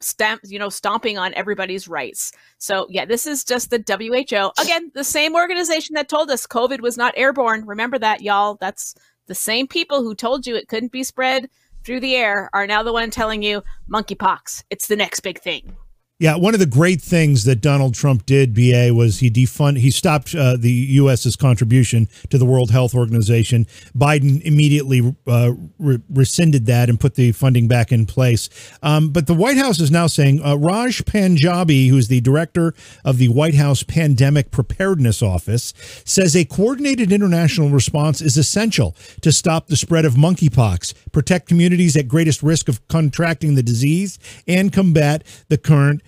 stamp 0.00 0.40
you 0.44 0.58
know 0.58 0.68
stomping 0.68 1.16
on 1.16 1.32
everybody's 1.34 1.86
rights. 1.88 2.32
So 2.58 2.86
yeah 2.90 3.04
this 3.04 3.26
is 3.26 3.44
just 3.44 3.70
the 3.70 3.78
who 3.78 4.52
again 4.60 4.90
the 4.94 5.04
same 5.04 5.34
organization 5.34 5.94
that 5.94 6.08
told 6.08 6.30
us 6.30 6.46
covid 6.46 6.80
was 6.80 6.96
not 6.96 7.14
airborne. 7.16 7.66
Remember 7.66 7.98
that 7.98 8.22
y'all. 8.22 8.56
That's 8.60 8.94
the 9.26 9.34
same 9.34 9.68
people 9.68 10.02
who 10.02 10.14
told 10.14 10.46
you 10.46 10.56
it 10.56 10.68
couldn't 10.68 10.92
be 10.92 11.04
spread 11.04 11.48
through 11.84 12.00
the 12.00 12.16
air 12.16 12.48
are 12.52 12.66
now 12.66 12.82
the 12.82 12.92
one 12.92 13.10
telling 13.10 13.42
you 13.42 13.62
monkeypox 13.88 14.64
it's 14.70 14.86
the 14.86 14.96
next 14.96 15.20
big 15.20 15.40
thing 15.40 15.76
yeah, 16.22 16.36
one 16.36 16.54
of 16.54 16.60
the 16.60 16.66
great 16.66 17.02
things 17.02 17.46
that 17.46 17.56
Donald 17.56 17.94
Trump 17.94 18.26
did, 18.26 18.54
BA, 18.54 18.94
was 18.94 19.18
he 19.18 19.28
defund 19.28 19.78
he 19.78 19.90
stopped 19.90 20.36
uh, 20.36 20.56
the 20.56 20.70
U.S.'s 20.70 21.34
contribution 21.34 22.08
to 22.30 22.38
the 22.38 22.44
World 22.44 22.70
Health 22.70 22.94
Organization. 22.94 23.66
Biden 23.92 24.40
immediately 24.42 25.16
uh, 25.26 25.50
re- 25.80 25.98
rescinded 26.08 26.66
that 26.66 26.88
and 26.88 27.00
put 27.00 27.16
the 27.16 27.32
funding 27.32 27.66
back 27.66 27.90
in 27.90 28.06
place. 28.06 28.48
Um, 28.84 29.08
but 29.08 29.26
the 29.26 29.34
White 29.34 29.56
House 29.56 29.80
is 29.80 29.90
now 29.90 30.06
saying 30.06 30.40
uh, 30.44 30.54
Raj 30.54 31.04
Panjabi, 31.04 31.88
who's 31.88 32.06
the 32.06 32.20
director 32.20 32.72
of 33.04 33.18
the 33.18 33.26
White 33.26 33.56
House 33.56 33.82
Pandemic 33.82 34.52
Preparedness 34.52 35.24
Office, 35.24 35.74
says 36.04 36.36
a 36.36 36.44
coordinated 36.44 37.10
international 37.10 37.70
response 37.70 38.20
is 38.20 38.36
essential 38.36 38.94
to 39.22 39.32
stop 39.32 39.66
the 39.66 39.76
spread 39.76 40.04
of 40.04 40.14
monkeypox, 40.14 40.94
protect 41.10 41.48
communities 41.48 41.96
at 41.96 42.06
greatest 42.06 42.44
risk 42.44 42.68
of 42.68 42.86
contracting 42.86 43.56
the 43.56 43.62
disease, 43.64 44.20
and 44.46 44.72
combat 44.72 45.24
the 45.48 45.58
current 45.58 46.00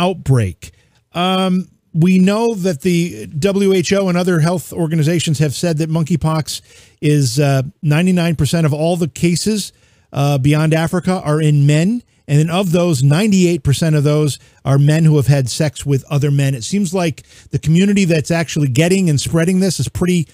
outbreak. 0.00 0.72
Um, 1.12 1.68
we 1.92 2.18
know 2.18 2.54
that 2.54 2.82
the 2.82 3.28
WHO 3.42 4.08
and 4.08 4.16
other 4.16 4.40
health 4.40 4.72
organizations 4.72 5.38
have 5.40 5.54
said 5.54 5.78
that 5.78 5.90
monkeypox 5.90 6.62
is 7.00 7.38
uh, 7.38 7.62
99% 7.84 8.64
of 8.64 8.72
all 8.72 8.96
the 8.96 9.08
cases 9.08 9.72
uh, 10.12 10.38
beyond 10.38 10.72
Africa 10.72 11.20
are 11.24 11.40
in 11.40 11.66
men. 11.66 12.02
And 12.28 12.38
then 12.38 12.50
of 12.50 12.70
those, 12.70 13.02
98% 13.02 13.96
of 13.96 14.04
those 14.04 14.38
are 14.64 14.78
men 14.78 15.04
who 15.04 15.16
have 15.16 15.26
had 15.26 15.50
sex 15.50 15.84
with 15.84 16.04
other 16.08 16.30
men. 16.30 16.54
It 16.54 16.62
seems 16.62 16.94
like 16.94 17.24
the 17.50 17.58
community 17.58 18.04
that's 18.04 18.30
actually 18.30 18.68
getting 18.68 19.10
and 19.10 19.20
spreading 19.20 19.58
this 19.58 19.80
is 19.80 19.88
pretty 19.88 20.28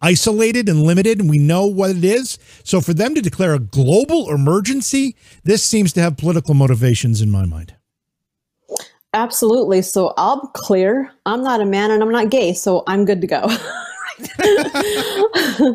isolated 0.00 0.68
and 0.68 0.82
limited, 0.82 1.20
and 1.20 1.28
we 1.28 1.38
know 1.38 1.66
what 1.66 1.90
it 1.90 2.04
is. 2.04 2.38
So 2.64 2.80
for 2.80 2.94
them 2.94 3.14
to 3.14 3.20
declare 3.20 3.54
a 3.54 3.58
global 3.58 4.30
emergency, 4.30 5.14
this 5.44 5.62
seems 5.62 5.92
to 5.92 6.00
have 6.00 6.16
political 6.16 6.54
motivations 6.54 7.20
in 7.20 7.30
my 7.30 7.44
mind. 7.44 7.74
Absolutely. 9.14 9.82
So 9.82 10.14
I'm 10.16 10.40
clear. 10.54 11.12
I'm 11.26 11.42
not 11.42 11.60
a 11.60 11.66
man 11.66 11.90
and 11.90 12.02
I'm 12.02 12.10
not 12.10 12.30
gay, 12.30 12.54
so 12.54 12.82
I'm 12.86 13.04
good 13.04 13.20
to 13.20 13.26
go. 13.26 13.46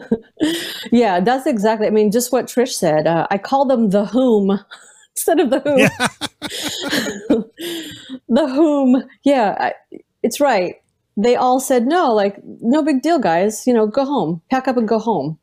yeah, 0.91 1.19
that's 1.19 1.45
exactly. 1.45 1.85
I 1.87 1.91
mean, 1.91 2.11
just 2.11 2.31
what 2.31 2.45
Trish 2.45 2.73
said. 2.73 3.05
Uh, 3.05 3.27
I 3.29 3.37
call 3.37 3.65
them 3.65 3.91
the 3.91 4.05
whom 4.05 4.59
instead 5.15 5.39
of 5.39 5.51
the 5.51 5.59
who. 5.59 5.77
Yeah. 5.77 6.07
the 8.29 8.47
whom. 8.47 9.03
Yeah, 9.23 9.55
I, 9.59 9.73
it's 10.23 10.39
right. 10.39 10.75
They 11.15 11.35
all 11.35 11.59
said 11.59 11.85
no. 11.85 12.13
Like, 12.13 12.37
no 12.43 12.83
big 12.83 13.01
deal, 13.01 13.19
guys. 13.19 13.67
You 13.67 13.73
know, 13.73 13.87
go 13.87 14.05
home, 14.05 14.41
pack 14.49 14.67
up 14.67 14.77
and 14.77 14.87
go 14.87 14.99
home. 14.99 15.37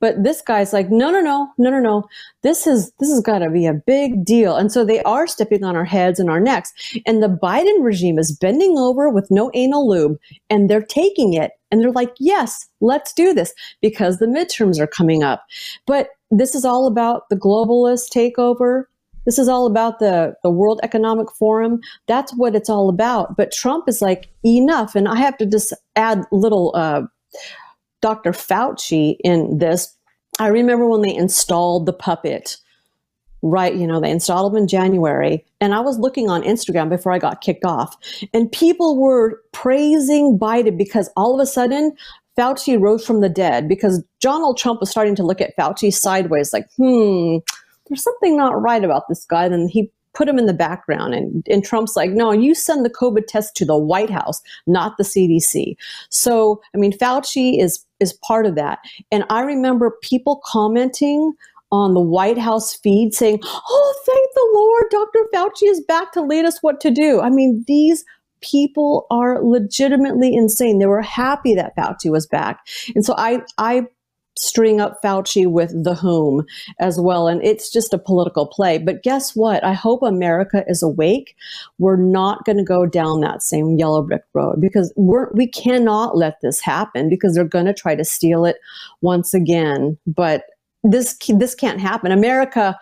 But 0.00 0.22
this 0.22 0.40
guy's 0.40 0.72
like, 0.72 0.90
no, 0.90 1.10
no, 1.10 1.20
no, 1.20 1.50
no, 1.58 1.70
no, 1.70 1.80
no. 1.80 2.08
This 2.42 2.66
is 2.66 2.92
this 2.98 3.10
has 3.10 3.20
got 3.20 3.40
to 3.40 3.50
be 3.50 3.66
a 3.66 3.72
big 3.72 4.24
deal. 4.24 4.56
And 4.56 4.70
so 4.70 4.84
they 4.84 5.02
are 5.02 5.26
stepping 5.26 5.64
on 5.64 5.76
our 5.76 5.84
heads 5.84 6.20
and 6.20 6.30
our 6.30 6.40
necks. 6.40 6.72
And 7.06 7.22
the 7.22 7.28
Biden 7.28 7.82
regime 7.82 8.18
is 8.18 8.36
bending 8.36 8.78
over 8.78 9.08
with 9.08 9.30
no 9.30 9.50
anal 9.54 9.88
lube, 9.88 10.18
and 10.50 10.68
they're 10.68 10.82
taking 10.82 11.34
it. 11.34 11.52
And 11.70 11.80
they're 11.80 11.92
like, 11.92 12.14
yes, 12.18 12.66
let's 12.80 13.12
do 13.12 13.34
this 13.34 13.52
because 13.82 14.18
the 14.18 14.26
midterms 14.26 14.78
are 14.80 14.86
coming 14.86 15.22
up. 15.22 15.44
But 15.86 16.10
this 16.30 16.54
is 16.54 16.64
all 16.64 16.86
about 16.86 17.28
the 17.28 17.36
globalist 17.36 18.10
takeover. 18.10 18.84
This 19.26 19.38
is 19.38 19.48
all 19.48 19.66
about 19.66 19.98
the, 19.98 20.34
the 20.42 20.50
World 20.50 20.80
Economic 20.82 21.30
Forum. 21.32 21.80
That's 22.06 22.34
what 22.36 22.54
it's 22.54 22.70
all 22.70 22.88
about. 22.88 23.36
But 23.36 23.52
Trump 23.52 23.86
is 23.86 24.00
like, 24.00 24.30
enough. 24.42 24.94
And 24.94 25.06
I 25.06 25.16
have 25.16 25.36
to 25.38 25.44
just 25.44 25.74
add 25.96 26.24
little 26.32 26.72
uh, 26.74 27.02
Dr. 28.00 28.32
Fauci 28.32 29.16
in 29.24 29.58
this. 29.58 29.94
I 30.38 30.48
remember 30.48 30.88
when 30.88 31.02
they 31.02 31.14
installed 31.14 31.86
the 31.86 31.92
puppet, 31.92 32.56
right? 33.42 33.74
You 33.74 33.86
know, 33.86 34.00
they 34.00 34.10
installed 34.10 34.52
him 34.52 34.62
in 34.62 34.68
January. 34.68 35.44
And 35.60 35.74
I 35.74 35.80
was 35.80 35.98
looking 35.98 36.28
on 36.28 36.42
Instagram 36.42 36.88
before 36.88 37.12
I 37.12 37.18
got 37.18 37.40
kicked 37.40 37.64
off, 37.64 37.96
and 38.32 38.50
people 38.52 38.96
were 38.96 39.42
praising 39.52 40.38
Biden 40.38 40.78
because 40.78 41.10
all 41.16 41.34
of 41.34 41.40
a 41.40 41.46
sudden, 41.46 41.92
Fauci 42.38 42.80
rose 42.80 43.04
from 43.04 43.20
the 43.20 43.28
dead 43.28 43.68
because 43.68 44.04
Donald 44.20 44.58
Trump 44.58 44.78
was 44.78 44.90
starting 44.90 45.16
to 45.16 45.24
look 45.24 45.40
at 45.40 45.56
Fauci 45.56 45.92
sideways, 45.92 46.52
like, 46.52 46.68
hmm, 46.76 47.38
there's 47.88 48.02
something 48.02 48.36
not 48.36 48.60
right 48.60 48.84
about 48.84 49.08
this 49.08 49.24
guy. 49.24 49.48
Then 49.48 49.66
he 49.66 49.90
put 50.18 50.28
him 50.28 50.38
in 50.38 50.46
the 50.46 50.52
background. 50.52 51.14
And, 51.14 51.46
and 51.48 51.64
Trump's 51.64 51.94
like, 51.94 52.10
no, 52.10 52.32
you 52.32 52.52
send 52.54 52.84
the 52.84 52.90
COVID 52.90 53.28
test 53.28 53.54
to 53.56 53.64
the 53.64 53.78
White 53.78 54.10
House, 54.10 54.42
not 54.66 54.96
the 54.98 55.04
CDC. 55.04 55.76
So, 56.10 56.60
I 56.74 56.78
mean, 56.78 56.92
Fauci 56.92 57.62
is 57.62 57.84
is 58.00 58.12
part 58.12 58.46
of 58.46 58.54
that. 58.54 58.78
And 59.10 59.24
I 59.30 59.42
remember 59.42 59.98
people 60.02 60.40
commenting 60.44 61.32
on 61.70 61.94
the 61.94 62.00
White 62.00 62.38
House 62.38 62.74
feed 62.74 63.14
saying, 63.14 63.40
Oh, 63.44 63.94
thank 64.06 64.34
the 64.34 64.48
Lord, 64.54 64.84
Dr. 64.90 65.20
Fauci 65.34 65.70
is 65.70 65.80
back 65.80 66.12
to 66.12 66.22
lead 66.22 66.44
us 66.44 66.62
what 66.62 66.80
to 66.80 66.90
do. 66.90 67.20
I 67.20 67.30
mean, 67.30 67.64
these 67.66 68.04
people 68.40 69.06
are 69.10 69.42
legitimately 69.42 70.34
insane. 70.34 70.78
They 70.78 70.86
were 70.86 71.02
happy 71.02 71.54
that 71.54 71.76
Fauci 71.76 72.10
was 72.10 72.26
back. 72.26 72.60
And 72.94 73.04
so 73.04 73.14
I, 73.18 73.42
I 73.58 73.86
string 74.38 74.80
up 74.80 75.02
Fauci 75.02 75.46
with 75.46 75.72
the 75.84 75.94
whom 75.94 76.44
as 76.78 77.00
well. 77.00 77.28
And 77.28 77.42
it's 77.42 77.70
just 77.70 77.92
a 77.92 77.98
political 77.98 78.46
play. 78.46 78.78
But 78.78 79.02
guess 79.02 79.34
what? 79.34 79.64
I 79.64 79.72
hope 79.72 80.02
America 80.02 80.64
is 80.66 80.82
awake. 80.82 81.36
We're 81.78 81.96
not 81.96 82.44
going 82.44 82.58
to 82.58 82.64
go 82.64 82.86
down 82.86 83.20
that 83.20 83.42
same 83.42 83.76
yellow 83.76 84.02
brick 84.02 84.22
road 84.34 84.60
because 84.60 84.92
we're, 84.96 85.30
we 85.32 85.46
cannot 85.46 86.16
let 86.16 86.40
this 86.42 86.60
happen 86.60 87.08
because 87.08 87.34
they're 87.34 87.44
going 87.44 87.66
to 87.66 87.74
try 87.74 87.94
to 87.94 88.04
steal 88.04 88.44
it 88.44 88.56
once 89.00 89.34
again. 89.34 89.98
But 90.06 90.44
this, 90.84 91.16
this 91.28 91.54
can't 91.54 91.80
happen. 91.80 92.12
America, 92.12 92.78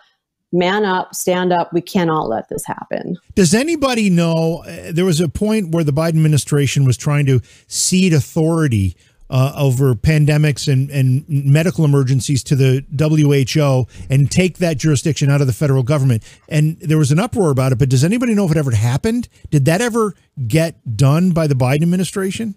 man 0.51 0.85
up, 0.85 1.13
stand 1.15 1.51
up. 1.51 1.73
We 1.73 1.81
cannot 1.81 2.29
let 2.29 2.49
this 2.49 2.65
happen. 2.65 3.17
Does 3.35 3.53
anybody 3.53 4.09
know? 4.09 4.63
Uh, 4.67 4.91
there 4.91 5.05
was 5.05 5.19
a 5.19 5.27
point 5.27 5.73
where 5.73 5.83
the 5.83 5.91
Biden 5.91 6.09
administration 6.09 6.85
was 6.85 6.97
trying 6.97 7.25
to 7.25 7.41
cede 7.67 8.13
authority 8.13 8.95
uh, 9.29 9.53
over 9.57 9.93
pandemics 9.95 10.71
and, 10.71 10.89
and 10.89 11.27
medical 11.27 11.85
emergencies 11.85 12.43
to 12.43 12.55
the 12.55 12.85
WHO 12.97 13.87
and 14.09 14.31
take 14.31 14.57
that 14.57 14.77
jurisdiction 14.77 15.29
out 15.29 15.41
of 15.41 15.47
the 15.47 15.53
federal 15.53 15.83
government. 15.83 16.23
And 16.47 16.79
there 16.79 16.97
was 16.97 17.11
an 17.11 17.19
uproar 17.19 17.51
about 17.51 17.71
it, 17.71 17.77
but 17.77 17.89
does 17.89 18.03
anybody 18.03 18.33
know 18.33 18.45
if 18.45 18.51
it 18.51 18.57
ever 18.57 18.71
happened? 18.71 19.27
Did 19.49 19.65
that 19.65 19.81
ever 19.81 20.13
get 20.47 20.97
done 20.97 21.31
by 21.31 21.47
the 21.47 21.55
Biden 21.55 21.83
administration? 21.83 22.55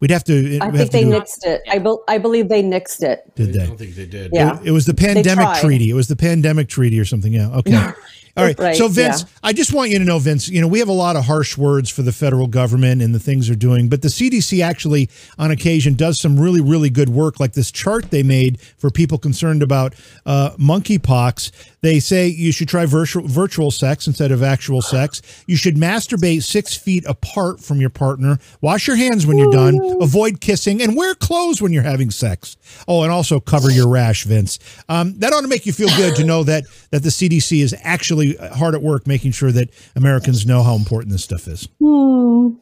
We'd 0.00 0.10
have 0.10 0.24
to. 0.24 0.58
I 0.60 0.70
think 0.72 0.90
they 0.90 1.04
nixed 1.04 1.44
it. 1.44 1.62
I, 1.70 1.78
be, 1.78 1.94
I 2.08 2.18
believe 2.18 2.48
they 2.48 2.60
nixed 2.60 3.04
it. 3.04 3.20
Did 3.36 3.52
they? 3.52 3.60
I 3.62 3.66
don't 3.66 3.76
think 3.76 3.94
they 3.94 4.06
did. 4.06 4.32
Yeah. 4.32 4.58
It, 4.58 4.68
it 4.68 4.70
was 4.72 4.84
the 4.84 4.94
pandemic 4.94 5.60
treaty. 5.60 5.90
It 5.90 5.94
was 5.94 6.08
the 6.08 6.16
pandemic 6.16 6.68
treaty 6.68 6.98
or 6.98 7.04
something. 7.04 7.32
Yeah. 7.32 7.56
Okay. 7.58 7.86
All 8.34 8.44
right. 8.44 8.58
right. 8.58 8.76
So, 8.76 8.88
Vince, 8.88 9.22
yeah. 9.22 9.28
I 9.42 9.52
just 9.52 9.74
want 9.74 9.90
you 9.90 9.98
to 9.98 10.04
know, 10.04 10.18
Vince, 10.18 10.48
you 10.48 10.60
know, 10.62 10.66
we 10.66 10.78
have 10.78 10.88
a 10.88 10.92
lot 10.92 11.16
of 11.16 11.26
harsh 11.26 11.58
words 11.58 11.90
for 11.90 12.00
the 12.00 12.12
federal 12.12 12.46
government 12.46 13.02
and 13.02 13.14
the 13.14 13.18
things 13.18 13.46
they're 13.46 13.56
doing, 13.56 13.88
but 13.90 14.00
the 14.00 14.08
CDC 14.08 14.64
actually, 14.64 15.10
on 15.38 15.50
occasion, 15.50 15.94
does 15.94 16.18
some 16.18 16.40
really, 16.40 16.62
really 16.62 16.88
good 16.88 17.10
work, 17.10 17.40
like 17.40 17.52
this 17.52 17.70
chart 17.70 18.10
they 18.10 18.22
made 18.22 18.58
for 18.78 18.90
people 18.90 19.18
concerned 19.18 19.62
about 19.62 19.94
uh, 20.24 20.50
monkeypox. 20.58 21.50
They 21.82 22.00
say 22.00 22.28
you 22.28 22.52
should 22.52 22.68
try 22.68 22.86
virtual, 22.86 23.26
virtual 23.26 23.70
sex 23.70 24.06
instead 24.06 24.30
of 24.30 24.42
actual 24.42 24.80
sex. 24.80 25.20
You 25.46 25.56
should 25.56 25.74
masturbate 25.74 26.42
six 26.42 26.74
feet 26.74 27.04
apart 27.06 27.60
from 27.60 27.80
your 27.80 27.90
partner. 27.90 28.38
Wash 28.62 28.86
your 28.86 28.96
hands 28.96 29.26
when 29.26 29.36
you're 29.36 29.52
done. 29.52 29.78
Avoid 30.00 30.40
kissing 30.40 30.80
and 30.80 30.96
wear 30.96 31.14
clothes 31.14 31.60
when 31.60 31.72
you're 31.72 31.82
having 31.82 32.10
sex. 32.10 32.56
Oh, 32.88 33.02
and 33.02 33.12
also 33.12 33.40
cover 33.40 33.70
your 33.70 33.88
rash, 33.88 34.24
Vince. 34.24 34.58
Um, 34.88 35.18
that 35.18 35.32
ought 35.34 35.42
to 35.42 35.48
make 35.48 35.66
you 35.66 35.72
feel 35.72 35.88
good 35.96 36.16
to 36.16 36.24
know 36.24 36.44
that 36.44 36.64
that 36.92 37.02
the 37.02 37.08
CDC 37.10 37.60
is 37.60 37.74
actually 37.82 38.21
really 38.22 38.48
hard 38.54 38.74
at 38.74 38.82
work 38.82 39.06
making 39.06 39.32
sure 39.32 39.52
that 39.52 39.70
Americans 39.96 40.46
know 40.46 40.62
how 40.62 40.74
important 40.74 41.12
this 41.12 41.24
stuff 41.24 41.46
is. 41.48 41.68
Hmm. 41.80 42.54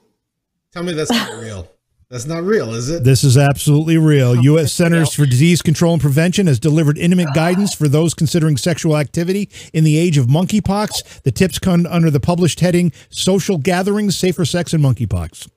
Tell 0.72 0.82
me 0.82 0.92
that's 0.92 1.10
not 1.10 1.32
real. 1.42 1.68
That's 2.08 2.26
not 2.26 2.42
real, 2.42 2.74
is 2.74 2.90
it? 2.90 3.04
This 3.04 3.22
is 3.22 3.38
absolutely 3.38 3.96
real. 3.96 4.30
Oh, 4.30 4.32
U.S. 4.32 4.72
Centers 4.72 5.16
real. 5.16 5.26
for 5.26 5.30
Disease 5.30 5.62
Control 5.62 5.92
and 5.92 6.02
Prevention 6.02 6.48
has 6.48 6.58
delivered 6.58 6.98
intimate 6.98 7.32
guidance 7.34 7.72
for 7.72 7.86
those 7.86 8.14
considering 8.14 8.56
sexual 8.56 8.96
activity 8.96 9.48
in 9.72 9.84
the 9.84 9.96
age 9.96 10.18
of 10.18 10.26
monkeypox. 10.26 11.22
The 11.22 11.30
tips 11.30 11.60
come 11.60 11.86
under 11.86 12.10
the 12.10 12.18
published 12.18 12.58
heading 12.60 12.92
Social 13.10 13.58
Gatherings, 13.58 14.16
Safer 14.16 14.44
Sex, 14.44 14.72
and 14.72 14.82
Monkeypox. 14.82 15.48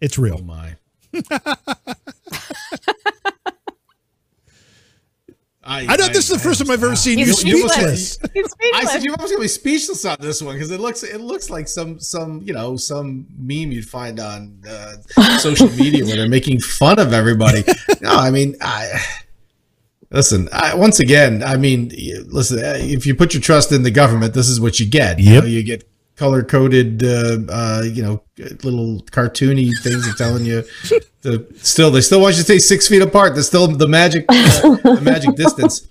It's 0.00 0.18
real. 0.18 0.40
Oh 0.40 0.42
my. 0.42 0.74
I, 5.66 5.86
I 5.88 5.96
know 5.96 6.08
this 6.08 6.28
is 6.30 6.36
the 6.36 6.38
first 6.38 6.60
time 6.60 6.70
I've 6.70 6.82
ever 6.82 6.96
seen 6.96 7.18
you 7.18 7.32
speechless. 7.32 8.18
I 8.74 8.84
said 8.84 9.02
you're 9.02 9.14
almost 9.14 9.32
gonna 9.32 9.42
be 9.42 9.48
speechless 9.48 10.04
on 10.04 10.16
this 10.20 10.42
one 10.42 10.54
because 10.54 10.70
it 10.70 10.80
looks 10.80 11.02
it 11.02 11.20
looks 11.20 11.48
like 11.48 11.68
some 11.68 11.98
some 11.98 12.42
you 12.42 12.52
know 12.52 12.76
some 12.76 13.26
meme 13.38 13.72
you'd 13.72 13.88
find 13.88 14.20
on 14.20 14.60
uh, 14.68 15.38
social 15.38 15.70
media 15.70 16.04
where 16.04 16.16
they're 16.16 16.28
making 16.28 16.60
fun 16.60 16.98
of 16.98 17.12
everybody. 17.12 17.64
no, 18.02 18.10
I 18.10 18.30
mean 18.30 18.56
I 18.60 19.00
listen 20.10 20.48
I, 20.52 20.74
once 20.74 21.00
again. 21.00 21.42
I 21.42 21.56
mean, 21.56 21.92
listen. 22.26 22.58
If 22.62 23.06
you 23.06 23.14
put 23.14 23.32
your 23.32 23.40
trust 23.40 23.72
in 23.72 23.82
the 23.82 23.90
government, 23.90 24.34
this 24.34 24.48
is 24.48 24.60
what 24.60 24.80
you 24.80 24.86
get. 24.86 25.18
You, 25.18 25.32
yep. 25.32 25.44
know, 25.44 25.48
you 25.48 25.62
get 25.62 25.88
color 26.16 26.42
coded, 26.42 27.02
uh, 27.02 27.38
uh, 27.48 27.82
you 27.84 28.02
know, 28.02 28.22
little 28.62 29.02
cartoony 29.10 29.70
things 29.82 30.08
are 30.08 30.14
telling 30.14 30.44
you. 30.44 30.64
The 31.24 31.46
still, 31.56 31.90
they 31.90 32.02
still 32.02 32.20
want 32.20 32.34
you 32.34 32.40
to 32.40 32.44
stay 32.44 32.58
six 32.58 32.86
feet 32.86 33.00
apart. 33.00 33.32
There's 33.32 33.46
still 33.46 33.66
the 33.66 33.88
magic, 33.88 34.26
uh, 34.28 34.34
the 34.84 35.00
magic 35.00 35.36
distance. 35.36 35.88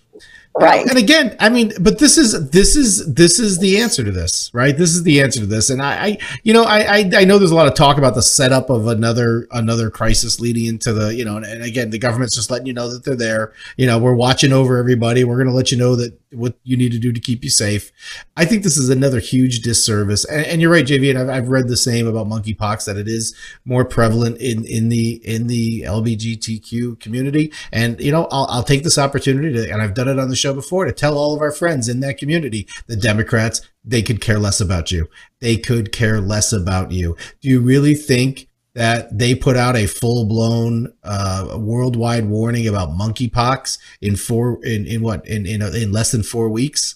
Right. 0.55 0.85
And 0.87 0.99
again, 0.99 1.35
I 1.39 1.49
mean, 1.49 1.73
but 1.79 1.97
this 1.97 2.15
is 2.15 2.51
this 2.51 2.75
is 2.75 3.11
this 3.11 3.39
is 3.39 3.57
the 3.57 3.81
answer 3.81 4.03
to 4.03 4.11
this, 4.11 4.51
right? 4.53 4.77
This 4.77 4.91
is 4.91 5.01
the 5.01 5.19
answer 5.19 5.39
to 5.39 5.47
this. 5.47 5.71
And 5.71 5.81
I, 5.81 6.05
I 6.05 6.17
you 6.43 6.53
know, 6.53 6.63
I, 6.63 6.79
I, 6.97 7.11
I 7.15 7.25
know 7.25 7.39
there's 7.39 7.49
a 7.49 7.55
lot 7.55 7.67
of 7.67 7.73
talk 7.73 7.97
about 7.97 8.13
the 8.13 8.21
setup 8.21 8.69
of 8.69 8.85
another 8.85 9.47
another 9.49 9.89
crisis 9.89 10.39
leading 10.39 10.65
into 10.65 10.93
the, 10.93 11.15
you 11.15 11.25
know, 11.25 11.37
and, 11.37 11.45
and 11.45 11.63
again, 11.63 11.89
the 11.89 11.97
government's 11.97 12.35
just 12.35 12.51
letting 12.51 12.67
you 12.67 12.73
know 12.73 12.87
that 12.91 13.03
they're 13.03 13.15
there. 13.15 13.53
You 13.77 13.87
know, 13.87 13.97
we're 13.97 14.13
watching 14.13 14.53
over 14.53 14.77
everybody. 14.77 15.23
We're 15.23 15.37
going 15.37 15.47
to 15.47 15.53
let 15.53 15.71
you 15.71 15.77
know 15.77 15.95
that 15.95 16.19
what 16.31 16.55
you 16.63 16.77
need 16.77 16.91
to 16.91 16.99
do 16.99 17.11
to 17.11 17.19
keep 17.19 17.43
you 17.43 17.49
safe. 17.49 17.91
I 18.37 18.45
think 18.45 18.63
this 18.63 18.77
is 18.77 18.89
another 18.89 19.19
huge 19.19 19.61
disservice. 19.61 20.25
And, 20.25 20.45
and 20.45 20.61
you're 20.61 20.71
right, 20.71 20.85
JV, 20.85 21.09
and 21.09 21.19
I've, 21.19 21.29
I've 21.29 21.49
read 21.49 21.67
the 21.67 21.77
same 21.77 22.07
about 22.07 22.27
monkeypox 22.27 22.85
that 22.85 22.97
it 22.97 23.07
is 23.07 23.35
more 23.65 23.85
prevalent 23.85 24.37
in 24.37 24.65
in 24.65 24.89
the 24.89 25.21
in 25.25 25.47
the 25.47 25.81
LGBTQ 25.81 26.99
community. 26.99 27.51
And 27.71 27.99
you 27.99 28.11
know, 28.11 28.27
I'll, 28.31 28.45
I'll 28.49 28.63
take 28.63 28.83
this 28.83 28.99
opportunity 28.99 29.51
to, 29.53 29.71
and 29.71 29.81
I've 29.81 29.95
done 29.95 30.07
it 30.07 30.19
on 30.19 30.29
the 30.29 30.42
show 30.43 30.53
before, 30.53 30.85
to 30.85 30.91
tell 30.91 31.17
all 31.17 31.33
of 31.33 31.41
our 31.41 31.51
friends 31.51 31.89
in 31.89 32.01
that 32.01 32.17
community, 32.17 32.67
the 32.87 32.95
Democrats, 32.95 33.61
they 33.83 34.01
could 34.01 34.21
care 34.21 34.39
less 34.39 34.59
about 34.59 34.91
you. 34.91 35.09
They 35.39 35.57
could 35.57 35.91
care 35.91 36.19
less 36.21 36.53
about 36.53 36.91
you. 36.91 37.15
Do 37.41 37.49
you 37.49 37.59
really 37.61 37.95
think? 37.95 38.47
that 38.75 39.15
they 39.15 39.35
put 39.35 39.55
out 39.55 39.75
a 39.75 39.85
full 39.85 40.25
blown 40.25 40.91
uh, 41.03 41.57
worldwide 41.59 42.25
warning 42.25 42.67
about 42.67 42.89
monkeypox 42.89 43.77
in 44.01 44.15
four 44.15 44.57
in, 44.65 44.87
in 44.87 45.03
what 45.03 45.23
in 45.27 45.45
in, 45.45 45.61
in 45.61 45.91
less 45.91 46.11
than 46.11 46.23
four 46.23 46.49
weeks. 46.49 46.95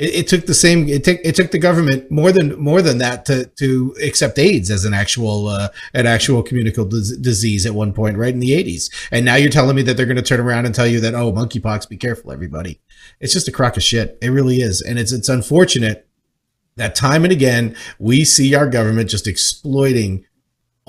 It, 0.00 0.14
it, 0.14 0.28
took 0.28 0.46
the 0.46 0.54
same. 0.54 0.88
It 0.88 1.04
took 1.04 1.18
it 1.22 1.34
took 1.34 1.50
the 1.50 1.58
government 1.58 2.10
more 2.10 2.32
than 2.32 2.58
more 2.58 2.80
than 2.80 2.98
that 2.98 3.26
to 3.26 3.44
to 3.44 3.94
accept 4.02 4.38
AIDS 4.38 4.70
as 4.70 4.86
an 4.86 4.94
actual 4.94 5.48
uh, 5.48 5.68
an 5.92 6.06
actual 6.06 6.42
communicable 6.42 6.88
disease 6.88 7.66
at 7.66 7.74
one 7.74 7.92
point, 7.92 8.16
right 8.16 8.32
in 8.32 8.40
the 8.40 8.54
eighties. 8.54 8.90
And 9.12 9.26
now 9.26 9.34
you're 9.34 9.50
telling 9.50 9.76
me 9.76 9.82
that 9.82 9.98
they're 9.98 10.06
going 10.06 10.16
to 10.16 10.22
turn 10.22 10.40
around 10.40 10.64
and 10.64 10.74
tell 10.74 10.86
you 10.86 11.00
that 11.00 11.14
oh 11.14 11.32
monkeypox, 11.32 11.86
be 11.86 11.98
careful, 11.98 12.32
everybody. 12.32 12.80
It's 13.20 13.34
just 13.34 13.48
a 13.48 13.52
crock 13.52 13.76
of 13.76 13.82
shit. 13.82 14.16
It 14.22 14.30
really 14.30 14.62
is, 14.62 14.80
and 14.80 14.98
it's 14.98 15.12
it's 15.12 15.28
unfortunate 15.28 16.06
that 16.76 16.94
time 16.94 17.24
and 17.24 17.32
again 17.32 17.76
we 17.98 18.24
see 18.24 18.54
our 18.54 18.66
government 18.66 19.10
just 19.10 19.26
exploiting 19.26 20.24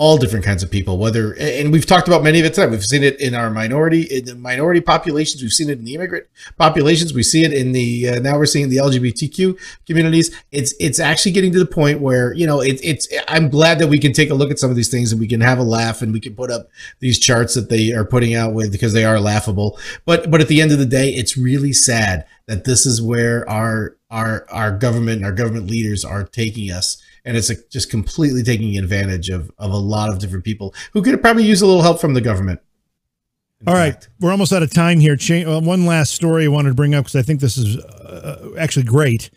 all 0.02 0.18
different 0.18 0.44
kinds 0.44 0.64
of 0.64 0.72
people 0.72 0.98
whether 0.98 1.36
and 1.40 1.72
we've 1.72 1.86
talked 1.86 2.08
about 2.08 2.24
many 2.24 2.40
of 2.40 2.46
it 2.48 2.56
today 2.56 2.66
we've 2.66 2.84
seen 2.84 3.04
it 3.04 3.22
in 3.22 3.36
our 3.36 3.52
minority 3.52 4.02
in 4.02 4.26
the 4.26 4.34
minority 4.34 4.82
populations. 4.82 5.44
We've 5.44 5.54
seen 5.54 5.70
it 5.70 5.78
in 5.78 5.86
the 5.86 5.94
immigrant 5.94 6.26
populations. 6.58 7.14
We 7.14 7.22
see 7.22 7.44
it 7.44 7.54
in 7.54 7.72
the 7.72 8.10
uh, 8.10 8.20
now 8.20 8.36
we're 8.36 8.48
seeing 8.48 8.70
the 8.70 8.78
lgbtq 8.78 9.60
communities. 9.86 10.36
It's 10.52 10.74
it's 10.80 11.00
actually 11.00 11.34
getting 11.34 11.52
to 11.54 11.60
the 11.60 11.68
point 11.68 12.00
where 12.00 12.34
you 12.34 12.48
know 12.48 12.62
it, 12.62 12.80
it's 12.84 13.08
i'm 13.28 13.48
glad 13.50 13.78
that 13.78 13.90
we 13.90 14.00
can 14.00 14.12
take 14.12 14.32
a 14.32 14.34
look 14.34 14.50
at 14.50 14.58
some 14.58 14.72
of 14.72 14.76
these 14.76 14.90
things 14.90 15.12
and 15.12 15.22
we 15.22 15.28
can 15.28 15.42
have 15.42 15.60
a 15.60 15.64
laugh 15.64 16.02
and 16.02 16.12
we 16.12 16.20
can 16.20 16.36
put 16.36 16.50
up 16.50 16.70
these 17.00 17.20
charts 17.20 17.54
that 17.54 17.70
they 17.70 17.92
are 17.92 18.04
putting 18.04 18.34
out 18.34 18.54
with 18.54 18.72
because 18.72 18.94
they 18.94 19.06
are 19.06 19.20
laughable. 19.20 19.78
But 20.06 20.32
but 20.32 20.42
at 20.42 20.48
the 20.48 20.62
end 20.62 20.72
of 20.72 20.80
the 20.80 20.88
day 20.88 21.10
it's 21.10 21.38
really 21.38 21.74
sad 21.74 22.26
that 22.48 22.64
this 22.64 22.88
is 22.88 23.04
where 23.04 23.48
our 23.48 23.96
our 24.10 24.48
our 24.50 24.72
government 24.72 25.18
and 25.18 25.26
our 25.26 25.32
government 25.32 25.68
leaders 25.68 26.04
are 26.04 26.24
taking 26.24 26.72
us 26.72 27.02
and 27.26 27.38
it's 27.38 27.52
just 27.70 27.90
completely 27.90 28.44
taking 28.44 28.78
advantage 28.78 29.30
of 29.30 29.52
of 29.58 29.72
a 29.72 29.78
lot 29.78 30.10
of 30.10 30.20
different 30.20 30.44
people 30.44 30.74
who 30.94 31.02
could 31.02 31.22
probably 31.22 31.44
use 31.44 31.62
a 31.62 31.66
little 31.66 31.82
help 31.82 32.00
from 32.02 32.14
the 32.14 32.22
government. 32.22 32.60
All 33.68 33.76
fact. 33.76 34.06
right, 34.06 34.08
we're 34.20 34.32
almost 34.32 34.52
out 34.54 34.64
of 34.64 34.74
time 34.74 35.00
here. 35.00 35.16
Ch- 35.16 35.46
uh, 35.46 35.62
one 35.62 35.86
last 35.86 36.14
story 36.14 36.46
I 36.46 36.48
wanted 36.48 36.70
to 36.70 36.76
bring 36.76 36.96
up 36.96 37.06
because 37.06 37.16
I 37.16 37.22
think 37.22 37.42
this 37.42 37.58
is 37.58 37.78
uh, 37.78 38.52
actually 38.58 38.86
great. 38.86 39.30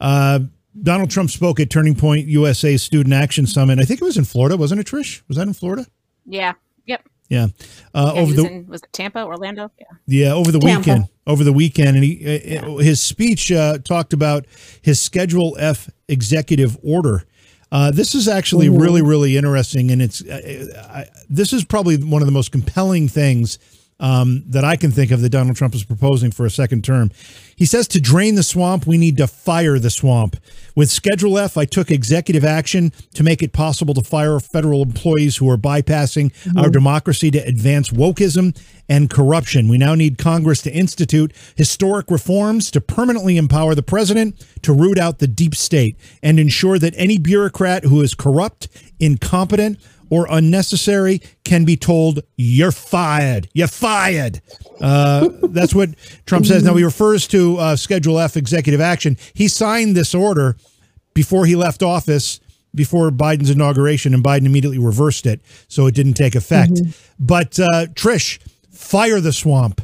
Uh, 0.00 0.40
Donald 0.82 1.10
Trump 1.10 1.30
spoke 1.30 1.60
at 1.60 1.70
Turning 1.70 1.94
Point 1.94 2.26
USA 2.26 2.76
Student 2.76 3.14
Action 3.14 3.46
Summit. 3.46 3.78
I 3.78 3.84
think 3.84 4.00
it 4.00 4.04
was 4.04 4.16
in 4.16 4.24
Florida, 4.24 4.56
wasn't 4.56 4.80
it, 4.80 4.86
Trish? 4.86 5.22
Was 5.28 5.36
that 5.36 5.46
in 5.46 5.52
Florida? 5.52 5.86
Yeah. 6.24 6.54
Yep. 7.28 7.50
Yeah. 7.58 7.66
Uh, 7.94 8.12
yeah 8.14 8.20
over 8.20 8.32
the 8.32 8.46
in, 8.46 8.66
was 8.66 8.82
it 8.82 8.92
Tampa, 8.92 9.24
Orlando? 9.24 9.70
Yeah. 9.78 9.86
Yeah, 10.06 10.32
over 10.32 10.52
the 10.52 10.58
Tampa. 10.58 10.78
weekend. 10.78 11.08
Over 11.26 11.42
the 11.42 11.52
weekend, 11.52 11.96
and 11.96 12.04
he 12.04 12.24
uh, 12.24 12.40
yeah. 12.44 12.82
his 12.82 13.02
speech 13.02 13.50
uh, 13.50 13.78
talked 13.78 14.12
about 14.12 14.46
his 14.80 15.00
Schedule 15.00 15.56
F 15.58 15.90
executive 16.08 16.78
order 16.84 17.24
uh, 17.72 17.90
this 17.90 18.14
is 18.14 18.28
actually 18.28 18.68
Ooh. 18.68 18.78
really, 18.78 19.02
really 19.02 19.36
interesting, 19.36 19.90
and 19.90 20.00
it's 20.00 20.22
uh, 20.24 20.84
I, 20.88 21.06
this 21.28 21.52
is 21.52 21.64
probably 21.64 21.96
one 21.96 22.22
of 22.22 22.26
the 22.26 22.32
most 22.32 22.52
compelling 22.52 23.08
things 23.08 23.58
um, 23.98 24.44
that 24.46 24.64
I 24.64 24.76
can 24.76 24.90
think 24.90 25.10
of 25.10 25.20
that 25.22 25.30
Donald 25.30 25.56
Trump 25.56 25.74
is 25.74 25.84
proposing 25.84 26.30
for 26.30 26.44
a 26.44 26.50
second 26.50 26.84
term. 26.84 27.10
He 27.56 27.64
says 27.64 27.88
to 27.88 28.00
drain 28.00 28.34
the 28.34 28.42
swamp, 28.42 28.86
we 28.86 28.98
need 28.98 29.16
to 29.16 29.26
fire 29.26 29.78
the 29.78 29.90
swamp. 29.90 30.36
With 30.74 30.90
Schedule 30.90 31.38
F, 31.38 31.56
I 31.56 31.64
took 31.64 31.90
executive 31.90 32.44
action 32.44 32.92
to 33.14 33.22
make 33.22 33.42
it 33.42 33.54
possible 33.54 33.94
to 33.94 34.02
fire 34.02 34.38
federal 34.38 34.82
employees 34.82 35.38
who 35.38 35.48
are 35.48 35.56
bypassing 35.56 36.32
mm-hmm. 36.32 36.58
our 36.58 36.68
democracy 36.68 37.30
to 37.30 37.38
advance 37.38 37.88
wokeism 37.88 38.54
and 38.88 39.08
corruption. 39.08 39.68
We 39.68 39.78
now 39.78 39.94
need 39.94 40.18
Congress 40.18 40.60
to 40.62 40.72
institute 40.72 41.32
historic 41.56 42.10
reforms 42.10 42.70
to 42.72 42.80
permanently 42.80 43.38
empower 43.38 43.74
the 43.74 43.82
president 43.82 44.46
to 44.62 44.74
root 44.74 44.98
out 44.98 45.18
the 45.18 45.26
deep 45.26 45.54
state 45.54 45.96
and 46.22 46.38
ensure 46.38 46.78
that 46.78 46.94
any 46.96 47.18
bureaucrat 47.18 47.84
who 47.84 48.02
is 48.02 48.14
corrupt, 48.14 48.68
incompetent, 49.00 49.78
or 50.10 50.26
unnecessary 50.30 51.20
can 51.44 51.64
be 51.64 51.76
told 51.76 52.22
you're 52.36 52.72
fired. 52.72 53.48
You're 53.54 53.68
fired. 53.68 54.40
Uh, 54.80 55.28
that's 55.42 55.74
what 55.74 55.90
Trump 56.26 56.46
says. 56.46 56.62
Now 56.62 56.74
he 56.74 56.84
refers 56.84 57.26
to 57.28 57.56
uh, 57.58 57.76
Schedule 57.76 58.18
F 58.18 58.36
executive 58.36 58.80
action. 58.80 59.16
He 59.34 59.48
signed 59.48 59.96
this 59.96 60.14
order 60.14 60.56
before 61.14 61.46
he 61.46 61.56
left 61.56 61.82
office, 61.82 62.40
before 62.74 63.10
Biden's 63.10 63.50
inauguration, 63.50 64.12
and 64.12 64.22
Biden 64.22 64.46
immediately 64.46 64.78
reversed 64.78 65.26
it, 65.26 65.40
so 65.68 65.86
it 65.86 65.94
didn't 65.94 66.14
take 66.14 66.34
effect. 66.34 66.72
Mm-hmm. 66.72 66.90
But 67.18 67.58
uh, 67.58 67.86
Trish, 67.94 68.38
fire 68.70 69.20
the 69.20 69.32
swamp 69.32 69.80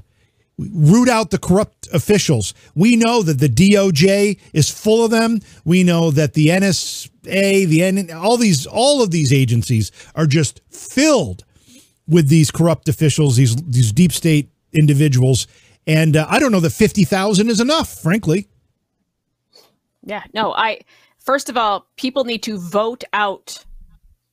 root 0.73 1.09
out 1.09 1.31
the 1.31 1.39
corrupt 1.39 1.89
officials. 1.93 2.55
We 2.75 2.97
know 2.97 3.23
that 3.23 3.39
the 3.39 3.49
DOJ 3.49 4.39
is 4.53 4.71
full 4.71 5.05
of 5.05 5.11
them. 5.11 5.41
We 5.65 5.83
know 5.83 6.11
that 6.11 6.35
the 6.35 6.49
NSA, 6.49 7.67
the 7.67 7.83
N, 7.83 8.11
all 8.11 8.37
these, 8.37 8.67
all 8.67 9.03
of 9.03 9.11
these 9.11 9.33
agencies 9.33 9.91
are 10.15 10.27
just 10.27 10.61
filled 10.71 11.45
with 12.09 12.29
these 12.29 12.51
corrupt 12.51 12.89
officials, 12.89 13.37
these 13.37 13.57
these 13.57 13.93
deep 13.93 14.13
state 14.13 14.51
individuals. 14.73 15.47
And 15.87 16.17
uh, 16.17 16.27
I 16.29 16.39
don't 16.39 16.53
know 16.53 16.61
that 16.61 16.71
fifty 16.71 17.05
thousand 17.05 17.49
is 17.49 17.61
enough, 17.61 18.01
frankly. 18.01 18.49
Yeah, 20.03 20.23
no. 20.35 20.53
I 20.53 20.81
first 21.19 21.49
of 21.49 21.57
all, 21.57 21.87
people 21.97 22.25
need 22.25 22.43
to 22.45 22.59
vote 22.59 23.05
out 23.13 23.65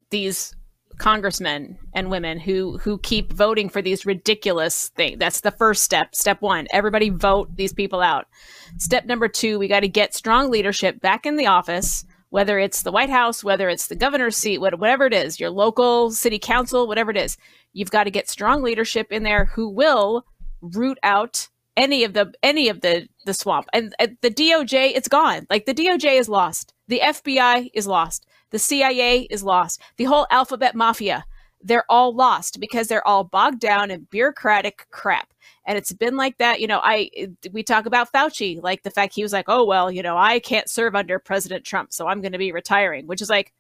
these 0.10 0.56
congressmen 1.00 1.78
and 1.94 2.12
women 2.12 2.40
who 2.40 2.78
who 2.78 3.00
keep 3.00 3.34
voting 3.34 3.70
for 3.70 3.82
these 3.82 4.06
ridiculous 4.06 4.90
things. 4.90 5.18
That's 5.18 5.42
the 5.42 5.52
first 5.52 5.84
step. 5.84 6.14
Step 6.14 6.42
1, 6.42 6.68
everybody 6.72 7.10
vote 7.10 7.56
these 7.56 7.74
people 7.74 8.02
out. 8.02 8.28
Step 8.78 9.06
number 9.06 9.28
2, 9.28 9.58
we 9.58 9.68
got 9.68 9.80
to 9.80 9.88
get 9.88 10.14
strong 10.14 10.52
leadership 10.52 11.02
back 11.02 11.26
in 11.26 11.38
the 11.38 11.48
office, 11.48 12.06
whether 12.30 12.60
it's 12.60 12.84
the 12.84 12.92
White 12.92 13.10
House, 13.10 13.44
whether 13.44 13.70
it's 13.70 13.88
the 13.88 13.96
governor's 13.96 14.38
seat, 14.38 14.60
whatever 14.60 15.06
it 15.06 15.14
is, 15.14 15.40
your 15.40 15.50
local 15.50 16.12
city 16.12 16.38
council, 16.38 16.88
whatever 16.88 17.10
it 17.12 17.18
is. 17.18 17.38
You've 17.74 17.92
got 17.92 18.04
to 18.04 18.12
get 18.12 18.30
strong 18.30 18.62
leadership 18.62 19.12
in 19.12 19.24
there 19.24 19.46
who 19.46 19.70
will 19.70 20.26
root 20.62 21.00
out 21.02 21.48
any 21.78 22.04
of 22.04 22.14
the 22.14 22.34
any 22.44 22.68
of 22.68 22.82
the 22.82 23.08
the 23.26 23.34
swamp. 23.34 23.68
And, 23.74 23.94
and 24.00 24.18
the 24.22 24.30
DOJ, 24.30 24.92
it's 24.96 25.08
gone. 25.08 25.48
Like 25.50 25.66
the 25.66 25.74
DOJ 25.74 26.20
is 26.20 26.28
lost. 26.28 26.74
The 26.88 27.00
FBI 27.00 27.70
is 27.74 27.88
lost 27.88 28.26
the 28.52 28.60
CIA 28.60 29.22
is 29.30 29.44
lost. 29.44 29.82
The 29.98 30.06
whole 30.06 30.28
alphabet 30.32 30.76
mafia, 30.76 31.26
they're 31.62 31.90
all 31.90 32.16
lost 32.16 32.60
because 32.60 32.88
they're 32.88 33.08
all 33.08 33.24
bogged 33.24 33.60
down 33.60 33.92
in 33.92 34.08
bureaucratic 34.10 34.88
crap. 34.92 35.34
And 35.66 35.78
it's 35.78 35.94
been 35.94 36.16
like 36.16 36.38
that. 36.38 36.62
You 36.62 36.68
know, 36.68 36.80
I 36.84 37.10
we 37.52 37.64
talk 37.64 37.86
about 37.86 38.12
Fauci, 38.12 38.62
like 38.62 38.84
the 38.84 38.92
fact 38.92 39.14
he 39.14 39.24
was 39.24 39.34
like, 39.34 39.46
oh 39.48 39.66
well, 39.66 39.92
you 39.92 40.02
know, 40.02 40.18
I 40.18 40.40
can't 40.40 40.70
serve 40.70 40.96
under 40.96 41.20
President 41.20 41.66
Trump, 41.66 41.94
so 41.94 42.08
I'm 42.08 42.22
going 42.22 42.32
to 42.32 42.38
be 42.38 42.52
retiring, 42.52 43.08
which 43.08 43.22
is 43.22 43.30
like 43.30 43.54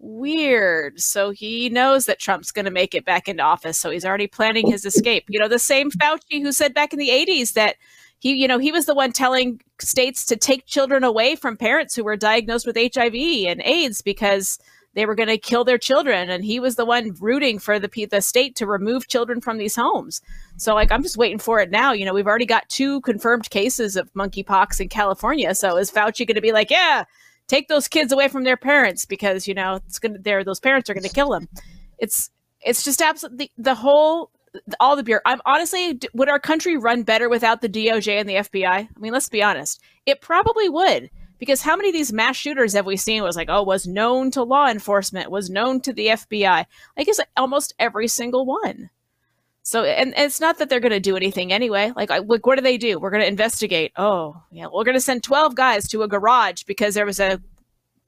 weird. 0.00 0.98
So 0.98 1.30
he 1.30 1.68
knows 1.68 2.06
that 2.06 2.18
Trump's 2.18 2.52
going 2.52 2.64
to 2.64 2.70
make 2.70 2.94
it 2.94 3.04
back 3.04 3.28
into 3.28 3.42
office, 3.42 3.78
so 3.78 3.90
he's 3.90 4.04
already 4.04 4.26
planning 4.26 4.68
his 4.70 4.84
escape. 4.84 5.24
You 5.28 5.38
know, 5.38 5.48
the 5.48 5.58
same 5.58 5.90
Fauci 5.90 6.42
who 6.42 6.52
said 6.52 6.74
back 6.74 6.92
in 6.92 6.98
the 6.98 7.10
80s 7.10 7.52
that 7.52 7.76
he 8.20 8.34
you 8.34 8.46
know 8.46 8.58
he 8.58 8.70
was 8.70 8.86
the 8.86 8.94
one 8.94 9.12
telling 9.12 9.60
states 9.80 10.24
to 10.26 10.36
take 10.36 10.64
children 10.66 11.02
away 11.02 11.34
from 11.34 11.56
parents 11.56 11.96
who 11.96 12.04
were 12.04 12.16
diagnosed 12.16 12.66
with 12.66 12.76
hiv 12.76 13.14
and 13.14 13.60
aids 13.62 14.00
because 14.00 14.58
they 14.94 15.06
were 15.06 15.14
going 15.14 15.28
to 15.28 15.38
kill 15.38 15.62
their 15.64 15.78
children. 15.78 16.30
And 16.30 16.44
he 16.44 16.58
was 16.58 16.74
the 16.74 16.84
one 16.84 17.14
rooting 17.20 17.58
for 17.58 17.78
the 17.78 18.06
the 18.10 18.20
state 18.20 18.56
to 18.56 18.66
remove 18.66 19.06
children 19.06 19.40
from 19.40 19.58
these 19.58 19.76
homes. 19.76 20.20
So 20.56 20.74
like 20.74 20.92
i'm 20.92 21.02
just 21.02 21.16
waiting 21.16 21.38
for 21.38 21.60
it 21.60 21.70
now. 21.70 21.92
You 21.92 22.04
know 22.04 22.14
we've 22.14 22.26
already 22.26 22.46
got 22.46 22.68
two 22.68 23.00
confirmed 23.02 23.50
cases 23.50 23.96
of 23.96 24.12
monkeypox 24.14 24.80
in 24.80 24.88
california. 24.88 25.54
So 25.54 25.76
is 25.76 25.90
fauci 25.90 26.26
going 26.26 26.36
to 26.36 26.40
be 26.40 26.52
like 26.52 26.70
yeah 26.70 27.04
take 27.48 27.68
those 27.68 27.88
kids 27.88 28.12
away 28.12 28.28
from 28.28 28.44
their 28.44 28.56
parents 28.56 29.04
because 29.04 29.48
you 29.48 29.54
know 29.54 29.76
it's 29.86 29.98
going 29.98 30.22
to 30.22 30.44
those 30.44 30.60
parents 30.60 30.88
are 30.88 30.94
going 30.94 31.04
to 31.04 31.14
kill 31.14 31.30
them. 31.30 31.48
It's 31.98 32.30
it's 32.62 32.84
just 32.84 33.00
absolutely 33.00 33.50
the 33.56 33.74
whole 33.74 34.30
all 34.80 34.96
the 34.96 35.02
beer. 35.02 35.22
I'm 35.24 35.40
honestly, 35.46 35.98
would 36.14 36.28
our 36.28 36.40
country 36.40 36.76
run 36.76 37.02
better 37.02 37.28
without 37.28 37.60
the 37.60 37.68
DOJ 37.68 38.20
and 38.20 38.28
the 38.28 38.34
FBI? 38.34 38.66
I 38.66 38.88
mean, 38.98 39.12
let's 39.12 39.28
be 39.28 39.42
honest. 39.42 39.80
It 40.06 40.20
probably 40.20 40.68
would 40.68 41.10
because 41.40 41.62
how 41.62 41.74
many 41.74 41.88
of 41.88 41.94
these 41.94 42.12
mass 42.12 42.36
shooters 42.36 42.74
have 42.74 42.86
we 42.86 42.96
seen 42.96 43.24
was 43.24 43.34
like 43.34 43.48
oh 43.50 43.64
was 43.64 43.86
known 43.86 44.30
to 44.30 44.42
law 44.44 44.68
enforcement 44.68 45.30
was 45.30 45.50
known 45.50 45.80
to 45.80 45.92
the 45.92 46.08
fbi 46.08 46.64
i 46.96 47.04
guess 47.04 47.18
almost 47.36 47.74
every 47.80 48.06
single 48.06 48.46
one 48.46 48.90
so 49.62 49.84
and, 49.84 50.14
and 50.14 50.26
it's 50.26 50.40
not 50.40 50.58
that 50.58 50.68
they're 50.68 50.80
going 50.80 50.92
to 50.92 51.00
do 51.00 51.16
anything 51.16 51.52
anyway 51.52 51.92
like, 51.96 52.10
like 52.10 52.46
what 52.46 52.56
do 52.56 52.62
they 52.62 52.78
do 52.78 53.00
we're 53.00 53.10
going 53.10 53.22
to 53.22 53.26
investigate 53.26 53.90
oh 53.96 54.40
yeah 54.52 54.66
we're 54.72 54.84
going 54.84 54.94
to 54.94 55.00
send 55.00 55.24
12 55.24 55.56
guys 55.56 55.88
to 55.88 56.02
a 56.02 56.08
garage 56.08 56.62
because 56.64 56.94
there 56.94 57.06
was 57.06 57.18
a 57.18 57.40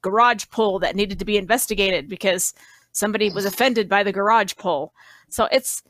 garage 0.02 0.44
pull 0.51 0.78
that 0.78 0.94
needed 0.94 1.19
to 1.19 1.24
be 1.24 1.36
investigated 1.36 2.09
because 2.09 2.55
somebody 2.93 3.31
was 3.31 3.44
offended 3.44 3.89
by 3.89 4.02
the 4.02 4.12
garage 4.12 4.55
pull 4.56 4.93
so 5.28 5.48
it's 5.51 5.82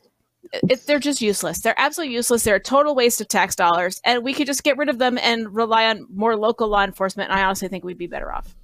it, 0.51 0.85
they're 0.85 0.99
just 0.99 1.21
useless. 1.21 1.61
They're 1.61 1.79
absolutely 1.79 2.15
useless. 2.15 2.43
They're 2.43 2.55
a 2.55 2.59
total 2.59 2.95
waste 2.95 3.21
of 3.21 3.27
tax 3.27 3.55
dollars, 3.55 4.01
and 4.03 4.23
we 4.23 4.33
could 4.33 4.47
just 4.47 4.63
get 4.63 4.77
rid 4.77 4.89
of 4.89 4.99
them 4.99 5.17
and 5.17 5.53
rely 5.53 5.85
on 5.87 6.07
more 6.13 6.35
local 6.35 6.67
law 6.67 6.83
enforcement. 6.83 7.29
And 7.31 7.39
I 7.39 7.43
honestly 7.43 7.67
think 7.67 7.83
we'd 7.83 7.97
be 7.97 8.07
better 8.07 8.31
off. 8.31 8.55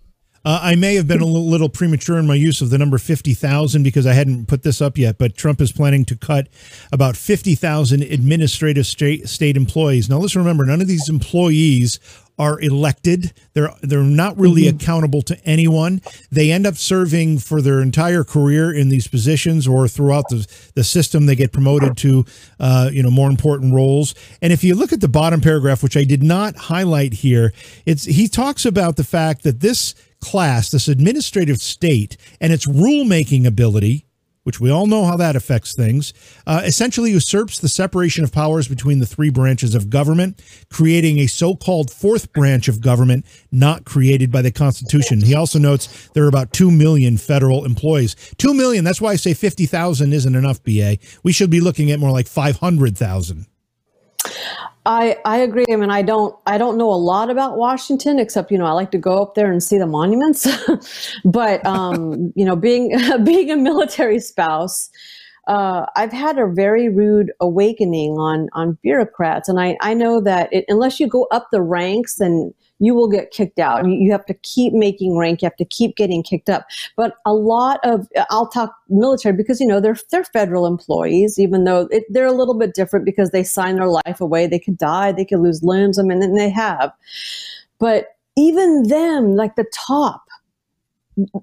Uh, 0.46 0.60
I 0.62 0.76
may 0.76 0.96
have 0.96 1.08
been 1.08 1.22
a 1.22 1.26
little 1.26 1.68
premature 1.68 2.18
in 2.18 2.26
my 2.26 2.36
use 2.36 2.62
of 2.62 2.70
the 2.70 2.78
number 2.78 2.98
50,000 2.98 3.84
because 3.84 4.08
I 4.08 4.14
hadn't 4.14 4.48
put 4.48 4.64
this 4.64 4.82
up 4.82 4.98
yet, 4.98 5.18
but 5.18 5.36
Trump 5.36 5.60
is 5.60 5.72
planning 5.72 6.06
to 6.06 6.16
cut 6.16 6.48
about 6.94 7.18
50,000 7.18 8.02
administrative 8.02 8.86
state, 8.86 9.28
state 9.28 9.58
employees. 9.58 10.10
Now, 10.10 10.18
let's 10.18 10.38
remember, 10.38 10.66
none 10.66 10.80
of 10.80 10.88
these 10.88 11.10
employees 11.10 12.00
are 12.40 12.60
elected. 12.62 13.34
They're 13.54 13.70
they're 13.82 14.02
not 14.02 14.38
really 14.38 14.64
mm-hmm. 14.64 14.78
accountable 14.78 15.22
to 15.24 15.38
anyone. 15.46 16.02
They 16.32 16.52
end 16.52 16.66
up 16.66 16.76
serving 16.76 17.40
for 17.40 17.62
their 17.62 17.82
entire 17.82 18.24
career 18.24 18.72
in 18.72 18.90
these 18.90 19.08
positions 19.08 19.68
or 19.68 19.88
throughout 19.88 20.30
the, 20.30 20.48
the 20.74 20.84
system. 20.84 21.26
They 21.26 21.36
get 21.36 21.52
promoted 21.52 21.98
to 21.98 22.26
uh, 22.60 22.90
you 22.92 23.04
know 23.04 23.12
more 23.12 23.30
important 23.30 23.74
roles. 23.76 24.16
And 24.42 24.54
if 24.54 24.64
you 24.64 24.74
look 24.74 24.94
at 24.94 25.02
the 25.02 25.10
bottom 25.10 25.42
paragraph, 25.42 25.84
which 25.84 25.98
I 25.98 26.06
did 26.06 26.24
not 26.24 26.56
highlight 26.56 27.14
here, 27.14 27.54
it's 27.86 28.06
he 28.06 28.28
talks 28.30 28.66
about 28.66 28.96
the 28.96 29.04
fact 29.04 29.44
that 29.44 29.60
this 29.60 29.94
class, 30.22 30.70
this 30.70 30.88
administrative 30.88 31.62
state, 31.62 32.18
and 32.40 32.54
its 32.54 32.66
rulemaking 32.66 33.46
ability 33.46 34.06
which 34.50 34.60
we 34.60 34.72
all 34.72 34.88
know 34.88 35.06
how 35.06 35.16
that 35.16 35.36
affects 35.36 35.76
things, 35.76 36.12
uh, 36.48 36.64
essentially 36.66 37.12
usurps 37.12 37.60
the 37.60 37.70
separation 37.70 38.24
of 38.24 38.32
powers 38.32 38.68
between 38.68 38.98
the 38.98 39.06
three 39.06 39.30
branches 39.30 39.76
of 39.76 39.92
government, 39.92 40.42
creating 40.72 41.20
a 41.20 41.28
so 41.28 41.56
called 41.56 41.92
fourth 41.92 42.34
branch 42.34 42.68
of 42.68 42.82
government 42.82 43.24
not 43.52 43.86
created 43.86 44.32
by 44.32 44.42
the 44.42 44.50
Constitution. 44.50 45.22
He 45.22 45.36
also 45.36 45.60
notes 45.60 46.10
there 46.16 46.24
are 46.24 46.28
about 46.28 46.52
2 46.52 46.72
million 46.72 47.16
federal 47.20 47.64
employees. 47.64 48.16
2 48.40 48.56
million, 48.56 48.84
that's 48.84 49.00
why 49.00 49.12
I 49.12 49.18
say 49.18 49.36
50,000 49.36 50.14
isn't 50.14 50.36
enough, 50.36 50.64
BA. 50.64 50.98
We 51.22 51.32
should 51.32 51.52
be 51.52 51.62
looking 51.62 51.92
at 51.92 52.00
more 52.00 52.10
like 52.10 52.26
500,000. 52.26 53.46
I, 54.86 55.18
I 55.26 55.38
agree. 55.38 55.66
I 55.72 55.76
mean, 55.76 55.92
I 55.92 56.02
don't 56.02 56.36
I 56.46 56.58
don't 56.58 56.78
know 56.78 56.90
a 56.90 56.96
lot 56.96 57.30
about 57.30 57.58
Washington 57.58 58.18
except 58.18 58.52
you 58.52 58.58
know 58.58 58.66
I 58.66 58.72
like 58.72 58.92
to 58.92 58.98
go 58.98 59.22
up 59.22 59.36
there 59.36 59.52
and 59.52 59.62
see 59.62 59.78
the 59.78 59.86
monuments. 59.86 60.48
but 61.26 61.66
um, 61.66 62.32
you 62.36 62.46
know, 62.46 62.56
being 62.56 62.98
being 63.24 63.52
a 63.52 63.58
military 63.58 64.20
spouse, 64.20 64.90
uh, 65.48 65.86
I've 65.96 66.14
had 66.14 66.40
a 66.40 66.48
very 66.48 66.90
rude 66.90 67.32
awakening 67.42 68.14
on 68.14 68.48
on 68.54 68.78
bureaucrats, 68.82 69.50
and 69.50 69.60
I 69.60 69.78
I 69.82 69.94
know 69.94 70.22
that 70.22 70.52
it, 70.54 70.66
unless 70.70 71.00
you 71.00 71.08
go 71.08 71.28
up 71.32 71.48
the 71.52 71.62
ranks 71.62 72.20
and 72.20 72.54
you 72.80 72.96
will 72.96 73.10
get 73.10 73.32
kicked 73.32 73.60
out. 73.60 73.86
You 73.86 74.12
have 74.12 74.26
to 74.26 74.34
keep 74.34 74.74
making 74.74 75.18
rank. 75.18 75.42
You 75.42 75.48
have 75.48 75.56
to 75.58 75.66
keep 75.66 75.96
getting 75.96 76.24
kicked 76.24 76.50
up. 76.50 76.66
But 76.96 77.16
a 77.26 77.34
lot 77.34 77.80
of 77.84 78.08
I'll 78.30 78.48
talk 78.48 78.76
military 78.88 79.36
because 79.36 79.60
you 79.60 79.68
know 79.68 79.80
they're 79.80 79.98
they're 80.12 80.24
federal 80.24 80.66
employees, 80.66 81.38
even 81.38 81.66
though 81.66 81.88
it, 81.92 82.06
they're 82.10 82.26
a 82.26 82.32
little 82.32 82.58
bit 82.58 82.74
different 82.74 83.06
because 83.06 83.32
they 83.32 83.44
sign 83.44 83.76
their 83.76 83.88
life 83.88 84.22
away. 84.22 84.48
They 84.48 84.60
could 84.60 84.78
die. 84.78 85.12
They 85.12 85.26
could 85.26 85.40
lose 85.40 85.64
limbs. 85.64 86.00
I 86.00 86.04
mean, 86.04 86.24
and 86.24 86.38
they 86.38 86.50
have. 86.50 86.92
But 87.80 88.08
even 88.36 88.84
them, 88.84 89.36
like 89.36 89.56
the 89.56 89.66
top, 89.74 90.24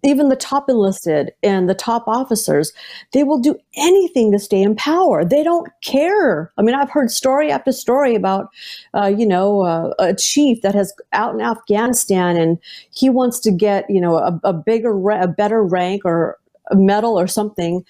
even 0.05 0.28
the 0.28 0.36
top 0.36 0.69
enlisted 0.69 1.32
and 1.43 1.69
the 1.69 1.74
top 1.74 2.05
officers, 2.07 2.73
they 3.12 3.24
will 3.24 3.39
do 3.39 3.57
anything 3.77 4.32
to 4.32 4.39
stay 4.39 4.62
in 4.62 4.77
power. 4.77 5.24
They 5.24 5.43
don't 5.43 5.69
care. 5.82 6.53
I 6.57 6.62
mean, 6.62 6.74
I've 6.74 6.90
heard 6.90 7.11
story 7.11 7.51
after 7.51 7.73
story 7.73 8.15
about, 8.15 8.48
uh, 8.94 9.07
you 9.07 9.27
know, 9.27 9.62
uh, 9.62 9.93
a 9.98 10.15
chief 10.15 10.62
that 10.62 10.74
has 10.74 10.94
out 11.12 11.35
in 11.35 11.40
Afghanistan 11.40 12.36
and 12.36 12.59
he 12.90 13.11
wants 13.11 13.40
to 13.40 13.51
get, 13.51 13.89
you 13.89 14.01
know, 14.01 14.16
a, 14.16 14.40
a 14.44 14.53
bigger, 14.53 15.11
a 15.11 15.28
better 15.28 15.62
rank 15.62 16.03
or 16.05 16.39
a 16.70 16.77
medal 16.77 17.19
or 17.19 17.27
something. 17.27 17.85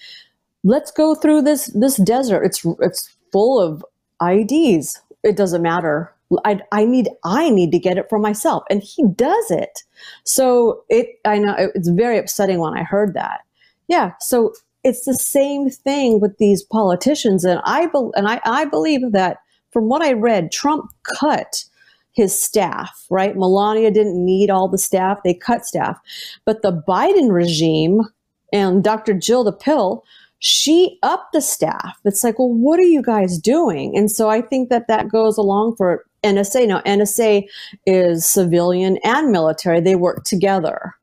Let's 0.63 0.91
go 0.91 1.15
through 1.15 1.43
this 1.43 1.67
this 1.67 1.97
desert. 1.97 2.43
It's 2.43 2.65
it's 2.81 3.15
full 3.31 3.59
of 3.59 3.85
IEDs. 4.21 4.97
It 5.23 5.37
doesn't 5.37 5.61
matter 5.61 6.13
I, 6.43 6.59
I 6.71 6.85
need 6.85 7.09
I 7.23 7.49
need 7.49 7.71
to 7.71 7.79
get 7.79 7.97
it 7.97 8.09
for 8.09 8.19
myself, 8.19 8.63
and 8.69 8.83
he 8.83 9.05
does 9.15 9.51
it. 9.51 9.83
So 10.23 10.83
it 10.89 11.19
I 11.25 11.39
know 11.39 11.55
it's 11.57 11.89
very 11.89 12.17
upsetting 12.17 12.59
when 12.59 12.77
I 12.77 12.83
heard 12.83 13.13
that. 13.13 13.41
Yeah, 13.87 14.13
so 14.19 14.53
it's 14.83 15.05
the 15.05 15.13
same 15.13 15.69
thing 15.69 16.19
with 16.19 16.37
these 16.37 16.63
politicians, 16.63 17.45
and 17.45 17.61
I 17.63 17.87
be, 17.87 18.09
and 18.15 18.27
I, 18.27 18.41
I 18.45 18.65
believe 18.65 19.11
that 19.11 19.37
from 19.71 19.87
what 19.89 20.01
I 20.01 20.13
read, 20.13 20.51
Trump 20.51 20.91
cut 21.03 21.63
his 22.11 22.39
staff. 22.41 23.05
Right, 23.09 23.35
Melania 23.35 23.91
didn't 23.91 24.23
need 24.23 24.49
all 24.49 24.67
the 24.67 24.77
staff; 24.77 25.19
they 25.23 25.33
cut 25.33 25.65
staff, 25.65 25.97
but 26.45 26.61
the 26.61 26.83
Biden 26.87 27.31
regime 27.31 28.01
and 28.53 28.83
Dr. 28.83 29.13
Jill 29.13 29.43
the 29.43 29.51
Pill 29.51 30.03
she 30.39 30.99
upped 31.03 31.33
the 31.33 31.41
staff. 31.41 31.97
It's 32.05 32.23
like, 32.23 32.37
well, 32.37 32.53
what 32.53 32.79
are 32.79 32.83
you 32.83 33.01
guys 33.01 33.37
doing? 33.37 33.97
And 33.97 34.11
so 34.11 34.29
I 34.29 34.41
think 34.41 34.69
that 34.69 34.87
that 34.87 35.09
goes 35.09 35.37
along 35.37 35.75
for 35.75 36.05
NSA. 36.23 36.67
Now, 36.67 36.81
NSA 36.81 37.47
is 37.85 38.25
civilian 38.25 38.97
and 39.03 39.31
military, 39.31 39.79
they 39.79 39.95
work 39.95 40.23
together. 40.23 40.95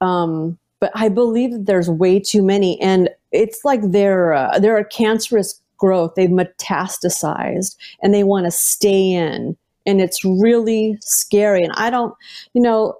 Um, 0.00 0.58
but 0.80 0.90
I 0.94 1.08
believe 1.10 1.52
that 1.52 1.66
there's 1.66 1.90
way 1.90 2.18
too 2.18 2.42
many, 2.42 2.80
and 2.80 3.10
it's 3.32 3.64
like 3.64 3.82
they're 3.84 4.32
uh, 4.32 4.58
they're 4.58 4.78
a 4.78 4.84
cancerous 4.84 5.60
growth. 5.76 6.14
They've 6.16 6.30
metastasized, 6.30 7.76
and 8.02 8.14
they 8.14 8.24
want 8.24 8.46
to 8.46 8.50
stay 8.50 9.12
in, 9.12 9.58
and 9.84 10.00
it's 10.00 10.24
really 10.24 10.96
scary. 11.00 11.62
And 11.62 11.72
I 11.76 11.90
don't, 11.90 12.14
you 12.54 12.62
know, 12.62 12.94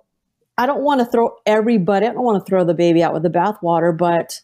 I 0.59 0.67
don't 0.67 0.83
want 0.83 1.01
to 1.01 1.07
throw 1.07 1.35
everybody. 1.47 2.07
I 2.07 2.13
don't 2.13 2.23
want 2.23 2.45
to 2.45 2.49
throw 2.49 2.65
the 2.65 2.75
baby 2.75 3.03
out 3.03 3.15
with 3.15 3.23
the 3.23 3.31
bathwater, 3.31 3.97
but 3.97 4.39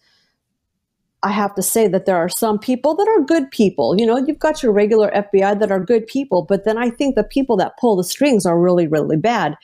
I 1.23 1.31
have 1.31 1.55
to 1.55 1.63
say 1.63 1.89
that 1.89 2.07
there 2.07 2.17
are 2.17 2.29
some 2.29 2.59
people 2.59 2.95
that 2.95 3.09
are 3.09 3.23
good 3.23 3.51
people. 3.51 3.99
You 3.99 4.07
know, 4.07 4.17
you've 4.17 4.39
got 4.39 4.63
your 4.63 4.73
regular 4.73 5.11
FBI 5.11 5.59
that 5.59 5.73
are 5.73 5.81
good 5.81 6.07
people, 6.07 6.43
but 6.43 6.65
then 6.65 6.79
I 6.79 6.91
think 6.91 7.15
the 7.15 7.25
people 7.25 7.57
that 7.57 7.79
pull 7.79 7.97
the 7.97 8.05
strings 8.05 8.45
are 8.47 8.61
really, 8.61 8.87
really 8.87 9.17
bad. 9.17 9.57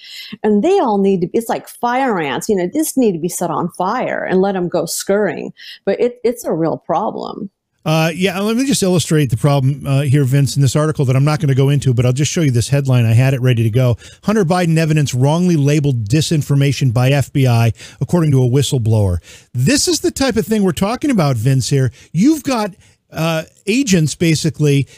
And 0.42 0.64
they 0.64 0.78
all 0.78 0.98
need 0.98 1.20
to 1.20 1.26
be, 1.26 1.38
it's 1.38 1.48
like 1.48 1.68
fire 1.68 2.18
ants, 2.18 2.48
you 2.48 2.56
know, 2.56 2.68
this 2.72 2.96
need 2.96 3.12
to 3.12 3.18
be 3.18 3.28
set 3.28 3.50
on 3.50 3.70
fire 3.72 4.24
and 4.24 4.40
let 4.40 4.52
them 4.52 4.68
go 4.68 4.86
scurrying. 4.86 5.52
But 5.84 6.00
it, 6.00 6.20
it's 6.24 6.44
a 6.44 6.52
real 6.52 6.78
problem. 6.78 7.50
Uh, 7.84 8.12
yeah, 8.14 8.38
let 8.38 8.56
me 8.56 8.64
just 8.64 8.82
illustrate 8.82 9.30
the 9.30 9.36
problem 9.36 9.84
uh, 9.86 10.02
here, 10.02 10.24
Vince, 10.24 10.54
in 10.56 10.62
this 10.62 10.76
article 10.76 11.04
that 11.04 11.16
I'm 11.16 11.24
not 11.24 11.40
going 11.40 11.48
to 11.48 11.54
go 11.54 11.68
into, 11.68 11.92
but 11.92 12.06
I'll 12.06 12.12
just 12.12 12.30
show 12.30 12.40
you 12.40 12.52
this 12.52 12.68
headline. 12.68 13.04
I 13.04 13.12
had 13.12 13.34
it 13.34 13.40
ready 13.40 13.64
to 13.64 13.70
go. 13.70 13.96
Hunter 14.22 14.44
Biden 14.44 14.76
evidence 14.76 15.14
wrongly 15.14 15.56
labeled 15.56 16.08
disinformation 16.08 16.92
by 16.92 17.10
FBI, 17.10 17.74
according 18.00 18.30
to 18.32 18.42
a 18.42 18.46
whistleblower. 18.46 19.18
This 19.52 19.88
is 19.88 20.00
the 20.00 20.12
type 20.12 20.36
of 20.36 20.46
thing 20.46 20.62
we're 20.62 20.72
talking 20.72 21.10
about, 21.10 21.36
Vince, 21.36 21.70
here. 21.70 21.90
You've 22.12 22.44
got 22.44 22.72
uh, 23.12 23.44
agents 23.66 24.14
basically 24.14 24.88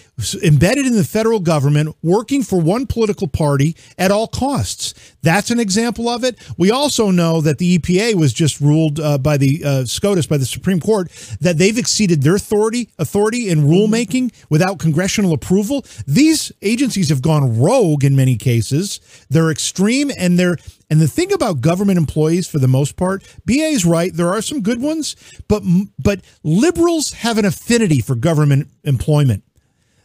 embedded 0.43 0.86
in 0.86 0.95
the 0.95 1.05
federal 1.05 1.41
government 1.41 1.95
working 2.03 2.43
for 2.43 2.61
one 2.61 2.86
political 2.86 3.27
party 3.27 3.77
at 3.99 4.11
all 4.11 4.28
costs. 4.28 4.95
That's 5.23 5.51
an 5.51 5.59
example 5.59 6.09
of 6.09 6.23
it. 6.23 6.39
We 6.57 6.70
also 6.70 7.11
know 7.11 7.41
that 7.41 7.59
the 7.59 7.78
EPA 7.78 8.15
was 8.15 8.32
just 8.32 8.61
ruled 8.61 9.01
uh, 9.01 9.19
by 9.19 9.36
the 9.36 9.62
uh, 9.65 9.85
SCOTUS 9.85 10.27
by 10.27 10.39
the 10.39 10.47
Supreme 10.47 10.81
Court 10.81 11.11
that 11.41 11.59
they've 11.59 11.77
exceeded 11.77 12.23
their 12.23 12.36
authority 12.36 12.91
authority 12.99 13.49
in 13.49 13.62
rulemaking 13.62 14.32
without 14.49 14.78
congressional 14.78 15.32
approval. 15.32 15.85
These 16.07 16.53
agencies 16.62 17.09
have 17.09 17.23
gone 17.23 17.61
rogue 17.61 18.05
in 18.05 18.15
many 18.15 18.36
cases. 18.36 19.01
They're 19.28 19.51
extreme 19.51 20.11
and 20.16 20.39
they're 20.39 20.59
and 20.95 21.01
the 21.01 21.09
thing 21.09 21.33
about 21.33 21.61
government 21.61 21.99
employees, 21.99 22.47
for 22.47 22.61
the 22.61 22.69
most 22.69 22.95
part, 22.95 23.25
BA 23.45 23.65
is 23.75 23.85
right. 23.85 24.15
There 24.15 24.29
are 24.29 24.41
some 24.41 24.61
good 24.61 24.81
ones, 24.81 25.16
but 25.49 25.65
but 25.99 26.21
liberals 26.45 27.15
have 27.15 27.37
an 27.37 27.45
affinity 27.45 28.01
for 28.01 28.15
government 28.15 28.69
employment. 28.85 29.43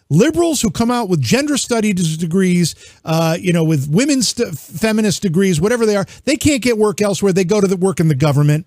Liberals 0.10 0.61
who 0.64 0.72
come 0.72 0.90
out 0.90 1.07
with 1.07 1.22
gender 1.22 1.57
studies 1.57 2.18
degrees, 2.18 2.74
uh, 3.06 3.38
you 3.40 3.53
know, 3.53 3.64
with 3.64 3.88
women's 3.88 4.30
st- 4.30 4.57
feminist 4.57 5.22
degrees, 5.22 5.61
whatever 5.61 5.86
they 5.86 5.95
are, 5.95 6.07
they 6.24 6.36
can't 6.36 6.64
get 6.64 6.80
work 6.80 7.02
elsewhere. 7.02 7.34
They 7.34 7.44
go 7.44 7.61
to 7.61 7.68
the 7.68 7.78
work 7.78 7.99
in 7.99 8.07
the 8.07 8.16
government. 8.16 8.66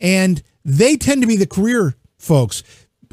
and 0.00 0.42
they 0.64 0.96
tend 0.96 1.22
to 1.22 1.28
be 1.28 1.36
the 1.36 1.46
career 1.46 1.94
folks. 2.18 2.64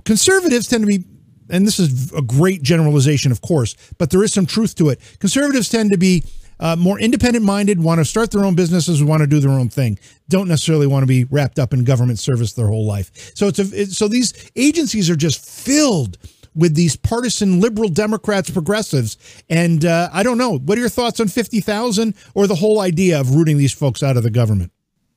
Conservatives 0.03 0.67
tend 0.67 0.81
to 0.81 0.88
be, 0.88 1.05
and 1.47 1.67
this 1.67 1.77
is 1.79 2.11
a 2.13 2.23
great 2.23 2.63
generalization, 2.63 3.31
of 3.31 3.41
course, 3.41 3.75
but 3.99 4.09
there 4.09 4.23
is 4.23 4.34
some 4.34 4.47
truth 4.47 4.73
to 4.75 4.89
it. 4.89 4.99
Conservatives 5.19 5.69
tend 5.69 5.91
to 5.91 5.97
be 5.97 6.23
uh, 6.59 6.75
more 6.75 6.99
independent 6.99 7.45
minded, 7.45 7.81
want 7.81 7.99
to 7.99 8.05
start 8.05 8.31
their 8.31 8.45
own 8.45 8.55
businesses, 8.55 9.03
want 9.03 9.21
to 9.21 9.27
do 9.27 9.39
their 9.39 9.51
own 9.51 9.69
thing, 9.69 9.97
don't 10.29 10.47
necessarily 10.47 10.88
want 10.88 11.03
to 11.03 11.07
be 11.07 11.23
wrapped 11.25 11.59
up 11.59 11.73
in 11.73 11.84
government 11.84 12.19
service 12.19 12.53
their 12.53 12.67
whole 12.67 12.85
life. 12.85 13.11
So 13.35 13.47
it's 13.47 13.59
a, 13.59 13.81
it, 13.81 13.91
so 13.91 14.07
these 14.07 14.51
agencies 14.55 15.09
are 15.09 15.15
just 15.15 15.43
filled 15.43 16.17
with 16.57 16.73
these 16.75 16.95
partisan 16.95 17.61
liberal 17.61 17.88
Democrats, 17.88 18.49
progressives, 18.49 19.17
and 19.49 19.85
uh, 19.85 20.09
I 20.11 20.23
don't 20.23 20.38
know. 20.38 20.57
What 20.57 20.77
are 20.77 20.81
your 20.81 20.89
thoughts 20.89 21.19
on 21.19 21.27
fifty 21.27 21.61
thousand 21.61 22.15
or 22.34 22.47
the 22.47 22.55
whole 22.55 22.79
idea 22.79 23.19
of 23.19 23.35
rooting 23.35 23.57
these 23.57 23.73
folks 23.73 24.01
out 24.01 24.17
of 24.17 24.23
the 24.23 24.31
government? 24.31 24.71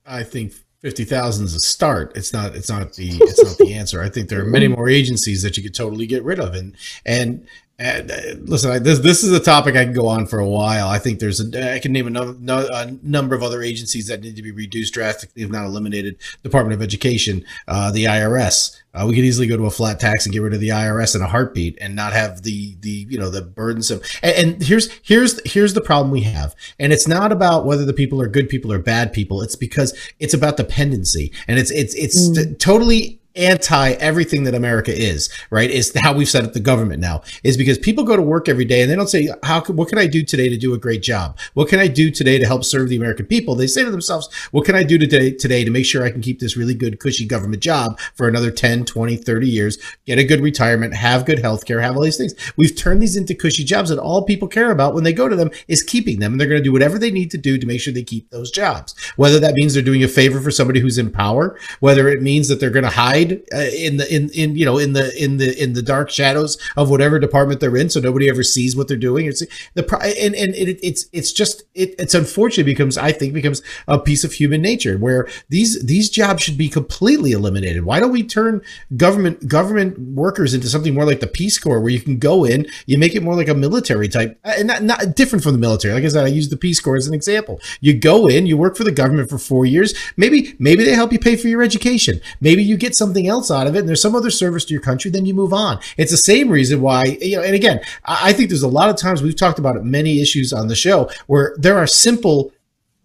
I 0.05 0.23
think 0.23 0.53
fifty 0.81 1.05
thousand 1.05 1.47
is 1.47 1.55
a 1.55 1.61
start. 1.61 2.13
It's 2.15 2.33
not. 2.33 2.55
It's 2.55 2.69
not 2.69 2.93
the. 2.93 3.09
It's 3.09 3.43
not 3.43 3.57
the 3.57 3.75
answer. 3.75 4.03
I 4.03 4.11
think 4.11 4.29
there 4.29 4.43
are 4.43 4.47
many 4.47 4.69
more 4.69 4.89
agencies 4.89 5.43
that 5.43 5.57
you 5.57 5.63
could 5.63 5.75
totally 5.75 6.07
get 6.07 6.23
rid 6.23 6.39
of, 6.39 6.55
and 6.55 6.77
and 7.07 7.47
and, 7.81 8.11
uh, 8.11 8.17
listen, 8.43 8.71
I, 8.71 8.79
this 8.79 8.99
this 8.99 9.25
is 9.25 9.33
a 9.33 9.41
topic 9.41 9.75
I 9.75 9.85
can 9.85 9.95
go 9.95 10.07
on 10.07 10.27
for 10.27 10.39
a 10.39 10.47
while. 10.47 10.87
I 10.89 10.99
think 10.99 11.19
there's 11.19 11.41
a 11.41 11.75
I 11.75 11.79
can 11.79 11.93
name 11.93 12.07
a, 12.07 12.11
no, 12.11 12.37
no, 12.39 12.69
a 12.71 12.91
number 13.03 13.35
of 13.35 13.43
other 13.43 13.63
agencies 13.63 14.07
that 14.09 14.21
need 14.21 14.37
to 14.37 14.43
be 14.43 14.51
reduced 14.51 14.93
drastically, 14.93 15.43
if 15.43 15.51
not 15.51 15.65
eliminated. 15.65 16.19
Department 16.43 16.75
of 16.75 16.83
Education, 16.83 17.43
uh, 17.67 17.91
the 17.91 18.05
IRS. 18.05 18.77
Uh, 18.93 19.07
we 19.09 19.15
could 19.15 19.25
easily 19.25 19.47
go 19.47 19.57
to 19.57 19.65
a 19.65 19.71
flat 19.71 19.99
tax 19.99 20.27
and 20.27 20.33
get 20.33 20.43
rid 20.43 20.53
of 20.53 20.61
the 20.61 20.69
IRS 20.69 21.17
in 21.17 21.23
a 21.23 21.27
heartbeat, 21.27 21.79
and 21.81 21.97
not 21.97 22.13
have 22.13 22.43
the 22.43 22.77
the 22.81 23.07
you 23.09 23.19
know 23.19 23.31
the 23.31 23.41
burdensome. 23.41 24.03
And, 24.23 24.37
and 24.37 24.63
here's 24.63 24.93
here's 25.03 25.41
here's 25.51 25.73
the 25.73 25.81
problem 25.81 26.11
we 26.11 26.23
have, 26.23 26.55
and 26.79 26.93
it's 26.93 27.09
not 27.09 27.33
about 27.33 27.65
whether 27.65 27.87
the 27.87 27.95
people 27.95 28.21
are 28.21 28.29
good 28.29 28.51
people 28.51 28.71
or 28.71 28.79
bad 28.79 29.15
people. 29.15 29.41
It's 29.41 29.57
because 29.57 29.97
it's 30.19 30.35
about 30.35 30.59
dependency, 30.59 31.33
and 31.49 31.59
it's 31.59 31.71
it's 31.71 31.95
it's 31.95 32.29
mm. 32.29 32.59
totally 32.59 33.20
anti 33.37 33.93
everything 33.93 34.45
that 34.45 34.55
America 34.55 34.97
is, 34.97 35.29
right? 35.51 35.71
Is 35.71 35.93
how 35.97 36.13
we've 36.13 36.29
set 36.29 36.45
up 36.45 36.53
the 36.53 36.61
government 36.61 37.01
now 37.01 37.23
is 37.45 37.57
because 37.57 37.79
people 37.79 38.05
go 38.05 38.17
to 38.17 38.23
work 38.23 38.49
every 38.49 38.65
day 38.65 38.83
and 38.83 38.91
they 38.91 38.97
don't 38.97 39.09
say, 39.09 39.29
how 39.43 39.63
what 39.63 39.89
can 39.89 39.99
I 39.99 40.07
do 40.07 40.25
today 40.25 40.49
to 40.49 40.57
do 40.57 40.75
a 40.75 40.79
great 40.79 41.03
job? 41.03 41.39
What 41.55 41.69
can 41.69 41.79
I 41.79 41.87
do 41.87 42.11
today 42.11 42.39
to 42.39 42.47
help 42.47 42.65
serve 42.65 42.89
the 42.89 42.97
American 42.97 43.27
people? 43.27 43.55
They 43.55 43.67
say 43.67 43.85
to 43.85 43.91
themselves, 43.91 44.33
what 44.51 44.65
can 44.65 44.75
I 44.75 44.83
do 44.83 44.99
today, 44.99 45.31
today 45.33 45.65
to 45.65 45.71
make 45.71 45.85
sure 45.85 46.05
I 46.05 46.11
can 46.11 46.21
keep 46.21 46.41
this 46.41 46.57
really 46.57 46.75
good, 46.75 46.99
cushy 46.99 47.27
government 47.27 47.63
job 47.63 47.99
for 48.15 48.29
another 48.29 48.51
10, 48.51 48.85
20, 48.85 49.17
30 49.17 49.49
years, 49.49 49.79
get 50.07 50.19
a 50.19 50.25
good 50.25 50.41
retirement, 50.41 50.95
have 50.95 51.27
good 51.27 51.39
health 51.39 51.65
care, 51.65 51.81
have 51.81 51.97
all 51.97 52.03
these 52.03 52.17
things. 52.17 52.35
We've 52.57 52.75
turned 52.75 53.03
these 53.03 53.17
into 53.17 53.35
cushy 53.35 53.65
jobs 53.65 53.91
and 53.91 54.01
all 54.01 54.25
people 54.25 54.49
care 54.49 54.71
about 54.71 54.95
when 54.95 55.05
they 55.05 55.13
go 55.13 55.29
to 55.29 55.37
them 55.37 55.51
is 55.69 55.83
keeping 55.83 56.19
them. 56.19 56.33
And 56.33 56.41
they're 56.41 56.49
going 56.49 56.61
to 56.61 56.65
do 56.65 56.73
whatever 56.73 56.99
they 56.99 57.11
need 57.11 57.31
to 57.33 57.39
do 57.39 57.59
to 57.59 57.67
make 57.67 57.81
sure 57.81 57.93
they 57.93 58.03
keep 58.03 58.31
those 58.31 58.51
jobs. 58.51 58.95
Whether 59.17 59.39
that 59.41 59.55
means 59.55 59.75
they're 59.75 59.83
doing 59.83 60.05
a 60.05 60.09
favor 60.09 60.41
for 60.41 60.51
somebody 60.51 60.81
who's 60.81 60.99
in 60.99 61.11
power, 61.11 61.59
whether 61.81 62.09
it 62.09 62.23
means 62.23 62.49
that 62.49 62.61
they're 62.61 62.71
going 62.71 62.85
to 62.85 62.91
hide 62.91 63.20
hide 63.21 63.43
uh, 63.53 63.71
in 63.75 63.97
the 63.97 64.15
in 64.15 64.31
in 64.31 64.57
you 64.57 64.65
know 64.65 64.79
in 64.79 64.93
the 64.93 65.13
in 65.23 65.37
the 65.37 65.61
in 65.63 65.73
the 65.73 65.83
dark 65.83 66.11
shadows 66.11 66.59
of 66.77 66.91
whatever 66.91 67.19
department 67.19 67.61
they're 67.61 67.77
in, 67.77 67.91
so 67.91 68.01
nobody 68.01 68.29
ever 68.29 68.43
sees 68.43 68.77
what 68.77 68.89
they're 68.89 68.97
doing. 68.97 69.27
It's 69.27 69.41
the 69.75 69.85
and 70.19 70.35
and 70.35 70.55
it, 70.55 70.79
it's 70.83 71.07
it's 71.13 71.33
just 71.33 71.63
it, 71.75 71.95
it's 71.99 72.15
unfortunately 72.15 72.73
becomes 72.73 72.99
I 72.99 73.13
think 73.13 73.35
becomes 73.35 73.63
a 73.89 73.99
piece 73.99 74.25
of 74.25 74.33
human 74.33 74.63
nature 74.63 74.97
where 74.99 75.29
these 75.49 75.85
these 75.85 76.11
jobs 76.11 76.43
should 76.43 76.59
be 76.59 76.69
completely 76.69 77.33
eliminated. 77.33 77.85
Why 77.85 78.01
don't 78.01 78.13
we 78.13 78.23
turn 78.23 78.63
government 78.97 79.49
government 79.49 79.99
workers 79.99 80.55
into 80.55 80.69
something 80.69 80.95
more 80.95 81.05
like 81.05 81.21
the 81.21 81.27
Peace 81.27 81.59
Corps, 81.59 81.81
where 81.81 81.91
you 81.91 82.01
can 82.01 82.19
go 82.19 82.45
in, 82.45 82.67
you 82.87 82.99
make 82.99 83.15
it 83.15 83.23
more 83.23 83.35
like 83.35 83.49
a 83.49 83.55
military 83.55 84.09
type, 84.09 84.39
uh, 84.45 84.55
and 84.59 84.69
not, 84.69 84.83
not 84.83 85.17
different 85.17 85.43
from 85.43 85.53
the 85.53 85.59
military. 85.59 85.95
Like 85.95 86.05
I 86.05 86.09
said, 86.09 86.25
I 86.25 86.29
use 86.29 86.49
the 86.49 86.57
Peace 86.57 86.81
Corps 86.81 86.97
as 86.97 87.07
an 87.07 87.15
example. 87.15 87.61
You 87.81 87.99
go 87.99 88.29
in, 88.29 88.47
you 88.47 88.57
work 88.57 88.77
for 88.77 88.85
the 88.85 88.93
government 88.93 89.31
for 89.31 89.39
four 89.39 89.67
years. 89.67 89.95
Maybe 90.17 90.55
maybe 90.59 90.85
they 90.85 90.95
help 90.95 91.13
you 91.13 91.19
pay 91.19 91.37
for 91.37 91.49
your 91.49 91.63
education. 91.63 92.21
Maybe 92.41 92.63
you 92.63 92.77
get 92.77 92.95
something 93.11 93.29
else 93.29 93.51
out 93.51 93.67
of 93.67 93.75
it 93.75 93.81
and 93.81 93.89
there's 93.89 94.03
some 94.03 94.15
other 94.15 94.31
service 94.31 94.65
to 94.65 94.73
your 94.73 94.83
country, 94.83 95.11
then 95.11 95.27
you 95.27 95.35
move 95.35 95.53
on. 95.53 95.81
It's 95.97 96.13
the 96.13 96.17
same 96.17 96.49
reason 96.49 96.81
why, 96.81 97.19
you 97.21 97.37
know, 97.37 97.43
and 97.43 97.55
again, 97.55 97.81
I 98.05 98.33
think 98.33 98.49
there's 98.49 98.63
a 98.63 98.69
lot 98.69 98.89
of 98.89 98.97
times 98.97 99.23
we've 99.23 99.37
talked 99.37 99.59
about 99.59 99.85
many 99.85 100.21
issues 100.21 100.53
on 100.53 100.69
the 100.69 100.77
show 100.77 101.11
where 101.27 101.55
there 101.59 101.77
are 101.77 101.87
simple 101.87 102.53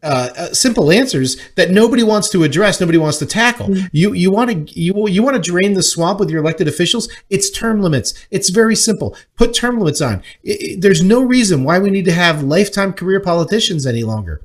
uh, 0.04 0.30
uh, 0.38 0.54
simple 0.54 0.92
answers 0.92 1.36
that 1.56 1.72
nobody 1.72 2.04
wants 2.04 2.30
to 2.30 2.44
address, 2.44 2.80
nobody 2.80 3.00
wants 3.00 3.18
to 3.18 3.26
tackle. 3.26 3.70
Mm-hmm. 3.70 3.88
You 3.92 4.14
you 4.14 4.30
want 4.30 4.52
to 4.52 4.80
you 4.80 5.08
you 5.08 5.24
want 5.24 5.36
to 5.36 5.42
drain 5.42 5.74
the 5.74 5.82
swamp 5.82 6.20
with 6.20 6.30
your 6.30 6.42
elected 6.44 6.68
officials. 6.68 7.10
It's 7.32 7.50
term 7.50 7.82
limits. 7.82 8.14
It's 8.30 8.50
very 8.50 8.76
simple. 8.76 9.18
Put 9.36 9.56
term 9.56 9.80
limits 9.80 10.02
on. 10.02 10.22
It, 10.44 10.62
it, 10.62 10.82
there's 10.82 11.02
no 11.02 11.24
reason 11.24 11.64
why 11.64 11.80
we 11.80 11.90
need 11.90 12.06
to 12.06 12.12
have 12.12 12.44
lifetime 12.44 12.94
career 12.94 13.20
politicians 13.20 13.88
any 13.88 14.04
longer 14.04 14.42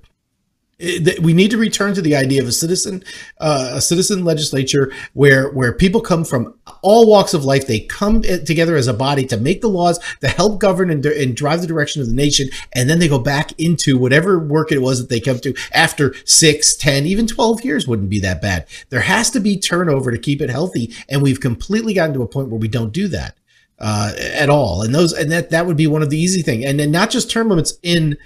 we 1.20 1.34
need 1.34 1.50
to 1.50 1.58
return 1.58 1.94
to 1.94 2.02
the 2.02 2.16
idea 2.16 2.40
of 2.40 2.48
a 2.48 2.52
citizen, 2.52 3.04
uh, 3.38 3.72
a 3.74 3.80
citizen 3.80 4.24
legislature 4.24 4.92
where 5.12 5.50
where 5.50 5.72
people 5.72 6.00
come 6.00 6.24
from 6.24 6.54
all 6.82 7.06
walks 7.06 7.34
of 7.34 7.44
life. 7.44 7.66
They 7.66 7.80
come 7.80 8.22
together 8.22 8.76
as 8.76 8.86
a 8.86 8.94
body 8.94 9.24
to 9.26 9.36
make 9.36 9.60
the 9.60 9.68
laws 9.68 9.98
to 10.20 10.28
help 10.28 10.58
govern 10.58 10.90
and, 10.90 11.04
and 11.04 11.36
drive 11.36 11.60
the 11.60 11.66
direction 11.66 12.00
of 12.00 12.08
the 12.08 12.14
nation, 12.14 12.48
and 12.72 12.88
then 12.88 12.98
they 12.98 13.08
go 13.08 13.18
back 13.18 13.52
into 13.58 13.98
whatever 13.98 14.38
work 14.38 14.72
it 14.72 14.80
was 14.80 15.00
that 15.00 15.08
they 15.10 15.20
come 15.20 15.38
to 15.40 15.54
after 15.72 16.14
six, 16.24 16.74
ten, 16.76 17.04
even 17.06 17.26
twelve 17.26 17.62
years. 17.62 17.86
Wouldn't 17.86 18.10
be 18.10 18.20
that 18.20 18.40
bad. 18.40 18.66
There 18.88 19.00
has 19.00 19.30
to 19.32 19.40
be 19.40 19.58
turnover 19.58 20.10
to 20.10 20.18
keep 20.18 20.40
it 20.40 20.50
healthy, 20.50 20.94
and 21.08 21.20
we've 21.20 21.40
completely 21.40 21.92
gotten 21.92 22.14
to 22.14 22.22
a 22.22 22.28
point 22.28 22.48
where 22.48 22.60
we 22.60 22.68
don't 22.68 22.92
do 22.92 23.08
that 23.08 23.36
uh, 23.78 24.12
at 24.16 24.48
all. 24.48 24.82
And 24.82 24.94
those 24.94 25.12
and 25.12 25.30
that 25.30 25.50
that 25.50 25.66
would 25.66 25.76
be 25.76 25.86
one 25.86 26.02
of 26.02 26.10
the 26.10 26.18
easy 26.18 26.40
thing, 26.40 26.64
and 26.64 26.80
then 26.80 26.90
not 26.90 27.10
just 27.10 27.30
term 27.30 27.48
limits 27.50 27.74
in 27.82 28.16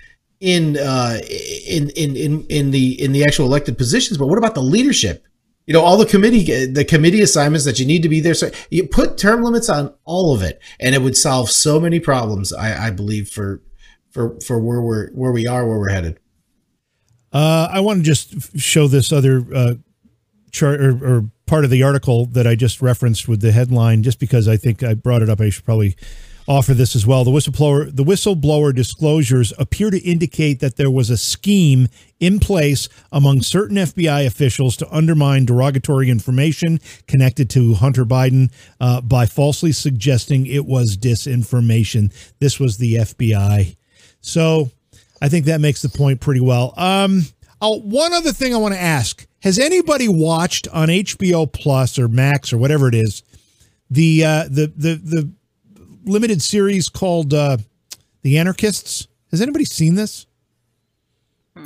in 0.44 0.76
uh, 0.76 1.18
in 1.66 1.88
in 1.90 2.16
in 2.16 2.46
in 2.50 2.70
the 2.70 3.02
in 3.02 3.12
the 3.12 3.24
actual 3.24 3.46
elected 3.46 3.78
positions, 3.78 4.18
but 4.18 4.26
what 4.26 4.36
about 4.36 4.54
the 4.54 4.62
leadership? 4.62 5.26
You 5.66 5.72
know, 5.72 5.80
all 5.80 5.96
the 5.96 6.04
committee 6.04 6.66
the 6.66 6.84
committee 6.84 7.22
assignments 7.22 7.64
that 7.64 7.80
you 7.80 7.86
need 7.86 8.02
to 8.02 8.10
be 8.10 8.20
there. 8.20 8.34
So 8.34 8.50
you 8.70 8.86
put 8.86 9.16
term 9.16 9.42
limits 9.42 9.70
on 9.70 9.94
all 10.04 10.34
of 10.34 10.42
it, 10.42 10.60
and 10.78 10.94
it 10.94 11.00
would 11.00 11.16
solve 11.16 11.50
so 11.50 11.80
many 11.80 11.98
problems. 11.98 12.52
I, 12.52 12.88
I 12.88 12.90
believe 12.90 13.30
for 13.30 13.62
for 14.10 14.38
for 14.40 14.58
where 14.58 14.82
we're 14.82 15.10
where 15.12 15.32
we 15.32 15.46
are, 15.46 15.66
where 15.66 15.78
we're 15.78 15.88
headed. 15.88 16.20
Uh, 17.32 17.68
I 17.72 17.80
want 17.80 18.00
to 18.00 18.04
just 18.04 18.58
show 18.60 18.86
this 18.86 19.12
other 19.12 19.46
uh, 19.52 19.74
chart 20.52 20.78
or, 20.82 20.90
or 21.02 21.30
part 21.46 21.64
of 21.64 21.70
the 21.70 21.82
article 21.82 22.26
that 22.26 22.46
I 22.46 22.54
just 22.54 22.82
referenced 22.82 23.28
with 23.28 23.40
the 23.40 23.50
headline, 23.50 24.02
just 24.02 24.20
because 24.20 24.46
I 24.46 24.58
think 24.58 24.82
I 24.82 24.92
brought 24.92 25.22
it 25.22 25.30
up. 25.30 25.40
I 25.40 25.48
should 25.48 25.64
probably 25.64 25.96
offer 26.46 26.74
this 26.74 26.94
as 26.94 27.06
well. 27.06 27.24
The 27.24 27.30
whistleblower 27.30 27.94
the 27.94 28.04
whistleblower 28.04 28.74
disclosures 28.74 29.52
appear 29.58 29.90
to 29.90 29.98
indicate 29.98 30.60
that 30.60 30.76
there 30.76 30.90
was 30.90 31.10
a 31.10 31.16
scheme 31.16 31.88
in 32.20 32.38
place 32.38 32.88
among 33.12 33.42
certain 33.42 33.76
FBI 33.76 34.26
officials 34.26 34.76
to 34.78 34.94
undermine 34.94 35.44
derogatory 35.44 36.10
information 36.10 36.80
connected 37.06 37.50
to 37.50 37.74
Hunter 37.74 38.04
Biden 38.04 38.52
uh, 38.80 39.00
by 39.00 39.26
falsely 39.26 39.72
suggesting 39.72 40.46
it 40.46 40.66
was 40.66 40.96
disinformation. 40.96 42.12
This 42.38 42.58
was 42.60 42.78
the 42.78 42.94
FBI. 42.94 43.76
So 44.20 44.70
I 45.20 45.28
think 45.28 45.46
that 45.46 45.60
makes 45.60 45.82
the 45.82 45.88
point 45.88 46.20
pretty 46.20 46.40
well. 46.40 46.74
Um, 46.76 47.22
oh, 47.60 47.80
one 47.80 48.12
other 48.12 48.32
thing 48.32 48.54
I 48.54 48.58
want 48.58 48.74
to 48.74 48.80
ask: 48.80 49.26
Has 49.42 49.58
anybody 49.58 50.08
watched 50.08 50.68
on 50.68 50.88
HBO 50.88 51.50
Plus 51.50 51.98
or 51.98 52.08
Max 52.08 52.52
or 52.52 52.58
whatever 52.58 52.88
it 52.88 52.94
is 52.94 53.22
the 53.90 54.24
uh, 54.24 54.44
the 54.44 54.72
the 54.76 54.94
the 54.96 55.32
limited 56.04 56.42
series 56.42 56.88
called 56.88 57.34
uh, 57.34 57.58
The 58.22 58.38
Anarchists. 58.38 59.08
Has 59.30 59.40
anybody 59.40 59.64
seen 59.64 59.94
this? 59.94 60.26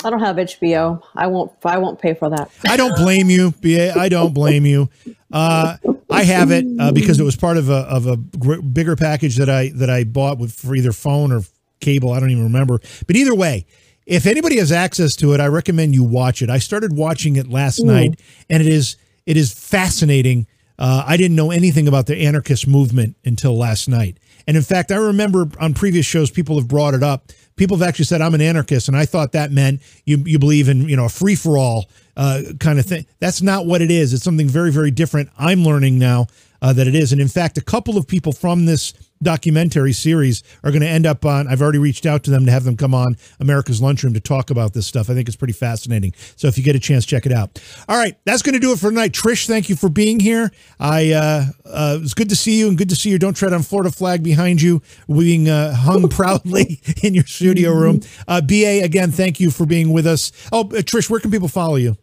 I 0.05 0.11
don't 0.11 0.21
have 0.21 0.37
HBO. 0.37 1.03
I 1.15 1.27
won't. 1.29 1.53
I 1.65 1.79
won't 1.79 2.01
pay 2.01 2.15
for 2.15 2.29
that. 2.31 2.51
I 2.67 2.77
don't 2.77 2.95
blame 2.97 3.31
you, 3.31 3.53
BA. 3.63 3.99
I 3.99 4.11
don't 4.11 4.35
blame 4.35 4.67
you. 4.67 4.91
Uh, 5.33 5.77
I 6.11 6.25
have 6.25 6.51
it 6.51 6.67
uh, 6.79 6.93
because 6.93 7.19
it 7.19 7.25
was 7.25 7.37
part 7.37 7.57
of 7.57 7.71
a 7.71 7.79
of 7.89 8.07
a 8.07 8.17
gr- 8.17 8.61
bigger 8.61 8.97
package 8.97 9.37
that 9.37 9.49
I 9.49 9.71
that 9.77 9.89
I 9.89 10.05
bought 10.05 10.39
with 10.39 10.53
for 10.53 10.75
either 10.75 10.93
phone 10.93 11.33
or 11.33 11.41
cable. 11.81 12.13
I 12.13 12.21
don't 12.21 12.31
even 12.31 12.45
remember. 12.45 12.81
But 13.07 13.17
either 13.17 13.35
way, 13.35 13.65
if 14.05 14.27
anybody 14.27 14.59
has 14.59 14.73
access 14.73 15.17
to 15.17 15.33
it, 15.33 15.41
I 15.41 15.47
recommend 15.47 15.95
you 15.95 16.05
watch 16.05 16.43
it. 16.43 16.51
I 16.51 16.59
started 16.59 16.95
watching 16.95 17.37
it 17.37 17.49
last 17.49 17.81
Ooh. 17.81 17.87
night, 17.87 18.21
and 18.51 18.63
it 18.63 18.69
is 18.69 18.97
it 19.27 19.37
is 19.39 19.53
fascinating. 19.53 20.47
Uh, 20.79 21.05
I 21.07 21.17
didn't 21.17 21.37
know 21.37 21.51
anything 21.51 21.89
about 21.89 22.07
the 22.07 22.17
anarchist 22.17 22.67
movement 22.67 23.17
until 23.25 23.57
last 23.57 23.89
night. 23.89 24.19
And 24.49 24.57
in 24.57 24.63
fact, 24.63 24.91
I 24.91 24.97
remember 24.97 25.47
on 25.61 25.75
previous 25.75 26.07
shows, 26.07 26.31
people 26.31 26.59
have 26.59 26.67
brought 26.67 26.95
it 26.95 27.03
up. 27.03 27.33
People 27.57 27.77
have 27.77 27.87
actually 27.87 28.07
said, 28.07 28.23
I'm 28.23 28.33
an 28.33 28.41
anarchist. 28.41 28.89
And 28.89 28.97
I 28.97 29.05
thought 29.05 29.33
that 29.33 29.53
meant 29.53 29.83
you, 30.07 30.17
you 30.25 30.39
believe 30.39 30.71
in, 30.71 30.89
you 30.89 30.97
know, 30.97 31.05
a 31.05 31.11
free 31.11 31.35
for 31.35 31.59
all 31.59 31.91
uh, 32.17 32.41
kind 32.59 32.79
of 32.79 32.87
thing. 32.87 33.05
That's 33.21 33.43
not 33.43 33.67
what 33.67 33.83
it 33.83 33.91
is. 33.91 34.15
It's 34.15 34.25
something 34.25 34.49
very, 34.49 34.73
very 34.73 34.91
different. 34.91 35.29
I'm 35.39 35.65
learning 35.65 35.99
now 35.99 36.29
uh, 36.63 36.73
that 36.73 36.87
it 36.87 36.95
is. 36.95 37.13
And 37.13 37.21
in 37.21 37.29
fact, 37.29 37.59
a 37.59 37.63
couple 37.63 37.97
of 37.97 38.07
people 38.07 38.33
from 38.33 38.67
this 38.67 38.93
documentary 39.23 39.93
series 39.93 40.43
are 40.63 40.71
going 40.71 40.83
to 40.83 40.89
end 40.89 41.07
up 41.07 41.25
on 41.25 41.49
i've 41.49 41.61
already 41.61 41.79
reached 41.79 42.07
out 42.07 42.23
to 42.23 42.31
them 42.31 42.47
to 42.47 42.53
have 42.53 42.65
them 42.65 42.77
come 42.77 42.95
on 42.95 43.17
america's 43.41 43.83
lunchroom 43.83 44.15
to 44.15 44.21
talk 44.21 44.51
about 44.51 44.73
this 44.73 44.87
stuff. 44.87 45.11
I 45.11 45.15
think 45.15 45.29
it's 45.29 45.37
pretty 45.37 45.53
fascinating. 45.53 46.13
So 46.37 46.47
if 46.47 46.57
you 46.57 46.65
get 46.65 46.77
a 46.77 46.79
chance 46.79 47.05
check 47.05 47.27
it 47.27 47.33
out. 47.33 47.61
All 47.89 47.97
right 47.97 48.17
that's 48.25 48.43
going 48.43 48.55
to 48.55 48.61
do 48.61 48.73
it 48.73 48.79
for 48.79 48.91
tonight. 48.91 49.13
Trish 49.13 49.47
thank 49.47 49.69
you 49.69 49.77
for 49.77 49.89
being 49.89 50.21
here. 50.21 50.53
I 50.79 51.13
uh, 51.13 51.45
uh 51.65 51.99
it's 52.01 52.15
good 52.15 52.29
to 52.29 52.37
see 52.37 52.59
you 52.59 52.69
and 52.69 52.79
good 52.79 52.89
to 52.91 52.97
see 52.97 53.11
you. 53.11 53.19
Don't 53.19 53.37
tread 53.37 53.53
on 53.53 53.63
florida 53.63 53.91
flag 53.91 54.23
behind 54.23 54.63
you 54.63 54.83
being 55.09 55.49
uh, 55.49 55.75
hung 55.75 56.09
proudly 56.09 56.81
in 57.03 57.15
your 57.15 57.27
studio 57.27 57.73
room. 57.73 58.01
Uh 58.27 58.41
ba 58.41 58.83
again 58.85 59.11
thank 59.11 59.41
you 59.41 59.51
for 59.51 59.67
being 59.67 59.93
with 59.93 60.07
us. 60.07 60.31
Oh 60.53 60.61
uh, 60.61 60.83
trish 60.83 61.11
where 61.11 61.21
can 61.21 61.31
people 61.31 61.49
follow 61.49 61.77
you 61.77 61.97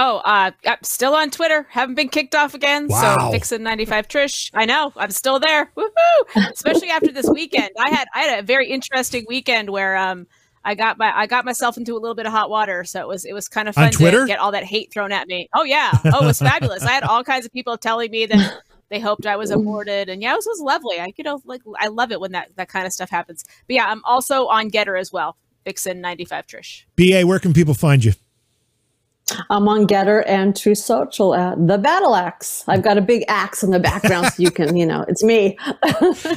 Oh, 0.00 0.18
uh, 0.18 0.52
I'm 0.64 0.78
still 0.82 1.14
on 1.14 1.30
Twitter. 1.30 1.66
Haven't 1.70 1.96
been 1.96 2.08
kicked 2.08 2.36
off 2.36 2.54
again. 2.54 2.86
Wow. 2.86 3.18
So 3.18 3.30
Vixen 3.32 3.64
ninety 3.64 3.84
five 3.84 4.06
Trish. 4.06 4.50
I 4.54 4.64
know. 4.64 4.92
I'm 4.96 5.10
still 5.10 5.40
there. 5.40 5.72
Woohoo! 5.76 6.50
Especially 6.52 6.88
after 6.88 7.10
this 7.10 7.28
weekend. 7.28 7.70
I 7.78 7.90
had 7.90 8.06
I 8.14 8.20
had 8.20 8.38
a 8.38 8.42
very 8.42 8.70
interesting 8.70 9.26
weekend 9.28 9.70
where 9.70 9.96
um 9.96 10.28
I 10.64 10.76
got 10.76 10.98
my 10.98 11.12
I 11.16 11.26
got 11.26 11.44
myself 11.44 11.76
into 11.76 11.94
a 11.94 11.98
little 11.98 12.14
bit 12.14 12.26
of 12.26 12.32
hot 12.32 12.48
water. 12.48 12.84
So 12.84 13.00
it 13.00 13.08
was 13.08 13.24
it 13.24 13.32
was 13.32 13.48
kind 13.48 13.68
of 13.68 13.74
fun 13.74 13.90
to 13.90 14.26
get 14.26 14.38
all 14.38 14.52
that 14.52 14.64
hate 14.64 14.92
thrown 14.92 15.10
at 15.10 15.26
me. 15.26 15.48
Oh 15.52 15.64
yeah. 15.64 15.90
Oh, 16.04 16.22
it 16.22 16.26
was 16.26 16.38
fabulous. 16.38 16.84
I 16.84 16.92
had 16.92 17.02
all 17.02 17.24
kinds 17.24 17.44
of 17.44 17.52
people 17.52 17.76
telling 17.76 18.12
me 18.12 18.26
that 18.26 18.62
they 18.90 19.00
hoped 19.00 19.26
I 19.26 19.34
was 19.34 19.50
aborted, 19.50 20.08
and 20.08 20.22
yeah, 20.22 20.32
it 20.32 20.36
was, 20.36 20.46
it 20.46 20.50
was 20.50 20.60
lovely. 20.60 21.00
I 21.00 21.12
you 21.16 21.24
know 21.24 21.42
like 21.44 21.62
I 21.76 21.88
love 21.88 22.12
it 22.12 22.20
when 22.20 22.32
that 22.32 22.50
that 22.54 22.68
kind 22.68 22.86
of 22.86 22.92
stuff 22.92 23.10
happens. 23.10 23.44
But 23.66 23.74
yeah, 23.74 23.86
I'm 23.86 24.04
also 24.04 24.46
on 24.46 24.70
GETTR 24.70 24.98
as 24.98 25.12
well. 25.12 25.36
Vixen 25.64 26.00
ninety 26.00 26.24
five 26.24 26.46
Trish. 26.46 26.84
Ba, 26.94 27.26
where 27.26 27.40
can 27.40 27.52
people 27.52 27.74
find 27.74 28.04
you? 28.04 28.12
I'm 29.50 29.68
on 29.68 29.86
GETTR 29.86 30.24
and 30.26 30.56
Truth 30.56 30.78
Social 30.78 31.34
at 31.34 31.66
the 31.66 31.78
Battle 31.78 32.14
Axe. 32.14 32.64
I've 32.66 32.82
got 32.82 32.98
a 32.98 33.00
big 33.00 33.24
axe 33.28 33.62
in 33.62 33.70
the 33.70 33.78
background, 33.80 34.26
so 34.32 34.42
you 34.42 34.50
can, 34.50 34.76
you 34.76 34.86
know, 34.86 35.04
it's 35.08 35.22
me. 35.22 35.56
All 35.66 35.74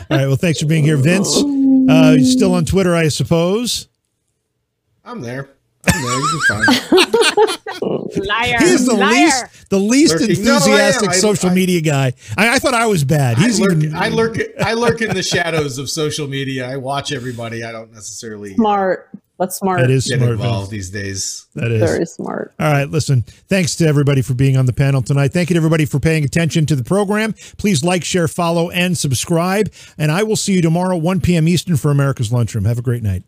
right. 0.09 0.27
Well, 0.27 0.35
thanks 0.35 0.59
for 0.59 0.65
being 0.65 0.83
here, 0.83 0.97
Vince. 0.97 1.37
Uh, 1.37 2.15
you're 2.17 2.25
still 2.25 2.53
on 2.53 2.65
Twitter, 2.65 2.95
I 2.95 3.07
suppose. 3.07 3.87
I'm 5.03 5.21
there. 5.21 5.49
I'm 5.87 6.01
there. 6.01 6.13
You 6.13 6.41
can 6.47 6.63
find 6.63 6.91
Liar. 8.27 8.57
He's 8.59 8.85
the 8.85 8.93
Liar. 8.93 9.09
least, 9.09 9.69
the 9.69 9.79
least 9.79 10.13
Lurking. 10.13 10.29
enthusiastic 10.29 11.09
no, 11.09 11.15
I 11.15 11.17
social 11.17 11.49
I, 11.49 11.53
media 11.53 11.81
guy. 11.81 12.13
I, 12.37 12.55
I, 12.55 12.59
thought 12.59 12.73
I 12.73 12.85
was 12.85 13.03
bad. 13.03 13.37
He's 13.37 13.59
I 13.59 13.63
lurk, 13.63 13.77
even. 13.77 13.95
I 13.95 14.09
lurk. 14.09 14.37
I 14.63 14.73
lurk 14.73 15.01
in 15.01 15.15
the 15.15 15.23
shadows 15.23 15.77
of 15.77 15.89
social 15.89 16.27
media. 16.27 16.69
I 16.69 16.77
watch 16.77 17.11
everybody. 17.11 17.63
I 17.63 17.71
don't 17.71 17.91
necessarily 17.91 18.53
smart. 18.55 19.09
That's 19.41 19.55
smart. 19.55 19.79
That 19.81 19.89
is 19.89 20.05
Get 20.05 20.19
smart. 20.19 20.33
involved 20.33 20.69
these 20.69 20.91
days. 20.91 21.47
That 21.55 21.71
is 21.71 21.81
very 21.81 22.05
smart. 22.05 22.53
All 22.59 22.71
right, 22.71 22.87
listen. 22.87 23.23
Thanks 23.23 23.75
to 23.77 23.87
everybody 23.87 24.21
for 24.21 24.35
being 24.35 24.55
on 24.55 24.67
the 24.67 24.73
panel 24.73 25.01
tonight. 25.01 25.33
Thank 25.33 25.49
you 25.49 25.55
to 25.55 25.57
everybody 25.57 25.85
for 25.85 25.99
paying 25.99 26.23
attention 26.23 26.67
to 26.67 26.75
the 26.75 26.83
program. 26.83 27.33
Please 27.57 27.83
like, 27.83 28.03
share, 28.03 28.27
follow, 28.27 28.69
and 28.69 28.95
subscribe. 28.95 29.73
And 29.97 30.11
I 30.11 30.21
will 30.21 30.35
see 30.35 30.53
you 30.53 30.61
tomorrow, 30.61 30.95
1 30.95 31.21
p.m. 31.21 31.47
Eastern 31.47 31.75
for 31.75 31.89
America's 31.89 32.31
Lunchroom. 32.31 32.65
Have 32.65 32.77
a 32.77 32.83
great 32.83 33.01
night. 33.01 33.23